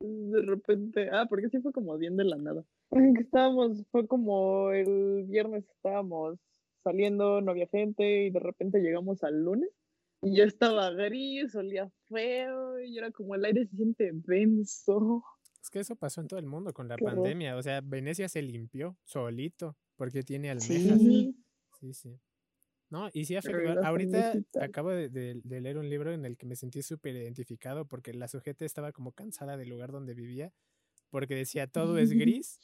De 0.00 0.42
repente. 0.42 1.10
Ah, 1.12 1.26
porque 1.28 1.48
sí 1.50 1.58
fue 1.60 1.72
como 1.72 1.96
bien 1.98 2.16
de 2.16 2.24
la 2.24 2.36
nada. 2.36 2.64
Estábamos, 3.20 3.84
fue 3.90 4.06
como 4.06 4.70
el 4.70 5.24
viernes 5.28 5.64
estábamos 5.68 6.38
saliendo, 6.82 7.40
no 7.40 7.50
había 7.50 7.66
gente, 7.68 8.26
y 8.26 8.30
de 8.30 8.40
repente 8.40 8.80
llegamos 8.80 9.22
al 9.24 9.42
lunes. 9.42 9.70
Y 10.22 10.36
ya 10.36 10.44
estaba 10.44 10.90
gris, 10.90 11.54
olía 11.54 11.90
feo, 12.08 12.80
y 12.80 12.96
era 12.96 13.10
como 13.10 13.34
el 13.34 13.44
aire 13.44 13.66
se 13.66 13.76
siente 13.76 14.10
denso. 14.12 15.22
Es 15.60 15.68
que 15.68 15.80
eso 15.80 15.96
pasó 15.96 16.20
en 16.20 16.28
todo 16.28 16.38
el 16.40 16.46
mundo 16.46 16.72
con 16.72 16.88
la 16.88 16.96
Qué 16.96 17.04
pandemia. 17.04 17.56
O 17.56 17.62
sea, 17.62 17.80
Venecia 17.82 18.28
se 18.28 18.40
limpió 18.40 18.96
solito 19.04 19.76
porque 19.96 20.22
tiene 20.22 20.50
almejas. 20.50 21.00
Sí. 21.00 21.36
Sí, 21.80 21.92
sí. 21.92 22.20
No, 22.88 23.10
y 23.12 23.24
sí 23.24 23.34
afectó. 23.36 23.84
Ahorita 23.84 24.32
acabo 24.60 24.90
de, 24.90 25.08
de- 25.08 25.40
de 25.42 25.60
leer 25.60 25.76
un 25.76 25.90
libro 25.90 26.12
en 26.12 26.24
el 26.24 26.36
que 26.36 26.46
me 26.46 26.54
sentí 26.56 26.82
súper 26.82 27.16
identificado 27.16 27.86
porque 27.86 28.14
la 28.14 28.28
sujeta 28.28 28.64
estaba 28.64 28.92
como 28.92 29.12
cansada 29.12 29.56
del 29.56 29.68
lugar 29.68 29.90
donde 29.90 30.14
vivía 30.14 30.52
porque 31.10 31.34
decía 31.34 31.66
todo 31.66 31.98
es 31.98 32.10
gris 32.12 32.58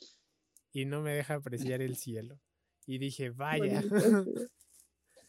y 0.73 0.85
no 0.85 1.03
me 1.03 1.13
deja 1.13 1.35
apreciar 1.35 1.83
el 1.83 1.97
cielo. 1.97 2.39
Y 2.87 2.99
dije, 2.99 3.31
vaya. 3.31 3.83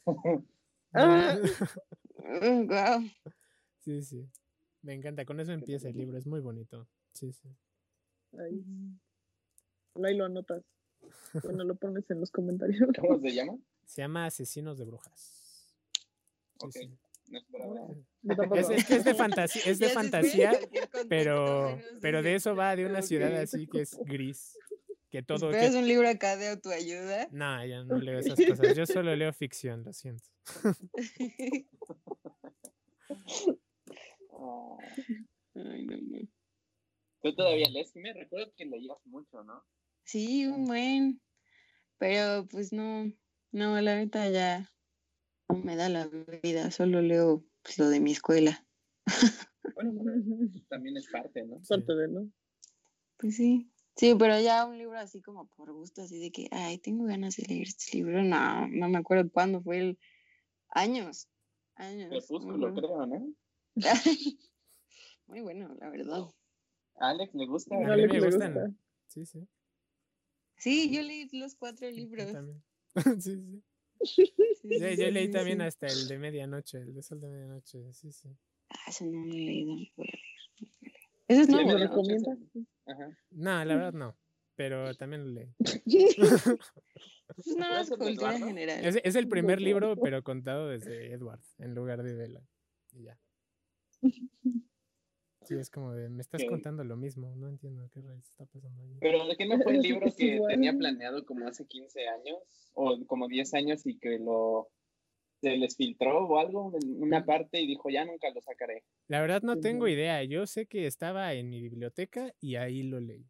Ah. 0.95 1.39
Sí, 3.80 4.03
sí. 4.03 4.30
Me 4.84 4.93
encanta. 4.93 5.26
Con 5.26 5.39
eso 5.39 5.51
empieza 5.51 5.89
el 5.89 5.97
libro. 5.97 6.18
Es 6.20 6.28
muy 6.28 6.39
bonito. 6.39 6.88
Sí, 7.14 7.34
sí. 7.34 7.49
Ahí, 8.38 8.64
ahí 10.03 10.16
lo 10.16 10.26
anotas. 10.26 10.64
Bueno, 11.41 11.64
lo 11.64 11.74
pones 11.76 12.09
en 12.11 12.20
los 12.20 12.30
comentarios. 12.30 12.80
¿Cómo 12.99 13.20
se 13.20 13.34
llama? 13.34 13.57
Se 13.86 14.01
llama 14.03 14.26
Asesinos 14.28 14.78
de 14.78 14.86
Brujas. 14.86 15.76
Sí, 16.59 16.66
Ok. 16.68 16.72
sí. 16.74 16.97
No 17.34 17.39
esperaba. 17.39 17.88
Es, 18.55 18.69
es 18.69 18.86
que 18.86 18.95
es 18.97 19.03
de 19.03 19.13
fantasía, 19.15 19.61
es 19.65 19.79
de 19.79 19.89
fantasía, 19.89 20.51
pero, 21.09 21.77
pero 22.01 22.21
de 22.21 22.36
eso 22.36 22.55
va 22.55 22.75
de 22.75 22.86
una 22.86 23.01
ciudad 23.01 23.36
así 23.36 23.67
que 23.67 23.81
es 23.81 23.97
gris. 24.05 24.57
Que 25.09 25.21
todo. 25.23 25.49
que- 25.49 25.57
¿Esperas 25.57 25.75
un 25.75 25.88
libro 25.88 26.07
acá 26.07 26.38
de 26.38 26.49
autoayuda? 26.49 27.27
No, 27.31 27.65
yo 27.65 27.84
no 27.86 27.97
leo 27.99 28.19
esas 28.19 28.39
cosas. 28.47 28.75
Yo 28.75 28.86
solo 28.86 29.15
leo 29.15 29.34
ficción, 29.34 29.84
lo 29.84 29.93
siento. 29.93 30.23
Ay, 35.55 35.86
no, 35.86 35.97
no. 35.97 36.19
Tú 37.21 37.36
todavía 37.36 37.69
lees, 37.69 37.95
me 37.95 38.13
recuerdo 38.13 38.51
que 38.55 38.65
leías 38.65 38.97
mucho, 39.05 39.43
¿no? 39.43 39.63
Sí, 40.03 40.45
un 40.45 40.65
buen. 40.65 41.21
Pero 41.97 42.47
pues 42.49 42.73
no, 42.73 43.11
no, 43.51 43.79
la 43.81 43.95
neta 43.95 44.29
ya 44.29 44.70
no 45.49 45.57
me 45.57 45.75
da 45.75 45.89
la 45.89 46.07
vida. 46.41 46.71
Solo 46.71 47.01
leo 47.01 47.45
pues, 47.61 47.78
lo 47.79 47.89
de 47.89 47.99
mi 47.99 48.11
escuela. 48.11 48.65
Bueno, 49.75 49.91
bueno, 49.93 50.49
también 50.70 50.97
es 50.97 51.07
parte, 51.07 51.45
¿no? 51.45 51.61
Parte 51.67 51.93
de, 51.93 52.07
¿no? 52.07 52.32
Pues 53.17 53.36
sí. 53.36 53.70
Sí, 53.95 54.15
pero 54.17 54.39
ya 54.39 54.65
un 54.65 54.78
libro 54.78 54.97
así 54.97 55.21
como 55.21 55.47
por 55.49 55.71
gusto, 55.71 56.01
así 56.01 56.20
de 56.20 56.32
que, 56.32 56.47
ay, 56.51 56.79
tengo 56.79 57.05
ganas 57.05 57.36
de 57.36 57.43
leer 57.43 57.67
este 57.67 57.97
libro. 57.97 58.24
No, 58.24 58.67
no 58.67 58.89
me 58.89 58.97
acuerdo 58.97 59.29
cuándo 59.32 59.61
fue 59.61 59.79
el 59.79 59.99
años. 60.70 61.29
Años. 61.75 62.09
Crepúsculo, 62.09 62.74
creo, 62.74 63.05
¿no? 63.05 63.33
Muy 65.28 65.41
bueno, 65.41 65.74
la 65.79 65.89
verdad. 65.89 66.24
¿A 66.95 67.09
Alex 67.09 67.33
le 67.33 67.45
gusta. 67.45 67.75
A 67.75 67.79
mí 67.79 67.86
Alex 67.86 68.13
me 68.13 68.20
le 68.20 68.25
gustan. 68.25 68.53
gusta. 68.53 68.71
Sí, 69.07 69.25
sí. 69.25 69.47
Sí, 70.57 70.91
yo 70.91 71.01
leí 71.01 71.28
los 71.33 71.55
cuatro 71.55 71.89
Yo 71.89 71.95
libros. 71.95 72.32
también. 72.32 72.63
sí, 73.21 73.36
sí. 73.36 73.63
Sí, 74.05 74.34
Yo, 74.80 74.89
yo 74.89 75.12
leí 75.12 75.30
también 75.30 75.62
hasta 75.62 75.88
el 75.88 76.08
de 76.08 76.17
medianoche, 76.17 76.78
el 76.80 76.93
de 76.93 77.04
sol 77.04 77.20
de 77.20 77.28
medianoche. 77.28 77.93
Sí, 77.93 78.12
sí. 78.12 78.30
Ah, 78.70 78.75
eso 78.88 79.05
no 79.05 79.25
lo 79.25 79.34
he 79.34 79.38
leído. 79.38 79.75
lo 79.75 79.86
voy 79.97 80.08
a 80.08 80.12
leer. 80.82 80.93
Ese 81.28 81.42
es 81.42 81.50
nuevo, 81.50 81.71
¿Lo 81.71 81.80
¿no? 81.80 81.84
recomiendas? 81.84 82.38
Ajá. 82.86 83.17
No, 83.32 83.66
la 83.66 83.75
verdad 83.75 83.93
no. 83.93 84.17
Pero 84.55 84.93
también 84.96 85.25
lo 85.25 85.32
leí. 85.32 85.54
Es 87.38 87.47
¿Ese 87.47 87.92
de 87.92 87.97
cultura 87.97 88.38
general. 88.38 88.86
Es, 88.86 89.00
es 89.04 89.16
el 89.16 89.28
primer 89.28 89.59
libro, 89.59 89.96
pero 89.96 90.24
contado 90.24 90.67
desde 90.67 91.12
Edward, 91.13 91.42
en 91.58 91.74
lugar 91.74 92.04
de 92.04 92.13
Bella. 92.13 92.42
Y 92.92 93.04
ya. 93.04 93.20
Sí, 95.45 95.55
es 95.55 95.70
como 95.71 95.93
de, 95.93 96.09
me 96.09 96.21
estás 96.21 96.43
Ok. 96.43 96.49
contando 96.49 96.83
lo 96.83 96.95
mismo. 96.97 97.36
No 97.36 97.47
entiendo 97.49 97.89
qué 97.93 98.01
rayos 98.01 98.25
está 98.25 98.45
pasando 98.45 98.82
ahí. 98.82 98.97
Pero 98.99 99.25
¿de 99.28 99.36
qué 99.36 99.45
no 99.45 99.59
fue 99.61 99.75
el 99.75 99.82
libro 99.82 100.07
Es 100.07 100.15
que 100.15 100.41
tenía 100.47 100.74
planeado 100.74 101.25
como 101.25 101.47
hace 101.47 101.65
15 101.65 102.07
años? 102.07 102.37
O 102.74 103.05
como 103.05 103.28
10 103.28 103.53
años 103.53 103.86
y 103.86 103.97
que 103.97 104.20
lo 104.20 104.70
se 105.41 105.57
les 105.57 105.75
filtró 105.75 106.25
o 106.25 106.39
algo 106.39 106.71
en 106.82 107.03
una 107.03 107.25
parte 107.25 107.59
y 107.59 107.67
dijo, 107.67 107.89
ya 107.89 108.05
nunca 108.05 108.29
lo 108.33 108.41
sacaré. 108.41 108.86
La 109.09 109.20
verdad 109.20 109.41
no 109.41 109.59
tengo 109.59 109.89
idea. 109.89 110.24
Yo 110.24 110.47
sé 110.47 110.67
que 110.67 110.87
estaba 110.87 111.33
en 111.33 111.49
mi 111.49 111.61
biblioteca 111.61 112.33
y 112.39 112.55
ahí 112.55 112.83
lo 112.83 113.01
leí. 113.01 113.25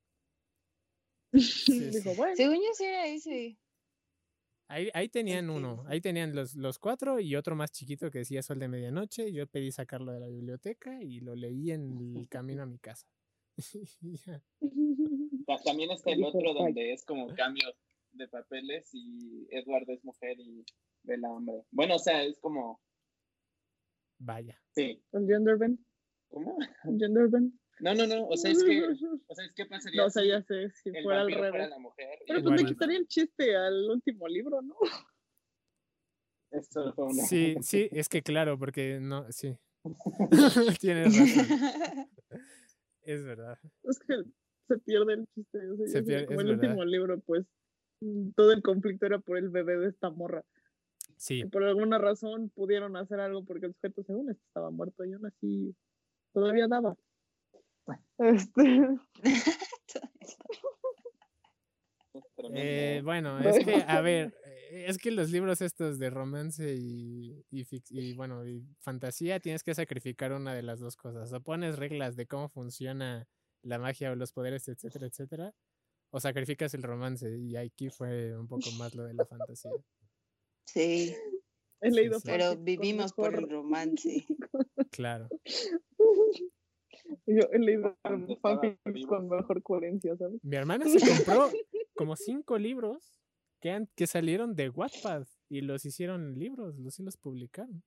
sí. 1.33 1.89
Dijo, 1.89 2.13
bueno, 2.15 2.35
Según 2.35 2.57
yo 2.57 2.73
sí 2.73 2.85
era 2.85 3.07
ese. 3.07 3.57
Ahí, 4.73 4.89
ahí 4.95 5.07
tenían 5.07 5.51
uno, 5.51 5.83
ahí 5.87 6.01
tenían 6.01 6.33
los, 6.33 6.55
los 6.55 6.79
cuatro 6.79 7.19
y 7.19 7.35
otro 7.35 7.55
más 7.55 7.71
chiquito 7.71 8.09
que 8.09 8.19
decía 8.19 8.41
Sol 8.41 8.57
de 8.57 8.67
Medianoche. 8.67 9.31
Yo 9.31 9.45
pedí 9.45 9.71
sacarlo 9.71 10.11
de 10.11 10.19
la 10.19 10.27
biblioteca 10.27 10.99
y 10.99 11.19
lo 11.19 11.35
leí 11.35 11.69
en 11.69 12.15
el 12.17 12.27
camino 12.27 12.63
a 12.63 12.65
mi 12.65 12.79
casa. 12.79 13.07
También 15.63 15.91
está 15.91 16.11
el 16.11 16.23
otro 16.23 16.55
donde 16.55 16.91
es 16.91 17.05
como 17.05 17.27
cambio 17.35 17.71
de 18.13 18.27
papeles 18.27 18.89
y 18.93 19.45
Edward 19.51 19.87
es 19.91 20.03
mujer 20.03 20.39
y 20.39 20.65
Bella 21.03 21.29
hombre. 21.29 21.65
Bueno, 21.69 21.97
o 21.97 21.99
sea, 21.99 22.23
es 22.23 22.39
como, 22.39 22.81
Vaya. 24.17 24.59
sí. 24.73 25.03
¿El 25.11 25.27
Genderbend? 25.27 25.77
¿Cómo? 26.29 26.57
¿El 26.85 26.97
Genderbend? 26.97 27.53
No, 27.79 27.93
no, 27.95 28.05
no, 28.07 28.27
o 28.27 28.37
sea, 28.37 28.51
es 28.51 28.63
que, 28.63 28.83
o 29.27 29.35
sea, 29.35 29.45
es 29.45 29.53
que 29.53 29.65
pasaría 29.65 30.01
No, 30.01 30.07
o 30.07 30.09
sea, 30.09 30.23
ya 30.23 30.41
sé, 30.43 30.69
si 30.69 30.89
el 30.89 31.03
fuera 31.03 31.21
al 31.21 31.33
fuera 31.33 31.51
revés. 31.51 31.69
la 31.69 31.79
mujer. 31.79 32.19
y 32.21 32.25
Pero 32.27 32.43
pues 32.43 32.61
le 32.61 32.67
quitaría 32.67 32.97
el 32.97 33.07
chiste 33.07 33.55
al 33.55 33.89
último 33.89 34.27
libro, 34.27 34.61
¿no? 34.61 34.75
Eso 36.51 36.93
fue 36.93 37.05
una... 37.05 37.23
Sí, 37.23 37.55
sí, 37.61 37.89
es 37.91 38.09
que 38.09 38.21
claro, 38.21 38.57
porque 38.59 38.99
no, 39.01 39.31
sí. 39.31 39.57
Tienes 40.79 41.17
razón, 41.17 42.07
es 43.01 43.23
verdad. 43.25 43.57
Es 43.83 43.99
que 43.99 44.23
se 44.67 44.77
pierde 44.79 45.13
el 45.15 45.27
chiste. 45.35 45.57
o 45.71 45.77
sea, 45.77 45.87
Se 45.87 46.03
pierde- 46.03 46.25
como 46.27 46.39
es 46.41 46.45
el 46.47 46.55
verdad. 46.55 46.69
último 46.69 46.85
libro, 46.85 47.19
pues 47.21 47.45
mm, 48.01 48.29
todo 48.35 48.51
el 48.53 48.61
conflicto 48.61 49.05
era 49.05 49.19
por 49.19 49.37
el 49.37 49.49
bebé 49.49 49.77
de 49.77 49.89
esta 49.89 50.09
morra. 50.09 50.43
Sí, 51.17 51.41
Y 51.41 51.45
por 51.45 51.63
alguna 51.63 51.97
razón 51.97 52.49
pudieron 52.49 52.95
hacer 52.97 53.19
algo 53.19 53.43
porque 53.45 53.65
el 53.67 53.73
sujeto 53.75 54.03
según 54.03 54.29
esto 54.29 54.43
estaba 54.47 54.71
muerto 54.71 55.03
y 55.05 55.13
aún 55.13 55.25
así 55.25 55.75
todavía 56.33 56.67
daba. 56.67 56.95
Este, 58.17 58.87
es 62.13 62.23
tremendo. 62.35 62.61
Eh, 62.61 63.01
bueno, 63.03 63.39
es 63.39 63.65
que, 63.65 63.83
a 63.87 64.01
ver, 64.01 64.33
eh, 64.45 64.85
es 64.87 64.97
que 64.97 65.11
los 65.11 65.29
libros 65.31 65.61
estos 65.61 65.99
de 65.99 66.09
romance 66.09 66.73
y, 66.75 67.45
y, 67.49 68.13
bueno, 68.13 68.47
y 68.47 68.63
fantasía 68.79 69.39
tienes 69.39 69.63
que 69.63 69.73
sacrificar 69.75 70.33
una 70.33 70.53
de 70.53 70.63
las 70.63 70.79
dos 70.79 70.95
cosas. 70.95 71.31
O 71.33 71.41
pones 71.41 71.77
reglas 71.77 72.15
de 72.15 72.27
cómo 72.27 72.49
funciona 72.49 73.27
la 73.61 73.79
magia 73.79 74.11
o 74.11 74.15
los 74.15 74.31
poderes, 74.31 74.67
etcétera, 74.67 75.07
etcétera, 75.07 75.53
o 76.11 76.19
sacrificas 76.19 76.73
el 76.73 76.83
romance. 76.83 77.37
Y 77.37 77.55
aquí 77.55 77.89
fue 77.89 78.37
un 78.37 78.47
poco 78.47 78.71
más 78.77 78.93
lo 78.95 79.03
de 79.03 79.13
la 79.13 79.25
fantasía. 79.25 79.71
Sí, 80.65 81.15
he 81.81 81.91
leído 81.91 82.19
sí. 82.19 82.25
pero 82.25 82.45
fanfics 82.45 82.57
con 82.57 82.65
vivimos 82.65 83.13
por 83.13 83.35
el 83.35 83.49
romance. 83.49 84.25
Claro. 84.91 85.27
Yo 87.25 87.43
he 87.51 87.59
leído 87.59 87.97
fanfics 88.41 89.05
con 89.07 89.27
mejor 89.29 89.61
coherencia, 89.63 90.15
¿sabes? 90.17 90.43
Mi 90.43 90.55
hermana 90.55 90.85
se 90.87 90.97
compró 91.37 91.49
como 91.95 92.15
cinco 92.15 92.57
libros 92.57 93.19
que, 93.59 93.71
han- 93.71 93.89
que 93.95 94.07
salieron 94.07 94.55
de 94.55 94.69
Wattpad 94.69 95.25
y 95.49 95.61
los 95.61 95.85
hicieron 95.85 96.37
libros, 96.37 96.77
los 96.79 96.95
sí 96.95 97.03
los 97.03 97.17
publicaron. 97.17 97.83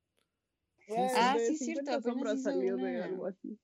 Ah, 1.16 1.34
sí, 1.38 1.52
es 1.54 1.58
cierto, 1.58 1.82
50 1.82 1.94
apenas 1.94 2.04
sombras 2.04 2.34
hizo 2.40 2.50
salió 2.50 2.76
de 2.76 2.82
una- 2.82 3.04
algo 3.04 3.26
así. 3.26 3.58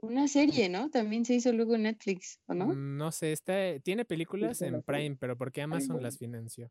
Una 0.00 0.28
serie, 0.28 0.68
¿no? 0.68 0.90
También 0.90 1.24
se 1.24 1.34
hizo 1.34 1.52
luego 1.52 1.74
en 1.74 1.82
Netflix, 1.84 2.40
¿o 2.46 2.54
no? 2.54 2.66
Mm, 2.68 2.96
No 2.96 3.10
sé, 3.12 3.32
está, 3.32 3.78
tiene 3.80 4.04
películas 4.04 4.58
sí, 4.58 4.64
en. 4.66 4.82
Prime, 4.82 5.16
pero 5.18 5.36
porque 5.36 5.60
Amazon 5.62 6.02
las 6.02 6.18
financió. 6.18 6.70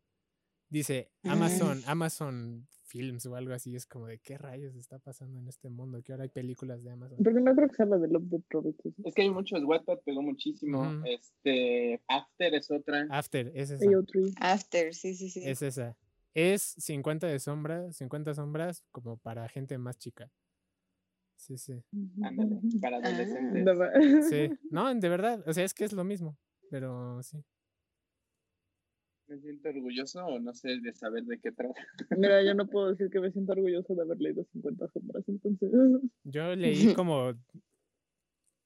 Dice 0.69 1.11
Ah. 1.23 1.33
Amazon, 1.33 1.81
Amazon 1.87 2.67
Films 2.87 3.25
o 3.25 3.35
algo 3.35 3.53
así. 3.53 3.75
Es 3.75 3.85
como 3.85 4.07
de 4.07 4.17
qué 4.19 4.37
rayos 4.37 4.75
está 4.75 4.97
pasando 4.99 5.39
en 5.39 5.47
este 5.47 5.69
mundo 5.69 6.01
que 6.01 6.13
ahora 6.13 6.23
hay 6.23 6.29
películas 6.29 6.83
de 6.83 6.91
Amazon. 6.91 7.17
Porque 7.23 7.39
no 7.41 7.53
creo 7.55 7.67
que 7.67 7.75
sea 7.75 7.85
la 7.85 7.97
de 7.97 8.07
Love 8.07 8.23
Death 8.29 8.45
Robots. 8.49 8.79
Es 9.05 9.13
que 9.13 9.21
hay 9.23 9.29
muchos, 9.29 9.63
Wattpad 9.63 9.99
pegó 10.05 10.21
muchísimo. 10.21 11.03
Este, 11.05 12.01
After 12.07 12.53
es 12.55 12.71
otra. 12.71 13.05
After, 13.09 13.51
es 13.53 13.71
esa. 13.71 13.85
AO3. 13.85 14.33
After, 14.39 14.93
sí, 14.93 15.13
sí, 15.15 15.29
sí. 15.29 15.41
Es 15.45 15.61
esa. 15.61 15.97
Es 16.33 16.61
50 16.77 17.27
de 17.27 17.39
sombras, 17.39 17.97
50 17.97 18.33
sombras 18.35 18.83
como 18.91 19.17
para 19.17 19.47
gente 19.49 19.77
más 19.77 19.97
chica. 19.97 20.31
Sí, 21.35 21.57
sí. 21.57 21.83
Ándale, 22.23 22.59
para 22.81 22.97
Ah. 22.97 23.01
adolescentes. 23.03 24.29
Sí. 24.29 24.49
No, 24.71 24.93
de 24.93 25.09
verdad. 25.09 25.43
O 25.47 25.53
sea, 25.53 25.63
es 25.63 25.73
que 25.73 25.83
es 25.85 25.93
lo 25.93 26.03
mismo. 26.03 26.37
Pero 26.69 27.21
sí. 27.23 27.37
Me 29.27 29.39
siento 29.39 29.69
orgulloso 29.69 30.25
o 30.25 30.39
no 30.39 30.53
sé 30.53 30.79
de 30.79 30.93
saber 30.93 31.25
de 31.25 31.39
qué 31.39 31.51
trata. 31.51 31.85
Mira, 32.17 32.41
yo 32.43 32.53
no 32.53 32.67
puedo 32.71 32.89
decir 32.89 33.09
que 33.09 33.19
me 33.19 33.31
siento 33.31 33.51
orgulloso 33.51 33.93
de 33.93 34.01
haber 34.01 34.19
leído 34.19 34.45
50 34.53 34.87
sombras, 34.89 35.23
entonces. 35.27 35.71
Yo 36.23 36.55
leí 36.55 36.93
como 36.93 37.33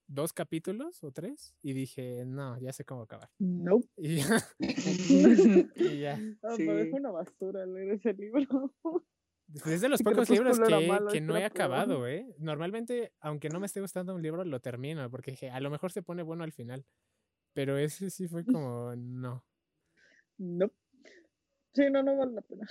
dos 0.08 0.34
capítulos 0.34 1.04
o 1.04 1.12
tres 1.12 1.56
y 1.64 1.74
dije, 1.74 2.26
no, 2.26 2.60
ya 2.60 2.74
sé 2.74 2.86
cómo 2.86 3.04
acabar. 3.04 3.30
Nope. 3.40 3.88
Y 3.98 4.18
ya. 4.18 4.38
y 5.76 6.00
ya. 6.00 6.18
Sí. 6.56 6.64
Me 6.64 6.74
dejó 6.74 6.98
una 6.98 7.12
basura 7.12 7.66
leer 7.66 7.94
ese 7.94 8.14
libro. 8.14 8.74
Pues 8.84 9.68
es 9.68 9.82
de 9.82 9.90
los 9.90 10.02
pocos 10.02 10.30
libros 10.30 10.60
que, 10.60 10.88
malo, 10.88 11.12
que 11.12 11.22
no 11.22 11.36
he 11.38 11.44
acabado, 11.44 12.08
¿eh? 12.08 12.36
Normalmente, 12.38 13.14
aunque 13.20 13.50
no 13.50 13.60
me 13.60 13.66
esté 13.66 13.82
gustando 13.82 14.16
un 14.16 14.22
libro, 14.22 14.46
lo 14.46 14.60
termino, 14.60 15.10
porque 15.10 15.32
dije, 15.32 15.50
a 15.50 15.60
lo 15.60 15.70
mejor 15.70 15.92
se 15.92 16.04
pone 16.04 16.24
bueno 16.24 16.44
al 16.44 16.54
final. 16.54 16.86
Pero 17.54 17.78
ese 17.78 18.10
sí 18.10 18.28
fue 18.28 18.46
como, 18.46 18.96
no. 18.96 19.44
Nope. 20.42 20.74
Sí, 21.74 21.84
no, 21.92 22.02
no 22.04 22.18
vale 22.18 22.34
la 22.34 22.42
pena. 22.42 22.68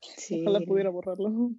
Sí. 0.00 0.42
Ojalá 0.42 0.60
pudiera 0.60 0.90
borrarlo. 0.90 1.52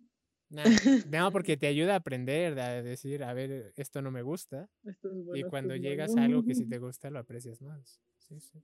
Nah, 0.50 0.64
No, 1.10 1.32
porque 1.32 1.58
te 1.58 1.68
ayuda 1.68 1.94
a 1.94 1.98
aprender, 1.98 2.60
a 2.60 2.84
decir, 2.84 3.24
a 3.24 3.34
ver, 3.34 3.74
esto 3.78 4.02
no 4.02 4.12
me 4.12 4.22
gusta. 4.22 4.70
Esto 4.84 5.10
es 5.10 5.26
bueno, 5.26 5.36
y 5.36 5.40
esto 5.40 5.50
cuando 5.50 5.74
es 5.76 5.82
llegas 5.82 6.10
bueno. 6.12 6.22
a 6.22 6.26
algo 6.26 6.44
que 6.46 6.56
sí 6.56 6.66
te 6.70 6.78
gusta, 6.78 7.10
lo 7.10 7.20
aprecias 7.20 7.62
más. 7.62 8.00
Sí, 8.20 8.40
sí. 8.40 8.60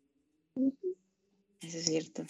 Eso 1.61 1.77
es 1.77 1.85
cierto. 1.85 2.23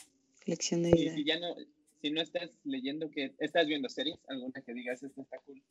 Lección 0.46 0.84
de 0.84 0.90
Y 0.92 0.94
vida. 0.94 1.16
si 1.16 1.26
ya 1.26 1.40
no, 1.40 1.56
si 2.02 2.12
no 2.12 2.22
estás 2.22 2.52
leyendo, 2.64 3.10
que 3.10 3.36
estás 3.40 3.68
viendo 3.68 3.90
series, 3.90 4.20
alguna 4.28 4.62
que 4.62 4.74
digas, 4.74 5.04
esta 5.04 5.22
está 5.22 5.38
cool. 5.40 5.62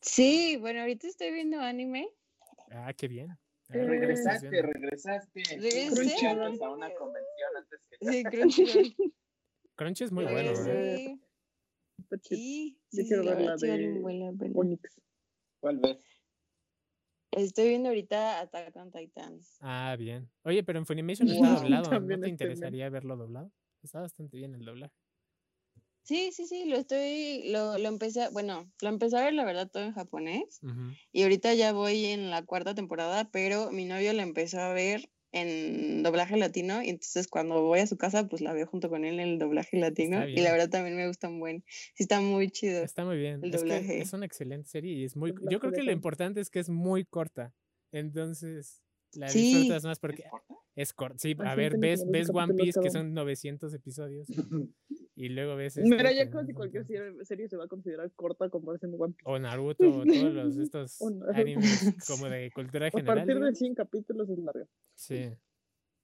Sí, 0.00 0.56
bueno, 0.60 0.80
ahorita 0.80 1.06
estoy 1.06 1.32
viendo 1.32 1.60
anime. 1.60 2.08
Ah, 2.70 2.92
qué 2.92 3.08
bien. 3.08 3.38
Eh, 3.70 3.72
¿qué 3.72 4.12
estás 4.12 4.42
Regresaste, 4.42 4.62
regresaste. 4.62 5.42
Regresé. 5.56 5.94
Crunchyroll 5.94 6.62
a 6.62 6.70
una 6.70 6.94
convención 6.94 7.56
antes 7.56 7.80
que 7.88 7.96
Sí, 8.00 8.22
Crunchyroll. 8.24 8.94
Crunchy 9.76 10.04
es 10.04 10.12
muy 10.12 10.24
bueno, 10.24 10.52
¿eh? 10.66 11.18
Sí, 12.22 12.78
sí, 12.88 13.06
quiero 13.08 13.24
ver 13.24 13.40
la 13.40 13.56
de. 13.56 14.52
Onyx. 14.54 15.00
¿Cuál 15.60 15.78
ves? 15.78 15.98
Estoy 17.32 17.68
viendo 17.70 17.88
ahorita 17.88 18.40
Attack 18.40 18.76
on 18.76 18.92
Titan. 18.92 19.40
Ah, 19.60 19.96
bien. 19.98 20.30
Oye, 20.42 20.62
pero 20.62 20.78
en 20.78 20.86
Funimation 20.86 21.26
Wow. 21.28 21.34
está 21.36 21.48
doblado. 21.62 22.00
¿No 22.00 22.20
te 22.20 22.28
interesaría 22.28 22.88
verlo 22.90 23.16
doblado? 23.16 23.50
Está 23.82 24.00
bastante 24.00 24.36
bien 24.36 24.54
el 24.54 24.64
doblaje. 24.64 24.94
Sí, 26.04 26.32
sí, 26.32 26.46
sí, 26.46 26.66
lo 26.66 26.76
estoy, 26.76 27.44
lo, 27.50 27.78
lo 27.78 27.88
empecé, 27.88 28.22
a- 28.24 28.30
bueno, 28.30 28.70
lo 28.82 28.88
empecé 28.90 29.16
a 29.16 29.24
ver 29.24 29.32
la 29.32 29.44
verdad 29.44 29.70
todo 29.70 29.84
en 29.84 29.92
japonés 29.94 30.62
y 31.12 31.22
ahorita 31.22 31.54
ya 31.54 31.72
voy 31.72 32.04
en 32.06 32.30
la 32.30 32.44
cuarta 32.44 32.74
temporada, 32.74 33.30
pero 33.30 33.70
mi 33.72 33.86
novio 33.86 34.12
la 34.12 34.22
empezó 34.22 34.60
a 34.60 34.72
ver 34.74 35.10
en 35.32 36.02
doblaje 36.02 36.36
latino 36.36 36.82
y 36.82 36.90
entonces 36.90 37.26
cuando 37.26 37.62
voy 37.62 37.80
a 37.80 37.86
su 37.86 37.96
casa 37.96 38.28
pues 38.28 38.42
la 38.42 38.52
veo 38.52 38.66
junto 38.66 38.88
con 38.90 39.04
él 39.04 39.14
en 39.18 39.28
el 39.30 39.38
doblaje 39.38 39.78
latino 39.78 40.26
y 40.34 40.42
la 40.42 40.52
verdad 40.52 40.68
también 40.70 40.96
me 40.96 41.08
gusta 41.08 41.28
un 41.28 41.40
buen, 41.40 41.64
sí 41.68 42.02
está 42.04 42.20
muy 42.20 42.50
chido. 42.50 42.86
Está 42.86 43.04
muy 43.04 43.16
bien. 43.16 43.46
El 43.46 43.50
Es 43.50 43.64
que 43.64 43.86
doblaje. 43.86 43.94
es 43.96 44.12
una 44.12 44.26
excelente 44.26 44.68
serie 44.68 44.92
y 44.94 45.04
es 45.04 45.16
muy. 45.16 45.32
Yo 45.40 45.58
creo 45.60 45.72
que 45.72 45.82
lo 45.82 45.92
importante 45.92 46.40
es 46.40 46.50
que 46.50 46.60
es 46.60 46.68
muy 46.68 47.04
corta. 47.04 47.54
Entonces 47.92 48.83
la 49.16 49.28
Sí. 49.28 49.40
disfrutas 49.54 49.84
más 49.84 49.98
porque 49.98 50.22
¿Es 50.24 50.30
corta? 50.30 50.54
es 50.76 50.92
corta. 50.92 51.18
Sí, 51.18 51.36
a 51.38 51.54
ver, 51.54 51.78
ves, 51.78 52.04
ves 52.06 52.30
One 52.32 52.54
Piece 52.54 52.80
que 52.80 52.90
son 52.90 53.12
900 53.14 53.72
episodios 53.74 54.26
y 55.16 55.28
luego 55.28 55.56
ves. 55.56 55.76
Mira, 55.78 56.10
este 56.10 56.16
ya 56.16 56.24
que 56.26 56.30
casi 56.30 56.52
cualquier 56.52 56.86
serie, 57.24 57.48
se 57.48 57.56
va 57.56 57.64
a 57.64 57.68
considerar 57.68 58.10
corta 58.12 58.48
comparación 58.50 58.90
de 58.92 58.98
One 58.98 59.14
Piece. 59.14 59.30
O 59.30 59.38
Naruto, 59.38 59.84
o 59.88 60.04
todos 60.04 60.32
los, 60.32 60.56
estos 60.56 60.98
animes 61.34 61.94
como 62.08 62.28
de 62.28 62.50
cultura 62.52 62.88
A 62.88 62.90
general. 62.90 63.16
partir 63.16 63.34
de 63.34 63.40
digamos. 63.40 63.58
100 63.58 63.74
capítulos 63.74 64.30
es 64.30 64.38
larga. 64.38 64.66
Sí. 64.94 65.30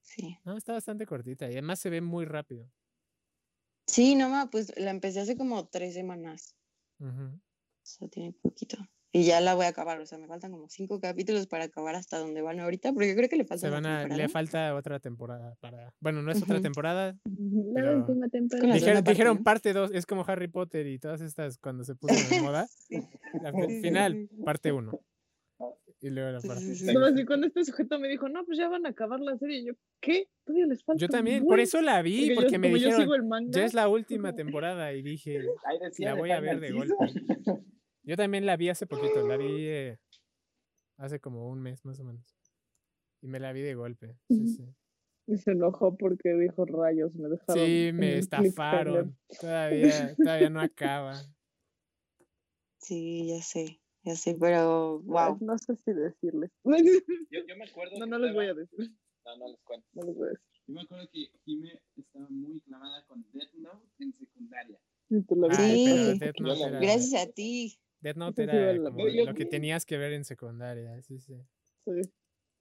Sí. 0.03 0.37
No, 0.45 0.57
está 0.57 0.73
bastante 0.73 1.05
cortita 1.07 1.47
y 1.49 1.53
además 1.53 1.79
se 1.79 1.91
ve 1.91 2.01
muy 2.01 2.25
rápido. 2.25 2.71
Sí, 3.87 4.15
no, 4.15 4.29
ma, 4.29 4.49
pues 4.51 4.73
la 4.79 4.91
empecé 4.91 5.21
hace 5.21 5.37
como 5.37 5.69
tres 5.69 5.95
semanas, 5.95 6.55
Ujú. 7.01 7.25
o 7.25 7.41
sea, 7.83 8.09
tiene 8.09 8.33
poquito. 8.33 8.77
Y 9.13 9.25
ya 9.25 9.41
la 9.41 9.55
voy 9.57 9.65
a 9.65 9.69
acabar, 9.71 10.01
o 10.01 10.07
sea, 10.07 10.19
me 10.19 10.29
faltan 10.29 10.53
como 10.53 10.69
cinco 10.69 11.01
capítulos 11.01 11.49
para 11.49 11.65
acabar 11.65 11.97
hasta 11.97 12.19
donde 12.19 12.43
van 12.43 12.61
ahorita, 12.61 12.93
porque 12.93 13.17
creo 13.17 13.29
que 13.29 13.37
le 13.37 13.45
falta 13.45 13.63
Se 13.63 13.67
una 13.69 13.77
van 13.81 13.87
a, 13.87 14.03
le 14.03 14.09
temporada. 14.09 14.29
falta 14.29 14.75
otra 14.77 15.01
temporada 15.01 15.57
para. 15.61 15.93
Bueno, 15.99 16.23
no 16.23 16.31
es 16.31 16.41
otra 16.43 16.61
temporada. 16.61 17.19
La 17.75 17.91
última 17.97 18.29
temporada. 18.29 18.73
Dijeron, 18.75 19.03
dijeron 19.03 19.37
¿no? 19.39 19.43
parte 19.43 19.73
2, 19.73 19.91
es 19.95 20.07
como 20.07 20.25
Harry 20.29 20.47
Potter 20.47 20.87
y 20.87 21.01
todas 21.01 21.21
estas 21.23 21.59
cuando 21.59 21.83
se 21.83 21.97
puso 21.97 22.15
de 22.35 22.41
moda. 22.41 22.67
Sí. 22.89 23.01
La 23.43 23.53
final, 23.83 24.29
parte 24.45 24.71
1. 24.73 24.93
Y 26.03 26.09
luego 26.11 26.31
la 26.31 26.41
parte 26.41 26.63
sí, 26.63 26.75
sí. 26.77 26.85
seis. 26.87 26.95
No, 26.99 27.05
así 27.05 27.25
cuando 27.27 27.47
este 27.49 27.65
sujeto 27.65 27.99
me 27.99 28.09
dijo, 28.09 28.29
no, 28.29 28.45
pues 28.47 28.57
ya 28.59 28.69
van 28.69 28.87
a 28.87 28.91
acabar 28.91 29.21
la 29.21 29.37
serie. 29.37 29.59
Y 29.59 29.67
yo, 29.67 29.73
¿qué? 30.01 30.29
Todavía 30.45 30.67
les 30.67 30.83
falta. 30.83 30.99
Yo 31.01 31.09
también, 31.09 31.41
por 31.41 31.49
buen". 31.57 31.61
eso 31.61 31.83
la 31.83 32.01
vi, 32.01 32.35
Porque 32.35 32.35
porque 32.37 32.53
yo, 32.55 32.59
me 32.61 32.69
dijeron, 32.69 33.01
sigo 33.03 33.15
el 33.17 33.25
manga. 33.25 33.51
ya 33.53 33.65
es 33.65 33.75
la 33.75 33.89
última 33.89 34.35
temporada 34.35 34.93
y 34.95 35.03
dije, 35.03 35.41
La 35.99 36.15
voy 36.15 36.31
a 36.31 36.41
ver 36.41 36.61
de 36.61 36.69
Season. 36.69 36.87
yo 38.11 38.17
también 38.17 38.45
la 38.45 38.57
vi 38.57 38.69
hace 38.69 38.87
poquito, 38.89 39.25
la 39.27 39.37
vi 39.37 39.67
eh, 39.69 39.99
hace 40.97 41.21
como 41.21 41.49
un 41.49 41.61
mes 41.63 41.85
más 41.85 42.01
o 42.01 42.05
menos. 42.05 42.37
Y 43.23 43.29
me 43.29 43.39
la 43.39 43.53
vi 43.53 43.61
de 43.61 43.75
golpe. 43.77 44.17
Sí, 44.29 44.35
Ujú. 44.41 44.49
sí. 44.49 44.65
Y 45.29 45.37
se 45.37 45.53
enojó 45.53 45.97
porque 45.97 46.31
dijo 46.35 46.65
rayos, 46.65 47.15
me 47.15 47.29
dejaron. 47.29 47.55
Sí, 47.65 47.91
me 47.95 48.19
el 48.19 48.29
cliffhanger". 48.29 48.47
estafaron. 48.49 49.19
Todavía, 49.41 50.15
todavía 50.17 50.51
no 50.51 50.61
acaba. 50.61 51.15
Sí, 52.79 53.29
ya 53.29 53.41
sé, 53.43 53.81
ya 54.03 54.17
sé, 54.17 54.37
pero 54.41 55.01
wow. 55.03 55.39
No 55.41 55.57
sé 55.59 55.77
si 55.77 55.93
decirles. 55.93 56.51
Yo, 56.65 57.39
yo 57.47 57.57
me 57.57 57.65
acuerdo. 57.67 57.97
No, 57.99 58.07
que 58.07 58.11
no 58.11 58.19
les 58.19 58.35
voy 58.35 58.47
a 58.47 58.51
estaba- 58.51 58.61
decir. 58.79 58.97
No, 59.25 59.37
no 59.37 59.49
les 59.49 59.61
cuento. 59.63 59.87
No 59.93 60.03
les 60.03 60.17
voy 60.17 60.27
a 60.27 60.31
decir. 60.31 60.47
Yo 60.67 60.75
me 60.75 60.81
acuerdo 60.83 61.09
que 61.13 61.31
Jime 61.45 61.81
estaba 61.97 62.27
muy 62.29 62.61
clavada 62.61 63.05
con 63.07 63.25
Death 63.33 63.53
Note 63.55 63.87
en 64.01 64.13
secundaria. 64.15 64.79
Sí. 65.09 65.17
viste. 65.17 65.35
pero 65.37 66.19
Death 66.19 66.41
Note 66.41 66.63
era, 66.65 66.81
Gracias 66.81 67.23
a 67.23 67.31
ti. 67.31 67.79
Death 68.01 68.17
Note 68.17 68.43
sí 68.45 68.51
era 68.51 68.71
era 68.71 68.73
la- 68.83 68.91
como 68.91 69.09
Yo- 69.09 69.25
lo 69.27 69.35
que 69.35 69.45
tenías 69.47 69.85
que 69.85 69.97
ver 69.99 70.13
en 70.15 70.25
secundaria. 70.25 71.01
Sí, 71.03 71.19
sí. 71.21 71.35
Sí, 71.85 72.03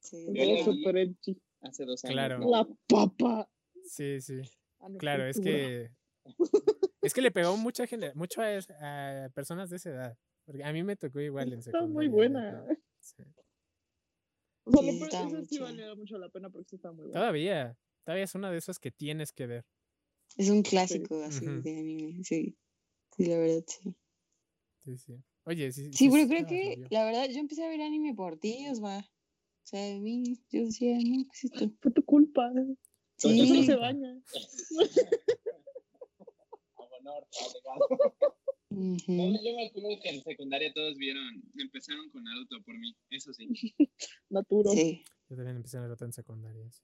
Sí, 0.02 0.26
vi. 0.32 0.64
súper 0.64 0.98
edgy. 0.98 1.42
Hace 1.62 1.86
dos 1.86 2.04
años. 2.06 2.14
Claro. 2.14 2.40
¿no? 2.40 2.50
La 2.52 2.68
papa. 2.88 3.50
Sí, 3.84 4.22
sí. 4.22 4.42
Ah, 4.80 4.88
no, 4.90 4.98
Claro, 4.98 5.26
es 5.26 5.40
que 5.40 5.92
es 7.02 7.14
que 7.14 7.22
le 7.22 7.32
pegó 7.32 7.58
mucha 7.58 7.86
gente, 7.88 8.14
mucho 8.16 8.42
a, 8.42 9.26
a 9.26 9.30
personas 9.30 9.70
de 9.70 9.76
esa 9.78 9.90
edad. 9.90 10.18
Porque 10.46 10.64
a 10.64 10.72
mí 10.74 10.84
me 10.84 10.96
tocó 10.96 11.20
igual 11.20 11.52
en 11.54 11.60
Está 11.60 11.72
secundaria. 11.72 11.94
muy 11.94 12.06
Death 12.06 12.16
buena. 12.16 12.52
Note, 12.62 12.82
sí. 13.00 13.24
O 14.66 14.72
sea, 14.72 14.82
Sí, 14.82 15.04
está 15.04 15.24
muy 15.24 15.34
esa 15.42 15.46
sí 15.46 15.60
valía 15.60 15.96
mucho 15.96 16.18
la 16.18 16.30
pena 16.30 16.50
porque 16.50 16.70
sí 16.70 16.76
está 16.78 16.92
muy 16.92 17.06
buena. 17.06 17.20
Todavía, 17.20 17.78
todavía 18.06 18.24
es 18.24 18.36
una 18.36 18.52
de 18.52 18.58
esas 18.58 18.80
que 18.80 18.92
tienes 18.92 19.32
que 19.32 19.48
ver. 19.48 19.66
Es 20.38 20.50
un 20.50 20.62
clásico 20.64 21.22
así 21.24 21.46
Ujú. 21.48 21.62
de 21.62 21.78
anime, 21.78 22.24
sí. 22.24 22.58
Sí, 23.18 23.26
la 23.26 23.38
verdad, 23.38 23.64
sí. 23.68 23.96
Sí, 24.84 24.98
sí. 24.98 25.14
Oye, 25.46 25.72
sí. 25.72 25.92
Sí, 25.94 26.10
pero 26.10 26.28
creo 26.28 26.46
que, 26.48 26.74
obvio. 26.76 26.88
la 26.90 27.06
verdad, 27.06 27.30
yo 27.30 27.40
empecé 27.40 27.66
a 27.66 27.70
ver 27.70 27.82
anime 27.82 28.14
por 28.14 28.38
ti, 28.38 28.68
Osva. 28.70 29.00
O 29.00 29.68
sea, 29.70 29.96
a 29.96 30.00
mí, 30.00 30.40
yo 30.50 30.66
decía, 30.66 30.98
no, 30.98 31.24
¿qué 31.26 31.30
es 31.34 31.44
esto? 31.46 31.72
Fue 31.82 31.92
tu 31.92 32.04
culpa. 32.04 32.52
Sí. 33.18 33.42
Eso 33.42 33.54
no 33.56 33.64
se 33.64 33.76
baña. 33.76 34.22
A 36.76 36.84
honor, 37.00 37.28
alegado. 37.40 38.16
No, 38.70 38.82
Ujú. 38.82 39.44
yo 39.44 39.56
me 39.56 39.68
acuerdo 39.68 39.90
que 40.02 40.10
en 40.10 40.24
secundaria 40.24 40.72
todos 40.74 40.96
vieron, 40.98 41.24
empezaron 41.58 42.10
con 42.12 42.24
Naruto 42.24 42.62
por 42.64 42.78
mí, 42.78 42.96
eso 43.10 43.34
sí. 43.34 43.50
Naturo. 44.30 44.72
Sí, 44.72 45.04
Yo 45.30 45.36
también 45.36 45.58
empecé 45.58 45.78
a 45.78 45.82
Naruto 45.82 46.06
en 46.06 46.14
secundaria. 46.14 46.70
sí. 46.72 46.84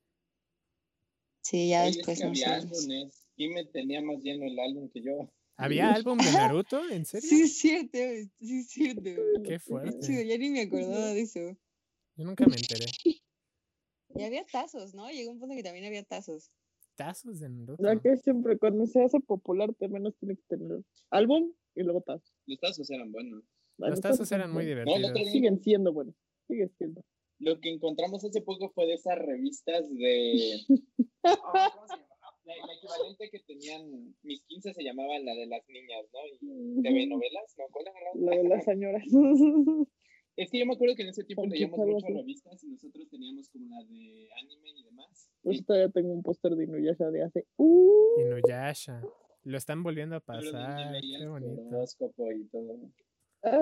sí, 1.42 1.70
ya 1.70 1.82
Oye, 1.82 1.90
es 1.92 1.98
después 1.98 2.18
que 2.18 2.24
no 2.26 2.30
había 2.32 2.46
sé. 2.46 2.68
álbumes. 2.68 3.28
Jime 3.38 3.66
tenía 3.66 4.02
más 4.02 4.22
lleno 4.24 4.46
el 4.46 4.58
álbum 4.60 4.90
que 4.90 5.02
yo. 5.02 5.32
¿Había 5.58 5.92
álbum 5.94 6.18
de 6.18 6.26
Naruto? 6.54 6.82
¿En 6.90 7.06
serio? 7.06 7.30
Sí, 7.30 7.48
cierto, 7.48 7.98
sí, 8.40 8.64
cierto. 8.64 9.04
Qué 9.44 9.60
Chido, 9.60 9.60
fuerte. 9.60 10.28
ya 10.28 10.38
ni 10.38 10.50
me 10.50 10.62
acordaba 10.64 11.14
de 11.14 11.22
eso. 11.22 11.40
Yo 12.18 12.26
nunca 12.26 12.46
me 12.48 12.56
enteré. 12.56 12.86
Y 14.18 14.24
había 14.24 14.46
tazos, 14.46 14.94
¿no? 14.94 15.10
Llegó 15.10 15.32
un 15.32 15.40
punto 15.40 15.56
que 15.56 15.64
también 15.64 15.86
había 15.88 16.02
tazos. 16.04 16.50
Tazos 16.96 17.42
de 17.42 17.50
Naruto. 17.50 17.84
O 17.84 17.86
sea 17.86 18.00
que 18.00 18.16
siempre 18.16 18.58
cuando 18.58 18.86
se 18.88 19.04
hace 19.04 19.20
popular, 19.20 19.74
te 19.74 19.90
menos 19.90 20.16
tiene 20.18 20.38
que 20.38 20.44
tener 20.48 20.80
álbum 21.10 21.52
y 21.76 21.84
luego 21.84 22.00
tazos. 22.00 22.32
Los 22.46 22.58
tazos 22.62 22.90
eran 22.92 23.12
buenos. 23.12 23.44
Los 23.78 24.00
tazos 24.00 24.32
eran 24.32 24.54
muy 24.54 24.64
No, 24.64 24.70
divertidos. 24.70 25.10
otro 25.10 25.22
día 25.22 25.32
Siguen 25.34 25.60
siendo 25.62 25.92
buenos. 25.92 26.16
Siguen 26.48 26.72
siendo. 26.78 27.04
Lo 27.40 27.60
que 27.60 27.70
encontramos 27.70 28.24
hace 28.24 28.40
poco 28.42 28.70
fue 28.70 28.86
de 28.86 28.94
esas 28.94 29.18
revistas 29.20 29.90
de... 29.90 30.60
Ah, 31.26 31.72
¿cómo 31.74 31.88
se? 31.88 32.05
La, 32.46 32.54
la 32.66 32.74
equivalente 32.74 33.30
que 33.32 33.40
tenían, 33.40 34.16
mis 34.24 34.42
15 34.44 34.74
se 34.74 34.84
llamaba 34.84 35.18
la 35.20 35.34
de 35.34 35.48
las 35.48 35.68
niñas, 35.68 36.06
¿no? 36.14 36.20
Y 36.28 36.82
TV 36.84 37.08
novelas, 37.08 37.56
¿no? 37.58 37.66
¿Cuál 37.72 37.88
era? 37.88 38.10
La 38.14 38.38
de 38.38 38.50
las 38.50 38.64
señoras. 38.64 39.04
Es 40.38 40.52
que 40.52 40.60
yo 40.60 40.66
me 40.66 40.74
acuerdo 40.74 40.96
que 40.96 41.04
en 41.04 41.10
ese 41.10 41.24
tiempo 41.24 41.46
leíamos 41.46 41.80
muchas 41.80 42.14
revistas 42.14 42.62
y 42.64 42.68
nosotros 42.68 43.08
teníamos 43.10 43.50
como 43.50 43.70
la 43.70 43.82
de 43.86 44.28
anime 44.42 44.70
y 44.70 44.84
demás. 44.84 45.30
Pues 45.42 45.60
Y 45.60 45.64
todavía 45.64 45.90
tengo 45.90 46.12
un 46.12 46.24
póster 46.24 46.56
de 46.56 46.66
Inuyasha 46.66 47.10
de 47.10 47.24
hace. 47.24 47.46
Uh, 47.56 48.20
Inuyasha. 48.20 49.02
Lo 49.44 49.58
están 49.58 49.82
volviendo 49.82 50.18
a 50.18 50.20
pasar. 50.20 50.92
Qué 51.00 51.26
bonito. 51.26 51.62
y 52.36 52.44
todo. 52.48 52.80
ah, 53.44 53.60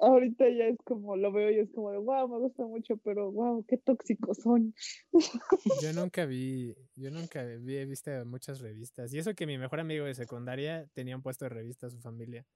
ahorita 0.00 0.48
ya 0.48 0.64
es 0.64 0.78
como, 0.84 1.16
lo 1.16 1.32
veo 1.32 1.50
y 1.50 1.58
es 1.58 1.70
como 1.72 1.90
de, 1.90 1.98
wow, 1.98 2.28
me 2.28 2.38
gusta 2.38 2.64
mucho, 2.64 2.96
pero 2.98 3.30
wow, 3.30 3.64
qué 3.66 3.76
tóxicos 3.76 4.38
son. 4.38 4.74
Yo 5.82 5.92
nunca 5.92 6.26
vi, 6.26 6.74
yo 6.96 7.10
nunca 7.10 7.44
vi, 7.44 7.76
he 7.76 7.84
visto 7.84 8.10
muchas 8.26 8.60
revistas. 8.60 9.12
Y 9.12 9.18
eso 9.18 9.34
que 9.34 9.46
mi 9.46 9.58
mejor 9.58 9.80
amigo 9.80 10.06
de 10.06 10.14
secundaria 10.14 10.86
tenía 10.94 11.16
un 11.16 11.22
puesto 11.22 11.44
de 11.44 11.50
revista 11.50 11.86
a 11.86 11.90
su 11.90 12.00
familia. 12.00 12.46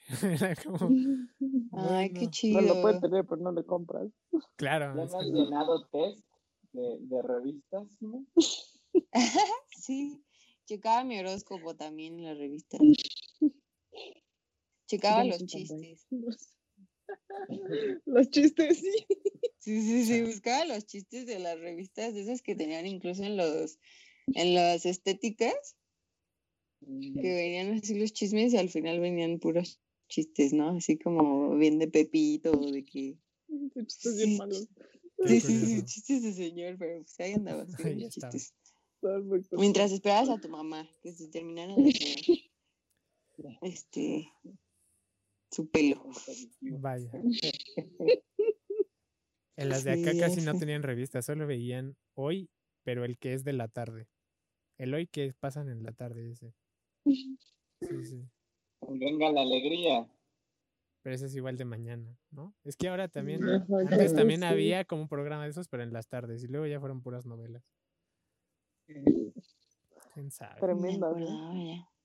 Era 0.22 0.54
como, 0.56 0.78
Ay, 1.72 2.12
qué 2.12 2.28
chido. 2.28 2.60
No 2.60 2.74
lo 2.74 2.82
puede 2.82 3.00
tener, 3.00 3.24
pero 3.24 3.42
no 3.42 3.52
le 3.52 3.64
compras. 3.64 4.08
claro. 4.56 4.94
¿Ya 4.96 5.04
es 5.04 5.12
no 5.12 5.18
has 5.18 5.26
llenado 5.26 5.86
test 5.88 6.26
de, 6.72 6.98
de 7.00 7.22
revistas? 7.22 7.86
¿no? 8.00 8.26
Sí, 9.70 10.24
checaba 10.64 11.04
mi 11.04 11.18
horóscopo 11.18 11.76
también 11.76 12.18
en 12.18 12.24
la 12.24 12.34
revista. 12.34 12.78
Checaba 14.86 15.24
los 15.24 15.44
chistes. 15.44 16.06
Los 18.06 18.30
chistes, 18.30 18.78
sí. 18.78 19.06
Sí, 19.58 19.82
sí, 19.82 20.06
sí, 20.06 20.22
buscaba 20.22 20.64
los 20.64 20.86
chistes 20.86 21.26
de 21.26 21.40
las 21.40 21.58
revistas, 21.58 22.14
de 22.14 22.20
esas 22.20 22.40
que 22.40 22.54
tenían 22.54 22.86
incluso 22.86 23.24
en 23.24 23.36
los, 23.36 23.80
en 24.28 24.54
las 24.54 24.86
estéticas, 24.86 25.76
que 26.80 27.34
venían 27.34 27.72
así 27.72 27.98
los 27.98 28.12
chismes 28.12 28.52
y 28.52 28.58
al 28.58 28.68
final 28.68 29.00
venían 29.00 29.40
puros 29.40 29.80
chistes, 30.08 30.52
¿no? 30.52 30.76
Así 30.76 30.98
como 30.98 31.56
bien 31.56 31.80
de 31.80 31.88
Pepito, 31.88 32.52
de 32.52 32.84
que... 32.84 33.16
Chistes 33.74 34.16
bien 34.16 34.30
Sí. 34.30 34.36
malos. 34.38 34.68
Sí, 35.26 35.40
sí, 35.40 35.66
sí, 35.66 35.84
chistes 35.84 36.22
de 36.22 36.32
señor, 36.32 36.76
pero 36.78 37.00
pues 37.00 37.18
ahí 37.20 37.32
andaba 37.32 37.62
haciendo 37.62 38.04
Ahí 38.04 38.10
chistes. 38.10 38.54
Mientras 39.52 39.92
esperabas 39.92 40.28
a 40.28 40.40
tu 40.40 40.48
mamá 40.48 40.88
que 41.02 41.12
se 41.12 41.28
terminara 41.28 41.74
de 41.74 41.82
este, 43.62 44.30
su 45.56 45.70
pelo. 45.70 46.04
Vaya. 46.60 47.10
En 49.58 49.70
las 49.70 49.84
de 49.84 49.92
acá 49.92 50.12
casi 50.18 50.42
no 50.42 50.52
tenían 50.58 50.82
revistas, 50.82 51.24
solo 51.24 51.46
veían 51.46 51.96
hoy, 52.12 52.50
pero 52.84 53.06
el 53.06 53.16
que 53.16 53.32
es 53.32 53.42
de 53.42 53.54
la 53.54 53.68
tarde. 53.68 54.06
El 54.76 54.92
hoy 54.92 55.06
que 55.06 55.32
pasan 55.32 55.70
en 55.70 55.82
la 55.82 55.92
tarde 55.92 56.30
ese. 56.30 56.52
Sí, 57.06 58.04
sí. 58.04 58.28
Venga 58.86 59.32
la 59.32 59.40
alegría. 59.40 60.06
Pero 61.02 61.14
ese 61.14 61.24
es 61.24 61.34
igual 61.36 61.56
de 61.56 61.64
mañana, 61.64 62.18
¿no? 62.30 62.54
Es 62.64 62.76
que 62.76 62.88
ahora 62.88 63.08
también, 63.08 63.48
Ajá, 63.48 63.66
antes 63.90 64.14
también 64.14 64.40
sí. 64.40 64.46
había 64.46 64.84
como 64.84 65.00
un 65.00 65.08
programa 65.08 65.44
de 65.44 65.50
esos, 65.50 65.68
pero 65.68 65.82
en 65.82 65.94
las 65.94 66.06
tardes, 66.06 66.44
y 66.44 66.48
luego 66.48 66.66
ya 66.66 66.78
fueron 66.78 67.00
puras 67.00 67.24
novelas. 67.24 67.64
¿Quién 70.12 70.30
sabe? 70.30 70.60
Tremenda. 70.60 71.14
Me 71.14 71.24
¿no? 71.24 71.95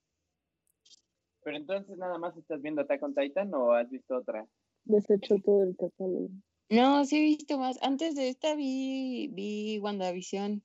Pero 1.44 1.58
entonces 1.58 1.98
nada 1.98 2.18
más 2.18 2.38
estás 2.38 2.62
viendo 2.62 2.82
Attack 2.82 3.04
on 3.04 3.16
Titan 3.16 3.54
o 3.54 3.74
has 3.74 3.90
visto 3.90 4.16
otra? 4.18 4.46
Deshecho 4.86 5.36
todo 5.44 5.64
el 5.64 5.76
catálogo. 5.76 6.30
No, 6.70 7.04
sí 7.06 7.18
he 7.18 7.22
visto 7.22 7.58
más. 7.58 7.78
Antes 7.82 8.16
de 8.16 8.30
esta 8.30 8.56
vi, 8.56 9.30
vi 9.34 9.80
WandaVision. 9.80 10.64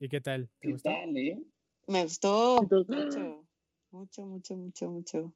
¿Y 0.00 0.08
qué 0.08 0.20
tal? 0.20 0.48
¿Te 0.60 0.68
¿Qué 0.68 0.72
gustó? 0.72 0.90
tal, 0.90 1.16
eh? 1.16 1.42
Me 1.86 2.02
gustó 2.04 2.62
Entonces, 2.62 2.96
mucho. 2.96 3.46
Mucho, 3.90 4.26
mucho, 4.26 4.56
mucho, 4.56 4.90
mucho. 4.90 5.34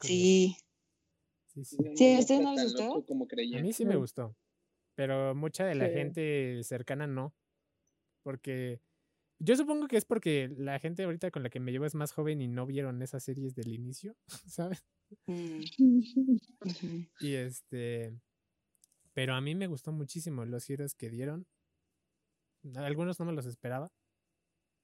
Sí. 0.00 0.56
Sí, 1.48 1.64
sí. 1.64 1.76
Sí, 1.96 2.04
¿a 2.14 2.18
está 2.20 2.38
no 2.40 2.54
les 2.54 2.74
gustó? 2.74 3.04
como. 3.06 3.24
A 3.24 3.58
mí 3.58 3.72
sí 3.72 3.84
me 3.84 3.96
Mm. 3.96 3.98
gustó, 3.98 4.36
pero 4.94 5.34
mucha 5.34 5.66
de 5.66 5.74
la 5.74 5.86
Sí. 5.88 5.92
gente 5.92 6.60
cercana 6.62 7.06
no, 7.06 7.34
porque 8.22 8.80
yo 9.40 9.56
supongo 9.56 9.88
que 9.88 9.96
es 9.96 10.04
porque 10.04 10.54
la 10.56 10.78
gente 10.78 11.02
ahorita 11.02 11.30
con 11.30 11.42
la 11.42 11.50
que 11.50 11.60
me 11.60 11.72
llevo 11.72 11.86
es 11.86 11.94
más 11.94 12.12
joven 12.12 12.40
y 12.42 12.46
no 12.46 12.66
vieron 12.66 13.02
esas 13.02 13.24
series 13.24 13.54
del 13.54 13.72
inicio, 13.72 14.14
¿sabes? 14.46 14.84
Mm. 15.26 15.60
Y 17.20 17.34
este, 17.34 18.12
pero 19.12 19.34
a 19.34 19.40
mí 19.40 19.54
me 19.54 19.66
gustó 19.66 19.92
muchísimo 19.92 20.44
los 20.44 20.64
giros 20.64 20.94
que 20.94 21.10
dieron. 21.10 21.46
Algunos 22.76 23.18
no 23.18 23.24
me 23.24 23.32
los 23.32 23.46
esperaba, 23.46 23.90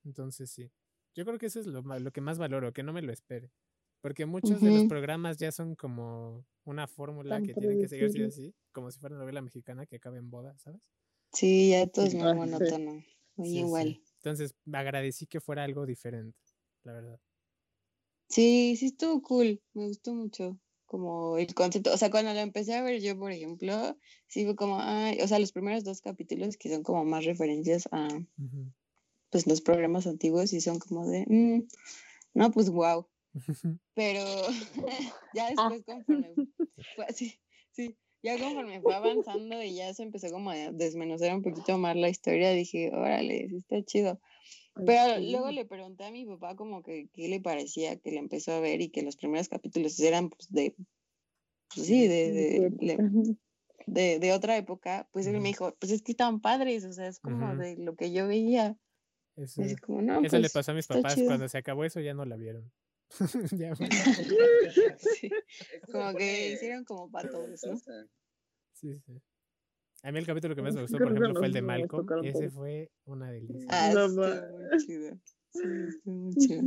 entonces 0.04 0.50
sí. 0.50 0.72
Yo 1.14 1.24
creo 1.24 1.38
que 1.38 1.46
eso 1.46 1.60
es 1.60 1.66
lo, 1.66 1.82
lo 1.82 2.10
que 2.10 2.20
más 2.20 2.38
valoro, 2.38 2.72
que 2.72 2.82
no 2.82 2.92
me 2.92 3.02
lo 3.02 3.12
espere. 3.12 3.52
Porque 4.00 4.26
muchos 4.26 4.60
de 4.60 4.70
los 4.70 4.84
programas 4.84 5.38
ya 5.38 5.52
son 5.52 5.74
como 5.74 6.46
una 6.64 6.86
fórmula 6.86 7.36
Tan 7.36 7.46
que 7.46 7.54
tienen 7.54 7.80
que 7.80 7.88
seguir 7.88 8.10
sí 8.10 8.18
o 8.18 8.22
predecibles. 8.22 8.34
así, 8.34 8.54
como 8.72 8.90
si 8.90 8.98
fuera 8.98 9.16
novela 9.16 9.42
mexicana 9.42 9.86
que 9.86 9.96
acaba 9.96 10.16
en 10.16 10.30
boda, 10.30 10.56
¿sabes? 10.58 10.92
Sí, 11.32 11.70
ya 11.70 11.86
todo 11.86 12.06
es 12.06 12.14
muy 12.14 12.34
monótono. 12.34 13.04
Muy 13.36 13.48
Sí, 13.48 13.64
sí. 13.68 14.05
Entonces 14.26 14.56
agradecí 14.72 15.28
que 15.28 15.40
fuera 15.40 15.62
algo 15.62 15.86
diferente, 15.86 16.36
la 16.82 16.94
verdad. 16.94 17.20
Sí, 18.28 18.74
sí 18.76 18.86
estuvo 18.86 19.22
cool. 19.22 19.62
Me 19.72 19.86
gustó 19.86 20.12
mucho. 20.14 20.58
Como 20.84 21.38
el 21.38 21.54
concepto. 21.54 21.92
O 21.92 21.96
sea, 21.96 22.10
cuando 22.10 22.32
lo 22.34 22.40
empecé 22.40 22.74
a 22.74 22.82
ver 22.82 23.00
yo, 23.00 23.16
por 23.18 23.30
ejemplo, 23.32 23.96
sí 24.28 24.44
fue 24.44 24.56
como, 24.56 24.78
ay, 24.80 25.18
o 25.20 25.28
sea, 25.28 25.38
los 25.38 25.52
primeros 25.52 25.84
dos 25.84 26.00
capítulos 26.00 26.56
que 26.56 26.70
son 26.72 26.82
como 26.82 27.04
más 27.04 27.24
referencias 27.24 27.88
a 27.92 28.08
Ujú. 28.38 28.72
pues 29.32 29.46
los 29.46 29.60
programas 29.60 30.06
antiguos 30.06 30.52
y 30.52 30.60
son 30.60 30.78
como 30.78 31.06
de, 31.06 31.24
"Mm, 31.28 31.66
no, 32.34 32.50
pues 32.52 32.70
wow. 32.70 33.08
Pero 33.94 34.24
ya 35.32 35.50
Ah. 35.56 35.70
después 35.70 35.84
conforme 35.84 36.40
fue 36.94 37.06
así, 37.06 37.40
sí, 37.72 37.96
ya 38.22 38.38
conforme 38.38 38.80
fue 38.82 38.94
avanzando 38.94 39.62
y 39.62 39.76
ya 39.76 39.92
se 39.94 40.02
empezó 40.02 40.30
como 40.30 40.50
a 40.50 40.56
desmenuzar 40.72 41.34
un 41.34 41.42
poquito 41.42 41.78
más 41.78 41.96
la 41.96 42.08
historia, 42.08 42.50
dije, 42.52 42.90
órale, 42.94 43.48
sí 43.48 43.56
está 43.56 43.82
chido. 43.84 44.20
Pero 44.84 45.14
Sí. 45.14 45.30
luego 45.30 45.50
le 45.52 45.66
pregunté 45.66 46.04
a 46.04 46.10
mi 46.12 46.26
papá 46.26 46.56
como 46.56 46.82
que 46.82 47.08
qué 47.12 47.28
le 47.28 47.40
parecía 47.40 47.98
que 47.98 48.12
le 48.12 48.18
empezó 48.18 48.52
a 48.52 48.60
ver 48.60 48.80
y 48.82 48.90
que 48.90 49.02
los 49.02 49.16
primeros 49.16 49.48
capítulos 49.48 49.98
eran 50.00 50.30
pues 50.30 50.50
de, 50.52 50.76
pues 51.74 51.86
sí, 51.86 52.08
de, 52.08 52.32
de, 52.32 52.70
de, 52.70 52.96
de- 53.86 54.18
de 54.18 54.32
otra 54.32 54.56
época, 54.56 55.08
pues 55.12 55.26
él 55.26 55.40
me 55.40 55.48
dijo, 55.48 55.76
pues 55.78 55.92
es 55.92 56.02
que 56.02 56.12
estaban 56.12 56.40
padres, 56.40 56.84
o 56.84 56.92
sea, 56.92 57.08
es 57.08 57.20
como 57.20 57.54
Ujú. 57.54 57.56
de 57.56 57.76
lo 57.78 57.96
que 57.96 58.12
yo 58.12 58.26
veía. 58.28 58.78
Eso, 59.36 59.62
Así 59.62 59.76
como, 59.76 60.02
no, 60.02 60.22
eso 60.22 60.38
le 60.38 60.50
pues, 60.50 60.50
pasó 60.50 60.72
a 60.72 60.74
mis 60.74 60.86
papás. 60.86 61.22
chido". 61.22 61.24
Cuando 61.24 61.48
se 61.48 61.58
acabó 61.58 61.84
eso 61.84 62.00
ya 62.00 62.14
no 62.14 62.24
la 62.26 62.36
vieron. 62.36 62.72
Ya 63.60 63.74
Sí, 64.98 65.30
como 65.90 66.14
que 66.14 66.52
hicieron 66.52 66.84
como 66.84 67.10
para 67.10 67.30
todos, 67.30 67.48
¿no? 67.64 67.76
sí, 68.72 68.98
sí. 68.98 69.22
A 70.02 70.12
mí 70.12 70.18
el 70.18 70.26
capítulo 70.26 70.54
que 70.54 70.62
más 70.62 70.74
me 70.74 70.82
gustó, 70.82 70.98
por 70.98 71.08
ejemplo, 71.08 71.34
fue 71.34 71.46
el 71.46 71.52
de 71.52 71.62
Malcolm. 71.62 72.02
tocaron 72.02 72.24
Ese 72.24 72.50
fue 72.50 72.90
una 73.06 73.30
delicia. 73.30 73.66
Ah, 73.70 73.92
No 73.92 74.08
muy 74.08 74.78
chido. 74.86 75.18
Sí, 75.50 75.62
muy 76.04 76.34
chido. 76.36 76.62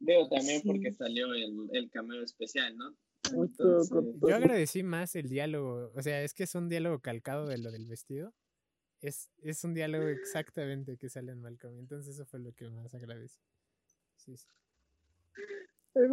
Veo 0.00 0.28
también 0.28 0.62
porque 0.64 0.92
salió 0.92 1.32
el, 1.32 1.68
el 1.72 1.90
cameo 1.90 2.22
especial, 2.22 2.76
¿no? 2.76 2.94
Entonces, 3.32 3.90
Yo 4.20 4.34
agradecí 4.34 4.82
más 4.82 5.16
el 5.16 5.28
diálogo. 5.28 5.90
O 5.94 6.02
sea, 6.02 6.22
es 6.22 6.34
que 6.34 6.44
es 6.44 6.54
un 6.54 6.68
diálogo 6.68 7.00
calcado 7.00 7.46
de 7.46 7.58
lo 7.58 7.70
del 7.70 7.86
vestido. 7.86 8.34
Es, 9.00 9.30
es 9.42 9.64
un 9.64 9.74
diálogo 9.74 10.08
exactamente 10.08 10.96
que 10.98 11.08
sale 11.08 11.32
en 11.32 11.40
Malcolm. 11.40 11.78
Entonces 11.78 12.14
eso 12.14 12.26
fue 12.26 12.40
lo 12.40 12.52
que 12.52 12.68
más 12.68 12.94
agradecí. 12.94 13.40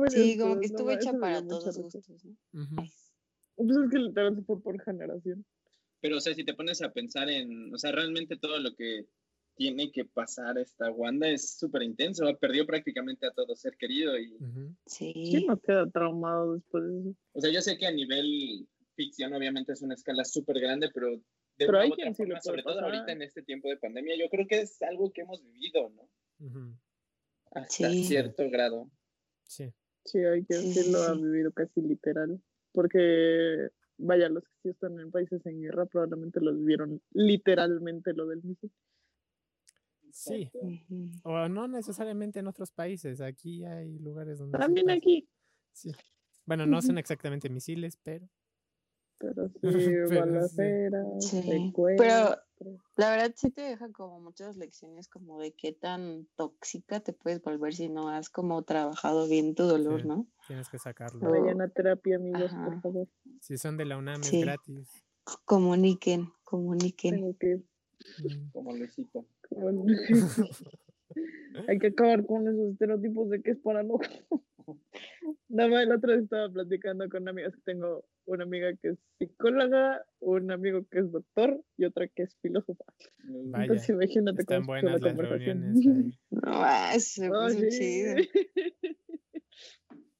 Sí, 0.09 0.37
como 0.39 0.59
que 0.59 0.65
estuvo 0.65 0.89
hecha 0.91 1.13
para 1.13 1.45
todos 1.47 1.65
risa. 1.67 1.81
gustos, 1.81 2.25
¿no? 2.25 2.61
Ujú. 2.61 2.75
Pues 3.55 3.77
es 3.77 3.89
que 3.91 3.99
literal 3.99 4.35
se 4.35 4.41
fue 4.43 4.61
por 4.61 4.81
generación. 4.81 5.45
Pero, 6.01 6.17
o 6.17 6.19
sea, 6.19 6.33
si 6.33 6.43
te 6.43 6.53
pones 6.53 6.81
a 6.81 6.91
pensar 6.91 7.29
en, 7.29 7.73
o 7.73 7.77
sea, 7.77 7.91
realmente 7.91 8.37
todo 8.37 8.59
lo 8.59 8.75
que 8.75 9.05
tiene 9.55 9.91
que 9.91 10.05
pasar 10.05 10.57
esta 10.57 10.91
Wanda 10.91 11.29
es 11.29 11.57
súper 11.57 11.83
intenso. 11.83 12.25
Perdió 12.37 12.65
prácticamente 12.65 13.25
a 13.25 13.31
todo 13.31 13.55
ser 13.55 13.77
querido 13.77 14.17
y. 14.19 14.37
Sí. 14.85 15.13
¿Quién 15.13 15.45
no 15.47 15.59
queda 15.59 15.89
traumado 15.89 16.53
después 16.53 16.83
de 16.83 16.99
eso? 16.99 17.15
o 17.33 17.41
sea, 17.41 17.51
yo 17.51 17.61
sé 17.61 17.77
que 17.77 17.87
a 17.87 17.91
nivel 17.91 18.67
ficción 18.95 19.33
obviamente 19.33 19.73
es 19.73 19.81
una 19.81 19.93
escala 19.93 20.23
súper 20.23 20.59
grande, 20.59 20.89
pero 20.93 21.11
de 21.11 21.21
Pero 21.57 21.79
hay 21.79 21.91
quien 21.91 22.13
sí 22.13 22.23
forma, 22.23 22.33
puede 22.35 22.41
sobre 22.41 22.63
todo 22.63 22.75
pasar. 22.75 22.91
ahorita 22.91 23.11
en 23.11 23.21
este 23.21 23.41
tiempo 23.43 23.69
de 23.69 23.77
pandemia, 23.77 24.15
yo 24.17 24.29
creo 24.29 24.47
que 24.47 24.61
es 24.61 24.81
algo 24.81 25.11
que 25.11 25.21
hemos 25.21 25.41
vivido, 25.43 25.89
¿no? 25.89 26.09
Ujú. 26.45 26.77
Hasta 27.55 27.89
Sí. 27.89 28.03
cierto 28.03 28.49
grado. 28.49 28.89
Sí. 29.45 29.73
Sí, 30.03 30.19
hay 30.19 30.45
quien 30.45 30.61
Sí, 30.61 30.73
sí, 30.73 30.83
sí, 30.83 30.91
lo 30.91 30.99
ha 31.01 31.13
vivido 31.15 31.51
casi 31.51 31.81
literal. 31.81 32.39
Porque, 32.73 33.69
vaya, 33.97 34.29
los 34.29 34.43
que 34.43 34.51
sí 34.63 34.69
están 34.69 34.99
en 34.99 35.09
países 35.09 35.43
en 35.45 35.61
guerra 35.61 35.85
probablemente 35.87 36.39
los 36.41 36.63
vieron 36.63 37.01
literalmente 37.11 38.13
lo 38.13 38.27
del 38.27 38.43
misil. 38.43 38.71
Sí. 40.11 40.51
O 41.23 41.47
no 41.49 41.67
necesariamente 41.67 42.39
en 42.39 42.47
otros 42.47 42.71
países. 42.71 43.19
Aquí 43.21 43.65
hay 43.65 43.97
lugares 43.99 44.39
donde. 44.39 44.57
También 44.57 44.89
aquí, 44.89 45.27
Sí. 45.73 45.91
Bueno, 46.45 46.65
no 46.65 46.81
son 46.81 46.97
exactamente 46.97 47.49
misiles, 47.49 47.97
pero. 48.03 48.29
pero 49.17 49.49
sí, 49.49 49.59
Pero 49.63 50.07
sí. 50.07 50.15
balaceras, 50.15 51.07
Sí, 51.25 51.73
La 52.95 53.09
verdad 53.11 53.33
sí 53.35 53.51
te 53.51 53.61
deja 53.61 53.91
como 53.91 54.19
muchas 54.21 54.55
lecciones 54.57 55.07
como 55.09 55.39
de 55.39 55.53
qué 55.53 55.73
tan 55.73 56.27
tóxica 56.35 56.99
te 57.01 57.11
puedes 57.13 57.41
volver 57.41 57.73
si 57.75 57.89
no 57.89 58.07
has 58.09 58.29
como 58.29 58.61
trabajado 58.63 59.27
bien 59.27 59.55
tu 59.55 59.63
dolor, 59.63 60.01
Sí. 60.01 60.07
¿no? 60.07 60.27
Tienes 60.47 60.69
que 60.69 60.79
sacarlo. 60.79 61.29
Vayan 61.29 61.61
a 61.61 61.67
terapia, 61.69 62.15
amigos, 62.15 62.51
por 62.53 62.81
favor. 62.81 63.07
Si 63.41 63.57
son 63.57 63.77
de 63.77 63.85
la 63.85 63.97
UNAM 63.97 64.23
Sí. 64.23 64.39
es 64.39 64.45
gratis. 64.45 65.03
Comuniquen, 65.45 66.31
comuniquen. 66.43 67.35
Que 67.39 67.61
Mm. 68.19 68.51
Como 68.51 68.73
Luisito. 68.75 69.25
Bueno, 69.49 69.83
Hay 71.67 71.79
que 71.79 71.87
acabar 71.87 72.25
con 72.25 72.47
esos 72.47 72.73
estereotipos 72.73 73.29
de 73.29 73.41
que 73.41 73.51
es 73.51 73.57
para 73.59 73.81
loco. 73.83 74.03
Nada 75.49 75.69
más 75.69 75.83
el 75.83 75.91
otro 75.91 76.11
día 76.11 76.21
estaba 76.21 76.49
platicando 76.49 77.07
con 77.09 77.27
amigas 77.27 77.55
que 77.55 77.61
tengo 77.61 78.05
una 78.25 78.43
amiga 78.43 78.73
que 78.81 78.89
es 78.89 78.99
psicóloga, 79.19 80.03
un 80.19 80.51
amigo 80.51 80.85
que 80.89 80.99
es 80.99 81.11
doctor 81.11 81.63
y 81.77 81.85
otra 81.85 82.07
que 82.07 82.23
es 82.23 82.35
filósofa. 82.41 82.85
Vaya, 83.23 83.65
Entonces 83.65 83.89
imagínate 83.89 84.41
Están 84.41 84.61
cómo 84.61 84.73
buenas 84.73 85.01
la 85.01 85.13
las 85.13 85.17
reuniones. 85.17 85.75
No, 86.31 86.99
se 86.99 87.29
Oh, 87.29 87.49
sí. 87.49 87.69
chido. 87.69 88.15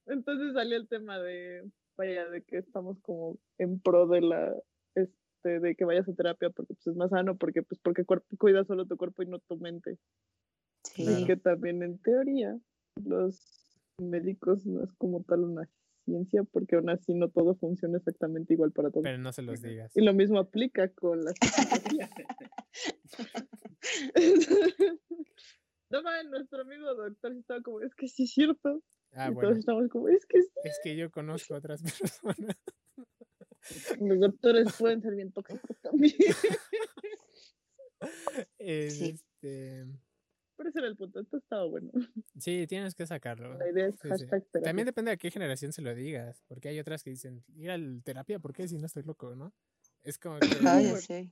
Entonces 0.06 0.52
salió 0.54 0.76
el 0.76 0.88
tema 0.88 1.18
de, 1.18 1.68
vaya, 1.96 2.26
de 2.28 2.42
que 2.42 2.58
estamos 2.58 2.98
como 3.00 3.38
en 3.58 3.80
pro 3.80 4.06
de 4.06 4.20
la, 4.20 4.54
este, 4.94 5.60
de 5.60 5.74
que 5.74 5.84
vayas 5.84 6.08
a 6.08 6.14
terapia 6.14 6.50
porque 6.50 6.74
pues, 6.74 6.86
es 6.86 6.96
más 6.96 7.10
sano, 7.10 7.36
porque 7.36 7.62
pues 7.62 7.80
porque 7.82 8.04
cuidas 8.38 8.68
solo 8.68 8.86
tu 8.86 8.96
cuerpo 8.96 9.22
y 9.22 9.26
no 9.26 9.40
tu 9.40 9.56
mente. 9.56 9.98
Sí. 10.84 11.04
Claro. 11.04 11.18
Y 11.20 11.24
que 11.26 11.36
también 11.36 11.82
en 11.82 11.98
teoría 11.98 12.56
los 13.04 13.65
médicos 13.98 14.66
no 14.66 14.82
es 14.84 14.92
como 14.94 15.22
tal 15.22 15.44
una 15.44 15.68
ciencia, 16.04 16.44
porque 16.44 16.76
aún 16.76 16.90
así 16.90 17.14
no 17.14 17.28
todo 17.28 17.56
funciona 17.56 17.98
exactamente 17.98 18.54
igual 18.54 18.72
para 18.72 18.90
todos. 18.90 19.02
Pero 19.02 19.18
no 19.18 19.32
se 19.32 19.42
los 19.42 19.60
digas. 19.62 19.96
Y 19.96 20.02
lo 20.02 20.14
mismo 20.14 20.38
aplica 20.38 20.88
con 20.90 21.24
la 21.24 21.32
psicología. 21.32 22.10
no 25.90 26.02
nuestro 26.30 26.62
amigo 26.62 26.94
doctor 26.94 27.32
estaba 27.32 27.60
como, 27.62 27.80
es 27.80 27.94
que 27.94 28.08
sí 28.08 28.24
es 28.24 28.32
cierto. 28.32 28.82
Ah, 29.12 29.30
y 29.30 29.34
todos 29.34 29.58
estamos 29.58 29.88
como, 29.88 30.08
es 30.08 30.26
que 30.26 30.42
sí. 30.42 30.50
Es 30.64 30.80
que 30.82 30.96
yo 30.96 31.10
conozco 31.10 31.54
a 31.54 31.58
otras 31.58 31.82
personas. 32.00 32.56
Los 34.00 34.20
doctores 34.20 34.68
pueden 34.78 35.02
ser 35.02 35.16
bien 35.16 35.32
tóxicos 35.32 35.80
también. 35.80 36.14
Sí. 38.60 39.16
Pero 40.56 40.68
ese 40.70 40.78
era 40.78 40.88
el 40.88 40.96
punto, 40.96 41.20
esto 41.20 41.36
estaba 41.36 41.64
bueno. 41.66 41.90
sí, 42.38 42.66
tienes 42.66 42.94
que 42.94 43.06
sacarlo. 43.06 43.56
La 43.58 43.70
idea 43.70 43.88
es 43.88 43.94
Sí, 44.00 44.08
sí. 44.18 44.26
hashtag. 44.26 44.62
También 44.62 44.86
depende 44.86 45.10
de 45.10 45.18
qué 45.18 45.30
generación 45.30 45.72
se 45.72 45.82
lo 45.82 45.94
digas, 45.94 46.42
porque 46.48 46.68
hay 46.68 46.78
otras 46.80 47.02
que 47.02 47.10
dicen, 47.10 47.44
ir 47.54 47.70
a 47.70 47.78
la 47.78 48.00
terapia, 48.02 48.38
¿por 48.38 48.52
qué? 48.54 48.66
Si 48.66 48.78
no 48.78 48.86
estoy 48.86 49.02
loco, 49.02 49.34
¿no? 49.34 49.52
Es 50.02 50.18
como 50.18 50.38
que... 50.38 50.46
Ah, 50.66 50.80
ya 50.80 50.96
sé. 50.96 51.30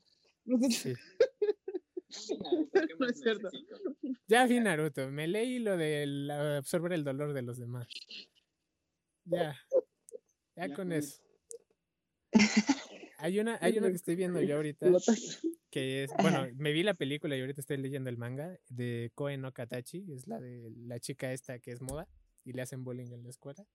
sí. 0.70 0.94
¿Qué 2.72 2.86
No 2.98 3.06
es 3.06 3.20
cierto. 3.20 3.48
Ya 4.26 4.46
vi 4.46 4.60
Naruto, 4.60 5.10
me 5.10 5.26
leí 5.26 5.58
lo 5.58 5.76
de 5.76 6.06
la- 6.06 6.58
absorber 6.58 6.92
el 6.92 7.04
dolor 7.04 7.32
de 7.32 7.42
los 7.42 7.58
demás. 7.58 7.88
Ya. 9.24 9.56
Ya 10.56 10.66
Ya 10.68 10.74
con 10.74 10.92
eso. 10.92 11.22
Hay 13.18 13.38
una, 13.40 13.58
hay 13.60 13.78
una 13.78 13.88
que 13.88 13.94
estoy 13.96 14.16
viendo 14.16 14.40
yo 14.42 14.56
ahorita. 14.56 14.86
Que 15.74 16.04
es, 16.04 16.12
bueno, 16.22 16.46
me 16.54 16.70
vi 16.70 16.84
la 16.84 16.94
película 16.94 17.36
y 17.36 17.40
ahorita 17.40 17.60
estoy 17.60 17.78
leyendo 17.78 18.08
el 18.08 18.16
manga 18.16 18.56
de 18.68 19.10
Koe 19.16 19.36
no 19.38 19.52
Katachi, 19.52 20.06
es 20.12 20.28
la 20.28 20.38
de 20.38 20.70
la 20.86 21.00
chica 21.00 21.32
esta 21.32 21.58
que 21.58 21.72
es 21.72 21.82
moda 21.82 22.06
y 22.44 22.52
le 22.52 22.62
hacen 22.62 22.84
bullying 22.84 23.10
en 23.12 23.24
la 23.24 23.30
escuela. 23.30 23.66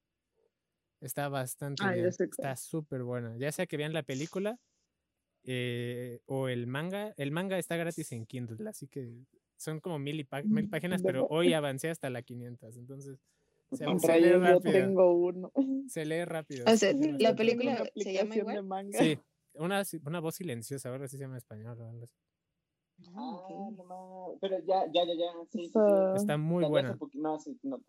Está 1.02 1.28
bastante 1.28 1.84
Ah, 1.84 1.94
bien, 1.94 2.06
está 2.08 2.56
súper 2.56 3.04
buena. 3.04 3.36
Ya 3.38 3.52
sea 3.52 3.66
que 3.68 3.76
vean 3.76 3.92
la 3.92 4.04
película 4.04 4.58
eh, 5.44 6.22
o 6.26 6.48
el 6.48 6.68
manga, 6.68 7.14
el 7.18 7.32
manga 7.32 7.58
está 7.60 7.76
gratis 7.76 8.14
en 8.14 8.26
Kindle, 8.26 8.70
así 8.70 8.88
que 8.88 9.12
son 9.58 9.82
como 9.82 10.00
mil, 10.00 10.22
y 10.22 10.28
mil 10.46 10.68
Mm, 10.68 10.70
páginas, 10.70 11.04
pero 11.04 11.28
hoy 11.30 11.52
avancé 11.54 11.90
hasta 11.90 12.10
la 12.10 12.22
500, 12.22 12.78
entonces 12.78 13.20
se, 13.74 13.86
se 14.00 14.22
lee 14.22 14.30
yo 14.30 14.40
rápido. 14.40 14.74
tengo 14.74 15.14
uno. 15.16 15.52
Se 15.90 16.06
lee 16.06 16.24
rápido. 16.24 16.66
O 16.66 16.78
se 16.78 16.78
sea, 16.78 16.94
la 17.20 17.36
película 17.36 17.84
se 17.98 18.14
llama 18.14 18.36
igual. 18.38 18.56
de 18.56 18.62
manga. 18.62 19.00
Sí, 19.00 19.20
una, 19.60 19.84
una 20.06 20.20
voz 20.20 20.36
silenciosa, 20.36 20.90
ahora 20.90 21.08
sí 21.08 21.18
se 21.18 21.24
llama 21.24 21.38
español. 21.38 21.80
o 21.80 21.88
algo 21.90 22.04
así. 22.06 22.14
Ah, 23.08 23.12
Ah, 23.16 23.36
ok. 23.36 23.78
no. 23.88 24.38
Pero 24.42 24.60
ya, 24.66 24.86
ya, 24.92 25.06
ya, 25.06 25.14
ya. 25.14 25.32
Sí, 25.52 25.66
sí, 25.66 25.72
sí. 25.74 25.80
Está 26.16 26.38
muy 26.38 26.66
buena, 26.66 26.98
No, 27.14 27.40
sí, 27.40 27.58
no. 27.64 27.82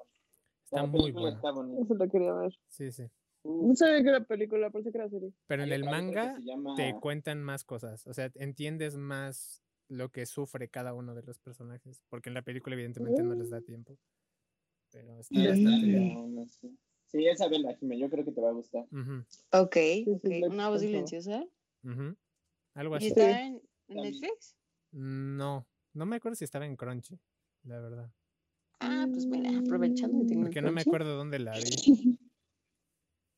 está 0.65 0.87
muy 0.87 1.01
película 1.01 1.23
buena. 1.23 1.37
Está 1.39 1.51
bonita. 1.51 1.83
Eso 1.83 1.95
lo 1.95 2.09
quería 2.09 2.33
ver. 2.35 2.59
Sí, 2.69 2.93
sí. 2.93 3.05
Uf, 3.43 3.69
No 3.69 3.75
sabía 3.75 4.03
que 4.03 4.09
era 4.11 4.25
película, 4.25 4.71
pensé 4.71 4.93
que 4.93 4.99
era 4.99 5.09
serie. 5.09 5.33
Pero 5.47 5.63
en 5.65 5.73
el 5.73 5.85
manga 5.85 6.39
llama- 6.41 6.75
te 6.77 6.95
cuentan 7.01 7.43
más 7.43 7.65
cosas, 7.65 8.07
o 8.07 8.15
sea, 8.15 8.31
entiendes 8.35 8.97
más 8.97 9.63
lo 9.89 10.11
que 10.11 10.27
sufre 10.27 10.69
cada 10.69 10.95
uno 10.95 11.15
de 11.15 11.23
los 11.23 11.39
personajes, 11.41 12.01
porque 12.09 12.29
en 12.31 12.35
la 12.35 12.43
película 12.43 12.75
evidentemente 12.75 13.23
no 13.23 13.35
les 13.35 13.51
da 13.51 13.61
tiempo. 13.61 13.99
Pero 14.93 15.19
está 15.19 15.41
bastante. 15.41 16.49
Sí, 17.07 17.27
esa 17.27 17.49
vela, 17.49 17.75
Jimé, 17.75 17.99
yo 17.99 18.09
creo 18.09 18.25
que 18.25 18.31
te 18.31 18.41
va 18.41 18.51
a 18.51 18.53
gustar. 18.53 18.87
Ok, 19.53 19.75
sí, 19.75 20.05
ok. 20.09 20.25
la 20.25 20.47
Una 20.49 20.69
voz 20.69 20.83
pensaba. 20.83 21.45
Silenciosa. 21.83 22.11
ujú. 22.11 22.17
Algo 22.75 22.95
¿Y 22.95 22.97
así. 22.99 23.07
está 23.09 23.47
en. 23.47 23.63
Netflix? 23.89 24.57
No, 24.93 25.67
no 25.95 26.07
me 26.07 26.17
acuerdo 26.17 26.37
si 26.37 26.45
estaba 26.45 26.67
en 26.67 26.77
Crunchy, 26.77 27.19
la 27.65 27.81
verdad. 27.81 28.13
Ah, 28.79 29.07
pues 29.13 29.27
mira, 29.27 29.59
aprovechando 29.59 30.25
Porque 30.41 30.63
no 30.63 30.73
me 30.73 30.81
acuerdo 30.81 31.17
dónde 31.17 31.39
la 31.39 31.53
vi. 31.59 31.61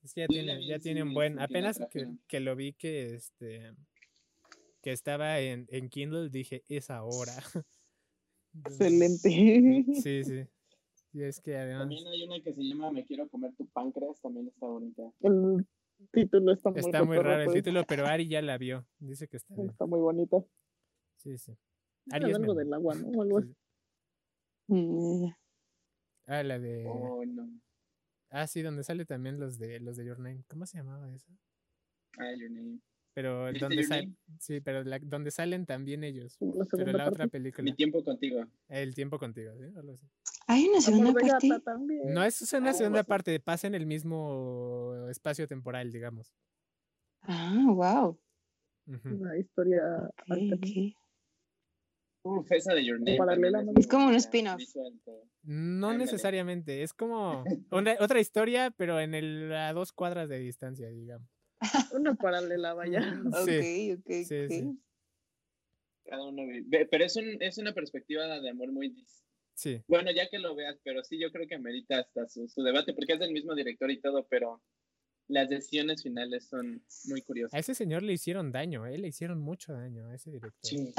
Es 0.03 0.15
que 0.15 0.23
ya 0.23 0.27
tiene, 0.27 0.67
ya 0.67 0.75
en 0.75 0.81
tiene 0.81 1.03
un 1.05 1.15
buen. 1.15 1.39
Apenas 1.39 1.81
que, 1.89 2.09
que 2.27 2.41
lo 2.41 2.57
vi 2.57 2.73
que 2.73 3.15
este 3.15 3.73
que 4.83 4.91
estaba 4.91 5.39
en, 5.39 5.69
en 5.71 5.89
Kindle, 5.89 6.29
dije, 6.29 6.65
es 6.69 6.91
ahora. 6.91 7.35
Entonces, 8.53 8.81
Excelente. 9.23 9.85
Sí, 9.95 10.25
sí. 10.25 10.45
Y 11.13 11.23
es 11.23 11.41
que 11.41 11.57
además. 11.57 11.83
También 11.83 12.07
hay 12.09 12.25
una 12.25 12.41
que 12.43 12.53
se 12.53 12.63
llama 12.63 12.91
Me 12.91 13.05
quiero 13.05 13.29
comer 13.29 13.55
tu 13.55 13.69
páncreas, 13.69 14.21
también 14.21 14.49
está 14.49 14.67
bonita. 14.67 15.03
El 15.21 15.67
título 16.11 16.53
está 16.53 16.71
muy 16.71 16.81
Está 16.81 17.05
muy 17.05 17.17
raro 17.17 17.31
el 17.31 17.47
cotorrote. 17.47 17.63
título, 17.63 17.85
pero 17.87 18.07
Ari 18.07 18.29
ya 18.29 18.43
la 18.43 18.59
vio. 18.59 18.87
Dice 18.99 19.29
que 19.29 19.37
está 19.37 19.55
bien. 19.55 19.71
Está 19.71 19.87
muy 19.87 20.01
bonito. 20.01 20.49
Sí, 21.19 21.39
sí. 21.39 21.57
Ari 22.11 22.31
es 22.31 22.37
algo 22.37 22.55
del 22.55 22.73
agua, 22.73 22.95
¿no? 22.95 23.09
O 23.09 23.23
algo 23.23 23.41
Sí. 23.43 23.55
Mm, 24.69 25.27
Ah, 26.27 26.43
la 26.43 26.59
de. 26.59 26.85
Oh, 26.87 27.25
no. 27.27 27.51
Ah, 28.31 28.47
sí, 28.47 28.63
donde 28.63 28.85
sale 28.85 29.05
también 29.05 29.39
los 29.41 29.59
de 29.59 29.81
los 29.81 29.97
de 29.97 30.05
Your 30.07 30.19
Name. 30.19 30.45
¿Cómo 30.49 30.65
se 30.67 30.79
llamaba 30.79 31.13
eso? 31.13 31.31
Ah, 32.19 32.33
your 32.39 32.51
name. 32.51 32.79
Pero 33.15 33.47
¿Viste 33.51 33.65
donde 33.67 33.85
salen. 33.85 34.17
Sí, 34.39 34.61
pero 34.61 34.85
la- 34.85 34.99
donde 34.99 35.31
salen 35.31 35.67
también 35.67 36.03
ellos. 36.03 36.37
La 36.41 36.53
Pero 36.53 36.65
segunda 36.65 36.93
la 36.93 37.05
otra 37.09 37.19
parte. 37.25 37.29
película. 37.39 37.65
Mi 37.65 37.75
tiempo 37.75 38.03
contigo. 38.03 38.47
El 38.69 38.95
tiempo 38.95 39.19
contigo, 39.19 39.53
¿sí? 39.59 39.65
Algo 39.77 39.93
así. 39.93 40.07
Hay 40.47 40.67
una 40.69 40.81
segunda 40.81 41.11
Amor 41.11 41.23
de 41.23 41.29
parte. 41.29 41.49
No 42.07 42.25
es 42.25 42.53
una 42.55 42.71
Ah, 42.71 42.75
segunda 42.75 43.03
parte, 43.05 43.39
pasa 43.41 43.67
en 43.67 43.75
el 43.75 43.85
mismo 43.87 44.95
espacio 45.11 45.47
temporal, 45.47 45.93
digamos. 45.93 46.33
Ah, 47.23 47.65
wow. 47.69 48.19
Una 49.05 49.37
historia 49.37 49.83
Ok, 50.09 50.31
alterna. 50.31 50.57
ok. 50.57 50.97
Uf, 52.25 52.53
esa 52.53 52.73
de 52.75 52.85
Your 52.85 52.99
Name. 53.01 53.17
paralela, 53.19 53.65
Es 53.77 53.87
como 53.89 54.07
un 54.07 54.15
spin-off. 54.15 54.61
No 55.43 55.93
necesariamente, 55.93 56.83
es 56.83 56.93
como 56.95 57.45
una- 57.71 57.97
otra 58.01 58.21
historia, 58.21 58.71
pero 58.77 59.01
en 59.01 59.15
el, 59.15 59.53
a 59.53 59.73
dos 59.73 59.93
cuadras 59.93 60.29
de 60.29 60.39
distancia, 60.39 60.89
digamos. 60.89 61.29
Una 61.93 62.15
paralela, 62.15 62.75
vaya. 62.75 63.01
Sí, 63.47 63.93
Ok, 63.93 64.01
ok, 64.01 64.13
sí, 64.25 64.45
ok. 64.45 64.51
sí. 64.51 64.79
Cada 66.05 66.25
uno 66.29 66.43
vive- 66.47 66.65
ve- 66.67 66.87
Pero 66.91 67.05
es, 67.05 67.17
un, 67.17 67.37
es 67.41 67.59
una 67.59 67.73
perspectiva 67.73 68.27
de 68.41 68.51
amor 68.51 68.73
muy... 68.73 68.95
sí. 69.55 69.83
Bueno, 69.87 70.11
ya 70.11 70.29
que 70.29 70.39
lo 70.39 70.55
veas, 70.55 70.79
pero 70.85 71.03
sí, 71.05 71.19
yo 71.19 71.31
creo 71.31 71.47
que 71.47 71.55
amerita 71.55 72.01
hasta 72.01 72.29
su, 72.29 72.49
su 72.49 72.63
debate, 72.63 72.93
porque 72.93 73.15
es 73.15 73.21
del 73.21 73.33
mismo 73.33 73.55
director 73.55 73.91
y 73.91 74.01
todo, 74.01 74.27
pero 74.29 74.63
las 75.29 75.49
decisiones 75.49 76.03
finales 76.03 76.49
son 76.49 76.83
muy 77.07 77.21
A 77.21 77.25
curiosas. 77.25 77.61
ese 77.61 77.75
señor 77.75 78.03
le 78.03 78.13
hicieron 78.15 78.51
daño, 78.53 78.87
¿eh? 78.87 78.99
Le 78.99 79.09
hicieron 79.09 79.41
mucho 79.41 79.73
daño 79.73 80.09
a 80.09 80.15
ese 80.15 80.31
director. 80.31 80.53
Sí. 80.63 80.93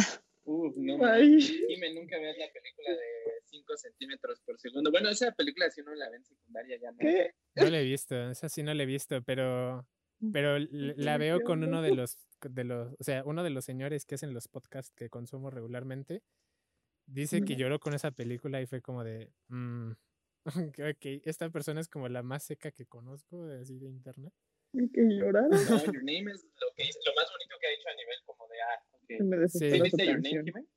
Uf, 0.45 0.76
no. 0.77 1.06
Ay. 1.06 1.38
Dime, 1.68 1.94
nunca 1.94 2.18
veas 2.18 2.38
la 2.38 2.52
película 2.52 2.90
de 2.91 2.99
5 3.45 3.77
centímetros 3.77 4.41
por 4.41 4.57
segundo. 4.60 4.90
Bueno, 4.91 5.10
esa 5.10 5.31
película 5.31 5.69
si 5.69 5.81
uno 5.81 5.94
la 5.95 6.10
ve 6.10 6.18
en 6.18 6.26
secundaria 6.26 6.77
ya 6.81 6.91
no. 6.91 6.98
¿Qué? 6.98 7.31
No 7.56 7.69
la 7.69 7.80
he 7.80 7.84
visto, 7.84 8.30
esa 8.31 8.49
sí 8.49 8.64
no 8.64 8.73
la 8.73 8.84
he 8.84 8.85
visto, 8.85 9.22
pero, 9.23 9.85
pero 10.32 10.58
la 10.60 11.18
veo 11.18 11.41
con 11.44 11.64
uno 11.64 11.82
de 11.82 11.95
los, 11.95 12.18
de 12.41 12.64
los, 12.64 12.94
o 13.00 13.04
sea, 13.04 13.24
uno 13.26 13.44
de 13.44 13.50
los 13.50 13.66
señores 13.66 14.06
que 14.06 14.16
hacen 14.16 14.34
los 14.34 14.48
podcasts 14.48 14.94
que 14.95 15.10
consumo 15.10 15.50
regularmente. 15.50 16.22
Dice 17.06 17.44
que 17.44 17.56
lloró 17.58 17.80
con 17.80 17.94
esa 17.94 18.12
película 18.12 18.62
y 18.62 18.66
fue 18.66 18.82
como 18.82 19.04
de, 19.04 19.34
mm, 19.50 19.91
ok, 20.91 21.06
esta 21.26 21.50
persona 21.50 21.82
es 21.82 21.90
como 21.90 22.08
la 22.08 22.24
más 22.24 22.44
seca 22.44 22.72
que 22.72 22.86
conozco, 22.86 23.45
de- 23.45 23.62
así 23.62 23.78
de 23.78 23.90
internet. 23.90 24.34
Hay 24.74 24.90
que 24.90 25.02
llorar. 25.02 25.50
No, 25.50 25.50
Your 25.94 26.04
Name 26.04 26.32
es 26.32 26.45
lo, 26.62 26.68
que 26.76 26.84
hizo- 26.84 27.00
lo 27.06 27.14
más 27.16 27.26
bonito 27.32 27.56
que 27.60 27.68
ha 27.68 27.72
hecho 27.74 27.90
a 27.90 27.95
nivel 27.95 28.18
como 28.26 28.48
de, 28.48 28.62
ah, 28.62 28.84
Se 29.08 29.24
ok. 29.24 29.24
me 29.26 29.48
¿Sí 29.48 29.82
viste 29.82 30.06
Your 30.06 30.22
Name? 30.22 30.68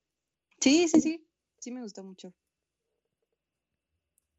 Sí, 0.60 0.88
sí, 0.88 1.00
sí. 1.00 1.28
Sí 1.58 1.70
me 1.72 1.82
gustó 1.82 2.02
mucho. 2.04 2.34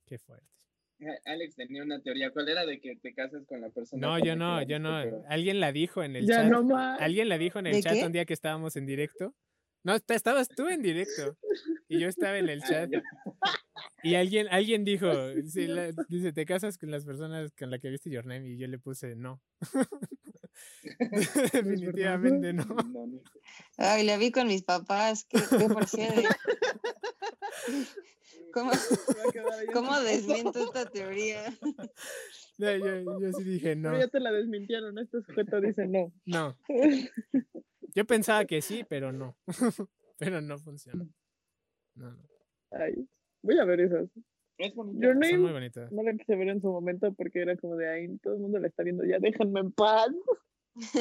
Qué 0.05 0.17
fuerte. 0.17 0.56
Ah, 0.99 1.13
Alex 1.25 1.55
tenía 1.55 1.83
una 1.83 2.01
teoría. 2.01 2.31
¿Cuál 2.31 2.49
era 2.49 2.65
de 2.65 2.79
que 2.79 2.95
te 2.95 3.13
casas 3.13 3.45
con 3.47 3.61
la 3.61 3.69
persona? 3.69 4.07
No, 4.07 4.17
yo 4.19 4.35
no, 4.35 4.61
yo 4.63 4.79
no. 4.79 4.99
pero- 5.03 5.23
Alguien 5.29 5.59
la 5.59 5.71
dijo 5.71 6.03
en 6.03 6.15
el 6.15 6.25
Ya 6.25 6.37
chat. 6.37 6.47
no 6.51 6.63
más. 6.63 6.99
Alguien 7.01 7.29
la 7.29 7.37
dijo 7.37 7.59
en 7.59 7.67
el 7.67 7.73
¿De 7.73 7.83
chat 7.83 7.93
qué? 7.93 8.05
un 8.05 8.11
día 8.11 8.25
que 8.25 8.33
estábamos 8.33 8.75
en 8.77 8.85
directo. 8.87 9.35
No, 9.83 9.93
est- 9.95 10.09
estabas 10.11 10.49
tú 10.49 10.67
en 10.67 10.81
directo. 10.81 11.37
Y 11.87 11.99
yo 11.99 12.07
estaba 12.09 12.37
en 12.39 12.49
el 12.49 12.61
Ah, 12.63 12.67
chat. 12.67 12.91
Y 14.03 14.15
alguien, 14.15 14.47
alguien 14.49 14.83
dijo, 14.83 15.07
sí, 15.45 15.67
la- 15.67 15.91
dice, 16.09 16.33
¿te 16.33 16.45
casas 16.45 16.77
con 16.79 16.89
las 16.89 17.05
personas 17.05 17.51
con 17.57 17.69
las 17.69 17.79
que 17.79 17.89
viste 17.89 18.09
Your 18.09 18.25
Name? 18.25 18.49
Y 18.49 18.57
yo 18.57 18.67
le 18.67 18.79
puse 18.79 19.15
no. 19.15 19.39
Definitivamente 21.53 22.53
no. 22.53 22.65
Ay, 23.77 24.03
la 24.05 24.17
vi 24.17 24.31
con 24.31 24.47
mis 24.47 24.63
papás. 24.63 25.25
¿Qué, 25.29 25.39
qué 25.57 25.65
procede? 25.67 26.23
¿Cómo, 29.73 29.99
desmiento 30.01 30.59
esta 30.59 30.85
teoría? 30.85 31.43
No, 32.59 32.75
yo, 32.75 33.19
yo 33.19 33.33
sí 33.33 33.43
dije 33.43 33.75
no. 33.75 33.91
Pero 33.91 34.05
ya 34.05 34.07
te 34.07 34.19
la 34.19 34.31
desmintieron. 34.31 34.97
Este 34.97 35.21
sujeto 35.21 35.61
dice 35.61 35.85
no. 35.85 36.11
No. 36.25 36.57
Yo 37.93 38.05
pensaba 38.05 38.45
que 38.45 38.63
sí, 38.63 38.83
pero 38.89 39.11
no. 39.11 39.37
Pero 40.17 40.41
no 40.41 40.57
funcionó. 40.57 41.07
No, 41.93 42.11
no. 42.11 42.23
Ay, 42.71 43.07
voy 43.43 43.59
a 43.59 43.65
ver 43.65 43.81
esas. 43.81 44.09
Es 44.57 44.73
Son 44.73 44.95
muy 44.95 45.51
bonitas. 45.51 45.91
no 45.91 46.01
la 46.01 46.13
quise 46.13 46.35
ver 46.35 46.49
en 46.49 46.61
su 46.61 46.67
momento 46.67 47.13
porque 47.13 47.41
era 47.41 47.55
como 47.57 47.75
de 47.75 47.87
ahí, 47.87 48.17
todo 48.17 48.33
el 48.33 48.39
mundo 48.39 48.57
la 48.57 48.67
está 48.67 48.81
viendo 48.81 49.05
ya, 49.05 49.19
déjenme 49.19 49.59
en 49.59 49.71
paz. 49.71 50.09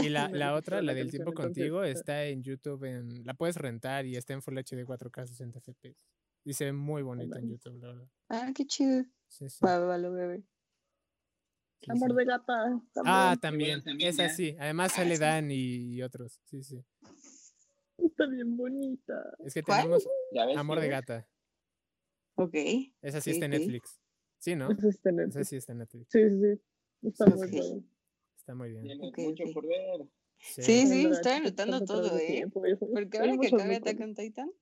Y 0.03 0.11
la, 0.11 0.28
la 0.28 0.55
otra, 0.55 0.83
la 0.83 0.95
del 0.95 1.11
tiempo 1.11 1.33
contigo, 1.33 1.85
está 1.85 2.24
en 2.24 2.43
YouTube. 2.43 2.85
En, 2.85 3.24
la 3.24 3.35
puedes 3.35 3.57
rentar 3.57 4.07
y 4.07 4.16
está 4.16 4.35
en 4.35 4.43
Full 4.43 4.59
HD 4.59 4.85
4K 4.85 5.27
60 5.27 5.61
FPS. 5.61 6.05
Y 6.47 6.52
se 6.55 6.66
ve 6.66 6.73
muy 6.73 7.02
bonita 7.02 7.39
en. 7.40 7.48
YouTube, 7.51 7.78
la 7.81 7.89
verdad. 7.89 8.09
Ah, 8.28 8.52
qué 8.55 8.64
chido. 8.64 9.05
Sí, 9.27 9.48
sí. 9.51 9.59
Va, 9.64 9.81
va, 9.81 9.86
va, 9.86 9.98
lo 9.98 10.12
voy 10.12 10.20
a 10.20 10.27
ver. 10.27 10.43
sí, 11.81 11.90
Amor 11.90 12.10
sí. 12.12 12.16
de 12.18 12.24
gata. 12.24 12.55
Ah, 13.05 13.36
también. 13.40 13.40
también. 13.40 13.82
también, 13.82 14.10
Esa 14.10 14.28
ya. 14.28 14.32
sí. 14.32 14.56
Además 14.59 14.93
Ah, 14.93 14.97
sale 14.98 15.16
sí. 15.16 15.20
Dan 15.20 15.51
y, 15.51 15.94
y 15.97 16.02
otros. 16.02 16.40
Sí, 16.44 16.62
sí. 16.62 16.85
Está 17.98 18.27
bien 18.27 18.56
bonita. 18.56 19.14
Es 19.44 19.55
que 19.55 19.62
¿Cuál? 19.64 19.82
tenemos 19.82 20.09
¿Ya 20.32 20.47
ves, 20.47 20.56
Amor 20.56 20.81
de? 20.81 20.89
Gata. 20.89 21.28
Ok. 22.36 22.55
Esa 23.02 23.20
sí 23.20 23.31
está 23.32 23.47
en. 23.47 23.51
Netflix. 23.51 24.01
Sí, 24.39 24.55
¿no? 24.55 24.70
Eso 24.70 24.89
está 24.89 25.10
en 25.10 25.20
Esa 25.20 25.43
sí 25.43 25.56
está 25.56 25.73
en 25.73 25.78
Netflix. 25.78 26.06
Sí, 26.12 26.31
sí, 26.31 26.39
sí. 26.40 27.09
Está 27.09 27.27
muy 27.27 27.39
padre. 27.51 27.82
Está 28.36 28.55
muy 28.55 28.70
bien. 28.70 28.82
Tienes 28.85 29.09
Ok, 29.09 29.18
mucho 29.18 29.44
por 29.52 29.66
ver. 29.66 30.06
Sí. 30.39 30.62
Sí, 30.62 30.86
sí, 30.86 31.06
estoy 31.06 31.32
anotando 31.32 31.85
todo, 31.85 32.14
de 32.14 32.24
¿eh? 32.24 32.27
tiempo. 32.32 32.62
Porque 32.93 33.18
ahora 33.18 33.36
que 33.40 33.47
acabe 33.48 33.77
Attack 33.77 34.01
on 34.01 34.14
Titan. 34.14 34.52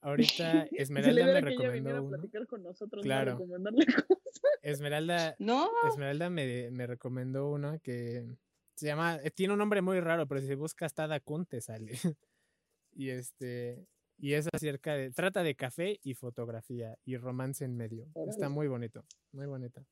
Ahorita 0.00 0.66
Esmeralda 0.72 1.26
me 1.26 1.40
recomendó 1.40 2.02
uno. 2.02 2.16
platicar 2.16 2.46
con 2.46 2.62
nosotros, 2.62 3.02
Claro. 3.02 3.32
recomendarle 3.32 3.86
cosas. 4.08 4.50
Esmeralda, 4.62 5.36
No, 5.38 5.70
Esmeralda 5.88 6.30
me, 6.30 6.70
me 6.70 6.86
recomendó 6.86 7.50
uno 7.50 7.78
que 7.82 8.26
se 8.74 8.86
llama, 8.86 9.16
eh, 9.22 9.30
tiene 9.30 9.54
un 9.54 9.58
nombre 9.58 9.82
muy 9.82 10.00
raro, 10.00 10.26
pero 10.26 10.40
si 10.40 10.54
buscas 10.54 10.94
Tada 10.94 11.20
Kun 11.20 11.46
te 11.46 11.60
sale. 11.60 11.92
y 12.92 13.10
este, 13.10 13.86
y 14.18 14.34
es 14.34 14.48
acerca 14.52 14.94
de, 14.94 15.10
trata 15.10 15.42
de 15.42 15.54
café 15.54 15.98
y 16.02 16.14
fotografía 16.14 16.96
y 17.04 17.16
romance 17.16 17.64
en 17.64 17.76
medio. 17.76 18.06
Está 18.28 18.48
muy 18.48 18.68
bonito, 18.68 19.04
muy 19.32 19.46
bonito. 19.46 19.84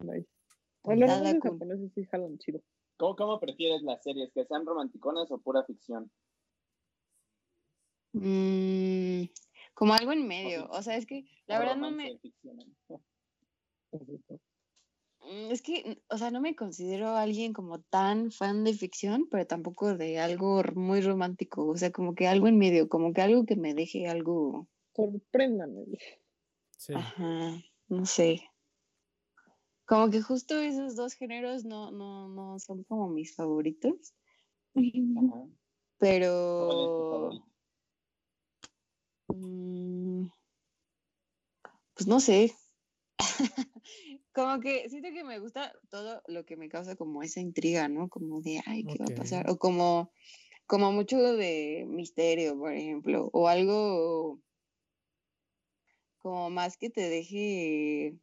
Nice. 0.00 0.28
Bueno, 0.84 1.06
sí 1.94 2.04
jalan 2.04 2.38
chido. 2.38 2.60
¿Cómo, 2.96 3.14
¿Cómo 3.16 3.40
prefieres 3.40 3.82
las 3.82 4.02
series? 4.02 4.32
¿Que 4.32 4.44
sean 4.44 4.66
romanticonas 4.66 5.30
o 5.30 5.38
pura 5.38 5.64
ficción? 5.64 6.10
mm, 8.12 9.24
como 9.78 9.94
algo 9.94 10.10
en 10.10 10.26
medio. 10.26 10.68
O 10.70 10.82
sea, 10.82 10.96
es 10.96 11.06
que 11.06 11.24
la 11.46 11.60
verdad 11.60 11.76
no 11.76 11.92
me. 11.92 12.18
mm, 15.20 15.52
Es 15.52 15.62
que, 15.62 16.02
o 16.10 16.18
sea, 16.18 16.32
no 16.32 16.40
me 16.40 16.56
considero 16.56 17.10
alguien 17.10 17.52
como 17.52 17.80
tan 17.82 18.32
fan 18.32 18.64
de 18.64 18.74
ficción, 18.74 19.28
pero 19.30 19.46
tampoco 19.46 19.96
de 19.96 20.18
algo 20.18 20.64
muy 20.74 21.00
romántico. 21.00 21.64
O 21.64 21.76
sea, 21.76 21.92
como 21.92 22.16
que 22.16 22.26
algo 22.26 22.48
en 22.48 22.58
medio, 22.58 22.88
como 22.88 23.12
que 23.12 23.20
algo 23.20 23.46
que 23.46 23.54
me 23.54 23.72
deje 23.72 24.08
algo. 24.08 24.66
Sorpréndame. 24.96 25.84
Sí. 26.76 26.94
Ajá, 26.94 27.62
no 27.86 28.04
sé. 28.04 28.42
Como 29.86 30.10
que 30.10 30.20
justo 30.22 30.58
esos 30.58 30.96
dos 30.96 31.14
géneros 31.14 31.64
no, 31.64 31.92
no, 31.92 32.28
no 32.28 32.58
son 32.58 32.82
como 32.82 33.10
mis 33.10 33.36
favoritos. 33.36 34.12
Ajá. 34.74 34.82
¿Cuál 35.22 35.36
es 35.36 35.52
tu 35.52 35.58
Pero. 35.98 37.30
Mm, 39.28 40.28
Pues 41.98 42.06
no 42.06 42.20
sé. 42.20 42.54
Como 44.32 44.60
que 44.60 44.88
siento 44.88 45.08
que 45.10 45.24
me 45.24 45.40
gusta 45.40 45.72
todo 45.90 46.22
lo 46.28 46.44
que 46.44 46.56
me 46.56 46.68
causa 46.68 46.94
como 46.94 47.24
esa 47.24 47.40
intriga, 47.40 47.88
¿no? 47.88 48.08
Como 48.08 48.40
de, 48.40 48.62
ay, 48.66 48.84
¿qué 48.84 48.98
va 49.00 49.06
a 49.06 49.16
pasar? 49.16 49.50
O 49.50 49.58
como, 49.58 50.12
como 50.68 50.92
mucho 50.92 51.18
de 51.18 51.86
misterio, 51.88 52.56
por 52.56 52.72
ejemplo. 52.72 53.30
O 53.32 53.48
algo 53.48 54.40
como 56.18 56.50
más 56.50 56.76
que 56.76 56.88
te 56.88 57.08
deje, 57.08 58.16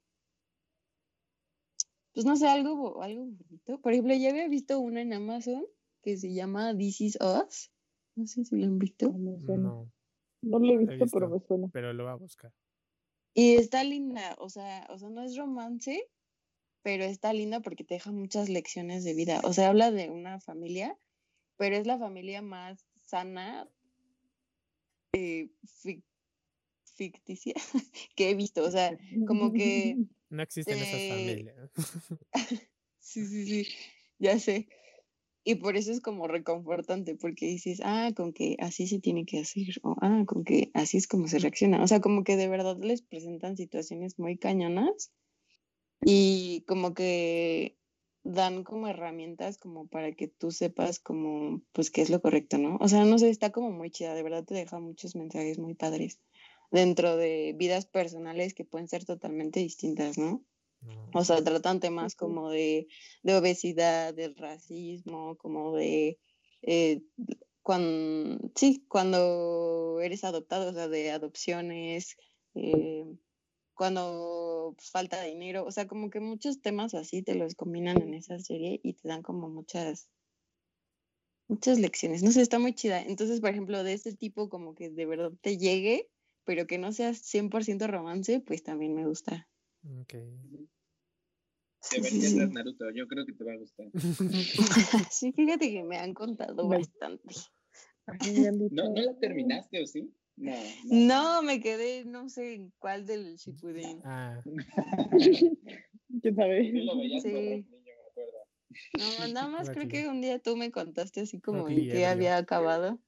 pues 2.14 2.26
no 2.26 2.38
sé, 2.38 2.48
algo, 2.48 3.02
algo 3.03 3.26
bonito. 3.26 3.82
Por 3.82 3.91
ejemplo, 3.91 4.15
ya 4.15 4.30
había 4.30 4.48
visto 4.48 4.80
una 4.80 5.02
en 5.02 5.11
Amazon 5.11 5.65
que 6.02 6.15
se 6.15 6.34
llama 6.34 6.73
This 6.77 7.02
Is 7.02 7.18
Us. 7.19 7.72
No 8.15 8.26
sé 8.26 8.45
si 8.45 8.56
lo 8.56 8.68
han 8.68 8.80
visto. 8.80 9.11
No. 9.11 9.91
No, 10.46 10.60
lo 10.60 10.66
he 10.66 10.74
he 10.74 10.78
visto, 10.78 11.06
pero 11.12 11.30
me 11.30 11.40
suena. 11.40 11.68
pero 11.72 11.94
lo 11.94 12.04
voy 12.04 12.12
a 12.14 12.16
buscar. 12.16 12.52
Y 13.34 13.56
está 13.56 13.84
linda, 13.84 14.36
o 14.40 14.50
sea, 14.50 14.88
o 14.90 14.98
sea, 14.98 15.10
no 15.10 15.22
es 15.24 15.36
romance, 15.36 16.10
pero 16.84 17.04
está 17.04 17.34
linda 17.34 17.60
porque 17.60 17.84
te 17.84 17.96
deja 17.96 18.12
muchas 18.12 18.50
lecciones 18.50 19.04
de 19.04 19.14
vida. 19.14 19.42
O 19.44 19.54
sea, 19.54 19.70
habla 19.70 19.92
de 19.92 20.10
una 20.10 20.40
familia, 20.40 20.98
pero 21.58 21.76
es 21.76 21.86
la 21.88 21.98
familia 21.98 22.42
más 22.42 22.86
sana, 23.02 23.68
eh, 25.14 25.50
fic- 25.84 26.04
ficticia 26.96 27.54
que 28.16 28.30
he 28.30 28.36
visto. 28.36 28.64
O 28.64 28.72
sea, 28.72 28.98
como 29.28 29.54
que 29.54 29.98
No 30.30 30.42
existen 30.44 30.80
esas 30.80 31.08
familias. 31.08 31.72
sí, 33.00 33.26
sí, 33.26 33.46
sí. 33.46 33.76
ya 34.20 34.40
sé. 34.40 34.68
Y 35.48 35.56
por 35.56 35.78
eso 35.78 35.92
es 35.92 36.02
como 36.02 36.28
reconfortante, 36.28 37.16
porque 37.16 37.46
dices, 37.46 37.80
ah, 37.84 38.12
con 38.16 38.34
que 38.34 38.58
así 38.60 38.88
se 38.88 39.00
tiene 39.00 39.26
que 39.26 39.40
hacer, 39.40 39.68
o 39.84 39.96
ah, 40.02 40.24
con 40.26 40.44
que 40.44 40.72
así 40.74 40.98
es 40.98 41.08
como 41.08 41.28
se 41.28 41.38
reacciona. 41.38 41.84
O 41.84 41.88
sea, 41.88 42.02
como 42.02 42.24
que 42.24 42.36
de 42.36 42.48
verdad 42.48 42.78
les 42.82 43.04
presentan 43.04 43.56
situaciones 43.56 44.18
muy 44.18 44.40
cañonas 44.40 45.14
y 46.02 46.66
como 46.68 46.96
que 46.96 47.78
dan 48.24 48.64
como 48.64 48.88
herramientas 48.88 49.60
como 49.60 49.88
para 49.88 50.14
que 50.14 50.28
tú 50.28 50.50
sepas 50.50 51.00
como, 51.00 51.62
pues, 51.74 51.92
qué 51.92 52.02
es 52.02 52.10
lo 52.10 52.22
correcto, 52.22 52.58
¿no? 52.58 52.78
O 52.82 52.88
sea, 52.88 53.06
no 53.06 53.20
sé, 53.20 53.30
está 53.30 53.52
como 53.52 53.70
muy 53.70 53.92
chida, 53.92 54.16
de 54.16 54.24
verdad 54.24 54.46
te 54.46 54.56
deja 54.56 54.80
muchos 54.80 55.16
mensajes 55.16 55.60
muy 55.60 55.76
padres 55.76 56.20
dentro 56.72 57.18
de 57.18 57.54
vidas 57.56 57.86
personales 57.86 58.56
que 58.56 58.66
pueden 58.66 58.88
ser 58.88 59.06
totalmente 59.06 59.60
distintas, 59.60 60.18
¿no? 60.18 60.44
O 61.14 61.24
sea, 61.24 61.44
tratan 61.44 61.80
temas 61.80 62.16
como 62.16 62.49
de, 62.49 62.88
de 63.24 63.36
obesidad, 63.36 64.14
del 64.14 64.36
racismo, 64.36 65.38
como 65.38 65.76
de 65.76 66.20
eh, 66.62 67.03
cuando, 67.62 68.52
sí, 68.56 68.86
cuando 68.88 69.99
eres 70.02 70.24
adoptado, 70.24 70.70
o 70.72 70.74
sea, 70.74 70.88
de 70.88 71.12
adopciones, 71.12 72.18
eh, 72.56 73.06
cuando 73.76 74.76
falta 74.80 75.24
dinero, 75.24 75.66
o 75.66 75.72
sea, 75.72 75.88
como 75.88 76.10
que 76.10 76.20
muchos 76.20 76.62
temas 76.62 76.94
así 76.95 77.24
te 77.24 77.36
los 77.36 77.56
combinan 77.56 78.02
en 78.02 78.14
esa 78.16 78.40
serie 78.40 78.80
y 78.84 78.94
te 78.95 79.07
dan 79.10 79.24
como 79.24 79.49
muchas, 79.49 80.10
muchas 81.48 81.80
lecciones. 81.80 82.22
No 82.24 82.32
sé, 82.32 82.41
está 82.41 82.60
muy 82.60 82.74
chida. 82.76 83.02
Entonces, 83.02 83.41
por 83.41 83.49
ejemplo, 83.49 83.84
de 83.84 83.94
este 83.94 84.16
tipo 84.16 84.49
como 84.49 84.76
que 84.76 84.90
de 84.90 85.06
verdad 85.06 85.32
te 85.41 85.57
llegue, 85.57 86.10
pero 86.44 86.68
que 86.68 86.78
no 86.78 86.91
sea 86.91 87.14
100% 87.14 87.88
romance, 87.88 88.41
pues 88.41 88.64
también 88.64 88.94
me 88.95 89.07
gusta. 89.07 89.49
Ok. 89.84 90.14
Deberías 91.91 92.36
ver 92.36 92.52
Naruto, 92.52 92.91
yo 92.91 93.07
creo 93.07 93.26
que 93.26 93.34
te 93.34 93.44
va 93.44 93.53
a 93.53 93.57
gustar. 93.57 93.88
sí, 95.12 95.32
fíjate 95.34 95.72
que 95.72 95.84
me 95.84 95.98
han 95.98 96.14
contado 96.14 96.64
No. 96.64 96.70
bastante. 96.70 97.36
¿No, 98.72 98.90
¿No 98.90 99.02
la 99.02 99.18
terminaste 99.20 99.82
o 99.84 99.88
sí? 99.88 100.14
No. 100.36 100.53
No, 100.84 101.41
me 101.41 101.60
quedé, 101.62 102.06
no 102.06 102.30
sé 102.30 102.56
en 102.56 102.74
cuál 102.78 103.06
del 103.06 103.36
Shippuden. 103.38 104.02
Ah, 104.03 104.41
¿Quién 106.22 106.36
sabe? 106.36 106.72
Tú 106.72 106.78
lo 106.86 106.98
veías 106.98 107.24
Sí. 107.24 107.32
niño, 107.32 107.66
me 107.70 108.10
acuerdo. 108.10 108.38
No, 109.20 109.28
nada 109.30 109.48
más 109.48 109.70
creo 109.70 109.88
que 109.88 110.07
un 110.07 110.22
día 110.22 110.40
tú 110.40 110.57
me 110.57 110.72
contaste 110.72 111.22
así 111.22 111.40
como 111.40 111.70
en 111.70 111.88
qué 111.90 112.06
había 112.06 112.38
acabado. 112.38 112.99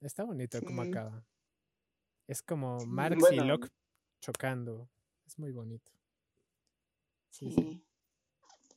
está 0.00 0.24
bonito 0.24 0.60
cómo 0.62 0.82
Sí. 0.82 0.88
acaba. 0.90 1.24
Es 2.28 2.42
como. 2.42 2.84
Marx 2.86 3.32
y. 3.32 3.36
Locke 3.36 3.68
chocando. 4.20 4.88
Es 5.26 5.38
muy 5.38 5.52
bonito. 5.52 5.90
Sí, 7.32 7.50
sí. 7.50 7.56
Sí. 7.56 7.84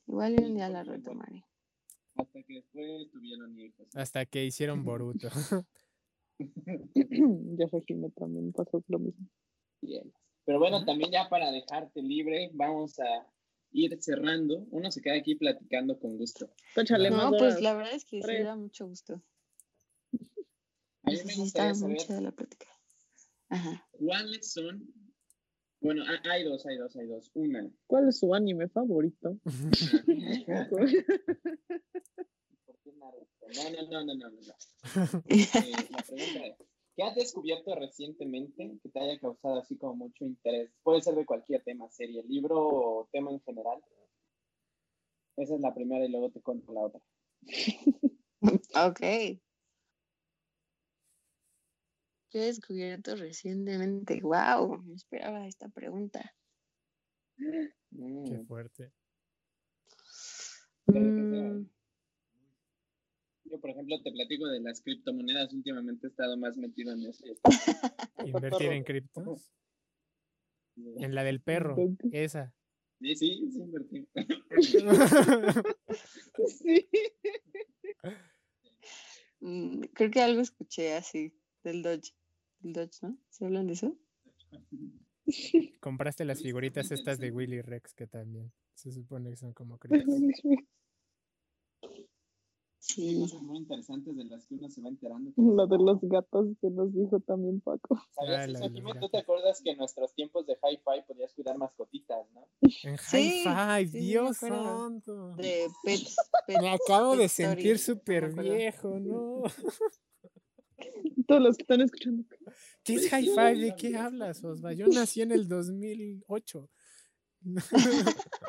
Igual 0.08 0.40
y 0.40 0.44
un 0.44 0.54
día 0.54 0.68
la 0.68 0.82
retomaré. 0.82 1.44
Hasta 2.14 2.42
que 2.42 2.54
después 2.54 3.10
tuvieron 3.10 3.58
hijos. 3.58 3.86
Hasta 3.94 4.24
que 4.24 4.44
hicieron 4.44 4.82
Boruto. 4.84 5.28
ya 7.58 7.68
sé 7.68 7.82
que 7.86 7.94
me 7.94 8.10
también 8.10 8.52
pasó 8.52 8.82
lo 8.88 8.98
mismo. 8.98 9.28
Bien. 9.82 10.12
Pero 10.44 10.58
bueno, 10.58 10.84
también 10.84 11.10
ya 11.10 11.28
para 11.28 11.50
dejarte 11.50 12.02
libre, 12.02 12.50
vamos 12.54 12.98
a 12.98 13.26
ir 13.72 13.96
cerrando. 14.00 14.66
Uno 14.70 14.90
se 14.90 15.02
queda 15.02 15.16
aquí 15.16 15.34
platicando 15.34 15.98
con 15.98 16.16
gusto. 16.16 16.50
No, 16.76 17.30
pues 17.30 17.42
horas. 17.42 17.60
la 17.60 17.74
verdad 17.74 17.94
es 17.94 18.04
que 18.04 18.22
sí 18.22 18.42
da 18.42 18.56
mucho 18.56 18.86
gusto. 18.86 19.22
A 21.02 21.10
mí 21.10 21.18
me 21.26 21.34
gustaría 21.36 21.74
saber 21.74 21.98
chida 21.98 22.20
la 22.20 22.32
plática. 22.32 22.66
Ajá. 23.48 23.86
cuáles 23.92 24.52
son. 24.52 24.92
Bueno, 25.86 26.02
ah, 26.04 26.20
hay 26.32 26.42
dos, 26.42 26.66
hay 26.66 26.78
dos, 26.78 26.96
hay 26.96 27.06
dos. 27.06 27.30
Una. 27.34 27.70
¿Cuál 27.86 28.08
es 28.08 28.18
su 28.18 28.34
anime 28.34 28.68
favorito? 28.68 29.38
ah, 30.48 30.66
¿Por 30.68 30.88
qué 30.90 31.04
Naruto? 32.98 33.46
No, 33.54 33.70
no, 33.70 33.82
no, 33.88 34.04
no, 34.04 34.14
no, 34.16 34.30
no. 34.30 34.30
no. 34.30 34.54
Eh, 35.28 35.46
la 35.90 36.02
pregunta 36.02 36.44
es, 36.44 36.56
¿qué 36.96 37.02
has 37.04 37.14
descubierto 37.14 37.72
recientemente 37.76 38.80
que 38.82 38.88
te 38.88 38.98
haya 38.98 39.20
causado 39.20 39.60
así 39.60 39.76
como 39.76 39.94
mucho 39.94 40.24
interés? 40.24 40.72
Puede 40.82 41.02
ser 41.02 41.14
de 41.14 41.24
cualquier 41.24 41.62
tema, 41.62 41.88
serie, 41.88 42.24
libro 42.24 42.56
o 42.58 43.08
tema 43.12 43.30
en 43.30 43.40
general. 43.42 43.80
Esa 45.36 45.54
es 45.54 45.60
la 45.60 45.72
primera 45.72 46.04
y 46.04 46.08
luego 46.08 46.32
te 46.32 46.40
cuento 46.40 46.72
la 46.72 46.80
otra. 46.80 47.00
ok. 48.88 49.38
¿Qué 52.36 52.42
he 52.42 52.46
descubierto 52.48 53.16
recientemente? 53.16 54.20
Wow, 54.20 54.82
no 54.82 54.94
esperaba 54.94 55.46
esta 55.46 55.70
pregunta. 55.70 56.34
Qué 57.38 57.72
Mm, 57.92 58.44
fuerte. 58.46 58.92
Mm, 60.84 61.64
Yo, 63.44 63.58
por 63.58 63.70
ejemplo, 63.70 64.02
te 64.02 64.12
platico 64.12 64.48
de 64.48 64.60
las 64.60 64.82
criptomonedas. 64.82 65.54
Últimamente 65.54 66.08
he 66.08 66.10
estado 66.10 66.36
más 66.36 66.58
metido 66.58 66.92
en 66.92 67.06
eso. 67.06 67.24
Invertir 68.22 68.70
en 68.72 68.84
criptos. 68.84 69.50
En 70.76 71.14
la 71.14 71.24
del 71.24 71.40
perro. 71.40 71.78
Esa. 72.12 72.54
Sí, 73.00 73.16
sí, 73.16 73.50
sí, 73.50 73.60
invertí. 73.62 74.06
Sí. 76.48 76.86
mm, 79.40 79.84
creo 79.94 80.10
que 80.10 80.20
algo 80.20 80.42
escuché 80.42 80.96
así 80.96 81.32
del 81.64 81.82
Dodge. 81.82 82.14
Dodge, 82.72 83.02
¿no? 83.02 83.16
¿Se 83.30 83.44
hablan 83.44 83.66
de 83.66 83.74
eso? 83.74 83.96
Compraste 85.80 86.24
las 86.24 86.40
figuritas 86.40 86.90
estas 86.90 87.18
de. 87.18 87.30
Willy 87.30 87.62
Rex 87.62 87.94
que 87.94 88.06
también 88.06 88.52
se 88.74 88.92
supone 88.92 89.30
que 89.30 89.36
son 89.36 89.52
como 89.52 89.78
criptos. 89.78 90.14
Sí, 92.78 93.18
cosas 93.18 93.42
muy 93.42 93.58
interesantes 93.58 94.14
de 94.16 94.24
las 94.26 94.46
que 94.46 94.54
uno 94.54 94.70
se 94.70 94.80
va 94.80 94.88
enterando. 94.88 95.32
Lo 95.36 95.66
de 95.66 95.76
los 95.76 95.98
gatos 96.02 96.46
que 96.60 96.70
nos 96.70 96.94
dijo 96.94 97.18
también 97.20 97.60
Paco. 97.60 98.00
¿Sabías 98.14 98.38
Ah, 98.38 98.46
la 98.46 98.58
eso, 98.60 98.70
Jimmy? 98.70 98.92
¿Tú 99.00 99.08
te 99.08 99.18
acuerdas 99.18 99.60
que 99.60 99.70
en 99.72 99.78
nuestros 99.78 100.14
tiempos 100.14 100.46
de 100.46 100.52
hi-fi 100.54 101.02
podías 101.06 101.32
cuidar 101.34 101.58
mascotitas, 101.58 102.30
no? 102.32 102.48
En 102.60 102.96
Sí, 102.98 103.42
me 103.44 103.84
Dios 103.86 104.36
santo. 104.36 105.34
De 105.34 105.68
Pets. 105.82 106.16
Pets 106.46 106.60
Me 106.60 106.70
acabo 106.70 107.16
de 107.16 107.28
sentir 107.28 107.80
súper 107.80 108.32
viejo, 108.32 109.00
¿no? 109.00 109.42
Todos 111.26 111.42
los 111.42 111.56
que 111.56 111.62
están 111.62 111.80
escuchando. 111.80 112.24
¿Qué 112.84 112.94
es 112.94 113.08
High 113.10 113.24
Five? 113.26 113.56
¿De 113.58 113.74
qué 113.76 113.96
hablas, 113.96 114.44
Osva? 114.44 114.72
Yo 114.72 114.86
nací 114.88 115.22
en 115.22 115.32
el 115.32 115.48
2008. 115.48 116.70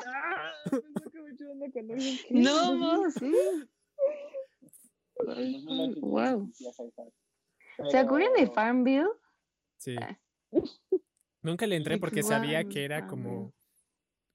¡Ah! 0.06 0.52
Pensé 0.70 1.10
que 1.12 1.20
me 1.22 1.30
echaban 1.32 1.62
a 1.62 1.70
cuando 1.72 1.94
dicen 1.94 2.18
que- 2.28 2.34
No, 2.34 2.74
no, 2.76 3.10
sí. 3.10 3.32
En 5.16 5.30
el 5.30 5.52
2008 5.64 5.94
ya 5.94 6.00
Wow. 6.06 6.52
hi-fi. 6.58 7.90
¿Se 7.90 7.98
acuerdan 7.98 8.32
de 8.34 8.46
Farmville? 8.48 9.08
Sí. 9.78 9.96
Ah. 10.00 10.18
Nunca 11.42 11.66
le 11.66 11.76
entré 11.76 11.98
porque 11.98 12.22
sabía 12.22 12.64
que 12.64 12.84
era 12.84 13.06
como, 13.06 13.54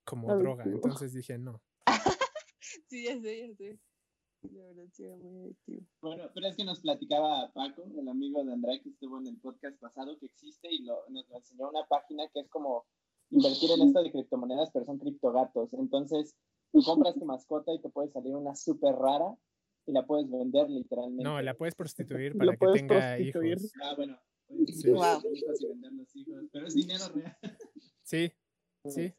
como 0.06 0.36
droga. 0.38 0.64
Entonces 0.66 1.14
dije, 1.14 1.38
no. 1.38 1.62
Sí, 2.90 3.04
ya 3.06 3.20
sé, 3.22 3.48
ya 3.50 3.56
sé. 3.56 3.80
La 4.52 4.64
verdad 4.66 4.84
sí 4.92 5.04
era 5.06 5.16
muy 5.18 5.38
adictivo. 5.38 5.82
Bueno, 6.02 6.30
pero 6.34 6.48
es 6.48 6.56
que 6.56 6.66
nos 6.66 6.82
platicaba 6.82 7.52
Paco, 7.54 7.84
el 7.98 8.08
amigo 8.10 8.44
de 8.44 8.54
Andrea 8.54 8.80
que 8.82 8.90
estuvo 8.90 9.18
en 9.20 9.28
el 9.28 9.38
podcast 9.40 9.80
pasado, 9.80 10.18
que 10.20 10.26
existe 10.26 10.68
y 10.72 10.84
lo, 10.84 11.00
nos 11.10 11.28
lo 11.30 11.38
enseñó 11.38 11.70
una 11.70 11.86
página 11.88 12.24
que 12.34 12.42
es 12.42 12.50
como 12.50 12.86
invertir 13.30 13.72
en 13.72 13.88
esto 13.88 14.04
de 14.04 14.12
criptomonedas, 14.12 14.70
pero 14.74 14.86
son 14.86 15.00
criptogatos. 15.00 15.74
Entonces, 15.74 16.36
tú 16.72 16.82
compras 16.84 17.16
tu 17.16 17.26
mascota 17.26 17.74
y 17.74 17.82
te 17.82 17.90
puede 17.90 18.10
salir 18.10 18.36
una 18.36 18.56
súper 18.56 18.96
rara 18.96 19.34
y 19.86 19.92
la 19.94 20.06
puedes 20.06 20.30
vender 20.30 20.70
literalmente. 20.70 21.24
No, 21.24 21.42
la 21.42 21.54
puedes 21.56 21.76
prostituir 21.76 22.38
para 22.38 22.56
que 22.58 22.68
tenga 22.74 23.16
prostituir. 23.16 23.58
hijos. 23.58 23.72
Ah, 23.82 23.94
bueno. 23.96 24.20
puedes 24.48 24.82
Sí. 24.82 24.90
Wow. 24.92 25.22
tener 25.22 25.38
hijos 25.38 25.62
y 25.62 25.68
vender 25.68 25.94
los 25.94 26.16
hijos, 26.16 26.36
pero 26.52 26.68
es 26.68 26.74
dinero 26.76 27.06
real. 27.16 27.38
Sí, 28.04 28.32
Sí. 28.86 29.14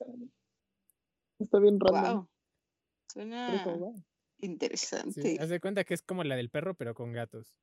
Está 1.38 1.59
bien 1.59 1.80
random. 1.80 2.16
Wow. 2.16 2.28
Suena 3.10 3.64
wow. 3.78 3.94
Interesante. 4.44 5.22
sí. 5.22 5.36
Haz 5.40 5.48
de 5.48 5.60
cuenta 5.60 5.84
que 5.84 5.94
es 5.94 6.02
como 6.02 6.24
la 6.24 6.36
del 6.36 6.50
perro, 6.50 6.74
pero 6.74 6.94
con 6.94 7.12
gatos. 7.12 7.56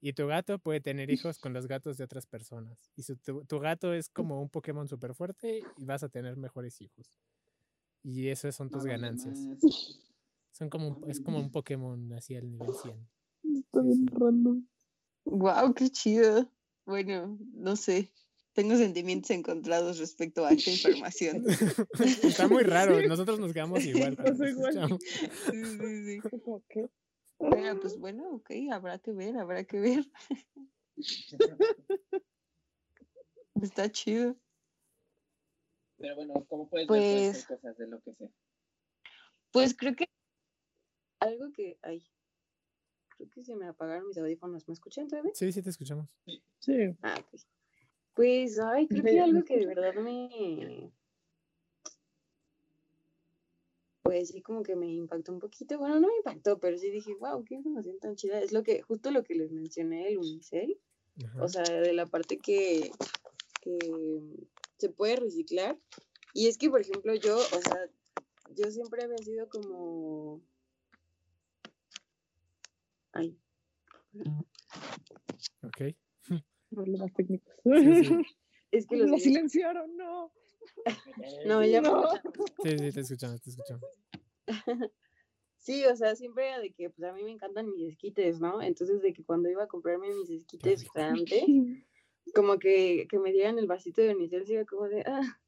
Y 0.00 0.14
tu 0.14 0.26
gato 0.26 0.58
puede 0.58 0.80
tener 0.80 1.10
hijos 1.10 1.38
con 1.38 1.52
los 1.52 1.68
gatos 1.68 1.96
de 1.96 2.04
otras 2.04 2.26
personas. 2.26 2.90
Y 2.96 3.02
su- 3.04 3.16
tu, 3.16 3.44
tu 3.44 3.60
gato 3.60 3.94
es 3.94 4.08
como 4.08 4.42
un 4.42 4.48
Pokémon 4.48 4.88
súper 4.88 5.14
fuerte 5.14 5.62
y 5.76 5.84
vas 5.84 6.02
a 6.02 6.08
tener 6.08 6.36
mejores 6.36 6.80
hijos. 6.80 7.06
Y 8.02 8.28
esas 8.28 8.56
son 8.56 8.68
tus 8.68 8.82
No, 8.82 8.88
ganancias. 8.90 9.38
Son 10.50 10.68
como 10.68 11.00
es 11.06 11.20
como 11.20 11.38
un 11.38 11.50
Pokémon 11.50 12.12
así 12.14 12.34
al 12.34 12.50
nivel 12.50 12.74
100. 12.74 13.08
Está 13.54 13.80
Sí, 13.80 13.86
bien 13.86 14.08
sí. 14.08 14.14
random. 14.18 14.66
Wow, 15.24 15.72
qué 15.74 15.88
chido. 15.90 16.50
Bueno, 16.84 17.38
no 17.54 17.76
sé. 17.76 18.12
Tengo 18.52 18.76
sentimientos 18.76 19.30
encontrados 19.30 19.98
respecto 19.98 20.44
a 20.44 20.52
esta 20.52 20.70
información. 20.70 21.44
Está 22.22 22.48
muy 22.48 22.62
raro. 22.64 23.00
Nosotros 23.08 23.38
nos 23.40 23.52
quedamos 23.52 23.84
igual. 23.84 24.16
lo 24.18 24.48
igual. 24.48 24.98
Sí, 25.50 25.64
sí, 25.64 26.04
sí. 26.04 26.20
Pero 27.38 27.80
pues 27.80 27.98
bueno, 27.98 28.30
ok, 28.34 28.50
habrá 28.70 28.98
que 28.98 29.12
ver, 29.12 29.36
habrá 29.38 29.64
que 29.64 29.80
ver. 29.80 30.04
Está 33.60 33.90
chido. 33.90 34.36
Pero 35.98 36.16
bueno, 36.16 36.34
como 36.48 36.68
puedes 36.68 36.86
ver, 36.86 36.88
Pues- 36.88 37.36
hacer 37.44 37.56
cosas 37.56 37.78
de 37.78 37.86
lo 37.88 38.00
que 38.02 38.14
sea. 38.14 38.28
Pues 39.50 39.76
creo 39.76 39.94
que 39.94 40.06
algo 41.20 41.52
que, 41.52 41.78
ay, 41.82 42.02
creo 43.10 43.28
que 43.30 43.44
se 43.44 43.54
me 43.54 43.66
apagaron 43.66 44.08
mis 44.08 44.18
audífonos. 44.18 44.66
¿Me 44.66 44.74
escuchan 44.74 45.08
todavía? 45.08 45.32
Sí, 45.34 45.52
sí 45.52 45.62
te 45.62 45.70
escuchamos. 45.70 46.08
Sí. 46.58 46.96
Ah, 47.02 47.14
ok. 47.18 47.40
Pues, 48.14 48.58
ay, 48.58 48.86
creo 48.86 49.02
que 49.02 49.20
algo 49.20 49.44
que 49.44 49.58
de 49.58 49.66
verdad 49.66 49.94
me, 49.94 50.92
pues 54.02 54.28
sí, 54.28 54.42
como 54.42 54.62
que 54.62 54.76
me 54.76 54.92
impactó 54.92 55.32
un 55.32 55.38
poquito. 55.38 55.78
Bueno, 55.78 55.98
no 56.00 56.08
me 56.08 56.16
impactó, 56.16 56.58
pero 56.58 56.76
sí 56.76 56.90
dije, 56.90 57.14
wow, 57.14 57.42
qué 57.44 57.54
información 57.54 57.98
tan 57.98 58.16
chida. 58.16 58.40
Es 58.40 58.52
lo 58.52 58.62
que, 58.62 58.82
justo 58.82 59.10
lo 59.10 59.22
que 59.22 59.34
les 59.34 59.50
mencioné 59.52 60.04
del 60.04 60.18
Unicel. 60.18 60.78
Ajá. 61.24 61.42
O 61.42 61.48
sea, 61.48 61.62
de 61.62 61.92
la 61.92 62.06
parte 62.06 62.38
que, 62.38 62.90
que 63.60 63.78
se 64.76 64.88
puede 64.90 65.16
reciclar. 65.16 65.78
Y 66.34 66.48
es 66.48 66.58
que, 66.58 66.68
por 66.68 66.80
ejemplo, 66.80 67.14
yo, 67.14 67.36
o 67.36 67.40
sea, 67.40 67.88
yo 68.54 68.70
siempre 68.70 69.04
había 69.04 69.18
sido 69.18 69.48
como. 69.48 70.42
Ay. 73.12 73.38
Ok. 75.62 75.96
Problemas 76.74 77.12
técnicos. 77.14 77.54
Sí, 77.64 78.04
sí. 78.04 78.14
Es 78.72 78.86
que 78.86 78.96
los 78.96 79.10
Lo 79.10 79.18
silenciaron, 79.18 79.96
no. 79.98 80.32
No, 81.46 81.64
ya 81.64 81.82
No. 81.82 82.04
Sí, 82.62 82.78
sí, 82.78 82.90
te 82.92 83.00
escuchamos, 83.00 83.42
te 83.42 83.50
escuchamos. 83.50 83.90
Sí, 85.58 85.84
o 85.84 85.94
sea, 85.94 86.16
siempre 86.16 86.48
era 86.48 86.58
de 86.58 86.72
que 86.72 86.90
pues 86.90 87.08
a 87.08 87.12
mí 87.12 87.22
me 87.22 87.30
encantan 87.30 87.70
mis 87.70 87.88
esquites, 87.88 88.40
¿no? 88.40 88.60
Entonces 88.60 89.00
de 89.00 89.12
que 89.12 89.22
cuando 89.22 89.48
iba 89.48 89.62
a 89.62 89.68
comprarme 89.68 90.08
mis 90.12 90.28
esquites 90.28 90.84
antes, 90.96 91.44
como 92.34 92.58
que, 92.58 93.06
que 93.08 93.20
me 93.20 93.30
dieran 93.30 93.60
el 93.60 93.68
vasito 93.68 94.02
de 94.02 94.12
unicel, 94.12 94.44
era 94.50 94.64
como 94.64 94.88
de, 94.88 95.02
ah, 95.06 95.38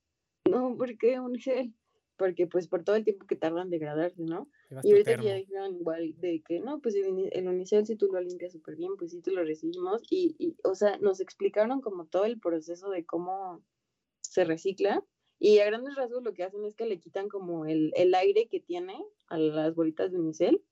no, 0.48 0.76
¿por 0.76 0.96
qué 0.98 1.18
unicel? 1.18 1.74
Porque 2.16 2.46
pues 2.46 2.68
por 2.68 2.84
todo 2.84 2.96
el 2.96 3.04
tiempo 3.04 3.26
que 3.26 3.34
tardan 3.34 3.66
en 3.66 3.70
degradarse, 3.70 4.22
¿no? 4.22 4.48
Y 4.82 4.92
ahorita 4.92 5.12
termo. 5.12 5.24
ya 5.24 5.34
dijeron 5.34 5.74
igual 5.74 6.14
de 6.20 6.42
que 6.42 6.60
no, 6.60 6.80
pues 6.80 6.94
el, 6.94 7.28
el 7.32 7.48
unicel 7.48 7.86
si 7.86 7.96
tú 7.96 8.06
lo 8.12 8.20
limpias 8.20 8.52
súper 8.52 8.76
bien, 8.76 8.96
pues 8.96 9.10
sí 9.10 9.20
te 9.20 9.32
lo 9.32 9.42
recibimos. 9.42 10.02
Y, 10.10 10.36
y, 10.38 10.56
o 10.62 10.74
sea, 10.74 10.96
nos 10.98 11.20
explicaron 11.20 11.80
como 11.80 12.06
todo 12.06 12.24
el 12.24 12.38
proceso 12.38 12.90
de 12.90 13.04
cómo 13.04 13.64
se 14.20 14.44
recicla. 14.44 15.04
Y 15.38 15.58
a 15.58 15.66
grandes 15.66 15.96
rasgos 15.96 16.22
lo 16.22 16.32
que 16.32 16.44
hacen 16.44 16.64
es 16.64 16.74
que 16.74 16.86
le 16.86 17.00
quitan 17.00 17.28
como 17.28 17.66
el, 17.66 17.92
el 17.96 18.14
aire 18.14 18.48
que 18.48 18.60
tiene 18.60 18.96
a 19.26 19.36
las 19.36 19.74
bolitas 19.74 20.12
de 20.12 20.18
unicel. 20.18 20.62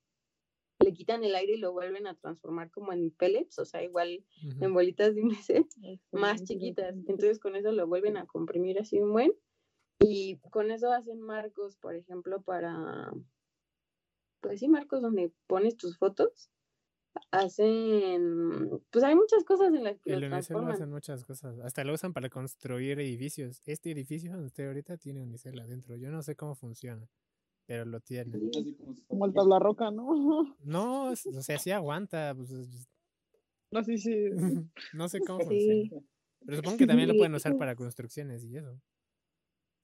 Le 0.79 0.93
quitan 0.93 1.23
el 1.25 1.35
aire 1.35 1.55
y 1.55 1.59
lo 1.59 1.73
vuelven 1.73 2.07
a 2.07 2.17
transformar 2.17 2.71
como 2.71 2.93
en 2.93 3.11
pellets, 3.11 3.59
o 3.59 3.65
sea, 3.65 3.85
igual 3.85 4.25
en 4.61 4.73
bolitas 4.73 5.15
de 5.15 5.23
unicel 5.23 5.67
más 6.11 6.43
chiquitas. 6.45 6.95
Entonces 6.95 7.39
con 7.39 7.55
eso 7.55 7.71
lo 7.73 7.87
vuelven 7.87 8.17
a 8.17 8.27
comprimir 8.27 8.79
así 8.79 9.01
un 9.01 9.13
buen. 9.13 9.33
Y 10.05 10.39
con 10.51 10.71
eso 10.71 10.93
hacen 10.93 11.21
marcos, 11.21 11.77
por 11.77 11.95
ejemplo, 11.95 12.43
para, 12.43 13.13
pues 14.41 14.61
sí, 14.61 14.69
marcos 14.69 15.03
donde 15.03 15.33
pones 15.47 15.77
tus 15.77 15.97
fotos. 15.99 16.51
Hacen, 17.31 18.81
pues 18.91 19.05
hay 19.05 19.15
muchas 19.15 19.45
cosas 19.45 19.69
en 19.75 19.85
las 19.85 19.99
que 20.01 20.13
El 20.15 20.25
Unicel 20.33 20.57
hacen 20.69 20.91
muchas 20.91 21.25
cosas. 21.25 21.59
Hasta 21.61 21.85
lo 21.85 21.93
usan 21.93 22.13
para 22.13 22.31
construir 22.31 22.99
edificios. 23.01 23.61
Este 23.67 23.91
edificio 23.91 24.33
donde 24.33 24.47
estoy 24.47 24.67
ahorita 24.67 24.97
tiene 24.97 25.23
Unicel 25.23 25.59
adentro. 25.61 25.97
Yo 25.97 26.11
no 26.11 26.23
sé 26.23 26.37
cómo 26.37 26.55
funciona, 26.55 27.07
pero 27.67 27.85
lo 27.85 28.01
tiene. 28.01 28.39
Como 29.09 29.27
el 29.27 29.35
tabla 29.35 29.59
roca, 29.59 29.91
¿no? 29.91 30.57
No, 30.65 31.11
o 31.11 31.17
sea, 31.17 31.59
sí 31.59 31.71
aguanta. 31.71 32.35
Pues, 32.35 32.51
es- 32.51 32.89
No, 33.71 33.83
sí, 33.85 33.99
sí. 33.99 34.31
no 34.95 35.09
sé 35.09 35.21
cómo 35.21 35.41
Sí. 35.41 35.89
funciona. 35.89 36.07
Pero 36.45 36.57
supongo 36.57 36.77
que 36.79 36.87
también 36.87 37.09
lo 37.09 37.15
pueden 37.15 37.35
usar 37.35 37.57
para 37.57 37.77
construcciones 37.77 38.45
y 38.45 38.57
eso. 38.57 38.81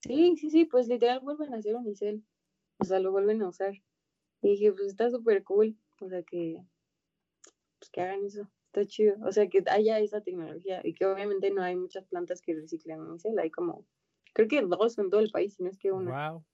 Sí, 0.03 0.37
sí, 0.37 0.51
sí, 0.51 0.65
pues 0.65 0.89
literal 0.89 1.21
vuelven 1.21 1.53
a 1.55 1.59
hacer 1.59 1.75
unicel. 1.77 2.25
O 2.79 2.85
sea, 2.85 3.01
lo 3.01 3.11
vuelven 3.13 3.43
a 3.43 3.49
usar. 3.49 3.75
Y 4.43 4.51
dije, 4.51 4.73
pues 4.73 4.87
está 4.89 5.11
súper 5.11 5.43
cool. 5.43 5.77
O 6.01 6.09
sea, 6.09 6.23
que, 6.23 6.63
pues 7.79 7.91
que 7.91 8.01
hagan 8.01 8.25
eso. 8.25 8.49
Está 8.67 8.85
chido. 8.87 9.17
O 9.27 9.33
sea, 9.33 9.49
que 9.49 9.65
haya 9.69 9.99
esa 9.99 10.21
tecnología. 10.21 10.81
Y 10.85 10.95
que 10.95 11.07
obviamente 11.07 11.51
no 11.51 11.63
hay 11.63 11.75
muchas 11.77 12.07
plantas 12.07 12.41
que 12.41 12.55
reciclen 12.55 13.01
unicel. 13.01 13.39
Hay 13.39 13.51
como, 13.51 13.87
creo 14.35 14.47
que 14.49 14.63
dos 14.63 14.99
en 14.99 15.11
todo 15.11 15.21
el 15.21 15.31
país, 15.31 15.55
si 15.55 15.63
no 15.63 15.71
es 15.71 15.79
que 15.79 15.91
una. 15.91 16.31
Wow, 16.31 16.45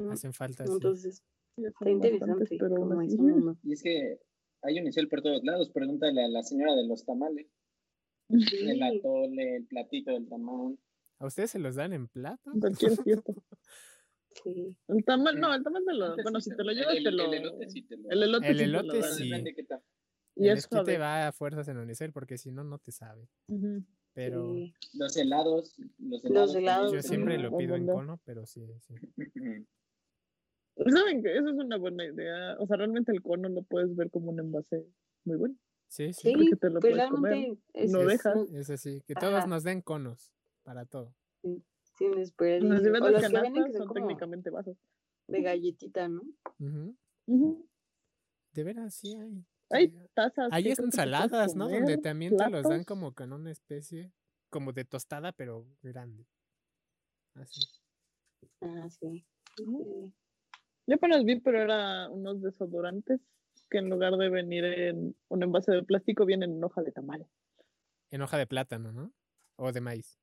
¿no? 0.00 0.10
hacen 0.12 0.32
falta. 0.32 0.64
Entonces, 0.64 1.22
está 1.56 1.88
interesante. 1.90 2.44
pero 2.58 2.74
como 2.76 2.96
mundo. 2.96 3.56
Y 3.62 3.72
es 3.72 3.82
que 3.82 4.18
hay 4.62 4.78
unicel 4.80 5.08
por 5.08 5.22
todos 5.22 5.42
lados. 5.44 5.70
Pregúntale 5.70 6.22
a 6.24 6.28
la 6.28 6.42
señora 6.42 6.74
de 6.74 6.86
los 6.86 7.04
tamales. 7.06 7.46
El 8.28 8.40
Sí. 8.40 8.80
atole, 8.82 9.56
el 9.56 9.66
platito 9.66 10.12
del 10.12 10.28
tamal. 10.28 10.78
¿A 11.18 11.26
ustedes 11.26 11.50
se 11.50 11.58
los 11.58 11.74
dan 11.76 11.92
en 11.92 12.08
plato? 12.08 12.50
Cualquier 12.60 12.96
fiesta. 13.02 13.32
Sí. 14.42 14.76
El 14.88 15.04
tamal, 15.04 15.38
no, 15.38 15.54
el 15.54 15.62
tamal 15.62 15.84
te 15.86 15.92
lo. 15.94 16.16
Bueno, 16.16 16.40
sí 16.40 16.50
si 16.50 16.56
te 16.56 16.64
lo 16.64 16.72
llevas, 16.72 16.96
el- 16.96 17.04
te 17.04 17.10
lo. 17.12 17.32
El 17.32 17.34
elote 17.34 17.70
sí 17.70 17.82
te 17.82 17.96
lo 17.96 18.10
El 18.10 18.22
elote, 18.24 18.48
El 18.48 18.54
sí 18.58 18.64
te 18.64 18.66
lo 18.66 18.80
elote 18.80 19.02
sí. 19.04 19.30
Qué 19.54 19.62
tal. 19.64 19.80
Y 20.34 20.48
el 20.48 20.58
es 20.58 20.64
esquite 20.64 20.98
va 20.98 21.28
a 21.28 21.32
fuerzas 21.32 21.68
en 21.68 21.78
Unicel 21.78 22.12
porque 22.12 22.36
si 22.36 22.50
no, 22.50 22.64
no 22.64 22.80
te 22.80 22.90
sabe. 22.90 23.28
Pero 24.12 24.52
sí. 24.54 24.74
Los 24.94 25.16
helados. 25.16 25.76
Los 25.98 26.24
Los 26.24 26.52
helados. 26.56 26.92
yo 26.92 27.00
siempre 27.00 27.38
lo 27.38 27.56
pido 27.56 27.76
en 27.76 27.86
cono, 27.86 28.20
pero 28.24 28.44
sí, 28.44 28.66
sí. 28.80 28.94
¿Saben 30.76 31.22
que 31.22 31.36
Eso 31.36 31.48
es 31.50 31.54
una 31.54 31.76
buena 31.76 32.04
idea. 32.04 32.56
O 32.58 32.66
sea, 32.66 32.76
realmente 32.76 33.12
el 33.12 33.22
cono 33.22 33.48
lo 33.48 33.62
puedes 33.62 33.94
ver 33.94 34.10
como 34.10 34.30
un 34.32 34.40
envase 34.40 34.84
muy 35.24 35.36
bueno. 35.36 35.54
Sí, 35.86 36.12
sí. 36.12 36.30
Sí, 36.30 36.32
porque 36.34 36.56
te 36.56 36.70
lo 36.70 36.80
pues 36.80 36.92
puedes 36.94 37.08
comer, 37.10 37.32
realmente 37.32 37.62
es, 37.74 37.92
no 37.92 38.00
es, 38.00 38.06
deja. 38.08 38.34
es 38.52 38.70
así. 38.70 39.00
Que 39.06 39.14
todos 39.14 39.34
Ajá. 39.34 39.46
nos 39.46 39.62
den 39.62 39.80
conos 39.80 40.32
para 40.64 40.84
todo. 40.84 41.14
sin. 41.42 41.62
Las 42.68 42.82
de 42.82 42.90
O 42.90 43.08
las 43.08 43.30
los 43.30 43.32
que 43.32 43.72
que 43.72 43.78
son 43.78 43.92
técnicamente 43.92 44.50
vasos. 44.50 44.76
de 45.28 45.42
galletita, 45.42 46.08
¿no? 46.08 46.22
Ujú. 46.58 47.68
De 48.52 48.64
veras, 48.64 48.94
sí 48.94 49.14
hay. 49.14 49.44
Hay 49.70 49.90
sí. 49.90 49.98
tazas. 50.14 50.48
Hay 50.50 50.68
ensaladas, 50.68 51.54
¿no? 51.54 51.68
Donde 51.68 51.98
también 51.98 52.36
te 52.36 52.50
los 52.50 52.64
dan 52.64 52.84
como 52.84 53.14
con 53.14 53.32
una 53.32 53.50
especie, 53.50 54.12
como 54.50 54.72
de 54.72 54.84
tostada, 54.84 55.32
pero 55.32 55.66
grande. 55.82 56.26
Así. 57.34 57.60
Ah, 58.60 58.88
sí. 58.90 59.24
Ujú. 59.62 59.84
sí. 59.84 60.14
Yo 60.86 60.96
apenas 60.96 61.24
vi, 61.24 61.40
pero 61.40 61.62
era 61.62 62.10
unos 62.10 62.42
desodorantes 62.42 63.20
que 63.70 63.78
en 63.78 63.88
lugar 63.88 64.16
de 64.16 64.28
venir 64.28 64.64
en 64.64 65.16
un 65.28 65.42
envase 65.42 65.72
de 65.72 65.82
plástico, 65.82 66.26
vienen 66.26 66.52
en 66.52 66.64
hoja 66.64 66.82
de 66.82 66.92
tamal. 66.92 67.26
En 68.10 68.20
hoja 68.22 68.36
de 68.36 68.46
plátano, 68.46 68.92
¿no? 68.92 69.12
O 69.56 69.72
de 69.72 69.80
maíz. 69.80 70.18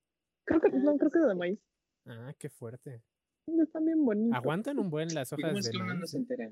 Creo 0.59 0.61
que, 0.61 0.67
Ah, 0.77 0.79
no, 0.83 0.97
creo 0.97 1.09
que 1.11 1.19
sí, 1.19 1.25
de 1.25 1.31
sí. 1.31 1.37
maíz. 1.37 1.59
Ah, 2.05 2.33
qué 2.37 2.49
fuerte. 2.49 3.01
Están 3.47 3.85
bien 3.85 4.03
bonitos. 4.05 4.37
Aguantan 4.37 4.79
un 4.79 4.89
buen 4.89 5.13
las 5.13 5.31
¿Y 5.31 5.35
cómo 5.35 5.47
hojas 5.51 5.63
de 5.65 5.71
uno 5.77 5.85
no 5.87 5.95
maíz. 5.95 6.09
se 6.11 6.17
¿eh? 6.17 6.19
entera? 6.21 6.45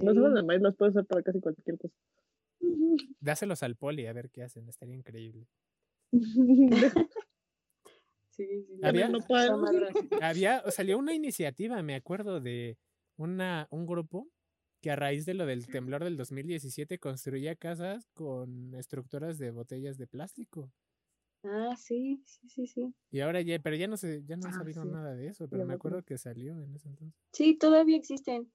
Las 0.00 0.14
Sí. 0.14 0.18
hojas 0.20 0.34
de 0.34 0.42
maíz 0.42 0.60
las 0.62 0.76
puedes 0.76 0.94
usar 0.94 1.06
para 1.06 1.22
casi 1.22 1.40
cualquier 1.40 1.78
cosa. 1.78 1.94
Dáselos 3.20 3.62
al 3.62 3.76
poli 3.76 4.06
a 4.06 4.12
ver 4.12 4.30
qué 4.30 4.42
hacen. 4.42 4.68
Estaría 4.68 4.94
increíble. 4.94 5.46
Sí, 8.30 8.46
sí. 8.68 8.80
Había- 8.84 9.08
no. 9.08 9.18
Había, 10.22 10.62
salió 10.70 10.96
una 10.96 11.12
iniciativa, 11.12 11.82
me 11.82 11.96
acuerdo, 11.96 12.40
de 12.40 12.78
una, 13.16 13.66
un 13.70 13.84
grupo 13.84 14.28
que 14.80 14.92
a 14.92 14.96
raíz 14.96 15.26
de 15.26 15.34
lo 15.34 15.44
del 15.44 15.66
temblor 15.66 16.04
del 16.04 16.16
2017 16.16 17.00
construía 17.00 17.56
casas 17.56 18.06
con 18.14 18.76
estructuras 18.76 19.38
de 19.38 19.50
botellas 19.50 19.98
de 19.98 20.06
plástico. 20.06 20.70
Ah, 21.44 21.74
sí, 21.76 22.22
sí, 22.26 22.48
sí, 22.48 22.66
sí. 22.66 22.94
Y 23.10 23.20
ahora 23.20 23.40
ya, 23.40 23.58
pero 23.60 23.76
ya 23.76 23.86
no 23.86 23.96
sé, 23.96 24.22
ya 24.26 24.36
no 24.36 24.46
he 24.48 24.50
Ah, 24.50 24.58
sabido 24.58 24.82
sí. 24.82 24.88
nada 24.90 25.14
de 25.14 25.28
eso, 25.28 25.48
pero 25.48 25.64
me 25.64 25.74
acuerdo 25.74 26.02
que 26.04 26.18
salió 26.18 26.60
en 26.62 26.74
ese 26.74 26.88
entonces. 26.88 27.18
Sí, 27.32 27.56
todavía 27.56 27.96
existen. 27.96 28.50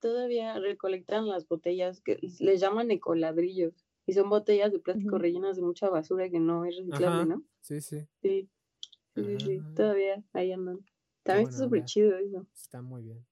Todavía 0.00 0.58
recolectan 0.58 1.28
las 1.28 1.46
botellas 1.46 2.00
que 2.00 2.18
les 2.40 2.60
llaman 2.60 2.90
ecoladrillos. 2.90 3.86
Y 4.04 4.14
son 4.14 4.28
botellas 4.28 4.72
de 4.72 4.80
plástico 4.80 5.16
rellenas 5.16 5.56
de 5.56 5.62
mucha 5.62 5.88
basura 5.88 6.28
que 6.28 6.40
no 6.40 6.64
es 6.64 6.76
reciclable. 6.76 7.26
¿no? 7.26 7.44
Sí, 7.60 7.80
sí, 7.80 8.00
Sí. 8.20 8.50
Sí, 9.14 9.24
sí, 9.24 9.38
sí. 9.40 9.58
Ah. 9.62 9.72
Todavía 9.76 10.24
ahí 10.32 10.52
andan. 10.52 10.84
También 11.22 11.48
está 11.48 11.62
súper 11.64 11.84
chido 11.84 12.16
eso. 12.18 12.46
está 12.54 12.82
muy 12.82 13.02
bien. 13.02 13.24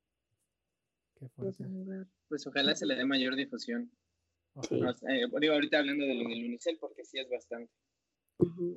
Qué 1.15 1.29
Pues, 1.35 1.57
fuerte. 1.57 2.07
Pues 2.29 2.47
ojalá 2.47 2.75
se 2.77 2.87
le 2.87 2.95
dé 2.95 3.05
mayor 3.05 3.35
difusión. 3.35 3.91
Ojalá. 4.55 4.95
Eh, 5.09 5.27
digo, 5.41 5.55
ahorita 5.55 5.79
hablando 5.79 6.05
de 6.05 6.15
lo 6.15 6.29
del 6.29 6.45
unicel, 6.45 6.77
porque 6.79 7.05
sí 7.05 7.19
es 7.19 7.29
bastante. 7.29 7.73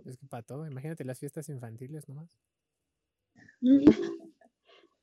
Es 0.05 0.17
que 0.17 0.27
para 0.27 0.43
todo, 0.43 0.67
imagínate 0.67 1.03
las 1.05 1.19
fiestas 1.19 1.49
infantiles 1.49 2.07
nomás. 2.07 2.29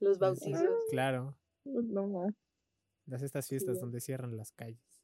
Los 0.01 0.19
bautizos. 0.19 0.85
Claro, 0.91 1.37
No 1.65 2.07
más. 2.09 2.35
las 3.07 3.23
estas 3.23 3.49
fiestas 3.49 3.77
Sí. 3.77 3.81
donde 3.83 4.01
cierran 4.01 4.37
las 4.37 4.53
calles. 4.53 5.03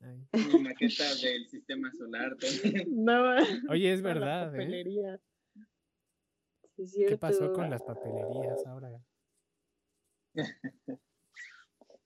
Ay. 0.00 0.26
Y 0.32 0.58
maquetas 0.60 1.20
del 1.20 1.46
sistema 1.48 1.92
solar. 1.92 2.36
No 2.88 3.22
más. 3.24 3.48
Oye, 3.68 3.92
es 3.92 4.00
verdad, 4.02 4.54
¿eh? 4.54 4.58
papelería. 4.58 5.20
Sí, 6.76 7.02
es 7.04 7.08
¿Qué 7.10 7.18
pasó 7.18 7.52
con 7.52 7.68
las 7.68 7.82
papelerías 7.82 8.64
ahora? 8.66 9.02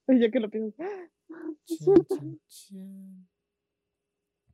Ya 0.07 0.31
que 0.31 0.39
lo 0.39 0.49
pienso. 0.49 0.83
Chan, 1.65 2.05
chan, 2.09 2.39
chan. 2.47 3.27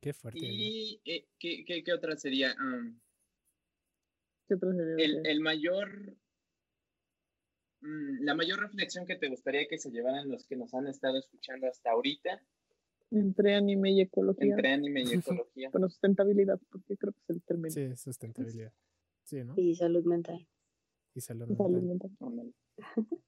Qué 0.00 0.12
fuerte. 0.14 0.40
¿Y 0.42 1.00
eh, 1.04 1.26
¿qué, 1.38 1.64
qué, 1.64 1.82
qué 1.84 1.92
otra 1.92 2.16
sería? 2.16 2.54
Um, 2.58 2.98
¿Qué 4.48 4.54
otra 4.54 4.72
sería? 4.72 5.04
el, 5.04 5.26
el 5.26 5.40
mayor 5.40 6.16
mm, 7.80 8.22
la 8.24 8.34
mayor 8.34 8.60
reflexión 8.60 9.06
que 9.06 9.16
te 9.16 9.28
gustaría 9.28 9.66
que 9.68 9.78
se 9.78 9.90
llevaran 9.90 10.28
los 10.28 10.46
que 10.46 10.56
nos 10.56 10.72
han 10.74 10.86
estado 10.86 11.18
escuchando 11.18 11.66
hasta 11.68 11.90
ahorita 11.90 12.42
Entre 13.10 13.54
anime 13.54 13.92
y 13.92 14.00
ecología. 14.00 14.54
entre 14.54 14.72
anime 14.72 15.02
y 15.02 15.12
ecología. 15.44 15.68
Bueno, 15.70 15.88
sustentabilidad, 15.88 16.58
porque 16.70 16.96
creo 16.96 17.12
que 17.12 17.20
es 17.22 17.30
el 17.30 17.42
término. 17.42 17.70
Sí, 17.70 17.96
sustentabilidad. 17.96 18.72
Sí, 19.24 19.44
¿no? 19.44 19.54
Y 19.56 19.74
salud 19.74 20.04
mental. 20.04 20.48
Y 21.14 21.20
salud 21.20 21.46
Salud 21.56 21.82
mental. 21.82 22.10
mental. 22.10 22.10
Ándale. 22.20 22.52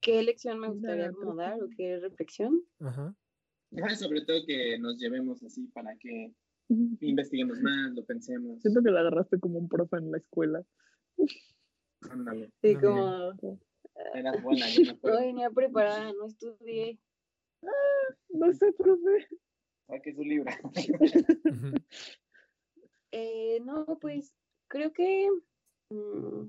¿Qué 0.00 0.20
lección 0.22 0.58
me 0.58 0.68
gustaría 0.68 1.06
Ya, 1.06 1.12
como 1.12 1.36
creo 1.36 1.36
dar 1.36 1.58
que- 1.58 1.64
o 1.64 1.68
qué 1.76 2.00
reflexión? 2.00 2.60
Ajá. 2.80 3.14
Sobre 3.96 4.20
todo 4.22 4.44
que 4.46 4.78
nos 4.78 4.98
llevemos 4.98 5.42
así 5.42 5.66
para 5.68 5.96
que 5.96 6.32
Siento 6.68 7.04
investiguemos 7.04 7.60
más, 7.60 7.92
lo 7.92 8.04
pensemos. 8.04 8.62
que 8.62 8.90
la 8.90 9.00
agarraste 9.00 9.38
como 9.40 9.58
un 9.58 9.68
profe 9.68 9.96
en 9.96 10.10
la 10.10 10.18
escuela. 10.18 10.64
Ándale, 12.10 12.50
Sí, 12.62 12.74
Ah, 12.76 13.32
como, 13.40 13.58
eras 14.14 14.42
buena, 14.42 14.68
yo 14.68 14.80
me 14.80 14.86
no 14.86 14.92
acuerdo. 14.98 15.18
venía 15.20 15.50
preparada, 15.50 16.12
no 16.12 16.26
estudié. 16.26 16.98
No 18.30 18.52
sé, 18.52 18.72
profe. 18.72 19.28
Saque 19.86 20.14
su 20.14 20.22
libro. 20.22 20.50
Eh, 23.14 23.60
no, 23.60 23.84
pues 24.00 24.32
creo 24.68 24.90
que 24.94 25.28
mm, 25.90 26.46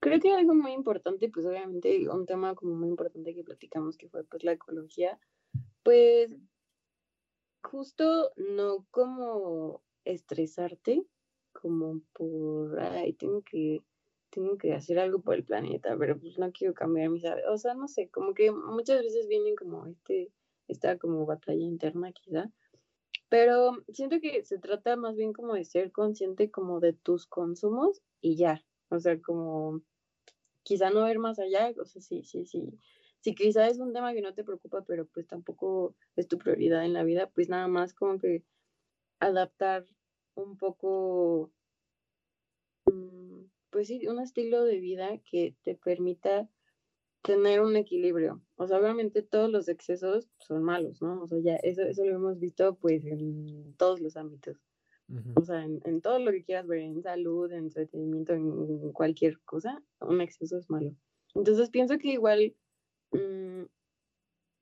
creo 0.00 0.18
que 0.18 0.32
algo 0.32 0.52
muy 0.54 0.72
importante, 0.72 1.28
pues 1.28 1.46
obviamente 1.46 2.08
un 2.08 2.26
tema 2.26 2.56
como 2.56 2.74
muy 2.74 2.88
importante 2.88 3.32
que 3.32 3.44
platicamos 3.44 3.96
que 3.96 4.08
fue 4.08 4.24
pues 4.24 4.42
la 4.42 4.52
ecología, 4.54 5.20
pues 5.82 6.36
justo 7.62 8.32
no 8.36 8.86
como 8.90 9.82
estresarte, 10.04 11.04
como 11.52 12.00
por, 12.12 12.80
ay, 12.80 13.12
tengo 13.14 13.42
que, 13.42 13.82
tengo 14.30 14.56
que 14.56 14.72
hacer 14.72 14.98
algo 14.98 15.20
por 15.20 15.34
el 15.34 15.44
planeta, 15.44 15.96
pero 15.98 16.18
pues 16.18 16.38
no 16.38 16.50
quiero 16.52 16.74
cambiar 16.74 17.10
mis 17.10 17.24
hábitos, 17.24 17.52
o 17.52 17.58
sea, 17.58 17.74
no 17.74 17.88
sé, 17.88 18.08
como 18.08 18.34
que 18.34 18.50
muchas 18.50 19.02
veces 19.02 19.26
vienen 19.28 19.56
como 19.56 19.86
este, 19.86 20.32
esta 20.68 20.98
como 20.98 21.26
batalla 21.26 21.64
interna 21.64 22.12
quizá, 22.12 22.50
pero 23.28 23.84
siento 23.88 24.20
que 24.20 24.44
se 24.44 24.58
trata 24.58 24.96
más 24.96 25.16
bien 25.16 25.32
como 25.32 25.54
de 25.54 25.64
ser 25.64 25.92
consciente 25.92 26.50
como 26.50 26.80
de 26.80 26.92
tus 26.92 27.26
consumos 27.26 28.02
y 28.20 28.36
ya, 28.36 28.64
o 28.88 28.98
sea, 28.98 29.20
como 29.20 29.82
quizá 30.62 30.90
no 30.90 31.04
ver 31.04 31.18
más 31.18 31.38
allá, 31.38 31.72
o 31.80 31.84
sea, 31.84 32.02
sí, 32.02 32.22
sí, 32.24 32.44
sí, 32.46 32.78
si 33.20 33.34
quizá 33.34 33.68
es 33.68 33.78
un 33.78 33.92
tema 33.92 34.12
que 34.12 34.22
no 34.22 34.34
te 34.34 34.44
preocupa, 34.44 34.82
pero 34.82 35.06
pues 35.06 35.26
tampoco 35.26 35.94
es 36.16 36.28
tu 36.28 36.38
prioridad 36.38 36.84
en 36.84 36.92
la 36.92 37.04
vida, 37.04 37.30
pues 37.30 37.48
nada 37.48 37.68
más 37.68 37.94
como 37.94 38.18
que 38.18 38.44
adaptar 39.18 39.86
un 40.34 40.56
poco, 40.56 41.52
mm, 42.86 43.44
pues 43.70 43.88
sí, 43.88 44.06
un 44.06 44.20
estilo 44.20 44.64
de 44.64 44.80
vida 44.80 45.18
que 45.30 45.54
te 45.62 45.74
permita 45.74 46.48
tener 47.22 47.60
un 47.60 47.76
equilibrio. 47.76 48.42
O 48.56 48.66
sea, 48.66 48.78
obviamente 48.78 49.22
todos 49.22 49.50
los 49.50 49.68
excesos 49.68 50.30
son 50.38 50.62
malos, 50.62 51.02
¿no? 51.02 51.22
O 51.22 51.26
sea, 51.26 51.38
ya 51.40 51.56
eso, 51.56 51.82
eso 51.82 52.04
lo 52.04 52.14
hemos 52.14 52.38
visto 52.38 52.76
pues 52.76 53.04
en 53.04 53.74
todos 53.76 54.00
los 54.00 54.16
ámbitos. 54.16 54.56
O 55.34 55.44
sea, 55.44 55.64
en, 55.64 55.80
en 55.84 56.00
todo 56.00 56.20
lo 56.20 56.30
que 56.30 56.44
quieras 56.44 56.68
ver, 56.68 56.78
en 56.78 57.02
salud, 57.02 57.50
en 57.50 57.64
entretenimiento, 57.64 58.32
en 58.32 58.92
cualquier 58.92 59.40
cosa, 59.40 59.82
un 59.98 60.20
exceso 60.20 60.56
es 60.56 60.70
malo. 60.70 60.94
Entonces 61.34 61.68
pienso 61.68 61.98
que 61.98 62.12
igual 62.12 62.54
mm, 63.12 63.64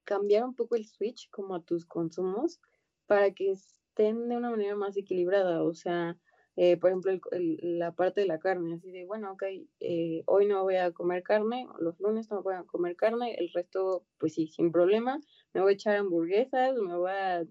cambiar 0.05 0.45
un 0.45 0.55
poco 0.55 0.77
el 0.77 0.87
switch 0.87 1.29
como 1.31 1.55
a 1.55 1.62
tus 1.62 1.87
consumos 1.87 2.61
para 3.07 3.33
que 3.33 3.51
estén 3.51 4.29
de 4.29 4.37
una 4.37 4.51
manera 4.51 4.77
más 4.77 4.97
equilibrada. 4.97 5.62
O 5.65 5.75
sea, 5.75 6.19
eh, 6.57 6.77
por 6.77 6.91
ejemplo, 6.91 7.12
el- 7.12 7.20
el- 7.33 7.79
la 7.79 7.93
parte 7.95 8.20
de 8.23 8.27
la 8.27 8.39
carne, 8.39 8.75
así 8.75 8.91
de, 8.91 9.05
bueno, 9.05 9.33
ok, 9.33 9.43
eh, 9.81 10.23
hoy 10.27 10.47
no 10.47 10.62
voy 10.65 10.77
a 10.77 10.93
comer 10.93 11.23
carne, 11.23 11.66
los 11.79 12.01
lunes 12.01 12.31
no 12.31 12.43
voy 12.43 12.55
a 12.55 12.65
comer 12.65 12.97
carne, 12.97 13.35
el 13.39 13.51
resto, 13.53 14.07
pues 14.19 14.35
sí, 14.35 14.49
sin 14.49 14.73
problema, 14.73 15.20
me 15.53 15.61
voy 15.61 15.73
a 15.73 15.75
echar 15.75 15.97
hamburguesas, 15.97 16.75
me 16.77 16.97
voy 16.97 17.11
a 17.12 17.45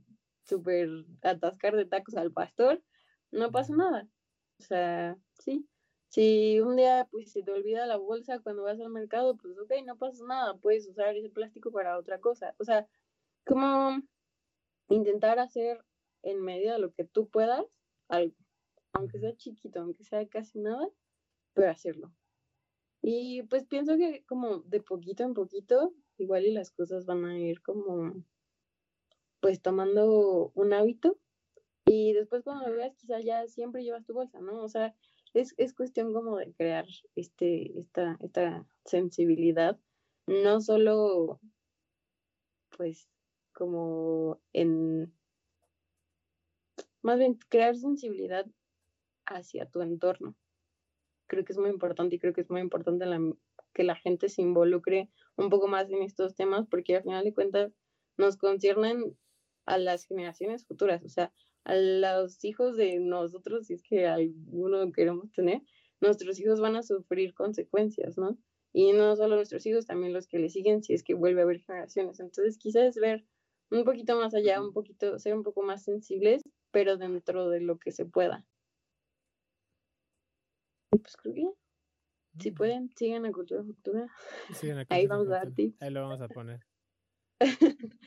súper 0.43 0.89
atascar 1.21 1.75
de 1.75 1.85
tacos 1.85 2.15
al 2.15 2.31
pastor, 2.33 2.83
no 3.31 3.51
pasa 3.51 3.73
nada. 3.75 4.09
O 4.59 4.63
sea, 4.63 5.17
sí. 5.33 5.67
Si 6.09 6.59
un 6.61 6.77
día 6.77 7.07
pues 7.11 7.31
se 7.31 7.43
te 7.43 7.51
olvida 7.51 7.85
la 7.85 7.97
bolsa 7.97 8.39
cuando 8.39 8.63
vas 8.63 8.79
al 8.79 8.89
mercado, 8.89 9.35
pues 9.37 9.57
ok, 9.57 9.73
no 9.85 9.97
pasa 9.97 10.23
nada, 10.25 10.57
puedes 10.57 10.87
usar 10.87 11.15
ese 11.15 11.29
plástico 11.29 11.71
para 11.71 11.97
otra 11.97 12.19
cosa. 12.19 12.55
O 12.59 12.63
sea, 12.63 12.87
como 13.45 14.01
intentar 14.89 15.39
hacer 15.39 15.83
en 16.23 16.41
medida 16.41 16.73
de 16.73 16.79
lo 16.79 16.93
que 16.93 17.03
tú 17.03 17.29
puedas 17.29 17.65
algo, 18.07 18.35
aunque 18.93 19.19
sea 19.19 19.35
chiquito, 19.35 19.81
aunque 19.81 20.03
sea 20.03 20.27
casi 20.27 20.59
nada, 20.59 20.87
pero 21.53 21.69
hacerlo. 21.69 22.13
Y 23.01 23.43
pues 23.43 23.65
pienso 23.65 23.97
que 23.97 24.23
como 24.25 24.59
de 24.59 24.81
poquito 24.81 25.23
en 25.23 25.33
poquito, 25.33 25.93
igual 26.17 26.45
y 26.45 26.51
las 26.51 26.71
cosas 26.71 27.05
van 27.05 27.25
a 27.25 27.37
ir 27.37 27.61
como 27.61 28.23
pues 29.39 29.61
tomando 29.61 30.51
un 30.55 30.73
hábito 30.73 31.19
y 31.85 32.13
después 32.13 32.43
cuando 32.43 32.67
lo 32.67 32.75
veas 32.75 32.95
quizá 32.95 33.19
ya 33.21 33.47
siempre 33.47 33.83
llevas 33.83 34.05
tu 34.05 34.13
bolsa, 34.13 34.41
¿no? 34.41 34.63
O 34.63 34.67
sea, 34.67 34.95
es, 35.39 35.53
es 35.57 35.73
cuestión 35.73 36.13
como 36.13 36.37
de 36.37 36.51
crear 36.53 36.85
este, 37.15 37.79
esta, 37.79 38.17
esta 38.21 38.65
sensibilidad, 38.85 39.79
no 40.25 40.61
solo 40.61 41.39
pues 42.75 43.09
como 43.53 44.39
en, 44.53 45.13
más 47.01 47.17
bien 47.17 47.39
crear 47.49 47.75
sensibilidad 47.75 48.45
hacia 49.25 49.67
tu 49.67 49.81
entorno. 49.81 50.35
Creo 51.27 51.43
que 51.43 51.53
es 51.53 51.59
muy 51.59 51.69
importante 51.69 52.15
y 52.15 52.19
creo 52.19 52.33
que 52.33 52.41
es 52.41 52.49
muy 52.49 52.61
importante 52.61 53.05
que 53.73 53.83
la 53.83 53.95
gente 53.95 54.29
se 54.29 54.41
involucre 54.41 55.09
un 55.35 55.49
poco 55.49 55.67
más 55.67 55.89
en 55.89 56.01
estos 56.01 56.35
temas 56.35 56.67
porque 56.67 56.95
al 56.95 57.03
final 57.03 57.23
de 57.23 57.33
cuentas 57.33 57.71
nos 58.17 58.37
conciernen 58.37 59.17
a 59.65 59.77
las 59.77 60.05
generaciones 60.05 60.65
futuras, 60.65 61.03
o 61.03 61.09
sea, 61.09 61.31
a 61.67 61.75
los 61.75 62.43
hijos 62.45 62.77
de 62.77 62.97
nosotros, 62.99 63.67
si 63.67 63.73
es 63.73 63.83
que 63.83 64.07
alguno 64.07 64.89
queremos 64.93 65.29
tener, 65.33 65.61
nuestros 65.99 66.39
hijos 66.39 66.61
van 66.61 66.77
a 66.77 66.83
sufrir 66.83 67.33
consecuencias, 67.33 68.17
¿no? 68.17 68.37
Y 68.71 68.93
no 68.93 69.15
solo 69.17 69.35
nuestros 69.35 69.65
hijos, 69.65 69.85
también 69.85 70.13
los 70.13 70.27
que 70.27 70.39
le 70.39 70.47
siguen, 70.47 70.81
si 70.81 70.93
es 70.93 71.03
que 71.03 71.13
vuelve 71.13 71.41
a 71.41 71.43
haber 71.43 71.59
generaciones. 71.59 72.21
Entonces, 72.21 72.57
quizás 72.57 72.95
ver 72.95 73.25
un 73.69 73.83
poquito 73.83 74.17
más 74.17 74.33
allá, 74.33 74.61
un 74.61 74.71
poquito, 74.71 75.19
ser 75.19 75.35
un 75.35 75.43
poco 75.43 75.61
más 75.61 75.83
sensibles, 75.83 76.41
pero 76.71 76.95
dentro 76.95 77.49
de 77.49 77.59
lo 77.59 77.77
que 77.77 77.91
se 77.91 78.05
pueda. 78.05 78.45
Y 80.93 80.99
pues 80.99 81.17
creo 81.17 81.33
que 81.33 81.51
si 82.39 82.51
pueden, 82.51 82.89
sigan 82.95 83.25
a 83.25 83.31
Cultura 83.33 83.63
Futura. 83.63 84.07
Ahí 84.89 85.05
vamos 85.07 85.27
a 85.27 85.31
dar 85.31 85.51
tips. 85.51 85.81
Ahí 85.81 85.91
lo 85.91 86.01
vamos 86.01 86.21
a 86.21 86.29
poner. 86.29 86.61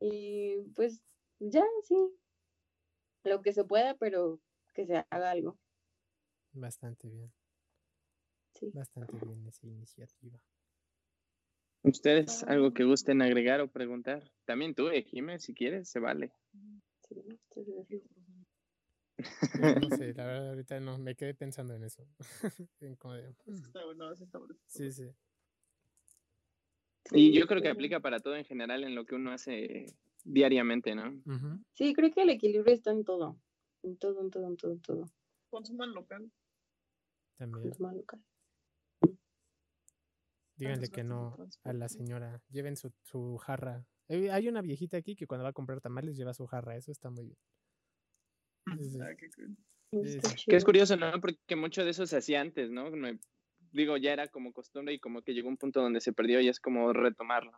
y 0.00 0.62
pues 0.74 1.02
ya, 1.40 1.64
sí. 1.82 1.96
Lo 3.26 3.42
que 3.42 3.52
se 3.52 3.64
pueda, 3.64 3.94
pero 3.94 4.40
que 4.72 4.86
se 4.86 5.04
haga 5.10 5.32
algo. 5.32 5.58
Bastante 6.52 7.08
bien. 7.08 7.32
Sí. 8.54 8.70
Bastante 8.72 9.18
bien 9.18 9.44
esa 9.48 9.66
iniciativa. 9.66 10.40
¿Ustedes 11.82 12.44
algo 12.44 12.72
que 12.72 12.84
gusten 12.84 13.22
agregar 13.22 13.60
o 13.60 13.68
preguntar? 13.68 14.30
También 14.44 14.74
tú, 14.74 14.88
eh, 14.88 15.02
Jimé, 15.02 15.40
si 15.40 15.54
quieres, 15.54 15.88
se 15.88 15.98
vale. 15.98 16.32
sí, 17.08 17.14
no 19.80 19.90
sé, 19.90 20.12
la 20.14 20.24
verdad 20.24 20.50
ahorita 20.50 20.80
no, 20.80 20.98
me 20.98 21.16
quedé 21.16 21.34
pensando 21.34 21.74
en 21.74 21.82
eso. 21.82 22.06
En 22.80 22.94
como 22.94 23.14
de, 23.14 23.28
Es 23.28 23.36
"Hmm, 23.44 23.60
que 23.60 23.66
está 23.66 23.84
bueno, 23.84 24.14
sí 24.14 24.24
está 24.24 24.38
bueno. 24.38 24.54
sí, 24.66 24.92
sí. 24.92 25.10
Y 27.12 27.32
yo 27.32 27.46
creo 27.46 27.62
que 27.62 27.70
aplica 27.70 28.00
para 28.00 28.20
todo 28.20 28.36
en 28.36 28.44
general 28.44 28.84
en 28.84 28.94
lo 28.94 29.04
que 29.04 29.14
uno 29.14 29.32
hace 29.32 29.86
diariamente, 30.26 30.94
¿no? 30.94 31.22
Sí, 31.74 31.94
creo 31.94 32.10
que 32.12 32.22
el 32.22 32.30
equilibrio 32.30 32.74
está 32.74 32.90
en 32.90 33.04
todo. 33.04 33.40
En 33.82 33.96
todo, 33.96 34.20
en 34.20 34.30
todo, 34.30 34.46
en 34.48 34.56
todo, 34.56 34.72
en 34.72 34.80
todo. 34.80 35.04
Consuman 35.50 35.92
local. 35.94 36.30
También. 37.38 37.68
Consuma 37.68 37.92
local. 37.94 38.20
Díganle 40.56 40.88
que 40.88 41.04
no 41.04 41.36
a 41.64 41.72
la 41.72 41.88
señora. 41.88 42.40
Lleven 42.50 42.76
su, 42.76 42.92
su 43.02 43.36
jarra. 43.36 43.84
Eh, 44.08 44.30
Hay 44.30 44.48
una 44.48 44.62
viejita 44.62 44.96
aquí 44.96 45.14
que 45.14 45.26
cuando 45.26 45.44
va 45.44 45.50
a 45.50 45.54
comprar 45.54 45.80
tamales 45.80 46.16
lleva 46.16 46.32
su 46.32 46.46
jarra. 46.46 46.76
Eso 46.76 46.90
está 46.92 47.10
muy 47.10 47.26
bien. 47.26 47.38
Sí, 48.78 48.90
sí. 48.90 48.98
Ah, 49.02 49.14
qué 49.16 49.28
cool. 49.36 49.56
Sí, 49.90 50.16
Está 50.16 50.30
sí. 50.30 50.44
Que 50.48 50.56
es 50.56 50.64
curioso, 50.64 50.96
¿no? 50.96 51.20
Porque 51.20 51.56
mucho 51.56 51.84
de 51.84 51.90
eso 51.90 52.06
se 52.06 52.16
hacía 52.16 52.40
antes, 52.40 52.70
¿no? 52.70 52.90
No- 52.90 53.18
Digo, 53.72 53.98
ya 53.98 54.12
era 54.14 54.28
como 54.28 54.52
costumbre 54.54 54.94
y 54.94 54.98
como 54.98 55.20
que 55.20 55.34
llegó 55.34 55.48
un 55.48 55.58
punto 55.58 55.82
donde 55.82 56.00
se 56.00 56.12
perdió 56.14 56.40
y 56.40 56.48
es 56.48 56.60
como 56.60 56.92
retomarlo. 56.94 57.52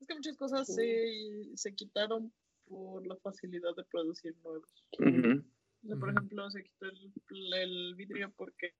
Es 0.00 0.06
que 0.06 0.14
muchas 0.14 0.36
cosas 0.36 0.66
Sí. 0.66 0.74
se, 0.74 1.56
se 1.56 1.74
quitaron 1.74 2.32
por 2.66 3.06
la 3.06 3.16
facilidad 3.16 3.74
de 3.76 3.84
producir 3.84 4.36
nuevos. 4.42 4.84
O 4.98 5.86
sea, 5.88 5.96
por 5.96 6.10
ejemplo, 6.10 6.50
se 6.50 6.64
quitó 6.64 6.86
el, 6.86 7.54
el 7.54 7.94
vidrio 7.94 8.32
porque 8.36 8.74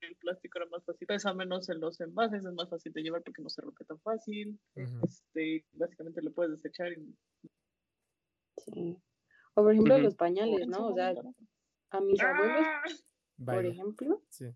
el 0.00 0.14
plástico 0.16 0.58
era 0.58 0.68
más 0.68 0.84
fácil, 0.84 1.06
pesa 1.06 1.32
menos 1.34 1.68
en 1.70 1.80
los 1.80 1.98
envases, 2.00 2.44
es 2.44 2.52
más 2.52 2.68
fácil 2.68 2.92
de 2.92 3.02
llevar 3.02 3.22
porque 3.22 3.42
no 3.42 3.48
se 3.48 3.62
rompe 3.62 3.84
tan 3.84 3.98
fácil. 4.00 4.60
Ujú. 4.76 5.00
Este, 5.06 5.64
básicamente 5.72 6.22
lo 6.22 6.32
puedes 6.32 6.52
desechar 6.62 6.92
y 6.92 7.14
Sí. 8.58 8.96
O 9.54 9.62
por 9.62 9.72
ejemplo 9.72 9.98
los 9.98 10.14
pañales, 10.14 10.66
¿no? 10.68 10.88
O 10.88 10.94
sea, 10.94 11.12
a 11.90 12.00
mis 12.00 12.20
abuelos, 12.20 12.66
¡Ah! 12.66 12.82
por 13.44 13.66
ejemplo. 13.66 14.22
sí. 14.30 14.46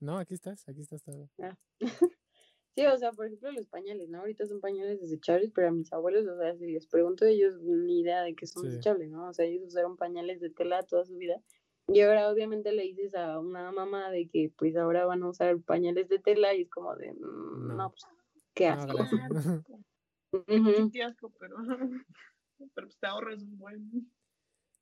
No, 0.00 0.18
aquí 0.18 0.34
estás, 0.34 0.66
aquí 0.68 0.80
estás 0.80 1.02
todo. 1.02 1.30
Sí, 2.76 2.86
o 2.86 2.96
sea, 2.98 3.12
por 3.12 3.26
ejemplo, 3.26 3.52
los 3.52 3.66
pañales, 3.68 4.08
¿no? 4.10 4.20
Ahorita 4.20 4.46
son 4.46 4.60
pañales 4.60 5.00
desechables, 5.00 5.50
pero 5.54 5.68
a 5.68 5.72
mis 5.72 5.92
abuelos, 5.92 6.26
o 6.28 6.38
sea, 6.38 6.56
si 6.56 6.68
les 6.72 6.86
pregunto, 6.86 7.24
ellos 7.26 7.60
ni 7.62 8.00
idea 8.00 8.22
de 8.22 8.34
que 8.36 8.46
son 8.46 8.62
Sí. 8.62 8.66
desechables, 8.66 9.10
¿no? 9.10 9.28
O 9.28 9.32
sea, 9.34 9.46
ellos 9.46 9.66
usaron 9.68 9.96
pañales 9.96 10.40
de 10.40 10.50
tela 10.50 10.82
toda 10.84 11.04
su 11.04 11.16
vida. 11.16 11.42
Y 11.88 12.00
ahora 12.02 12.30
obviamente 12.30 12.72
le 12.72 12.84
dices 12.84 13.14
a 13.16 13.40
una 13.40 13.72
mamá 13.72 14.10
de 14.10 14.28
que 14.28 14.52
pues 14.56 14.76
ahora 14.76 15.06
van 15.06 15.22
a 15.24 15.30
usar 15.30 15.60
pañales 15.62 16.08
de 16.08 16.20
tela 16.20 16.54
y 16.54 16.62
es 16.62 16.70
como 16.70 16.94
de, 16.96 17.12
mm, 17.14 17.76
no, 17.76 17.90
No. 17.90 17.92
pues, 17.92 18.06
qué 18.54 18.68
No, 18.68 18.68
asco. 18.68 18.96
Qué 20.92 21.02
asco, 21.02 21.32
pero, 21.38 21.56
pero 22.74 22.86
pues 22.88 22.98
te 22.98 23.06
ahorras 23.06 23.42
un 23.42 23.58
buen. 23.58 24.12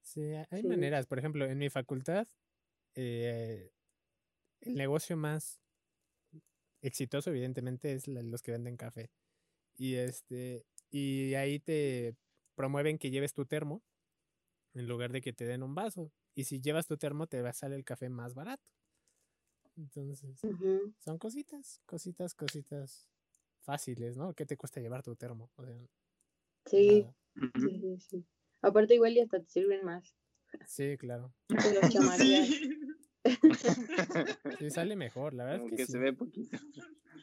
Sí, 0.05 0.20
hay 0.35 0.47
hay 0.51 0.62
Sí. 0.62 0.65
maneras. 0.65 1.06
Por 1.06 1.19
ejemplo, 1.19 1.44
en 1.47 1.59
mi 1.59 1.69
facultad, 1.70 2.28
eh, 2.94 3.73
el 4.61 4.75
negocio 4.75 5.17
más 5.17 5.61
exitoso, 6.83 7.31
evidentemente, 7.31 7.93
es 7.93 8.07
la- 8.09 8.23
los 8.23 8.43
que 8.43 8.53
venden 8.53 8.77
café. 8.77 9.11
Y 9.77 9.95
este, 9.97 10.65
y 10.91 11.35
ahí 11.35 11.59
te 11.61 12.17
promueven 12.55 12.99
que 12.99 13.11
lleves 13.11 13.33
tu 13.35 13.47
termo 13.47 13.83
en 14.75 14.87
lugar 14.89 15.13
de 15.13 15.21
que 15.21 15.33
te 15.33 15.45
den 15.45 15.63
un 15.63 15.75
vaso. 15.75 16.13
Y 16.35 16.45
si 16.45 16.61
llevas 16.61 16.87
tu 16.87 16.97
termo, 16.97 17.27
te 17.27 17.43
va 17.43 17.51
a 17.51 17.53
salir 17.53 17.77
el 17.77 17.85
café 17.85 18.09
más 18.09 18.35
barato. 18.35 18.65
Entonces, 19.77 20.41
son 20.99 21.19
cositas, 21.19 21.81
cositas, 21.87 22.35
cositas 22.35 23.09
fáciles, 23.61 24.17
¿no? 24.17 24.35
¿Qué 24.35 24.45
te 24.47 24.57
cuesta 24.57 24.81
llevar 24.81 25.03
tu 25.03 25.15
termo? 25.15 25.51
O 25.57 25.65
sea, 25.65 25.77
Sí, 26.67 27.07
sí, 27.57 27.81
sí, 27.81 27.99
sí. 28.01 28.27
Aparte 28.61 28.95
igual 28.95 29.13
y 29.17 29.21
hasta 29.21 29.41
te 29.41 29.49
sirven 29.49 29.85
más. 29.85 30.15
Sí, 30.67 30.97
claro. 30.99 31.33
Te 31.49 31.73
los 31.81 31.93
chamarías. 31.93 32.49
Sí. 32.49 32.71
Sí, 34.59 34.70
sale 34.70 34.97
mejor, 34.97 35.35
la 35.35 35.45
verdad 35.45 35.59
Como 35.61 35.70
es 35.70 35.77
que 35.77 35.86
que 35.86 35.93
se 35.93 35.99
ve 35.99 36.12
poquito. 36.12 36.57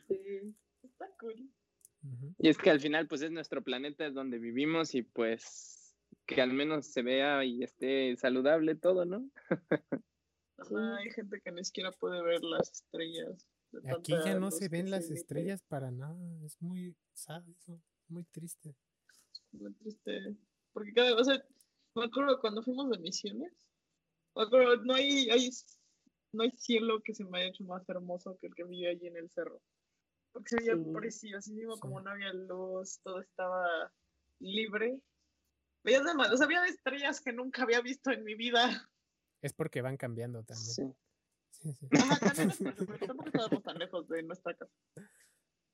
Sí. 0.07 0.55
Está 0.83 1.09
cool. 1.19 1.49
Y 2.37 2.49
es 2.49 2.57
que 2.57 2.69
al 2.69 2.79
final, 2.79 3.07
pues 3.07 3.21
es 3.21 3.31
nuestro 3.31 3.63
planeta, 3.63 4.05
es 4.05 4.13
donde 4.13 4.37
vivimos 4.37 4.93
y 4.93 5.01
pues 5.01 5.95
que 6.25 6.41
al 6.41 6.53
menos 6.53 6.87
se 6.87 7.01
vea 7.01 7.43
y 7.43 7.63
esté 7.63 8.15
saludable 8.17 8.75
todo, 8.75 9.05
¿no? 9.05 9.29
Ajá, 10.57 10.97
hay 10.97 11.11
gente 11.11 11.41
que 11.41 11.51
ni 11.51 11.63
siquiera 11.63 11.91
puede 11.91 12.21
ver 12.23 12.43
las 12.43 12.71
estrellas. 12.71 13.47
de 13.71 13.91
Aquí 13.91 14.13
ya 14.13 14.39
no 14.39 14.51
se 14.51 14.69
ven 14.69 14.89
las 14.89 15.09
estrellas 15.09 15.63
para 15.63 15.91
nada. 15.91 16.17
Es 16.43 16.61
muy 16.61 16.95
sad 17.13 17.43
eso. 17.49 17.81
Muy 18.07 18.23
triste. 18.25 18.75
Muy 19.51 19.73
triste. 19.73 20.35
Porque 20.73 20.93
cada 20.93 21.15
o 21.15 21.23
sea, 21.23 21.43
me 21.95 22.05
acuerdo 22.05 22.39
cuando 22.39 22.61
fuimos 22.61 22.89
de 22.89 22.97
misiones, 22.99 23.53
me 24.35 24.43
acuerdo, 24.43 24.83
no 24.83 24.93
hay, 24.93 25.29
hay, 25.29 25.49
no 26.35 26.43
hay 26.43 26.51
cielo 26.51 27.01
que 27.03 27.13
se 27.13 27.23
me 27.25 27.39
haya 27.39 27.49
hecho 27.49 27.63
más 27.63 27.87
hermoso 27.89 28.37
que 28.39 28.47
el 28.47 28.55
que 28.55 28.63
vi 28.63 28.85
allí 28.85 29.07
en 29.07 29.17
el 29.17 29.29
cerro. 29.31 29.61
Porque 30.31 30.49
se 30.49 30.55
veía 30.57 30.75
Sí. 30.75 30.91
preciosísimo, 30.93 31.79
como 31.79 31.99
Sí. 31.99 32.05
no 32.05 32.11
había 32.11 32.33
luz, 32.33 32.99
todo 33.03 33.21
estaba 33.21 33.91
libre. 34.39 34.99
Veías 35.83 36.01
o 36.03 36.37
sea, 36.37 36.45
había 36.45 36.65
estrellas 36.65 37.21
que 37.21 37.31
nunca 37.31 37.63
había 37.63 37.81
visto 37.81 38.11
en 38.11 38.23
mi 38.23 38.35
vida. 38.35 38.89
Es 39.41 39.53
porque 39.53 39.81
van 39.81 39.97
cambiando 39.97 40.43
también. 40.43 40.73
Sí. 40.73 40.93
Sí, 41.51 41.73
sí. 41.73 41.87
Ajá, 41.97 42.19
también 42.19 42.49
estábamos 42.49 43.63
tan 43.63 43.77
lejos 43.77 44.07
de 44.09 44.23
nuestra 44.23 44.53
casa. 44.55 44.71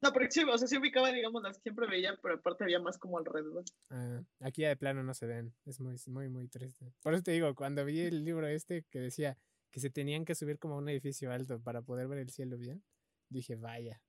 No, 0.04 0.12
porque 0.14 0.32
sí, 0.32 0.44
o 0.44 0.58
sea, 0.58 0.68
sí 0.68 0.78
ubicaba, 0.78 1.12
digamos, 1.12 1.44
las 1.44 1.58
que 1.58 1.64
siempre 1.64 1.88
veía, 1.88 2.18
pero 2.22 2.36
aparte 2.36 2.64
había 2.64 2.80
más 2.80 2.98
como 2.98 3.18
alrededor. 3.20 3.64
Ah, 3.90 4.22
aquí 4.40 4.62
ya 4.64 4.70
de 4.70 4.76
plano 4.76 5.04
no 5.04 5.14
se 5.14 5.28
ven. 5.28 5.54
Es 5.66 5.80
muy, 5.80 5.96
muy, 6.08 6.28
muy 6.30 6.48
triste. 6.48 6.92
Por 7.02 7.14
eso 7.14 7.24
te 7.24 7.32
digo, 7.32 7.54
cuando 7.56 7.86
vi 7.86 8.02
el 8.02 8.26
libro 8.26 8.48
este 8.48 8.84
que 8.90 9.00
decía 9.00 9.38
que 9.72 9.80
se 9.80 9.90
tenían 9.90 10.26
que 10.26 10.36
subir 10.36 10.60
como 10.60 10.76
a 10.76 10.78
un 10.78 10.90
edificio 10.90 11.32
alto 11.32 11.60
para 11.62 11.82
poder 11.82 12.08
ver 12.08 12.20
el 12.20 12.30
cielo 12.30 12.58
bien, 12.58 12.84
dije, 13.30 13.56
vaya, 13.56 14.02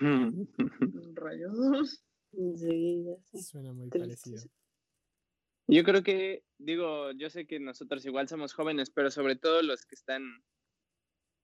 Rayos. 1.14 2.02
Sí, 2.32 3.06
sé. 3.24 3.42
suena 3.42 3.72
muy 3.72 3.88
Triste. 3.88 4.30
parecido. 4.30 4.50
Yo 5.66 5.84
creo 5.84 6.02
que, 6.02 6.44
digo, 6.58 7.12
yo 7.12 7.30
sé 7.30 7.46
que 7.46 7.58
nosotros 7.60 8.04
igual 8.04 8.28
somos 8.28 8.52
jóvenes, 8.52 8.90
pero 8.90 9.10
sobre 9.10 9.36
todo 9.36 9.62
los 9.62 9.86
que 9.86 9.94
están 9.94 10.42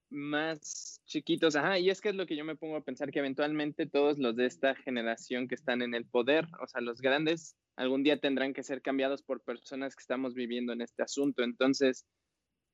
más 0.09 1.01
chiquitos, 1.05 1.55
ajá, 1.55 1.79
y 1.79 1.89
es 1.89 2.01
que 2.01 2.09
es 2.09 2.15
lo 2.15 2.25
que 2.25 2.35
yo 2.35 2.43
me 2.43 2.57
pongo 2.57 2.75
a 2.75 2.83
pensar, 2.83 3.11
que 3.11 3.19
eventualmente 3.19 3.87
todos 3.87 4.19
los 4.19 4.35
de 4.35 4.45
esta 4.45 4.75
generación 4.75 5.47
que 5.47 5.55
están 5.55 5.81
en 5.81 5.95
el 5.95 6.05
poder, 6.05 6.45
o 6.61 6.67
sea, 6.67 6.81
los 6.81 7.01
grandes, 7.01 7.55
algún 7.77 8.03
día 8.03 8.19
tendrán 8.19 8.53
que 8.53 8.63
ser 8.63 8.81
cambiados 8.81 9.23
por 9.23 9.41
personas 9.41 9.95
que 9.95 10.01
estamos 10.01 10.33
viviendo 10.33 10.73
en 10.73 10.81
este 10.81 11.01
asunto. 11.01 11.43
Entonces, 11.43 12.05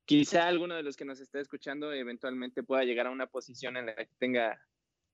quizá 0.08 0.48
alguno 0.48 0.76
de 0.76 0.84
los 0.84 0.96
que 0.96 1.06
nos 1.06 1.20
esté 1.20 1.40
escuchando 1.42 1.92
eventualmente 1.94 2.64
pueda 2.64 2.84
llegar 2.84 3.08
a 3.08 3.12
una 3.12 3.28
posición 3.28 3.76
en 3.78 3.88
la 3.88 3.96
que 3.96 4.10
tenga 4.18 4.60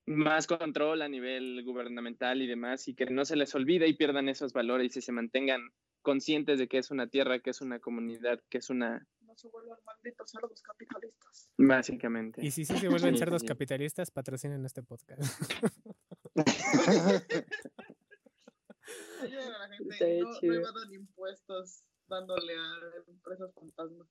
más 0.06 0.48
control 0.48 1.02
a 1.02 1.10
nivel 1.10 1.64
gubernamental 1.66 2.42
y 2.42 2.48
demás, 2.48 2.88
y 2.88 2.94
que 2.96 3.06
no 3.08 3.26
se 3.26 3.36
les 3.36 3.54
olvide 3.56 3.88
y 3.88 3.96
pierdan 3.96 4.30
esos 4.30 4.54
valores 4.54 4.96
y 4.96 5.02
se 5.02 5.12
mantengan 5.12 5.62
conscientes 6.02 6.60
de 6.60 6.68
que 6.68 6.78
es 6.78 6.92
una 6.92 7.08
tierra, 7.08 7.40
que 7.40 7.50
es 7.50 7.62
una 7.62 7.80
comunidad, 7.80 8.40
que 8.50 8.58
es 8.60 8.70
una, 8.70 9.08
No 9.22 9.34
se 9.36 9.48
vuelvan 9.48 9.80
malditos 9.86 10.30
cerdos 10.30 10.62
capitalistas. 10.62 11.50
básicamente. 11.58 12.46
Y 12.46 12.52
si 12.52 12.66
sí 12.66 12.78
se 12.78 12.90
vuelven 12.90 13.14
Sí, 13.14 13.20
cerdos 13.20 13.42
sí. 13.42 13.48
capitalistas, 13.48 14.12
patrocinen 14.12 14.64
este 14.66 14.84
podcast. 14.84 15.22
Ayuden 19.22 19.54
a 19.54 19.58
la 19.60 19.70
gente. 19.76 20.20
No, 20.20 20.30
no 20.42 20.54
evadan 20.54 20.94
impuestos 20.94 21.84
dándole 22.08 22.54
a 22.54 22.76
empresas 23.08 23.54
fantasmas. 23.56 24.08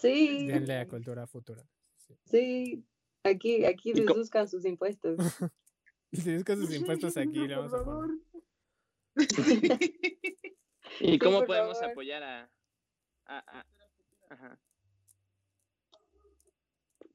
Sí, 0.00 0.46
Denle 0.46 0.78
a 0.78 0.88
cultura 0.88 1.26
futura. 1.26 1.62
Sí. 1.96 2.14
sí. 2.24 2.84
Aquí, 3.24 3.64
aquí 3.64 3.90
¿Y 3.90 4.04
co- 4.04 4.14
deduzcan 4.14 4.48
sus 4.48 4.64
impuestos. 4.64 5.18
Y 6.10 6.34
buscan 6.36 6.58
sus 6.58 6.74
impuestos 6.74 7.16
aquí, 7.18 7.46
le 7.46 7.54
vamos 7.56 7.74
a 7.74 7.76
Por 7.84 7.84
favor. 7.84 8.10
¿Y 11.00 11.18
cómo 11.18 11.44
podemos 11.44 11.78
favor. 11.78 11.92
apoyar 11.92 12.22
a... 12.22 12.50
a- 13.26 13.58
a- 13.60 13.66
ajá. 14.30 14.58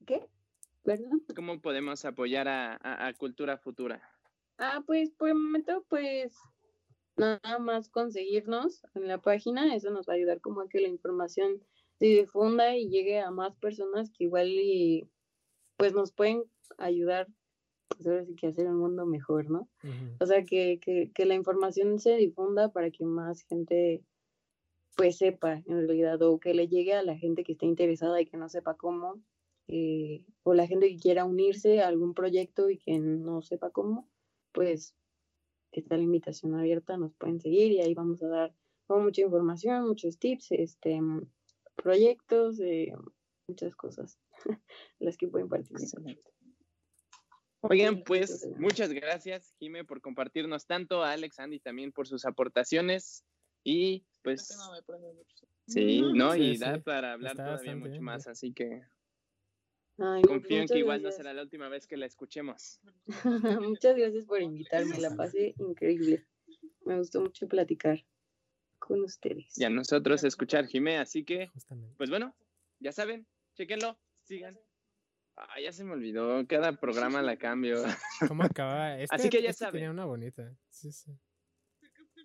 ¿Qué? 0.05 0.27
¿Perdón? 0.83 1.23
¿Cómo 1.35 1.59
podemos 1.61 2.03
apoyar 2.05 2.47
a, 2.47 2.73
a- 2.75 3.07
a 3.07 3.13
Cultura 3.13 3.57
Futura? 3.57 4.01
Ah, 4.57 4.83
pues 4.85 5.09
por 5.11 5.29
el 5.29 5.35
momento, 5.35 5.85
pues 5.89 6.35
nada 7.15 7.57
más 7.59 7.89
conseguirnos 7.89 8.85
en 8.93 9.07
la 9.07 9.17
página, 9.19 9.73
eso 9.75 9.89
nos 9.91 10.07
va 10.07 10.13
a 10.13 10.17
ayudar 10.17 10.39
como 10.41 10.61
a 10.61 10.69
que 10.69 10.81
la 10.81 10.87
información 10.89 11.63
se 11.99 12.05
difunda 12.05 12.75
y 12.75 12.89
llegue 12.89 13.19
a 13.19 13.31
más 13.31 13.55
personas 13.55 14.11
que 14.11 14.25
igual 14.25 14.49
y 14.49 15.07
pues 15.77 15.93
nos 15.93 16.11
pueden 16.11 16.43
ayudar, 16.77 17.27
pues 17.87 18.07
ahora 18.07 18.25
sí 18.25 18.35
que 18.35 18.47
a 18.47 18.49
hacer 18.49 18.67
un 18.67 18.77
mundo 18.77 19.05
mejor, 19.05 19.49
¿no? 19.49 19.69
O 20.19 20.25
sea, 20.25 20.43
que, 20.45 20.79
que, 20.79 21.11
que 21.13 21.25
la 21.25 21.35
información 21.35 21.99
se 21.99 22.15
difunda 22.15 22.71
para 22.71 22.91
que 22.91 23.05
más 23.05 23.43
gente 23.43 24.03
pues 24.95 25.17
sepa 25.17 25.63
en 25.65 25.87
realidad 25.87 26.21
o 26.21 26.39
que 26.39 26.53
le 26.53 26.67
llegue 26.67 26.93
a 26.93 27.03
la 27.03 27.17
gente 27.17 27.43
que 27.43 27.53
esté 27.53 27.65
interesada 27.65 28.21
y 28.21 28.27
que 28.27 28.37
no 28.37 28.47
sepa 28.47 28.75
cómo 28.75 29.21
eh, 29.67 30.23
o 30.43 30.53
la 30.53 30.67
gente 30.67 30.89
que 30.89 30.97
quiera 30.97 31.25
unirse 31.25 31.81
a 31.81 31.87
algún 31.87 32.13
proyecto 32.13 32.69
y 32.69 32.77
que 32.77 32.99
no 32.99 33.41
sepa 33.41 33.71
cómo, 33.71 34.09
pues 34.51 34.95
está 35.71 35.97
la 35.97 36.03
invitación 36.03 36.53
abierta, 36.55 36.97
nos 36.97 37.13
pueden 37.15 37.39
seguir 37.39 37.71
y 37.71 37.81
ahí 37.81 37.93
vamos 37.93 38.21
a 38.21 38.27
dar 38.27 38.55
mucha 38.89 39.21
información, 39.21 39.87
muchos 39.87 40.19
tips, 40.19 40.51
este 40.51 40.99
proyectos, 41.75 42.59
eh, 42.59 42.93
muchas 43.47 43.75
cosas 43.75 44.19
las 44.99 45.17
que 45.17 45.27
pueden 45.27 45.49
participar. 45.49 46.17
Oigan, 47.61 48.03
pues 48.03 48.45
muchas 48.57 48.91
gracias, 48.91 49.55
Jime, 49.57 49.85
por 49.85 50.01
compartirnos 50.01 50.65
tanto, 50.65 51.01
a 51.01 51.13
Alex, 51.13 51.39
Andy 51.39 51.59
también 51.59 51.93
por 51.93 52.07
sus 52.07 52.25
aportaciones. 52.25 53.23
Y 53.63 53.95
Este 53.95 54.07
pues 54.21 54.47
sí, 55.67 56.01
¿no? 56.13 56.33
Sí, 56.33 56.41
y 56.41 56.57
sí, 56.57 56.59
da 56.61 56.81
para 56.81 57.13
hablar 57.13 57.31
está 57.31 57.45
todavía 57.45 57.75
mucho 57.77 57.91
bien, 57.91 58.03
más, 58.03 58.23
sí. 58.23 58.29
así 58.29 58.53
que 58.53 58.81
Ay, 59.97 60.23
confío 60.23 60.59
en 60.59 60.67
que 60.67 60.79
igual 60.79 61.01
no 61.01 61.11
será 61.11 61.33
la 61.33 61.43
última 61.43 61.69
vez 61.69 61.87
que 61.87 61.95
la 61.95 62.05
escuchemos. 62.05 62.81
Muchas 63.61 63.95
gracias 63.95 64.25
por 64.25 64.41
invitarme, 64.41 64.99
la 64.99 65.15
pasé 65.15 65.53
increíble. 65.57 66.27
Me 66.85 66.97
gustó 66.97 67.21
mucho 67.21 67.47
platicar 67.47 68.03
con 68.85 69.01
ustedes. 69.03 69.57
Y 69.57 69.63
a 69.63 69.69
nosotros 69.69 70.23
escuchar, 70.23 70.65
Jime, 70.67 70.97
así 70.97 71.23
que, 71.23 71.47
Justamente. 71.49 71.95
pues 71.97 72.09
bueno, 72.09 72.35
ya 72.79 72.91
saben, 72.91 73.25
chequenlo, 73.55 73.97
sigan. 74.23 74.59
Ah, 75.35 75.59
ya 75.61 75.71
se 75.71 75.83
me 75.83 75.93
olvidó, 75.93 76.45
cada 76.47 76.79
programa 76.79 77.21
la 77.21 77.37
cambio. 77.37 77.81
¿Cómo 78.35 78.43
acababa? 78.43 78.99
Este, 78.99 79.15
Así 79.15 79.29
que 79.29 79.41
ya 79.41 79.49
este 79.49 79.65
saben. 79.65 79.73
tenía 79.79 79.91
una 79.91 80.05
bonita. 80.05 80.55
Sí, 80.69 80.91
sí. 80.91 81.11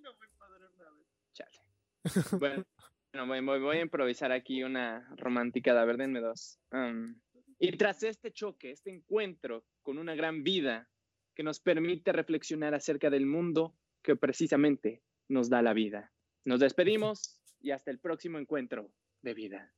No, 0.02 0.14
muy 0.16 0.26
padre 0.38 0.64
una 0.74 0.90
vez. 0.90 1.06
Chale. 1.32 2.38
Bueno, 2.38 2.64
bueno, 3.12 3.26
voy, 3.26 3.40
voy- 3.44 3.60
voy 3.60 3.76
a 3.78 3.82
improvisar 3.82 4.32
aquí 4.32 4.62
una 4.62 5.08
romántica, 5.16 5.80
a 5.80 5.84
ver, 5.84 5.96
denme 5.96 6.20
dos. 6.20 6.58
Um, 6.72 7.18
y 7.58 7.76
tras 7.76 8.02
este 8.02 8.32
choque, 8.32 8.70
este 8.72 8.90
encuentro 8.90 9.64
con 9.82 9.98
una 9.98 10.14
gran 10.14 10.42
vida 10.42 10.88
que 11.34 11.42
nos 11.42 11.60
permite 11.60 12.12
reflexionar 12.12 12.74
acerca 12.74 13.10
del 13.10 13.26
mundo 13.26 13.74
que 14.02 14.16
precisamente 14.16 15.02
nos 15.28 15.48
da 15.48 15.62
la 15.62 15.72
vida. 15.72 16.12
Nos 16.48 16.60
despedimos 16.60 17.42
y 17.60 17.72
hasta 17.72 17.90
el 17.90 17.98
próximo 17.98 18.38
encuentro 18.38 18.90
de 19.20 19.34
vida. 19.34 19.70